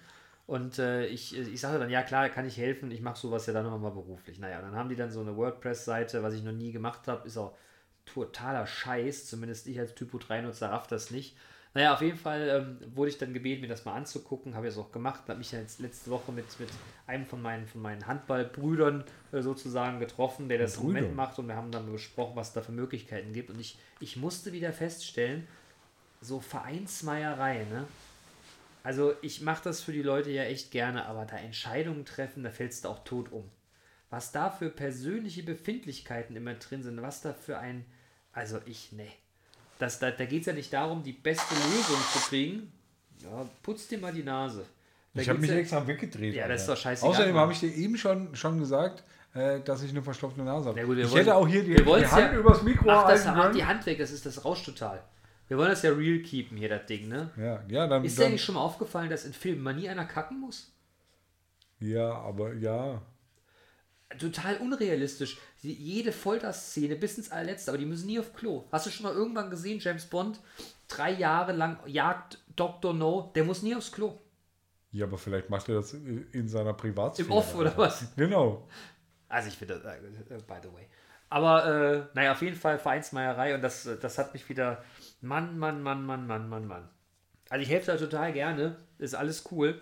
Und 0.50 0.80
äh, 0.80 1.06
ich, 1.06 1.38
ich 1.38 1.62
sagte 1.62 1.78
dann, 1.78 1.92
ja 1.92 2.02
klar, 2.02 2.28
kann 2.30 2.48
ich 2.48 2.58
helfen, 2.58 2.90
ich 2.90 3.02
mache 3.02 3.20
sowas 3.20 3.46
ja 3.46 3.54
dann 3.54 3.68
immer 3.68 3.78
mal 3.78 3.92
beruflich. 3.92 4.40
Naja, 4.40 4.60
dann 4.62 4.76
haben 4.76 4.90
die 4.90 4.96
dann 4.96 5.12
so 5.12 5.22
eine 5.22 5.38
WordPress-Seite, 5.38 6.24
was 6.24 6.34
ich 6.34 6.42
noch 6.42 6.54
nie 6.54 6.72
gemacht 6.72 7.08
habe, 7.08 7.28
ist 7.28 7.38
auch 7.38 7.56
totaler 8.06 8.66
Scheiß, 8.66 9.28
zumindest 9.28 9.68
ich 9.68 9.80
als 9.80 9.94
Typo 9.94 10.18
3-Nutzer 10.18 10.72
raff 10.72 10.88
das 10.88 11.12
nicht. 11.12 11.38
Naja, 11.76 11.94
auf 11.94 12.02
jeden 12.02 12.18
Fall 12.18 12.50
ähm, 12.82 12.96
wurde 12.96 13.12
ich 13.12 13.20
dann 13.20 13.32
gebeten, 13.32 13.62
mir 13.62 13.68
das 13.68 13.86
mal 13.86 13.94
anzugucken. 13.94 14.56
Habe 14.56 14.68
ich 14.68 14.74
das 14.74 14.84
auch 14.84 14.92
gemacht. 14.92 15.22
Habe 15.28 15.38
mich 15.38 15.52
ja 15.52 15.60
jetzt 15.60 15.82
letzte 15.82 16.10
Woche 16.10 16.32
mit, 16.32 16.60
mit 16.60 16.70
einem 17.06 17.28
von 17.28 17.44
meinen, 17.44 17.68
von 17.68 17.84
meinen 17.84 18.08
Handballbrüdern 18.08 19.04
äh, 19.32 19.44
sozusagen 19.44 20.00
getroffen, 20.00 20.50
der 20.50 20.58
das 20.58 20.78
Brüder. 20.78 21.02
Moment 21.02 21.16
macht. 21.16 21.38
Und 21.38 21.48
wir 21.48 21.58
haben 21.58 21.70
dann 21.70 21.92
besprochen, 21.92 22.36
was 22.36 22.48
es 22.48 22.54
da 22.54 22.62
für 22.64 22.72
Möglichkeiten 22.72 23.34
gibt. 23.34 23.52
Und 23.52 23.60
ich, 23.60 23.78
ich 24.00 24.18
musste 24.18 24.52
wieder 24.52 24.74
feststellen, 24.74 25.48
so 26.22 26.40
Vereinsmeierei, 26.40 27.66
ne? 27.66 27.86
Also 28.90 29.14
ich 29.22 29.42
mache 29.42 29.66
das 29.66 29.82
für 29.84 29.92
die 29.92 30.02
Leute 30.02 30.32
ja 30.32 30.42
echt 30.46 30.72
gerne, 30.72 31.06
aber 31.06 31.24
da 31.26 31.38
Entscheidungen 31.38 32.06
treffen, 32.06 32.42
da 32.42 32.50
fällst 32.50 32.86
du 32.86 32.90
auch 32.90 33.04
tot 33.04 33.32
um. 33.32 33.48
Was 34.10 34.32
da 34.32 34.50
für 34.50 34.72
persönliche 34.72 35.44
Befindlichkeiten 35.44 36.36
immer 36.36 36.56
drin 36.56 36.82
sind, 36.82 37.00
was 37.00 37.22
da 37.22 37.34
für 37.34 37.60
ein... 37.60 37.86
Also 38.34 38.58
ich, 38.66 38.92
ne. 38.92 39.06
Das, 39.78 40.00
da 40.00 40.10
da 40.10 40.26
geht 40.26 40.40
es 40.42 40.48
ja 40.48 40.54
nicht 40.54 40.74
darum, 40.74 41.04
die 41.04 41.12
beste 41.12 41.54
Lösung 41.54 42.02
zu 42.14 42.20
kriegen. 42.30 42.72
Ja, 43.22 43.48
putz 43.62 43.88
dir 43.90 44.00
mal 44.00 44.12
die 44.12 44.24
Nase. 44.24 44.66
Da 45.14 45.22
Ich 45.22 45.30
habe 45.30 45.38
mich 45.38 45.52
ja, 45.52 45.58
extra 45.58 45.86
weggedreht. 45.86 46.34
Ja, 46.34 46.48
das 46.48 46.64
ist 46.64 46.70
Alter. 46.70 46.74
doch 46.74 46.82
scheißegal, 46.82 47.12
Außerdem 47.12 47.36
habe 47.36 47.52
ich 47.54 47.60
dir 47.60 47.72
eben 47.72 47.96
schon, 47.96 48.36
schon 48.36 48.58
gesagt, 48.58 49.04
äh, 49.36 49.60
dass 49.60 49.84
ich 49.84 49.92
eine 49.92 50.02
verstopfte 50.02 50.42
Nase 50.42 50.70
habe. 50.70 50.80
Ja 50.80 50.86
gut, 50.88 50.98
ich 50.98 51.12
wollen- 51.12 51.18
hätte 51.20 51.36
auch 51.36 51.48
hier 51.48 51.64
die, 51.64 51.76
die 51.76 51.84
Hand 52.08 52.34
ja- 52.34 52.34
übers 52.34 52.64
Mikro 52.64 52.88
Mach, 52.88 53.08
das, 53.08 53.24
mach 53.24 53.52
die 53.52 53.60
können. 53.60 53.68
Hand 53.68 53.86
weg, 53.86 54.00
das 54.00 54.10
ist 54.10 54.26
das 54.26 54.44
rauscht 54.44 54.66
total. 54.66 55.04
Wir 55.50 55.58
wollen 55.58 55.70
das 55.70 55.82
ja 55.82 55.92
real 55.92 56.20
keepen 56.20 56.58
hier, 56.58 56.70
das 56.70 56.86
Ding, 56.86 57.08
ne? 57.08 57.32
Ja, 57.36 57.64
ja, 57.68 57.88
dann, 57.88 58.06
Ist 58.06 58.18
dir 58.18 58.22
dann 58.22 58.32
eigentlich 58.32 58.44
schon 58.44 58.56
mal 58.56 58.62
aufgefallen, 58.62 59.10
dass 59.10 59.26
in 59.26 59.34
Filmen 59.34 59.62
mal 59.62 59.74
nie 59.74 59.90
einer 59.90 60.06
kacken 60.06 60.40
muss? 60.40 60.72
ja, 61.80 62.14
aber 62.14 62.54
ja. 62.54 63.02
Total 64.20 64.58
unrealistisch. 64.58 65.38
Jede 65.62 66.12
Folterszene 66.12 66.96
bis 66.96 67.18
ins 67.18 67.32
allerletzte, 67.32 67.72
aber 67.72 67.78
die 67.78 67.86
müssen 67.86 68.08
nie 68.08 68.20
auf 68.20 68.34
Klo. 68.34 68.66
Hast 68.72 68.86
du 68.88 68.90
schon 68.90 69.04
mal 69.04 69.14
irgendwann 69.14 69.50
gesehen, 69.52 69.80
James 69.80 70.06
Bond, 70.06 70.40
drei 70.88 71.12
Jahre 71.12 71.52
lang 71.52 71.80
jagt 71.86 72.40
Dr. 72.56 72.94
No, 72.94 73.32
der 73.36 73.44
muss 73.44 73.62
nie 73.62 73.76
aufs 73.76 73.92
Klo. 73.92 74.20
Ja, 74.92 75.06
aber 75.06 75.18
vielleicht 75.18 75.50
macht 75.50 75.70
er 75.70 75.76
das 75.76 75.94
in 75.94 76.48
seiner 76.48 76.74
Privatsphäre. 76.74 77.28
Im 77.28 77.34
Off 77.34 77.56
oder 77.56 77.76
was? 77.78 78.16
Genau. 78.16 78.68
Also 79.28 79.50
ich 79.50 79.58
finde 79.58 79.80
das, 79.80 79.86
äh, 79.86 80.42
by 80.48 80.56
the 80.64 80.74
way. 80.74 80.88
Aber 81.30 81.66
äh, 81.66 82.16
naja, 82.16 82.32
auf 82.32 82.42
jeden 82.42 82.58
Fall 82.58 82.80
Vereinsmeierei 82.80 83.54
und 83.56 83.62
das, 83.62 83.86
äh, 83.86 83.98
das 83.98 84.18
hat 84.18 84.34
mich 84.34 84.50
wieder. 84.50 84.84
Mann, 85.22 85.60
Mann, 85.60 85.82
Mann, 85.84 86.06
Mann, 86.06 86.26
Mann, 86.26 86.50
Mann, 86.50 86.66
Mann. 86.66 86.90
Also 87.50 87.62
ich 87.64 87.70
helfe 87.70 87.88
da 87.92 87.98
total 87.98 88.34
gerne, 88.34 88.76
ist 88.98 89.16
alles 89.16 89.44
cool. 89.52 89.80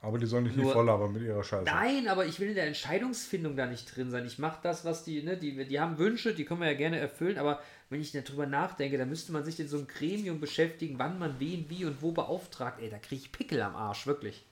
Aber 0.00 0.16
die 0.18 0.26
sollen 0.26 0.44
nicht 0.44 0.56
die 0.56 0.60
Nur- 0.60 0.72
Volllaber 0.72 1.08
mit 1.08 1.22
ihrer 1.22 1.42
Scheiße. 1.42 1.64
Nein, 1.64 2.06
aber 2.06 2.24
ich 2.26 2.38
will 2.38 2.48
in 2.50 2.54
der 2.54 2.66
Entscheidungsfindung 2.68 3.56
da 3.56 3.66
nicht 3.66 3.96
drin 3.96 4.10
sein. 4.12 4.24
Ich 4.26 4.38
mache 4.38 4.60
das, 4.62 4.84
was 4.84 5.02
die, 5.02 5.22
ne, 5.24 5.36
die, 5.36 5.64
die 5.66 5.80
haben 5.80 5.98
Wünsche, 5.98 6.34
die 6.34 6.44
können 6.44 6.60
wir 6.60 6.70
ja 6.70 6.76
gerne 6.78 6.98
erfüllen, 7.00 7.36
aber 7.36 7.60
wenn 7.90 8.00
ich 8.00 8.12
darüber 8.12 8.46
nachdenke, 8.46 8.96
dann 8.96 9.08
müsste 9.08 9.32
man 9.32 9.44
sich 9.44 9.58
in 9.58 9.66
so 9.66 9.78
einem 9.78 9.88
Gremium 9.88 10.38
beschäftigen, 10.38 10.98
wann 11.00 11.18
man 11.18 11.40
wen, 11.40 11.68
wie 11.68 11.84
und 11.84 12.00
wo 12.00 12.12
beauftragt. 12.12 12.80
Ey, 12.80 12.90
da 12.90 12.98
kriege 12.98 13.22
ich 13.22 13.32
Pickel 13.32 13.60
am 13.60 13.74
Arsch, 13.74 14.06
wirklich. 14.06 14.44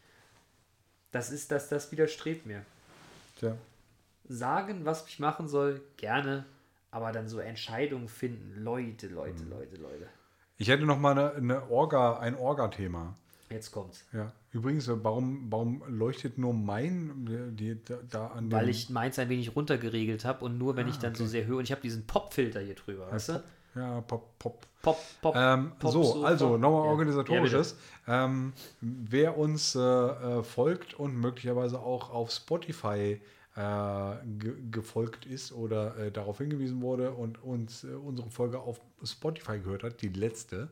Das 1.13 1.31
ist 1.31 1.53
das, 1.53 1.69
das 1.69 1.93
widerstrebt 1.93 2.45
mir. 2.45 2.63
Tja. 3.39 3.57
Sagen, 4.29 4.85
was 4.85 5.07
ich 5.09 5.19
machen 5.19 5.49
soll, 5.49 5.81
gerne, 5.97 6.45
aber 6.91 7.13
dann 7.13 7.29
so 7.29 7.39
Entscheidungen 7.39 8.09
finden. 8.09 8.63
Leute, 8.63 9.09
Leute, 9.09 9.43
Mhm. 9.45 9.51
Leute, 9.51 9.77
Leute. 9.77 10.07
Ich 10.59 10.69
hätte 10.69 10.85
noch 10.87 10.99
mal 10.99 11.13
eine, 11.13 11.33
eine 11.35 11.71
Orga, 11.71 12.19
ein 12.19 12.35
Orga-Thema. 12.37 13.15
Jetzt 13.51 13.71
kommt's. 13.71 14.05
Ja. 14.13 14.33
Übrigens, 14.51 14.89
warum, 14.91 15.47
warum 15.51 15.83
leuchtet 15.87 16.37
nur 16.39 16.53
mein 16.55 17.27
äh, 17.29 17.55
die, 17.55 17.85
da, 17.85 17.99
da 18.11 18.27
an 18.29 18.51
Weil 18.51 18.69
ich 18.69 18.91
meins 18.91 19.19
ein 19.19 19.29
wenig 19.29 19.55
runtergeregelt 19.55 20.25
habe 20.25 20.45
und 20.45 20.59
nur 20.59 20.77
wenn 20.77 20.89
ich 20.89 20.99
dann 20.99 21.15
so 21.15 21.27
sehr 21.27 21.45
höre 21.47 21.59
und 21.59 21.65
ich 21.65 21.71
habe 21.73 21.83
diesen 21.83 22.07
Pop-Filter 22.07 22.61
hier 22.61 22.75
drüber, 22.75 23.11
weißt 23.13 23.29
du? 23.29 23.45
Ja, 23.77 24.01
pop, 24.01 24.37
pop. 24.39 24.67
Pop, 24.83 24.99
Pop. 25.21 25.35
Ähm, 25.37 25.73
Pop 25.79 25.93
so, 25.93 26.03
Sofa. 26.03 26.27
also 26.27 26.57
nochmal 26.57 26.85
Ja. 26.87 26.91
organisatorisches. 26.91 27.77
ähm, 28.09 28.53
wer 28.81 29.37
uns 29.37 29.75
äh, 29.75 29.81
äh, 29.81 30.43
folgt 30.43 30.95
und 30.95 31.15
möglicherweise 31.17 31.79
auch 31.79 32.11
auf 32.11 32.31
Spotify 32.31 33.21
ge 34.39 34.55
gefolgt 34.71 35.25
ist 35.27 35.53
oder 35.53 35.97
äh, 35.97 36.13
darauf 36.13 36.39
hingewiesen 36.39 36.81
wurde 36.83 37.11
und 37.13 37.43
uns 37.43 37.83
äh, 37.85 37.89
unsere 37.95 38.31
Folge 38.31 38.61
auf 38.61 38.81
Spotify 39.03 39.59
gehört 39.59 39.83
hat, 39.83 40.03
die 40.03 40.11
letzte, 40.11 40.69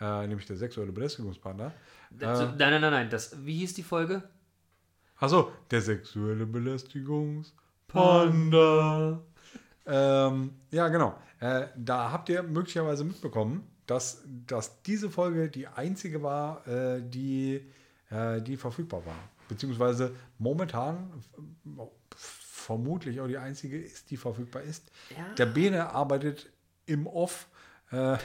äh, 0.00 0.26
nämlich 0.26 0.46
der 0.46 0.56
sexuelle 0.56 0.92
Belästigungspartner. 0.92 1.72
Das- 2.10 2.38
nein, 2.40 2.56
nein, 2.58 2.80
nein, 2.80 2.92
nein. 2.92 3.10
Das, 3.10 3.44
wie 3.44 3.58
hieß 3.58 3.74
die 3.74 3.82
Folge? 3.82 4.22
Achso, 5.16 5.52
der 5.70 5.82
sexuelle 5.82 6.46
Belästigungspanda. 6.46 9.20
Ähm, 9.86 10.54
ja, 10.70 10.88
genau. 10.88 11.14
Äh, 11.40 11.66
da 11.76 12.12
habt 12.12 12.28
ihr 12.28 12.42
möglicherweise 12.42 13.02
mitbekommen, 13.04 13.66
dass, 13.86 14.22
dass 14.46 14.82
diese 14.82 15.10
Folge 15.10 15.48
die 15.48 15.66
einzige 15.66 16.22
war, 16.22 16.66
äh, 16.68 17.02
die, 17.02 17.66
äh, 18.10 18.40
die 18.40 18.56
verfügbar 18.56 19.04
war. 19.04 19.16
Beziehungsweise 19.48 20.14
momentan 20.38 21.10
äh, 21.66 21.80
vermutlich 22.70 23.20
auch 23.20 23.26
die 23.26 23.38
einzige 23.38 23.76
ist, 23.80 24.10
die 24.10 24.16
verfügbar 24.16 24.62
ist. 24.62 24.90
Ja. 25.16 25.34
Der 25.34 25.46
Bene 25.46 25.90
arbeitet 25.90 26.50
im 26.86 27.06
Off 27.08 27.48
äh, 27.90 28.16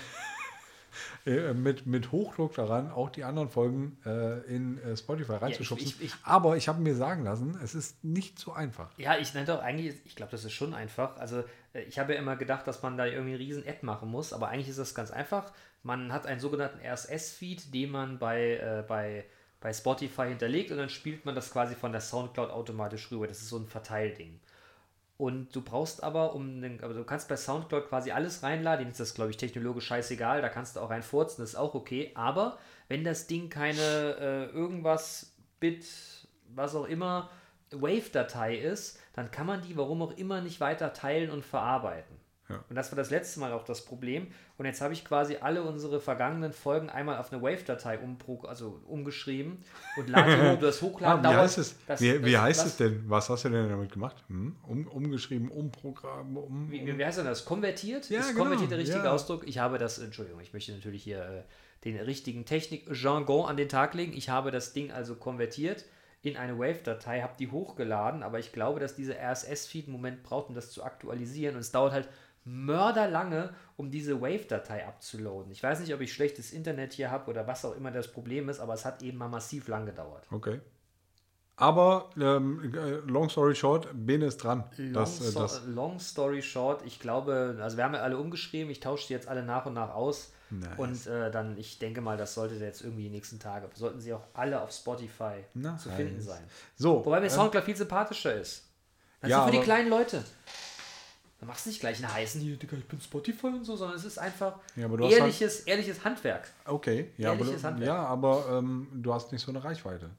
äh, 1.26 1.54
mit, 1.54 1.86
mit 1.88 2.12
Hochdruck 2.12 2.54
daran, 2.54 2.92
auch 2.92 3.10
die 3.10 3.24
anderen 3.24 3.50
Folgen 3.50 3.98
äh, 4.06 4.40
in 4.56 4.78
äh, 4.84 4.96
Spotify 4.96 5.34
reinzuschubsen. 5.34 5.88
ich- 5.88 6.02
ich- 6.02 6.14
Aber 6.24 6.56
ich 6.58 6.68
habe 6.68 6.80
mir 6.80 6.96
sagen 6.96 7.24
lassen, 7.24 7.58
es 7.64 7.74
ist 7.74 8.04
nicht 8.04 8.38
so 8.38 8.54
einfach. 8.54 8.90
Ja, 8.98 9.18
ich 9.18 9.34
nenne 9.34 9.48
doch 9.48 9.60
eigentlich, 9.62 9.96
ich 10.06 10.16
glaube, 10.16 10.32
das 10.32 10.46
ist 10.46 10.54
schon 10.54 10.74
einfach. 10.76 11.18
Also, 11.18 11.44
äh, 11.74 11.82
ich 11.88 11.98
habe 11.98 12.14
ja 12.14 12.20
immer 12.20 12.36
gedacht, 12.36 12.68
dass 12.68 12.84
man 12.84 12.98
da 12.98 13.06
irgendwie 13.08 13.32
einen 13.32 13.38
riesen 13.42 13.64
Ad 13.68 13.80
machen 13.82 14.10
muss, 14.10 14.32
aber 14.32 14.50
eigentlich 14.50 14.70
ist 14.70 14.78
das 14.80 14.94
ganz 14.94 15.10
einfach. 15.12 15.52
Man 15.82 16.14
hat 16.14 16.28
einen 16.28 16.40
sogenannten 16.40 16.80
RSS-Feed, 16.86 17.74
den 17.74 17.90
man 17.90 18.20
bei, 18.20 18.58
äh, 18.58 18.84
bei, 18.88 19.26
bei 19.66 19.74
Spotify 19.74 20.28
hinterlegt 20.28 20.70
und 20.70 20.78
dann 20.78 20.90
spielt 20.90 21.26
man 21.26 21.34
das 21.34 21.50
quasi 21.50 21.74
von 21.74 21.92
der 21.92 22.00
Soundcloud 22.00 22.52
automatisch 22.52 23.10
rüber. 23.10 23.26
Das 23.26 23.40
ist 23.40 23.50
so 23.50 23.58
ein 23.58 23.66
Verteilding. 23.66 24.40
Und 25.18 25.56
du 25.56 25.62
brauchst 25.64 26.04
aber, 26.04 26.36
um 26.36 26.62
den, 26.62 26.84
aber 26.84 26.94
du 26.94 27.04
kannst 27.04 27.28
bei 27.28 27.36
Soundcloud 27.36 27.90
quasi 27.90 28.12
alles 28.12 28.44
reinladen, 28.44 28.88
ist 28.92 29.00
das, 29.00 29.16
glaube 29.16 29.32
ich, 29.32 29.38
technologisch 29.38 29.88
scheißegal, 29.88 30.44
da 30.44 30.50
kannst 30.50 30.76
du 30.76 30.82
auch 30.82 30.92
reinfurzen, 30.92 31.42
das 31.42 31.54
ist 31.54 31.56
auch 31.56 31.74
okay. 31.74 32.12
Aber 32.14 32.60
wenn 32.90 33.04
das 33.04 33.26
Ding 33.26 33.50
keine 33.50 33.82
äh, 33.82 34.46
irgendwas 34.56 35.34
Bit, 35.60 35.88
was 36.54 36.76
auch 36.76 36.86
immer, 36.86 37.32
Wave-Datei 37.72 38.58
ist, 38.58 39.00
dann 39.14 39.32
kann 39.32 39.48
man 39.48 39.64
die, 39.64 39.76
warum 39.76 40.04
auch 40.04 40.16
immer, 40.16 40.42
nicht 40.42 40.60
weiter 40.60 40.94
teilen 40.94 41.32
und 41.32 41.44
verarbeiten. 41.44 42.16
Ja. 42.48 42.64
Und 42.70 42.76
das 42.76 42.92
war 42.92 42.96
das 42.96 43.10
letzte 43.10 43.40
Mal 43.40 43.54
auch 43.54 43.64
das 43.64 43.84
Problem. 43.84 44.28
Und 44.58 44.66
jetzt 44.68 44.80
habe 44.80 44.94
ich 44.94 45.04
quasi 45.04 45.38
alle 45.42 45.64
unsere 45.64 46.00
vergangenen 46.00 46.54
Folgen 46.54 46.90
einmal 46.92 47.18
auf 47.18 47.34
eine 47.34 47.42
Wave-Datei 47.42 47.98
umpro 47.98 48.42
also 48.48 48.80
umgeschrieben 48.88 49.64
und 49.98 50.10
lade 50.10 50.54
hoch. 50.56 50.60
Das 50.60 50.78
Ah, 50.82 50.86
Hochladen 50.86 51.20
wie 51.22 51.24
dauert. 51.24 51.38
heißt 51.40 51.58
es? 51.58 51.76
das- 51.88 52.02
wie 52.02 52.24
wie 52.24 52.32
das- 52.34 52.42
heißt 52.42 52.60
das- 52.62 52.68
es 52.68 52.78
denn? 52.78 53.04
Was 53.08 53.30
hast 53.30 53.46
du 53.46 53.50
denn 53.50 53.68
damit 53.70 53.92
gemacht? 53.92 54.24
Hm? 54.28 54.56
Um, 54.68 54.86
umgeschrieben, 54.88 55.50
umprogramm, 55.50 56.38
um, 56.38 56.70
Wie, 56.72 56.82
um, 56.92 56.98
wie 57.00 57.06
heißt 57.06 57.18
denn 57.18 57.26
das? 57.26 57.46
Konvertiert? 57.46 58.10
Ja, 58.10 58.20
ist 58.20 58.30
genau, 58.30 58.42
konvertiert 58.42 58.72
der 58.72 58.78
richtige 58.78 59.04
ja. 59.06 59.12
Ausdruck? 59.12 59.48
Ich 59.48 59.58
habe 59.58 59.78
das, 59.80 59.98
Entschuldigung, 59.98 60.40
ich 60.42 60.54
möchte 60.54 60.72
natürlich 60.72 61.04
hier 61.04 61.24
äh, 61.26 61.44
den 61.84 61.98
richtigen 62.00 62.46
Technik-Jargon 62.46 63.48
an 63.50 63.58
den 63.58 63.70
Tag 63.70 63.94
legen. 63.96 64.14
Ich 64.14 64.30
habe 64.30 64.52
das 64.52 64.74
Ding 64.74 64.92
also 64.92 65.16
konvertiert 65.16 65.86
in 66.22 66.38
eine 66.38 66.58
Wave-Datei, 66.58 67.22
habe 67.22 67.34
die 67.38 67.52
hochgeladen, 67.52 68.24
aber 68.24 68.40
ich 68.40 68.52
glaube, 68.52 68.80
dass 68.80 68.96
dieser 68.96 69.14
RSS-Feed 69.20 69.86
einen 69.86 69.94
Moment 69.94 70.24
braucht, 70.24 70.50
um 70.50 70.56
das 70.56 70.72
zu 70.72 70.84
aktualisieren 70.84 71.54
und 71.56 71.62
es 71.62 71.72
dauert 71.72 71.94
halt 71.94 72.10
mörderlange, 72.46 73.54
um 73.76 73.90
diese 73.90 74.22
Wave-Datei 74.22 74.88
abzuladen. 74.88 75.52
Ich 75.52 75.62
weiß 75.62 75.80
nicht, 75.80 75.94
ob 75.94 76.02
ich 76.02 76.14
schlechtes 76.14 76.54
Internet 76.54 76.94
hier 76.94 77.12
habe 77.12 77.30
oder 77.30 77.48
was 77.48 77.66
auch 77.66 77.76
immer 77.76 77.92
das 77.92 78.08
Problem 78.12 78.50
ist, 78.50 78.60
aber 78.60 78.76
es 78.76 78.86
hat 78.86 79.02
eben 79.02 79.18
mal 79.18 79.28
massiv 79.28 79.68
lang 79.68 79.86
gedauert. 79.86 80.28
Okay. 80.32 80.62
Aber 81.58 82.10
ähm, 82.20 82.74
äh, 82.76 82.96
long 83.10 83.30
story 83.30 83.56
short, 83.56 83.88
Bene 83.94 84.26
ist 84.26 84.38
dran. 84.38 84.66
Long, 84.78 84.94
Das, 84.94 85.22
äh, 85.22 85.34
das, 85.34 85.64
long 85.66 86.00
story 86.00 86.42
short, 86.42 86.84
ich 86.86 87.00
glaube, 87.00 87.58
also 87.62 87.78
wir 87.78 87.86
haben 87.86 87.94
ja 87.94 88.02
alle 88.02 88.18
umgeschrieben, 88.18 88.70
ich 88.70 88.82
tausche 88.82 89.08
die 89.08 89.14
jetzt 89.14 89.28
alle 89.28 89.42
nach 89.44 89.66
und 89.66 89.74
nach 89.74 89.94
aus. 89.94 90.34
Nice. 90.52 90.78
Und 90.78 91.08
äh, 91.08 91.32
dann, 91.32 91.58
ich 91.58 91.80
denke 91.80 92.02
mal, 92.02 92.18
das 92.18 92.34
sollte 92.36 92.56
jetzt 92.56 92.82
irgendwie 92.82 93.04
die 93.04 93.10
nächsten 93.10 93.40
Tage, 93.40 93.68
sollten 93.74 94.00
sie 94.00 94.14
auch 94.14 94.24
alle 94.34 94.62
auf 94.62 94.72
Spotify 94.72 95.44
Nice. 95.54 95.84
zu 95.84 95.90
finden 95.90 96.22
sein. 96.22 96.44
so, 96.76 97.04
Wobei 97.06 97.20
mir 97.20 97.28
äh, 97.28 97.30
Soundcloud 97.32 97.64
viel 97.64 97.76
sympathischer 97.76 98.36
ist. 98.36 98.68
Das 99.22 99.32
Ja, 99.32 99.40
ist 99.40 99.46
für 99.46 99.58
die 99.58 99.64
kleinen 99.64 99.90
Leute. 99.90 100.24
Machst 101.46 101.66
du 101.66 101.70
nicht 101.70 101.80
gleich 101.80 102.04
einen 102.04 102.14
heißen, 102.14 102.42
hier, 102.42 102.58
Digga, 102.58 102.78
ich 102.78 102.88
bin 102.88 103.00
Spotify 103.00 103.48
und 103.48 103.64
so, 103.64 103.76
sondern 103.76 103.98
es 103.98 104.06
ist 104.06 104.18
einfach 104.18 104.60
Ja, 104.76 104.86
aber 104.86 104.98
du 104.98 105.06
hast 105.06 105.12
halt- 105.14 105.22
ehrliches, 105.22 105.60
ehrliches 105.62 106.04
Handwerk. 106.04 106.50
okay. 106.66 107.12
Ja, 107.18 107.32
aber, 107.32 107.40
ehrliches 107.40 107.62
du, 107.62 107.68
Handwerk. 107.68 107.88
ja, 107.88 108.06
aber 108.06 108.46
ähm, 108.60 108.88
du 108.94 109.14
hast 109.14 109.32
nicht 109.32 109.44
so 109.44 109.52
eine 109.52 109.64
Reichweite. 109.64 110.10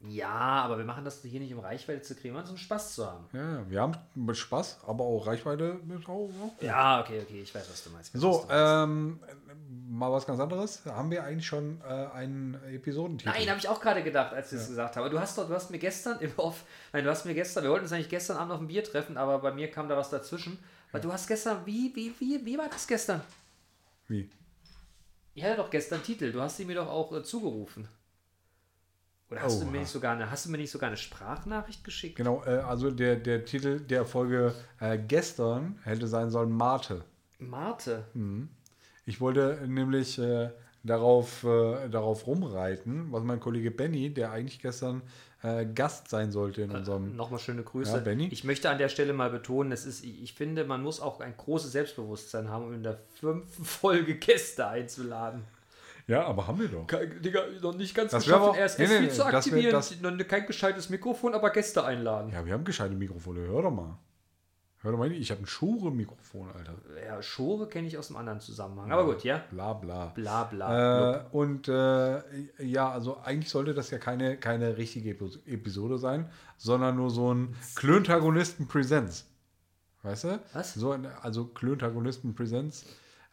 Ja, 0.00 0.28
aber 0.28 0.76
wir 0.76 0.84
machen 0.84 1.04
das 1.04 1.22
hier 1.22 1.40
nicht, 1.40 1.52
um 1.54 1.60
Reichweite 1.60 2.02
zu 2.02 2.14
kriegen, 2.14 2.34
sondern 2.34 2.52
um 2.52 2.58
Spaß 2.58 2.94
zu 2.94 3.06
haben. 3.06 3.24
Ja, 3.32 3.54
ja, 3.54 3.70
wir 3.70 3.80
haben 3.80 3.96
mit 4.14 4.36
Spaß, 4.36 4.80
aber 4.86 5.04
auch 5.04 5.26
Reichweite 5.26 5.80
ist 5.88 6.08
auch. 6.08 6.28
auch 6.28 6.62
Ja, 6.62 7.00
okay, 7.00 7.22
okay, 7.22 7.40
ich 7.40 7.54
weiß, 7.54 7.68
was 7.70 7.82
du 7.82 7.90
meinst. 7.90 8.12
So, 8.12 8.44
du 8.46 8.54
ähm, 8.54 9.20
mal 9.88 10.12
was 10.12 10.26
ganz 10.26 10.38
anderes. 10.38 10.84
Haben 10.84 11.10
wir 11.10 11.24
eigentlich 11.24 11.46
schon 11.46 11.80
äh, 11.80 12.08
einen 12.14 12.54
Episodentitel? 12.74 13.30
Nein, 13.30 13.48
habe 13.48 13.58
ich 13.58 13.68
auch 13.68 13.80
gerade 13.80 14.02
gedacht, 14.02 14.34
als 14.34 14.52
ich 14.52 14.58
das 14.58 14.68
gesagt 14.68 14.96
habe. 14.96 15.08
Du 15.08 15.18
hast 15.18 15.38
doch, 15.38 15.48
du 15.48 15.54
hast 15.54 15.70
mir 15.70 15.78
gestern 15.78 16.20
im 16.20 16.32
Off, 16.36 16.64
nein, 16.92 17.02
du 17.02 17.10
hast 17.10 17.24
mir 17.24 17.34
gestern, 17.34 17.64
wir 17.64 17.70
wollten 17.70 17.84
uns 17.84 17.92
eigentlich 17.92 18.10
gestern 18.10 18.36
Abend 18.36 18.52
auf 18.52 18.60
ein 18.60 18.66
Bier 18.66 18.84
treffen, 18.84 19.16
aber 19.16 19.38
bei 19.38 19.52
mir 19.52 19.70
kam 19.70 19.88
da 19.88 19.96
was 19.96 20.10
dazwischen. 20.10 20.58
Weil 20.92 21.00
du 21.00 21.12
hast 21.12 21.26
gestern, 21.26 21.64
wie, 21.64 21.90
wie, 21.94 22.14
wie, 22.20 22.44
wie 22.44 22.58
war 22.58 22.68
das 22.68 22.86
gestern? 22.86 23.22
Wie? 24.08 24.30
Ich 25.34 25.42
hatte 25.42 25.56
doch 25.56 25.70
gestern 25.70 26.02
Titel. 26.02 26.32
Du 26.32 26.40
hast 26.40 26.58
sie 26.58 26.64
mir 26.64 26.76
doch 26.76 26.88
auch 26.88 27.12
äh, 27.12 27.22
zugerufen. 27.22 27.88
Oder 29.30 29.42
hast 29.42 29.60
du, 29.60 29.66
mir 29.66 29.80
nicht 29.80 29.90
sogar 29.90 30.14
eine, 30.14 30.30
hast 30.30 30.46
du 30.46 30.50
mir 30.50 30.58
nicht 30.58 30.70
sogar 30.70 30.88
eine 30.88 30.96
Sprachnachricht 30.96 31.82
geschickt? 31.82 32.16
Genau, 32.16 32.44
äh, 32.44 32.58
also 32.58 32.90
der, 32.90 33.16
der 33.16 33.44
Titel 33.44 33.80
der 33.80 34.04
Folge 34.04 34.54
äh, 34.78 34.98
gestern 34.98 35.78
hätte 35.82 36.06
sein 36.06 36.30
sollen 36.30 36.52
Mate. 36.52 37.04
Mate. 37.38 38.04
Ich 39.04 39.20
wollte 39.20 39.60
nämlich 39.66 40.18
äh, 40.18 40.50
darauf, 40.84 41.44
äh, 41.44 41.88
darauf 41.88 42.26
rumreiten, 42.26 43.10
was 43.10 43.24
mein 43.24 43.40
Kollege 43.40 43.70
Benny, 43.70 44.14
der 44.14 44.30
eigentlich 44.30 44.60
gestern 44.60 45.02
äh, 45.42 45.66
Gast 45.66 46.08
sein 46.08 46.30
sollte 46.32 46.62
in 46.62 46.70
unserem. 46.70 47.16
Nochmal 47.16 47.40
schöne 47.40 47.62
Grüße. 47.62 47.92
Ja, 47.92 47.98
Benny? 47.98 48.28
Ich 48.30 48.44
möchte 48.44 48.70
an 48.70 48.78
der 48.78 48.88
Stelle 48.88 49.12
mal 49.12 49.30
betonen, 49.30 49.72
es 49.72 49.86
ist, 49.86 50.04
ich 50.04 50.32
finde, 50.32 50.64
man 50.64 50.82
muss 50.82 51.00
auch 51.00 51.20
ein 51.20 51.36
großes 51.36 51.72
Selbstbewusstsein 51.72 52.48
haben, 52.48 52.66
um 52.66 52.74
in 52.74 52.82
der 52.82 52.98
fünften 53.14 53.64
Folge 53.64 54.16
Gäste 54.16 54.66
einzuladen. 54.66 55.44
Ja, 56.08 56.24
aber 56.24 56.46
haben 56.46 56.60
wir 56.60 56.68
doch. 56.68 56.86
Kein, 56.86 57.20
Digga, 57.20 57.40
noch 57.60 57.74
nicht 57.74 57.94
ganz 57.94 58.12
Das 58.12 58.24
geschafft, 58.24 58.42
aber- 58.50 58.56
erst 58.58 58.78
nee, 58.78 58.84
nee, 58.86 58.90
nee, 58.92 58.98
viel 58.98 59.06
nee, 59.08 59.12
zu 59.12 59.18
das 59.22 59.26
wär- 59.32 59.38
aktivieren, 59.38 59.72
das- 59.72 60.00
noch 60.00 60.28
kein 60.28 60.46
gescheites 60.46 60.88
Mikrofon, 60.88 61.34
aber 61.34 61.50
Gäste 61.50 61.84
einladen. 61.84 62.30
Ja, 62.32 62.44
wir 62.46 62.52
haben 62.52 62.64
gescheite 62.64 62.94
Mikrofone. 62.94 63.40
Hör 63.40 63.62
doch 63.62 63.70
mal. 63.72 63.98
Hör 64.82 64.92
doch 64.92 64.98
mal, 64.98 65.10
ich 65.10 65.30
habe 65.32 65.42
ein 65.42 65.46
Shure-Mikrofon, 65.46 66.48
Alter. 66.52 66.74
Ja, 67.04 67.20
Schore 67.20 67.66
kenne 67.68 67.88
ich 67.88 67.98
aus 67.98 68.08
einem 68.10 68.18
anderen 68.18 68.38
Zusammenhang. 68.38 68.92
Aber 68.92 69.04
gut, 69.06 69.24
ja. 69.24 69.42
Bla 69.50 69.72
bla. 69.72 70.12
Bla 70.14 70.44
bla. 70.44 71.16
Äh, 71.16 71.24
und 71.32 71.66
äh, 71.66 72.22
ja, 72.62 72.88
also 72.92 73.18
eigentlich 73.24 73.50
sollte 73.50 73.74
das 73.74 73.90
ja 73.90 73.98
keine, 73.98 74.36
keine 74.36 74.76
richtige 74.76 75.10
Epi- 75.10 75.40
Episode 75.46 75.98
sein, 75.98 76.30
sondern 76.56 76.94
nur 76.94 77.10
so 77.10 77.34
ein 77.34 77.56
Klöntagonisten 77.74 78.68
Presents. 78.68 79.26
Weißt 80.04 80.24
du? 80.24 80.40
Was? 80.52 80.74
So 80.74 80.92
ein, 80.92 81.06
also 81.22 81.46
Klöntagonisten 81.46 82.34
Presents. 82.36 82.84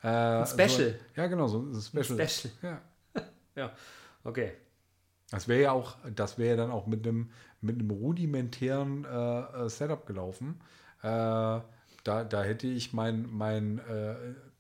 Äh, 0.04 0.08
ein 0.08 0.47
Special. 0.47 0.70
So, 0.70 1.22
ja, 1.22 1.28
genau, 1.28 1.47
so 1.47 1.60
ein 1.62 1.82
Special. 1.82 2.28
Special. 2.28 2.54
Ja. 2.62 2.82
ja, 3.56 3.72
okay. 4.24 4.54
Das 5.32 5.47
wäre 5.47 5.62
ja 5.64 5.72
auch, 5.72 5.97
das 6.16 6.38
wäre 6.38 6.51
ja 6.51 6.56
dann 6.58 6.72
auch 6.72 6.86
mit 6.86 7.08
einem 7.08 7.30
mit 7.64 7.80
einem 7.80 7.89
rudimentären 7.91 9.06
äh, 9.06 9.70
Setup 9.70 10.06
gelaufen. 10.06 10.60
Äh, 11.01 11.08
da, 11.08 11.64
da 12.04 12.43
hätte 12.43 12.68
ich 12.68 12.93
mein, 12.93 13.28
mein 13.32 13.80
äh, 13.80 14.16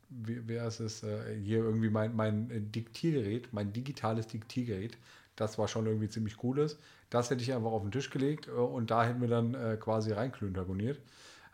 wie, 0.09 0.47
wie 0.47 0.59
heißt 0.59 0.79
es, 0.79 1.03
äh, 1.03 1.35
hier 1.43 1.59
irgendwie 1.59 1.89
mein, 1.89 2.15
mein 2.15 2.71
Diktiergerät, 2.71 3.51
mein 3.51 3.73
digitales 3.73 4.27
Diktiergerät, 4.27 4.97
das 5.35 5.57
war 5.57 5.67
schon 5.67 5.85
irgendwie 5.85 6.09
ziemlich 6.09 6.37
cooles. 6.37 6.79
Das 7.09 7.29
hätte 7.29 7.43
ich 7.43 7.53
einfach 7.53 7.71
auf 7.71 7.81
den 7.81 7.91
Tisch 7.91 8.09
gelegt 8.09 8.47
äh, 8.47 8.51
und 8.51 8.89
da 8.89 9.05
hätten 9.05 9.21
wir 9.21 9.27
dann 9.27 9.79
quasi 9.79 10.13
reinklöntagoniert. 10.13 10.99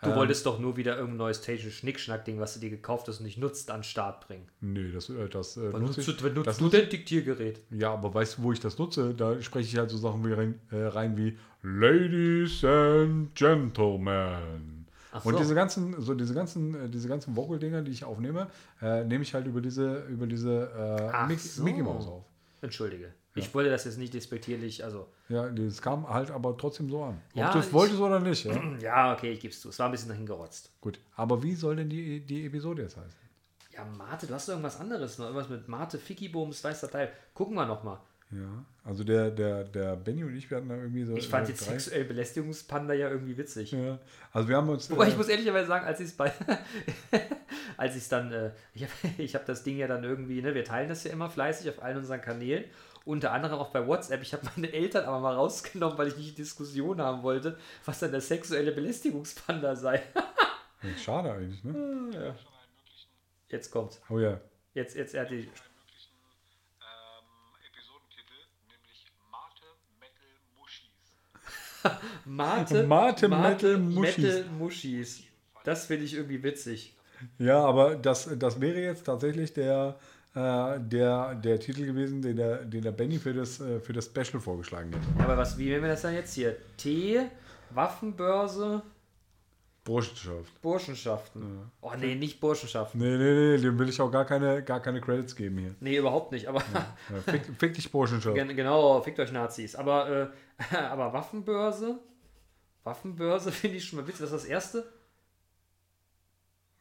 Du 0.01 0.15
wolltest 0.15 0.45
doch 0.45 0.59
nur 0.59 0.77
wieder 0.77 0.95
irgendein 0.95 1.17
neues 1.17 1.41
technisches 1.41 1.73
Schnickschnack-Ding, 1.79 2.39
was 2.39 2.53
du 2.53 2.61
dir 2.61 2.69
gekauft 2.69 3.09
hast 3.09 3.19
und 3.19 3.25
nicht 3.25 3.37
nutzt, 3.37 3.69
an 3.69 3.79
den 3.79 3.83
Start 3.83 4.25
bringen. 4.25 4.47
Nee, 4.61 4.91
das, 4.93 5.09
äh, 5.09 5.27
das 5.27 5.57
äh, 5.57 5.73
Wann 5.73 5.81
nutze 5.81 5.99
nutzt 5.99 6.09
ich. 6.09 6.17
du, 6.17 6.29
nutzt 6.29 6.47
das 6.47 6.57
du 6.57 6.69
denn 6.69 6.89
Diktiergerät? 6.89 7.59
Ja, 7.69 7.91
aber 7.93 8.13
weißt 8.13 8.37
du, 8.37 8.43
wo 8.43 8.53
ich 8.53 8.61
das 8.61 8.77
nutze? 8.77 9.13
Da 9.13 9.41
spreche 9.41 9.67
ich 9.67 9.77
halt 9.77 9.89
so 9.89 9.97
Sachen 9.97 10.25
wie 10.25 10.31
rein, 10.31 10.59
äh, 10.71 10.83
rein 10.83 11.17
wie 11.17 11.37
Ladies 11.63 12.63
and 12.63 13.35
Gentlemen. 13.35 14.85
Ach 15.11 15.25
Und 15.25 15.33
so. 15.33 15.39
diese 15.39 15.55
ganzen, 15.55 15.99
so 16.01 16.13
diese 16.13 16.33
ganzen, 16.33 16.75
äh, 16.75 16.89
diese 16.89 17.09
ganzen 17.09 17.35
Vocal-Dinger, 17.35 17.81
die 17.81 17.91
ich 17.91 18.05
aufnehme, 18.05 18.47
äh, 18.81 19.03
nehme 19.03 19.23
ich 19.23 19.33
halt 19.33 19.47
über 19.47 19.59
diese, 19.59 20.05
über 20.05 20.27
diese 20.27 20.69
äh, 21.11 21.27
Mickey, 21.27 21.39
so. 21.41 21.63
Mickey 21.63 21.81
Mouse 21.81 22.07
auf. 22.07 22.23
Entschuldige. 22.61 23.13
Ich 23.35 23.53
wollte 23.53 23.69
das 23.69 23.85
jetzt 23.85 23.97
nicht 23.97 24.13
despektierlich, 24.13 24.83
also. 24.83 25.07
Ja, 25.29 25.49
das 25.49 25.81
kam 25.81 26.09
halt 26.09 26.31
aber 26.31 26.57
trotzdem 26.57 26.89
so 26.89 27.03
an. 27.03 27.21
Ja, 27.33 27.47
Ob 27.47 27.53
du 27.53 27.59
es 27.59 27.71
wolltest 27.71 27.99
oder 27.99 28.19
nicht, 28.19 28.43
ja. 28.45 28.59
Ja, 28.81 29.13
okay, 29.13 29.31
ich 29.31 29.39
geb's 29.39 29.61
zu. 29.61 29.69
Es 29.69 29.79
war 29.79 29.85
ein 29.87 29.91
bisschen 29.91 30.09
dahin 30.09 30.25
gerotzt. 30.25 30.71
Gut. 30.81 30.99
Aber 31.15 31.41
wie 31.43 31.55
soll 31.55 31.75
denn 31.75 31.89
die, 31.89 32.21
die 32.21 32.45
Episode 32.45 32.81
jetzt 32.83 32.97
heißen? 32.97 33.19
Ja, 33.73 33.85
Mate, 33.85 34.27
du 34.27 34.33
hast 34.33 34.47
doch 34.47 34.53
irgendwas 34.53 34.79
anderes 34.79 35.17
noch. 35.17 35.25
Irgendwas 35.27 35.49
mit 35.49 35.67
Mate, 35.67 35.97
Fickibums, 35.99 36.63
weiß 36.63 36.81
der 36.81 36.91
Teil. 36.91 37.11
Gucken 37.33 37.55
wir 37.55 37.65
noch 37.65 37.83
mal. 37.83 38.01
Ja, 38.31 38.63
also 38.83 39.03
der, 39.03 39.31
der, 39.31 39.63
der 39.63 39.95
Benny 39.95 40.23
und 40.23 40.35
ich, 40.35 40.49
wir 40.51 40.57
hatten 40.57 40.69
da 40.69 40.75
irgendwie 40.75 41.03
so. 41.03 41.15
Ich 41.15 41.27
fand 41.27 41.47
äh, 41.47 41.51
jetzt 41.51 41.65
drei- 41.65 41.71
sexuell 41.71 42.05
Belästigungspanda 42.05 42.93
ja 42.93 43.09
irgendwie 43.09 43.35
witzig. 43.37 43.71
Ja, 43.71 43.97
also 44.31 44.47
wir 44.47 44.55
haben 44.57 44.69
uns. 44.69 44.89
Wobei 44.91 45.05
äh, 45.07 45.09
ich 45.09 45.17
muss 45.17 45.29
ehrlicherweise 45.29 45.67
sagen, 45.67 45.85
als 45.85 45.99
ich 45.99 46.07
es 46.07 46.13
bei, 46.17 46.31
als 47.77 47.95
ich 47.95 48.03
es 48.03 48.09
dann, 48.09 48.31
äh, 48.31 48.51
ich 48.75 48.83
habe 48.83 48.91
ich 49.17 49.33
hab 49.35 49.45
das 49.47 49.63
Ding 49.63 49.77
ja 49.77 49.87
dann 49.87 50.03
irgendwie, 50.03 50.41
ne, 50.43 50.53
wir 50.53 50.63
teilen 50.63 50.89
das 50.89 51.03
ja 51.03 51.11
immer 51.11 51.29
fleißig 51.29 51.69
auf 51.69 51.81
allen 51.81 51.97
unseren 51.97 52.21
Kanälen, 52.21 52.65
unter 53.03 53.31
anderem 53.31 53.57
auch 53.57 53.71
bei 53.71 53.87
WhatsApp. 53.87 54.21
Ich 54.21 54.33
habe 54.33 54.47
meine 54.55 54.71
Eltern 54.71 55.05
aber 55.05 55.19
mal 55.19 55.33
rausgenommen, 55.33 55.97
weil 55.97 56.09
ich 56.09 56.17
nicht 56.17 56.31
die 56.31 56.41
Diskussion 56.43 57.01
haben 57.01 57.23
wollte, 57.23 57.57
was 57.85 57.97
dann 57.99 58.11
der 58.11 58.21
sexuelle 58.21 58.71
Belästigungspanda 58.71 59.75
sei. 59.75 60.03
Schade 61.03 61.31
eigentlich, 61.33 61.63
ne? 61.63 62.35
Jetzt 63.49 63.71
kommt's. 63.71 63.99
Oh 64.09 64.19
ja. 64.19 64.39
Jetzt, 64.75 64.95
jetzt, 64.95 65.15
er 65.15 65.23
hat 65.23 65.31
die. 65.31 65.49
Episodentitel, 67.65 68.45
nämlich 68.69 69.11
Mate 69.31 69.65
Metal 69.99 70.29
Muschis. 72.25 72.87
Mate, 72.87 72.87
Mate, 72.87 73.27
Metal, 73.29 73.77
Muschis. 73.77 74.17
Metal 74.23 74.45
Muschis. 74.57 75.23
Das 75.63 75.85
finde 75.85 76.05
ich 76.05 76.13
irgendwie 76.15 76.41
witzig. 76.43 76.95
Ja, 77.37 77.63
aber 77.65 77.95
das, 77.95 78.29
das 78.37 78.59
wäre 78.61 78.79
jetzt 78.79 79.03
tatsächlich 79.05 79.53
der, 79.53 79.97
äh, 80.35 80.79
der, 80.79 81.35
der 81.35 81.59
Titel 81.59 81.85
gewesen, 81.85 82.21
den 82.21 82.37
der, 82.37 82.63
den 82.63 82.81
der 82.81 82.91
Benny 82.91 83.19
für 83.19 83.33
das, 83.33 83.59
äh, 83.59 83.79
für 83.79 83.93
das 83.93 84.05
Special 84.05 84.39
vorgeschlagen 84.41 84.91
hätte. 84.93 85.03
Ja, 85.17 85.25
aber 85.25 85.37
was, 85.37 85.57
wie 85.57 85.69
nennen 85.69 85.83
wir 85.83 85.89
das 85.89 86.01
dann 86.01 86.13
jetzt 86.13 86.33
hier? 86.33 86.55
Tee, 86.77 87.19
Waffenbörse, 87.71 88.81
Burschenschaft. 89.83 90.61
Burschenschaften. 90.61 91.71
Oh 91.81 91.91
nee, 91.99 92.13
nicht 92.15 92.39
Burschenschaften. 92.39 92.99
Nee, 93.01 93.17
nee, 93.17 93.55
nee, 93.55 93.61
dem 93.61 93.79
will 93.79 93.89
ich 93.89 93.99
auch 93.99 94.11
gar 94.11 94.25
keine, 94.25 94.61
gar 94.63 94.79
keine 94.81 95.01
Credits 95.01 95.35
geben 95.35 95.57
hier. 95.57 95.75
Nee, 95.79 95.97
überhaupt 95.97 96.31
nicht. 96.31 96.47
Aber 96.47 96.59
Ja, 96.73 96.95
fick, 97.25 97.41
fick 97.57 97.73
dich, 97.73 97.91
Burschenschaft. 97.91 98.35
gen- 98.35 98.55
genau, 98.55 99.01
fickt 99.01 99.19
euch 99.19 99.31
Nazis. 99.31 99.75
Aber, 99.75 100.09
äh, 100.09 100.27
aber 100.91 101.13
Waffenbörse, 101.13 101.99
Waffenbörse 102.83 103.51
finde 103.53 103.77
ich 103.77 103.85
schon 103.87 103.99
mal 103.99 104.07
witzig. 104.07 104.21
Das 104.21 104.31
ist 104.31 104.43
das 104.43 104.49
Erste. 104.49 104.91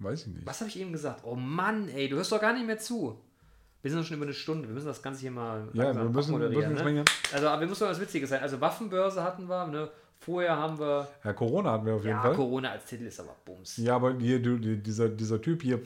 Weiß 0.01 0.22
ich 0.22 0.26
nicht. 0.29 0.47
Was 0.47 0.61
habe 0.61 0.68
ich 0.70 0.79
eben 0.79 0.93
gesagt? 0.93 1.22
Oh 1.24 1.35
Mann, 1.35 1.89
ey, 1.89 2.09
du 2.09 2.16
hörst 2.16 2.31
doch 2.31 2.41
gar 2.41 2.53
nicht 2.53 2.66
mehr 2.66 2.79
zu. 2.79 3.20
Wir 3.83 3.91
sind 3.91 4.01
doch 4.01 4.07
schon 4.07 4.16
über 4.16 4.26
eine 4.26 4.35
Stunde. 4.35 4.68
Wir 4.68 4.74
müssen 4.74 4.87
das 4.87 5.03
Ganze 5.03 5.20
hier 5.20 5.31
mal 5.31 5.68
Ja, 5.72 5.95
wir 5.95 6.05
müssen, 6.05 6.35
abmoderieren, 6.35 6.72
müssen 6.72 6.95
ne? 6.95 7.05
Also, 7.33 7.49
aber 7.49 7.61
wir 7.61 7.68
müssen 7.68 7.81
doch 7.85 7.91
was 7.91 8.01
Witziges 8.01 8.31
sein. 8.31 8.43
Also, 8.43 8.61
Waffenbörse 8.61 9.22
hatten 9.22 9.49
wir. 9.49 9.66
Ne? 9.68 9.91
Vorher 10.20 10.57
haben 10.57 10.79
wir. 10.81 11.09
Ja, 11.24 11.33
Corona 11.33 11.72
hatten 11.72 11.87
wir 11.87 11.95
auf 11.95 12.03
jeden 12.05 12.16
Ja, 12.16 12.22
Fall. 12.22 12.35
Corona 12.35 12.72
als 12.72 12.87
Titel 12.87 13.05
ist 13.07 13.20
aber 13.20 13.37
Bums. 13.45 13.76
Ja, 13.76 13.95
aber 13.97 14.14
hier, 14.18 14.43
du, 14.43 14.59
die- 14.59 14.83
dieser, 14.83 15.09
dieser 15.09 15.41
Typ 15.41 15.62
hier, 15.62 15.81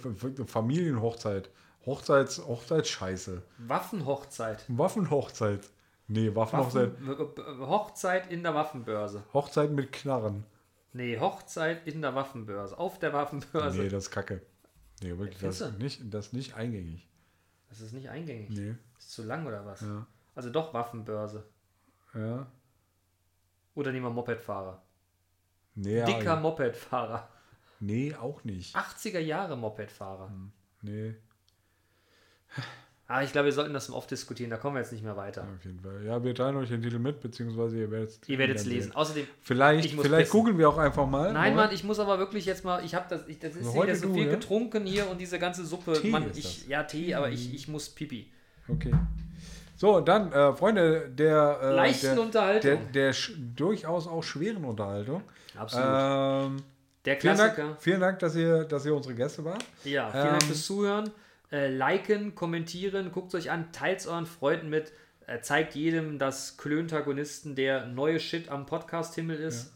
Familienhochzeit. 0.47 1.51
Hochzeits, 1.85 2.39
Hochzeitsscheiße. 2.47 3.43
Waffenhochzeit. 3.59 4.65
Waffenhochzeit. 4.69 5.61
Nee, 6.13 6.35
Waffenhochzeit. 6.35 6.93
Waffen, 7.01 7.67
Hochzeit 7.67 8.31
in 8.31 8.43
der 8.43 8.55
Waffenbörse. 8.55 9.25
Hochzeit 9.33 9.71
mit 9.71 9.93
Knarren. 9.93 10.45
Nee, 10.93 11.19
Hochzeit 11.19 11.87
in 11.87 12.03
der 12.03 12.15
Waffenbörse. 12.15 12.79
Auf 12.79 12.99
der 12.99 13.15
Waffenbörse. 13.15 13.81
Nee, 13.81 13.89
das 13.89 14.05
ist 14.05 14.11
kacke. 14.11 14.43
Nee, 15.03 15.17
wirklich, 15.17 15.39
das 15.39 15.63
ist 15.63 15.79
nicht, 15.79 16.03
das 16.13 16.27
ist 16.27 16.33
nicht 16.35 16.55
eingängig. 16.55 17.09
Das 17.71 17.81
ist 17.81 17.95
nicht 17.95 18.11
eingängig. 18.11 18.51
Nee. 18.51 18.75
Ist 18.99 19.13
zu 19.13 19.23
lang 19.23 19.47
oder 19.47 19.65
was? 19.65 19.81
Ja. 19.81 20.07
Also 20.35 20.51
doch 20.51 20.75
Waffenbörse. 20.75 21.47
Ja. 22.13 22.47
Oder 23.75 23.91
nehmen 23.91 24.05
wir 24.05 24.11
Mopedfahrer. 24.11 24.83
Nee, 25.75 26.05
Dicker 26.05 26.25
ja. 26.25 26.37
Mopedfahrer. 26.37 27.27
nee, 27.81 28.15
auch 28.15 28.45
nicht. 28.45 28.77
80er 28.77 29.21
Jahre 29.21 29.57
Mopedfahrer. 29.57 30.31
Nee, 30.83 31.15
Ah, 33.15 33.23
ich 33.23 33.33
glaube, 33.33 33.45
wir 33.47 33.53
sollten 33.53 33.75
das 33.75 33.91
oft 33.91 34.11
diskutieren. 34.11 34.49
Da 34.51 34.57
kommen 34.57 34.77
wir 34.77 34.81
jetzt 34.81 34.93
nicht 34.93 35.05
mehr 35.05 35.17
weiter. 35.17 35.43
auf 35.43 35.65
jeden 35.65 35.81
Fall. 35.81 36.03
Ja, 36.07 36.25
wir 36.25 36.35
teilen 36.35 36.57
euch 36.57 36.71
den 36.71 36.81
Titel 36.81 36.99
mit, 36.99 37.21
beziehungsweise 37.21 37.79
ihr 37.79 37.91
werdet 37.91 38.19
Ihr 38.27 38.39
werdet 38.39 38.57
es 38.57 38.65
lesen. 38.65 38.95
Außerdem, 38.95 39.27
Vielleicht, 39.43 39.91
vielleicht 39.91 40.17
pissen. 40.17 40.31
googeln 40.33 40.57
wir 40.59 40.69
auch 40.69 40.79
einfach 40.79 41.07
mal. 41.07 41.25
nein, 41.33 41.51
Moment. 41.53 41.57
Mann, 41.57 41.75
ich 41.75 41.85
muss 41.85 41.99
aber 41.99 42.19
wirklich 42.19 42.47
jetzt 42.47 42.65
mal, 42.65 42.83
ich 42.85 42.95
habe 42.95 43.05
das, 43.11 43.29
ich, 43.29 43.39
das 43.39 43.51
ist 43.53 43.59
Also 43.67 43.73
wieder 43.75 43.83
heute 43.83 43.97
so 43.97 44.07
du, 44.09 44.15
viel 44.15 44.25
ja? 44.27 44.31
getrunken 44.31 44.87
hier 44.87 45.11
und 45.11 45.21
diese 45.21 45.39
ganze 45.39 45.65
Suppe. 45.67 45.93
Tee 45.93 46.11
Mann, 46.11 46.25
ich, 46.35 46.67
ja, 46.69 46.85
Tee, 46.85 47.15
aber 47.15 47.29
ich, 47.29 47.53
ich 47.53 47.69
muss 47.69 47.91
pipi. 47.91 48.31
Okay. 48.69 48.93
So, 49.77 50.01
dann, 50.01 50.33
äh, 50.33 50.55
Freunde, 50.55 51.11
der. 51.11 51.59
Äh, 51.63 51.75
Leichten 51.75 52.15
der, 52.15 52.21
Unterhaltung. 52.25 52.93
Der, 52.93 53.13
der 53.13 53.15
durchaus 53.57 54.07
auch 54.07 54.23
schweren 54.23 54.65
Unterhaltung. 54.65 55.23
Absolut. 55.57 55.87
Ähm, 55.87 56.57
Der 57.05 57.21
vielen, 57.21 57.35
Klassiker. 57.35 57.63
Dank, 57.67 57.83
vielen 57.83 58.01
Dank, 58.01 58.19
dass 58.21 58.37
ihr, 58.37 58.65
dass 58.65 58.87
ihr 58.87 58.95
unsere 58.95 59.15
Gäste 59.15 59.45
wart. 59.45 59.65
Ja, 59.85 60.11
vielen 60.11 60.25
Dank 60.25 60.43
Ähm, 60.43 60.49
fürs 60.49 60.65
Zuhören. 60.65 61.11
Äh, 61.53 61.69
liken, 61.69 62.35
kommentieren, 62.35 63.13
guckt 63.13 63.35
euch 63.35 63.51
an, 63.51 63.71
teilt 63.73 64.07
euren 64.07 64.25
Freunden 64.27 64.71
mit, 64.71 64.93
äh, 65.27 65.41
zeigt 65.41 65.75
jedem, 65.75 66.19
dass 66.19 66.57
Klöntagonisten 66.57 67.55
der 67.55 67.87
neue 67.87 68.19
Shit 68.19 68.49
am 68.49 68.65
Podcast-Himmel 68.67 69.37
ist. 69.39 69.75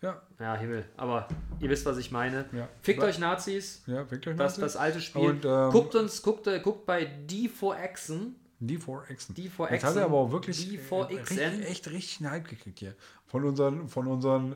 Ja, 0.00 0.22
Ja. 0.38 0.54
Himmel, 0.54 0.84
aber 0.96 1.26
ihr 1.58 1.68
wisst, 1.68 1.84
was 1.84 1.98
ich 1.98 2.12
meine. 2.12 2.44
Ja. 2.52 2.68
Fickt 2.82 3.02
euch 3.02 3.18
Nazis, 3.18 3.82
ja, 3.86 4.08
Victor 4.08 4.32
das, 4.34 4.56
das 4.56 4.76
alte 4.76 5.00
Spiel. 5.00 5.22
Und, 5.22 5.44
ähm, 5.44 5.70
guckt 5.72 5.96
uns, 5.96 6.22
guckt, 6.22 6.46
äh, 6.46 6.60
guckt 6.60 6.86
bei 6.86 7.10
D4Xen. 7.28 8.34
D4Xen. 8.62 9.34
D4Xen. 9.34 9.72
Jetzt 9.72 9.84
hat 9.84 9.96
er 9.96 10.04
aber 10.04 10.18
auch 10.18 10.30
wirklich 10.30 10.56
D4XN. 10.56 11.40
äh, 11.40 11.46
richtig, 11.46 11.68
echt 11.68 11.90
richtig 11.90 12.20
einen 12.20 12.30
Hype 12.30 12.48
gekriegt 12.48 12.78
hier. 12.78 12.94
Von 13.26 13.44
unseren, 13.44 13.88
von 13.88 14.06
unseren 14.06 14.54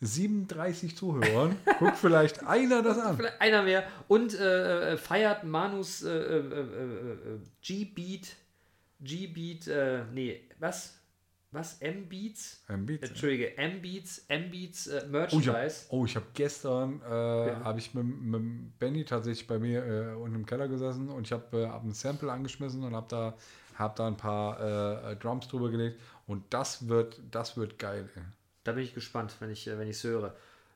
37 0.00 0.96
Zuhörern 0.96 1.56
guckt 1.78 1.96
vielleicht 1.96 2.42
einer 2.46 2.82
das 2.82 2.98
an. 2.98 3.16
Vielleicht 3.16 3.40
einer 3.40 3.62
mehr. 3.62 3.84
Und 4.08 4.34
äh, 4.38 4.92
äh, 4.92 4.96
feiert 4.96 5.44
Manus 5.44 6.02
äh, 6.02 6.08
äh, 6.10 6.38
äh, 6.38 6.60
äh, 6.60 7.38
G-Beat, 7.62 8.36
G-Beat, 9.00 9.66
äh, 9.68 10.04
nee, 10.12 10.40
was? 10.58 10.96
Was? 11.52 11.78
M-Beats? 11.80 12.62
M-Beats, 12.68 13.02
ja. 13.02 13.08
Entschuldige, 13.08 13.58
M-Beats, 13.58 14.24
M-Beats 14.28 14.86
äh, 14.86 14.92
Oh, 14.92 14.98
ich 15.00 15.02
habe 15.02 15.10
Merchandise. 15.10 15.86
oh, 15.88 16.04
ich 16.04 16.14
hab 16.16 16.32
gestern 16.34 17.02
äh, 17.02 17.06
habe 17.64 17.78
ich 17.80 17.92
mit, 17.92 18.04
mit 18.04 18.78
Benny 18.78 19.04
tatsächlich 19.04 19.48
bei 19.48 19.58
mir 19.58 20.16
unten 20.20 20.36
im 20.36 20.46
Keller 20.46 20.68
gesessen 20.68 21.08
und 21.08 21.26
ich 21.26 21.32
habe 21.32 21.68
hab 21.68 21.82
ein 21.84 21.92
Sample 21.92 22.30
angeschmissen 22.30 22.84
und 22.84 22.94
habe 22.94 23.08
da, 23.10 23.34
hab 23.76 23.96
da 23.96 24.06
ein 24.06 24.16
paar 24.16 25.16
Drums 25.16 25.48
drüber 25.48 25.70
gelegt 25.70 25.98
und 26.28 26.44
das 26.50 26.88
wird, 26.88 27.20
das 27.32 27.56
wird 27.56 27.80
geil. 27.80 28.08
Ey. 28.14 28.22
Da 28.70 28.74
bin 28.74 28.84
ich 28.84 28.94
gespannt, 28.94 29.34
wenn 29.40 29.50
ich 29.50 29.66
es 29.66 29.78
wenn 29.78 29.88
ich's 29.88 30.04
höre. 30.04 30.32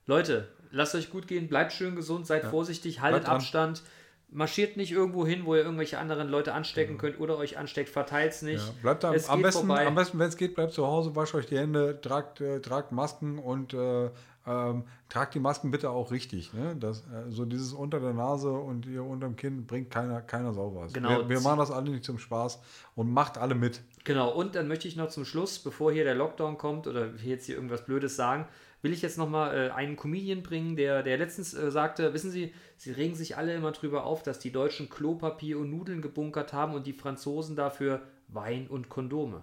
Leute, 0.06 0.48
lasst 0.72 0.96
euch 0.96 1.10
gut 1.10 1.28
gehen, 1.28 1.46
bleibt 1.46 1.72
schön 1.72 1.94
gesund, 1.94 2.26
seid 2.26 2.44
vorsichtig, 2.44 3.00
haltet. 3.00 3.28
Abstand. 3.28 3.84
Marschiert 4.32 4.76
nicht 4.76 4.90
irgendwo 4.90 5.24
hin, 5.24 5.46
wo 5.46 5.54
ihr 5.54 5.62
irgendwelche 5.62 5.96
anderen 6.00 6.28
Leute 6.28 6.54
anstecken 6.54 6.98
könnt 6.98 7.20
oder 7.20 7.38
euch 7.38 7.56
ansteckt, 7.56 7.88
verteilt's 7.88 8.42
nicht. 8.42 8.66
Ja, 8.66 8.74
bleibt 8.82 9.04
da, 9.04 9.14
Es 9.14 9.28
am 9.28 9.42
besten, 9.42 9.68
vorbei. 9.68 9.86
am 9.86 9.94
besten 9.94 10.18
wenn 10.18 10.26
es 10.26 10.36
geht, 10.36 10.56
bleibt 10.56 10.72
zu 10.72 10.84
Hause, 10.84 11.14
wascht 11.14 11.36
euch 11.36 11.46
die 11.46 11.56
Hände, 11.56 12.00
tragt, 12.00 12.40
äh, 12.40 12.58
tragt 12.58 12.90
Masken 12.90 13.38
und 13.38 13.74
äh, 13.74 14.10
ähm, 14.44 14.82
tragt 15.08 15.34
die 15.36 15.40
Masken 15.40 15.70
bitte 15.70 15.90
auch 15.90 16.10
richtig. 16.10 16.52
Ne? 16.52 16.74
Das, 16.74 17.02
äh, 17.02 17.30
so 17.30 17.44
dieses 17.44 17.72
unter 17.72 18.00
der 18.00 18.12
Nase 18.12 18.50
und 18.50 18.86
hier 18.86 19.04
unterm 19.04 19.36
Kinn 19.36 19.66
bringt 19.66 19.92
keiner, 19.92 20.20
keiner 20.20 20.52
sau 20.52 20.74
was. 20.74 20.92
Genau. 20.92 21.10
Wir, 21.10 21.28
wir 21.28 21.40
machen 21.40 21.60
das 21.60 21.70
alle 21.70 21.92
nicht 21.92 22.02
zum 22.02 22.18
Spaß 22.18 22.60
und 22.96 23.12
macht 23.12 23.38
alle 23.38 23.54
mit. 23.54 23.82
Genau, 24.04 24.30
und 24.30 24.54
dann 24.54 24.68
möchte 24.68 24.86
ich 24.86 24.96
noch 24.96 25.08
zum 25.08 25.24
Schluss, 25.24 25.58
bevor 25.58 25.90
hier 25.90 26.04
der 26.04 26.14
Lockdown 26.14 26.58
kommt 26.58 26.86
oder 26.86 27.18
wir 27.18 27.30
jetzt 27.30 27.46
hier 27.46 27.54
irgendwas 27.54 27.86
Blödes 27.86 28.16
sagen, 28.16 28.46
will 28.82 28.92
ich 28.92 29.00
jetzt 29.00 29.16
nochmal 29.16 29.56
äh, 29.56 29.70
einen 29.70 29.96
Comedian 29.96 30.42
bringen, 30.42 30.76
der, 30.76 31.02
der 31.02 31.16
letztens 31.16 31.54
äh, 31.54 31.70
sagte, 31.70 32.12
wissen 32.12 32.30
Sie, 32.30 32.52
Sie 32.76 32.92
regen 32.92 33.14
sich 33.14 33.38
alle 33.38 33.54
immer 33.54 33.72
drüber 33.72 34.04
auf, 34.04 34.22
dass 34.22 34.38
die 34.38 34.52
Deutschen 34.52 34.90
Klopapier 34.90 35.58
und 35.58 35.70
Nudeln 35.70 36.02
gebunkert 36.02 36.52
haben 36.52 36.74
und 36.74 36.86
die 36.86 36.92
Franzosen 36.92 37.56
dafür 37.56 38.02
Wein 38.28 38.66
und 38.68 38.90
Kondome. 38.90 39.42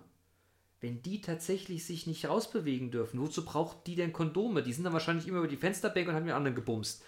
Wenn 0.79 1.01
die 1.01 1.21
tatsächlich 1.21 1.85
sich 1.85 2.05
nicht 2.05 2.27
rausbewegen 2.27 2.91
dürfen, 2.91 3.19
wozu 3.19 3.43
braucht 3.43 3.87
die 3.87 3.95
denn 3.95 4.13
Kondome? 4.13 4.61
Die 4.61 4.73
sind 4.73 4.83
dann 4.83 4.93
wahrscheinlich 4.93 5.27
immer 5.27 5.39
über 5.39 5.47
die 5.47 5.57
Fensterbänke 5.57 6.11
und 6.11 6.15
haben 6.15 6.25
den 6.25 6.35
anderen 6.35 6.55
gebumst. 6.55 7.03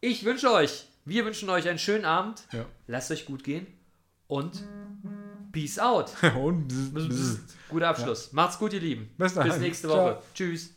Ich 0.00 0.24
wünsche 0.24 0.52
euch, 0.52 0.86
wir 1.04 1.24
wünschen 1.24 1.50
euch 1.50 1.68
einen 1.68 1.78
schönen 1.78 2.04
Abend. 2.04 2.44
Ja. 2.52 2.66
Lasst 2.86 3.10
euch 3.10 3.24
gut 3.24 3.42
gehen 3.42 3.66
und 4.28 4.64
Peace 5.54 5.78
out. 5.78 6.10
und. 6.36 6.68
Guter 7.70 7.88
Abschluss. 7.88 8.32
Macht's 8.32 8.58
gut, 8.58 8.72
ihr 8.74 8.80
Lieben. 8.80 9.10
Bis. 9.16 9.34
Bis 9.34 9.58
nächste 9.58 9.88
Ciao. 9.88 10.16
Woche. 10.16 10.22
Tschüss. 10.34 10.73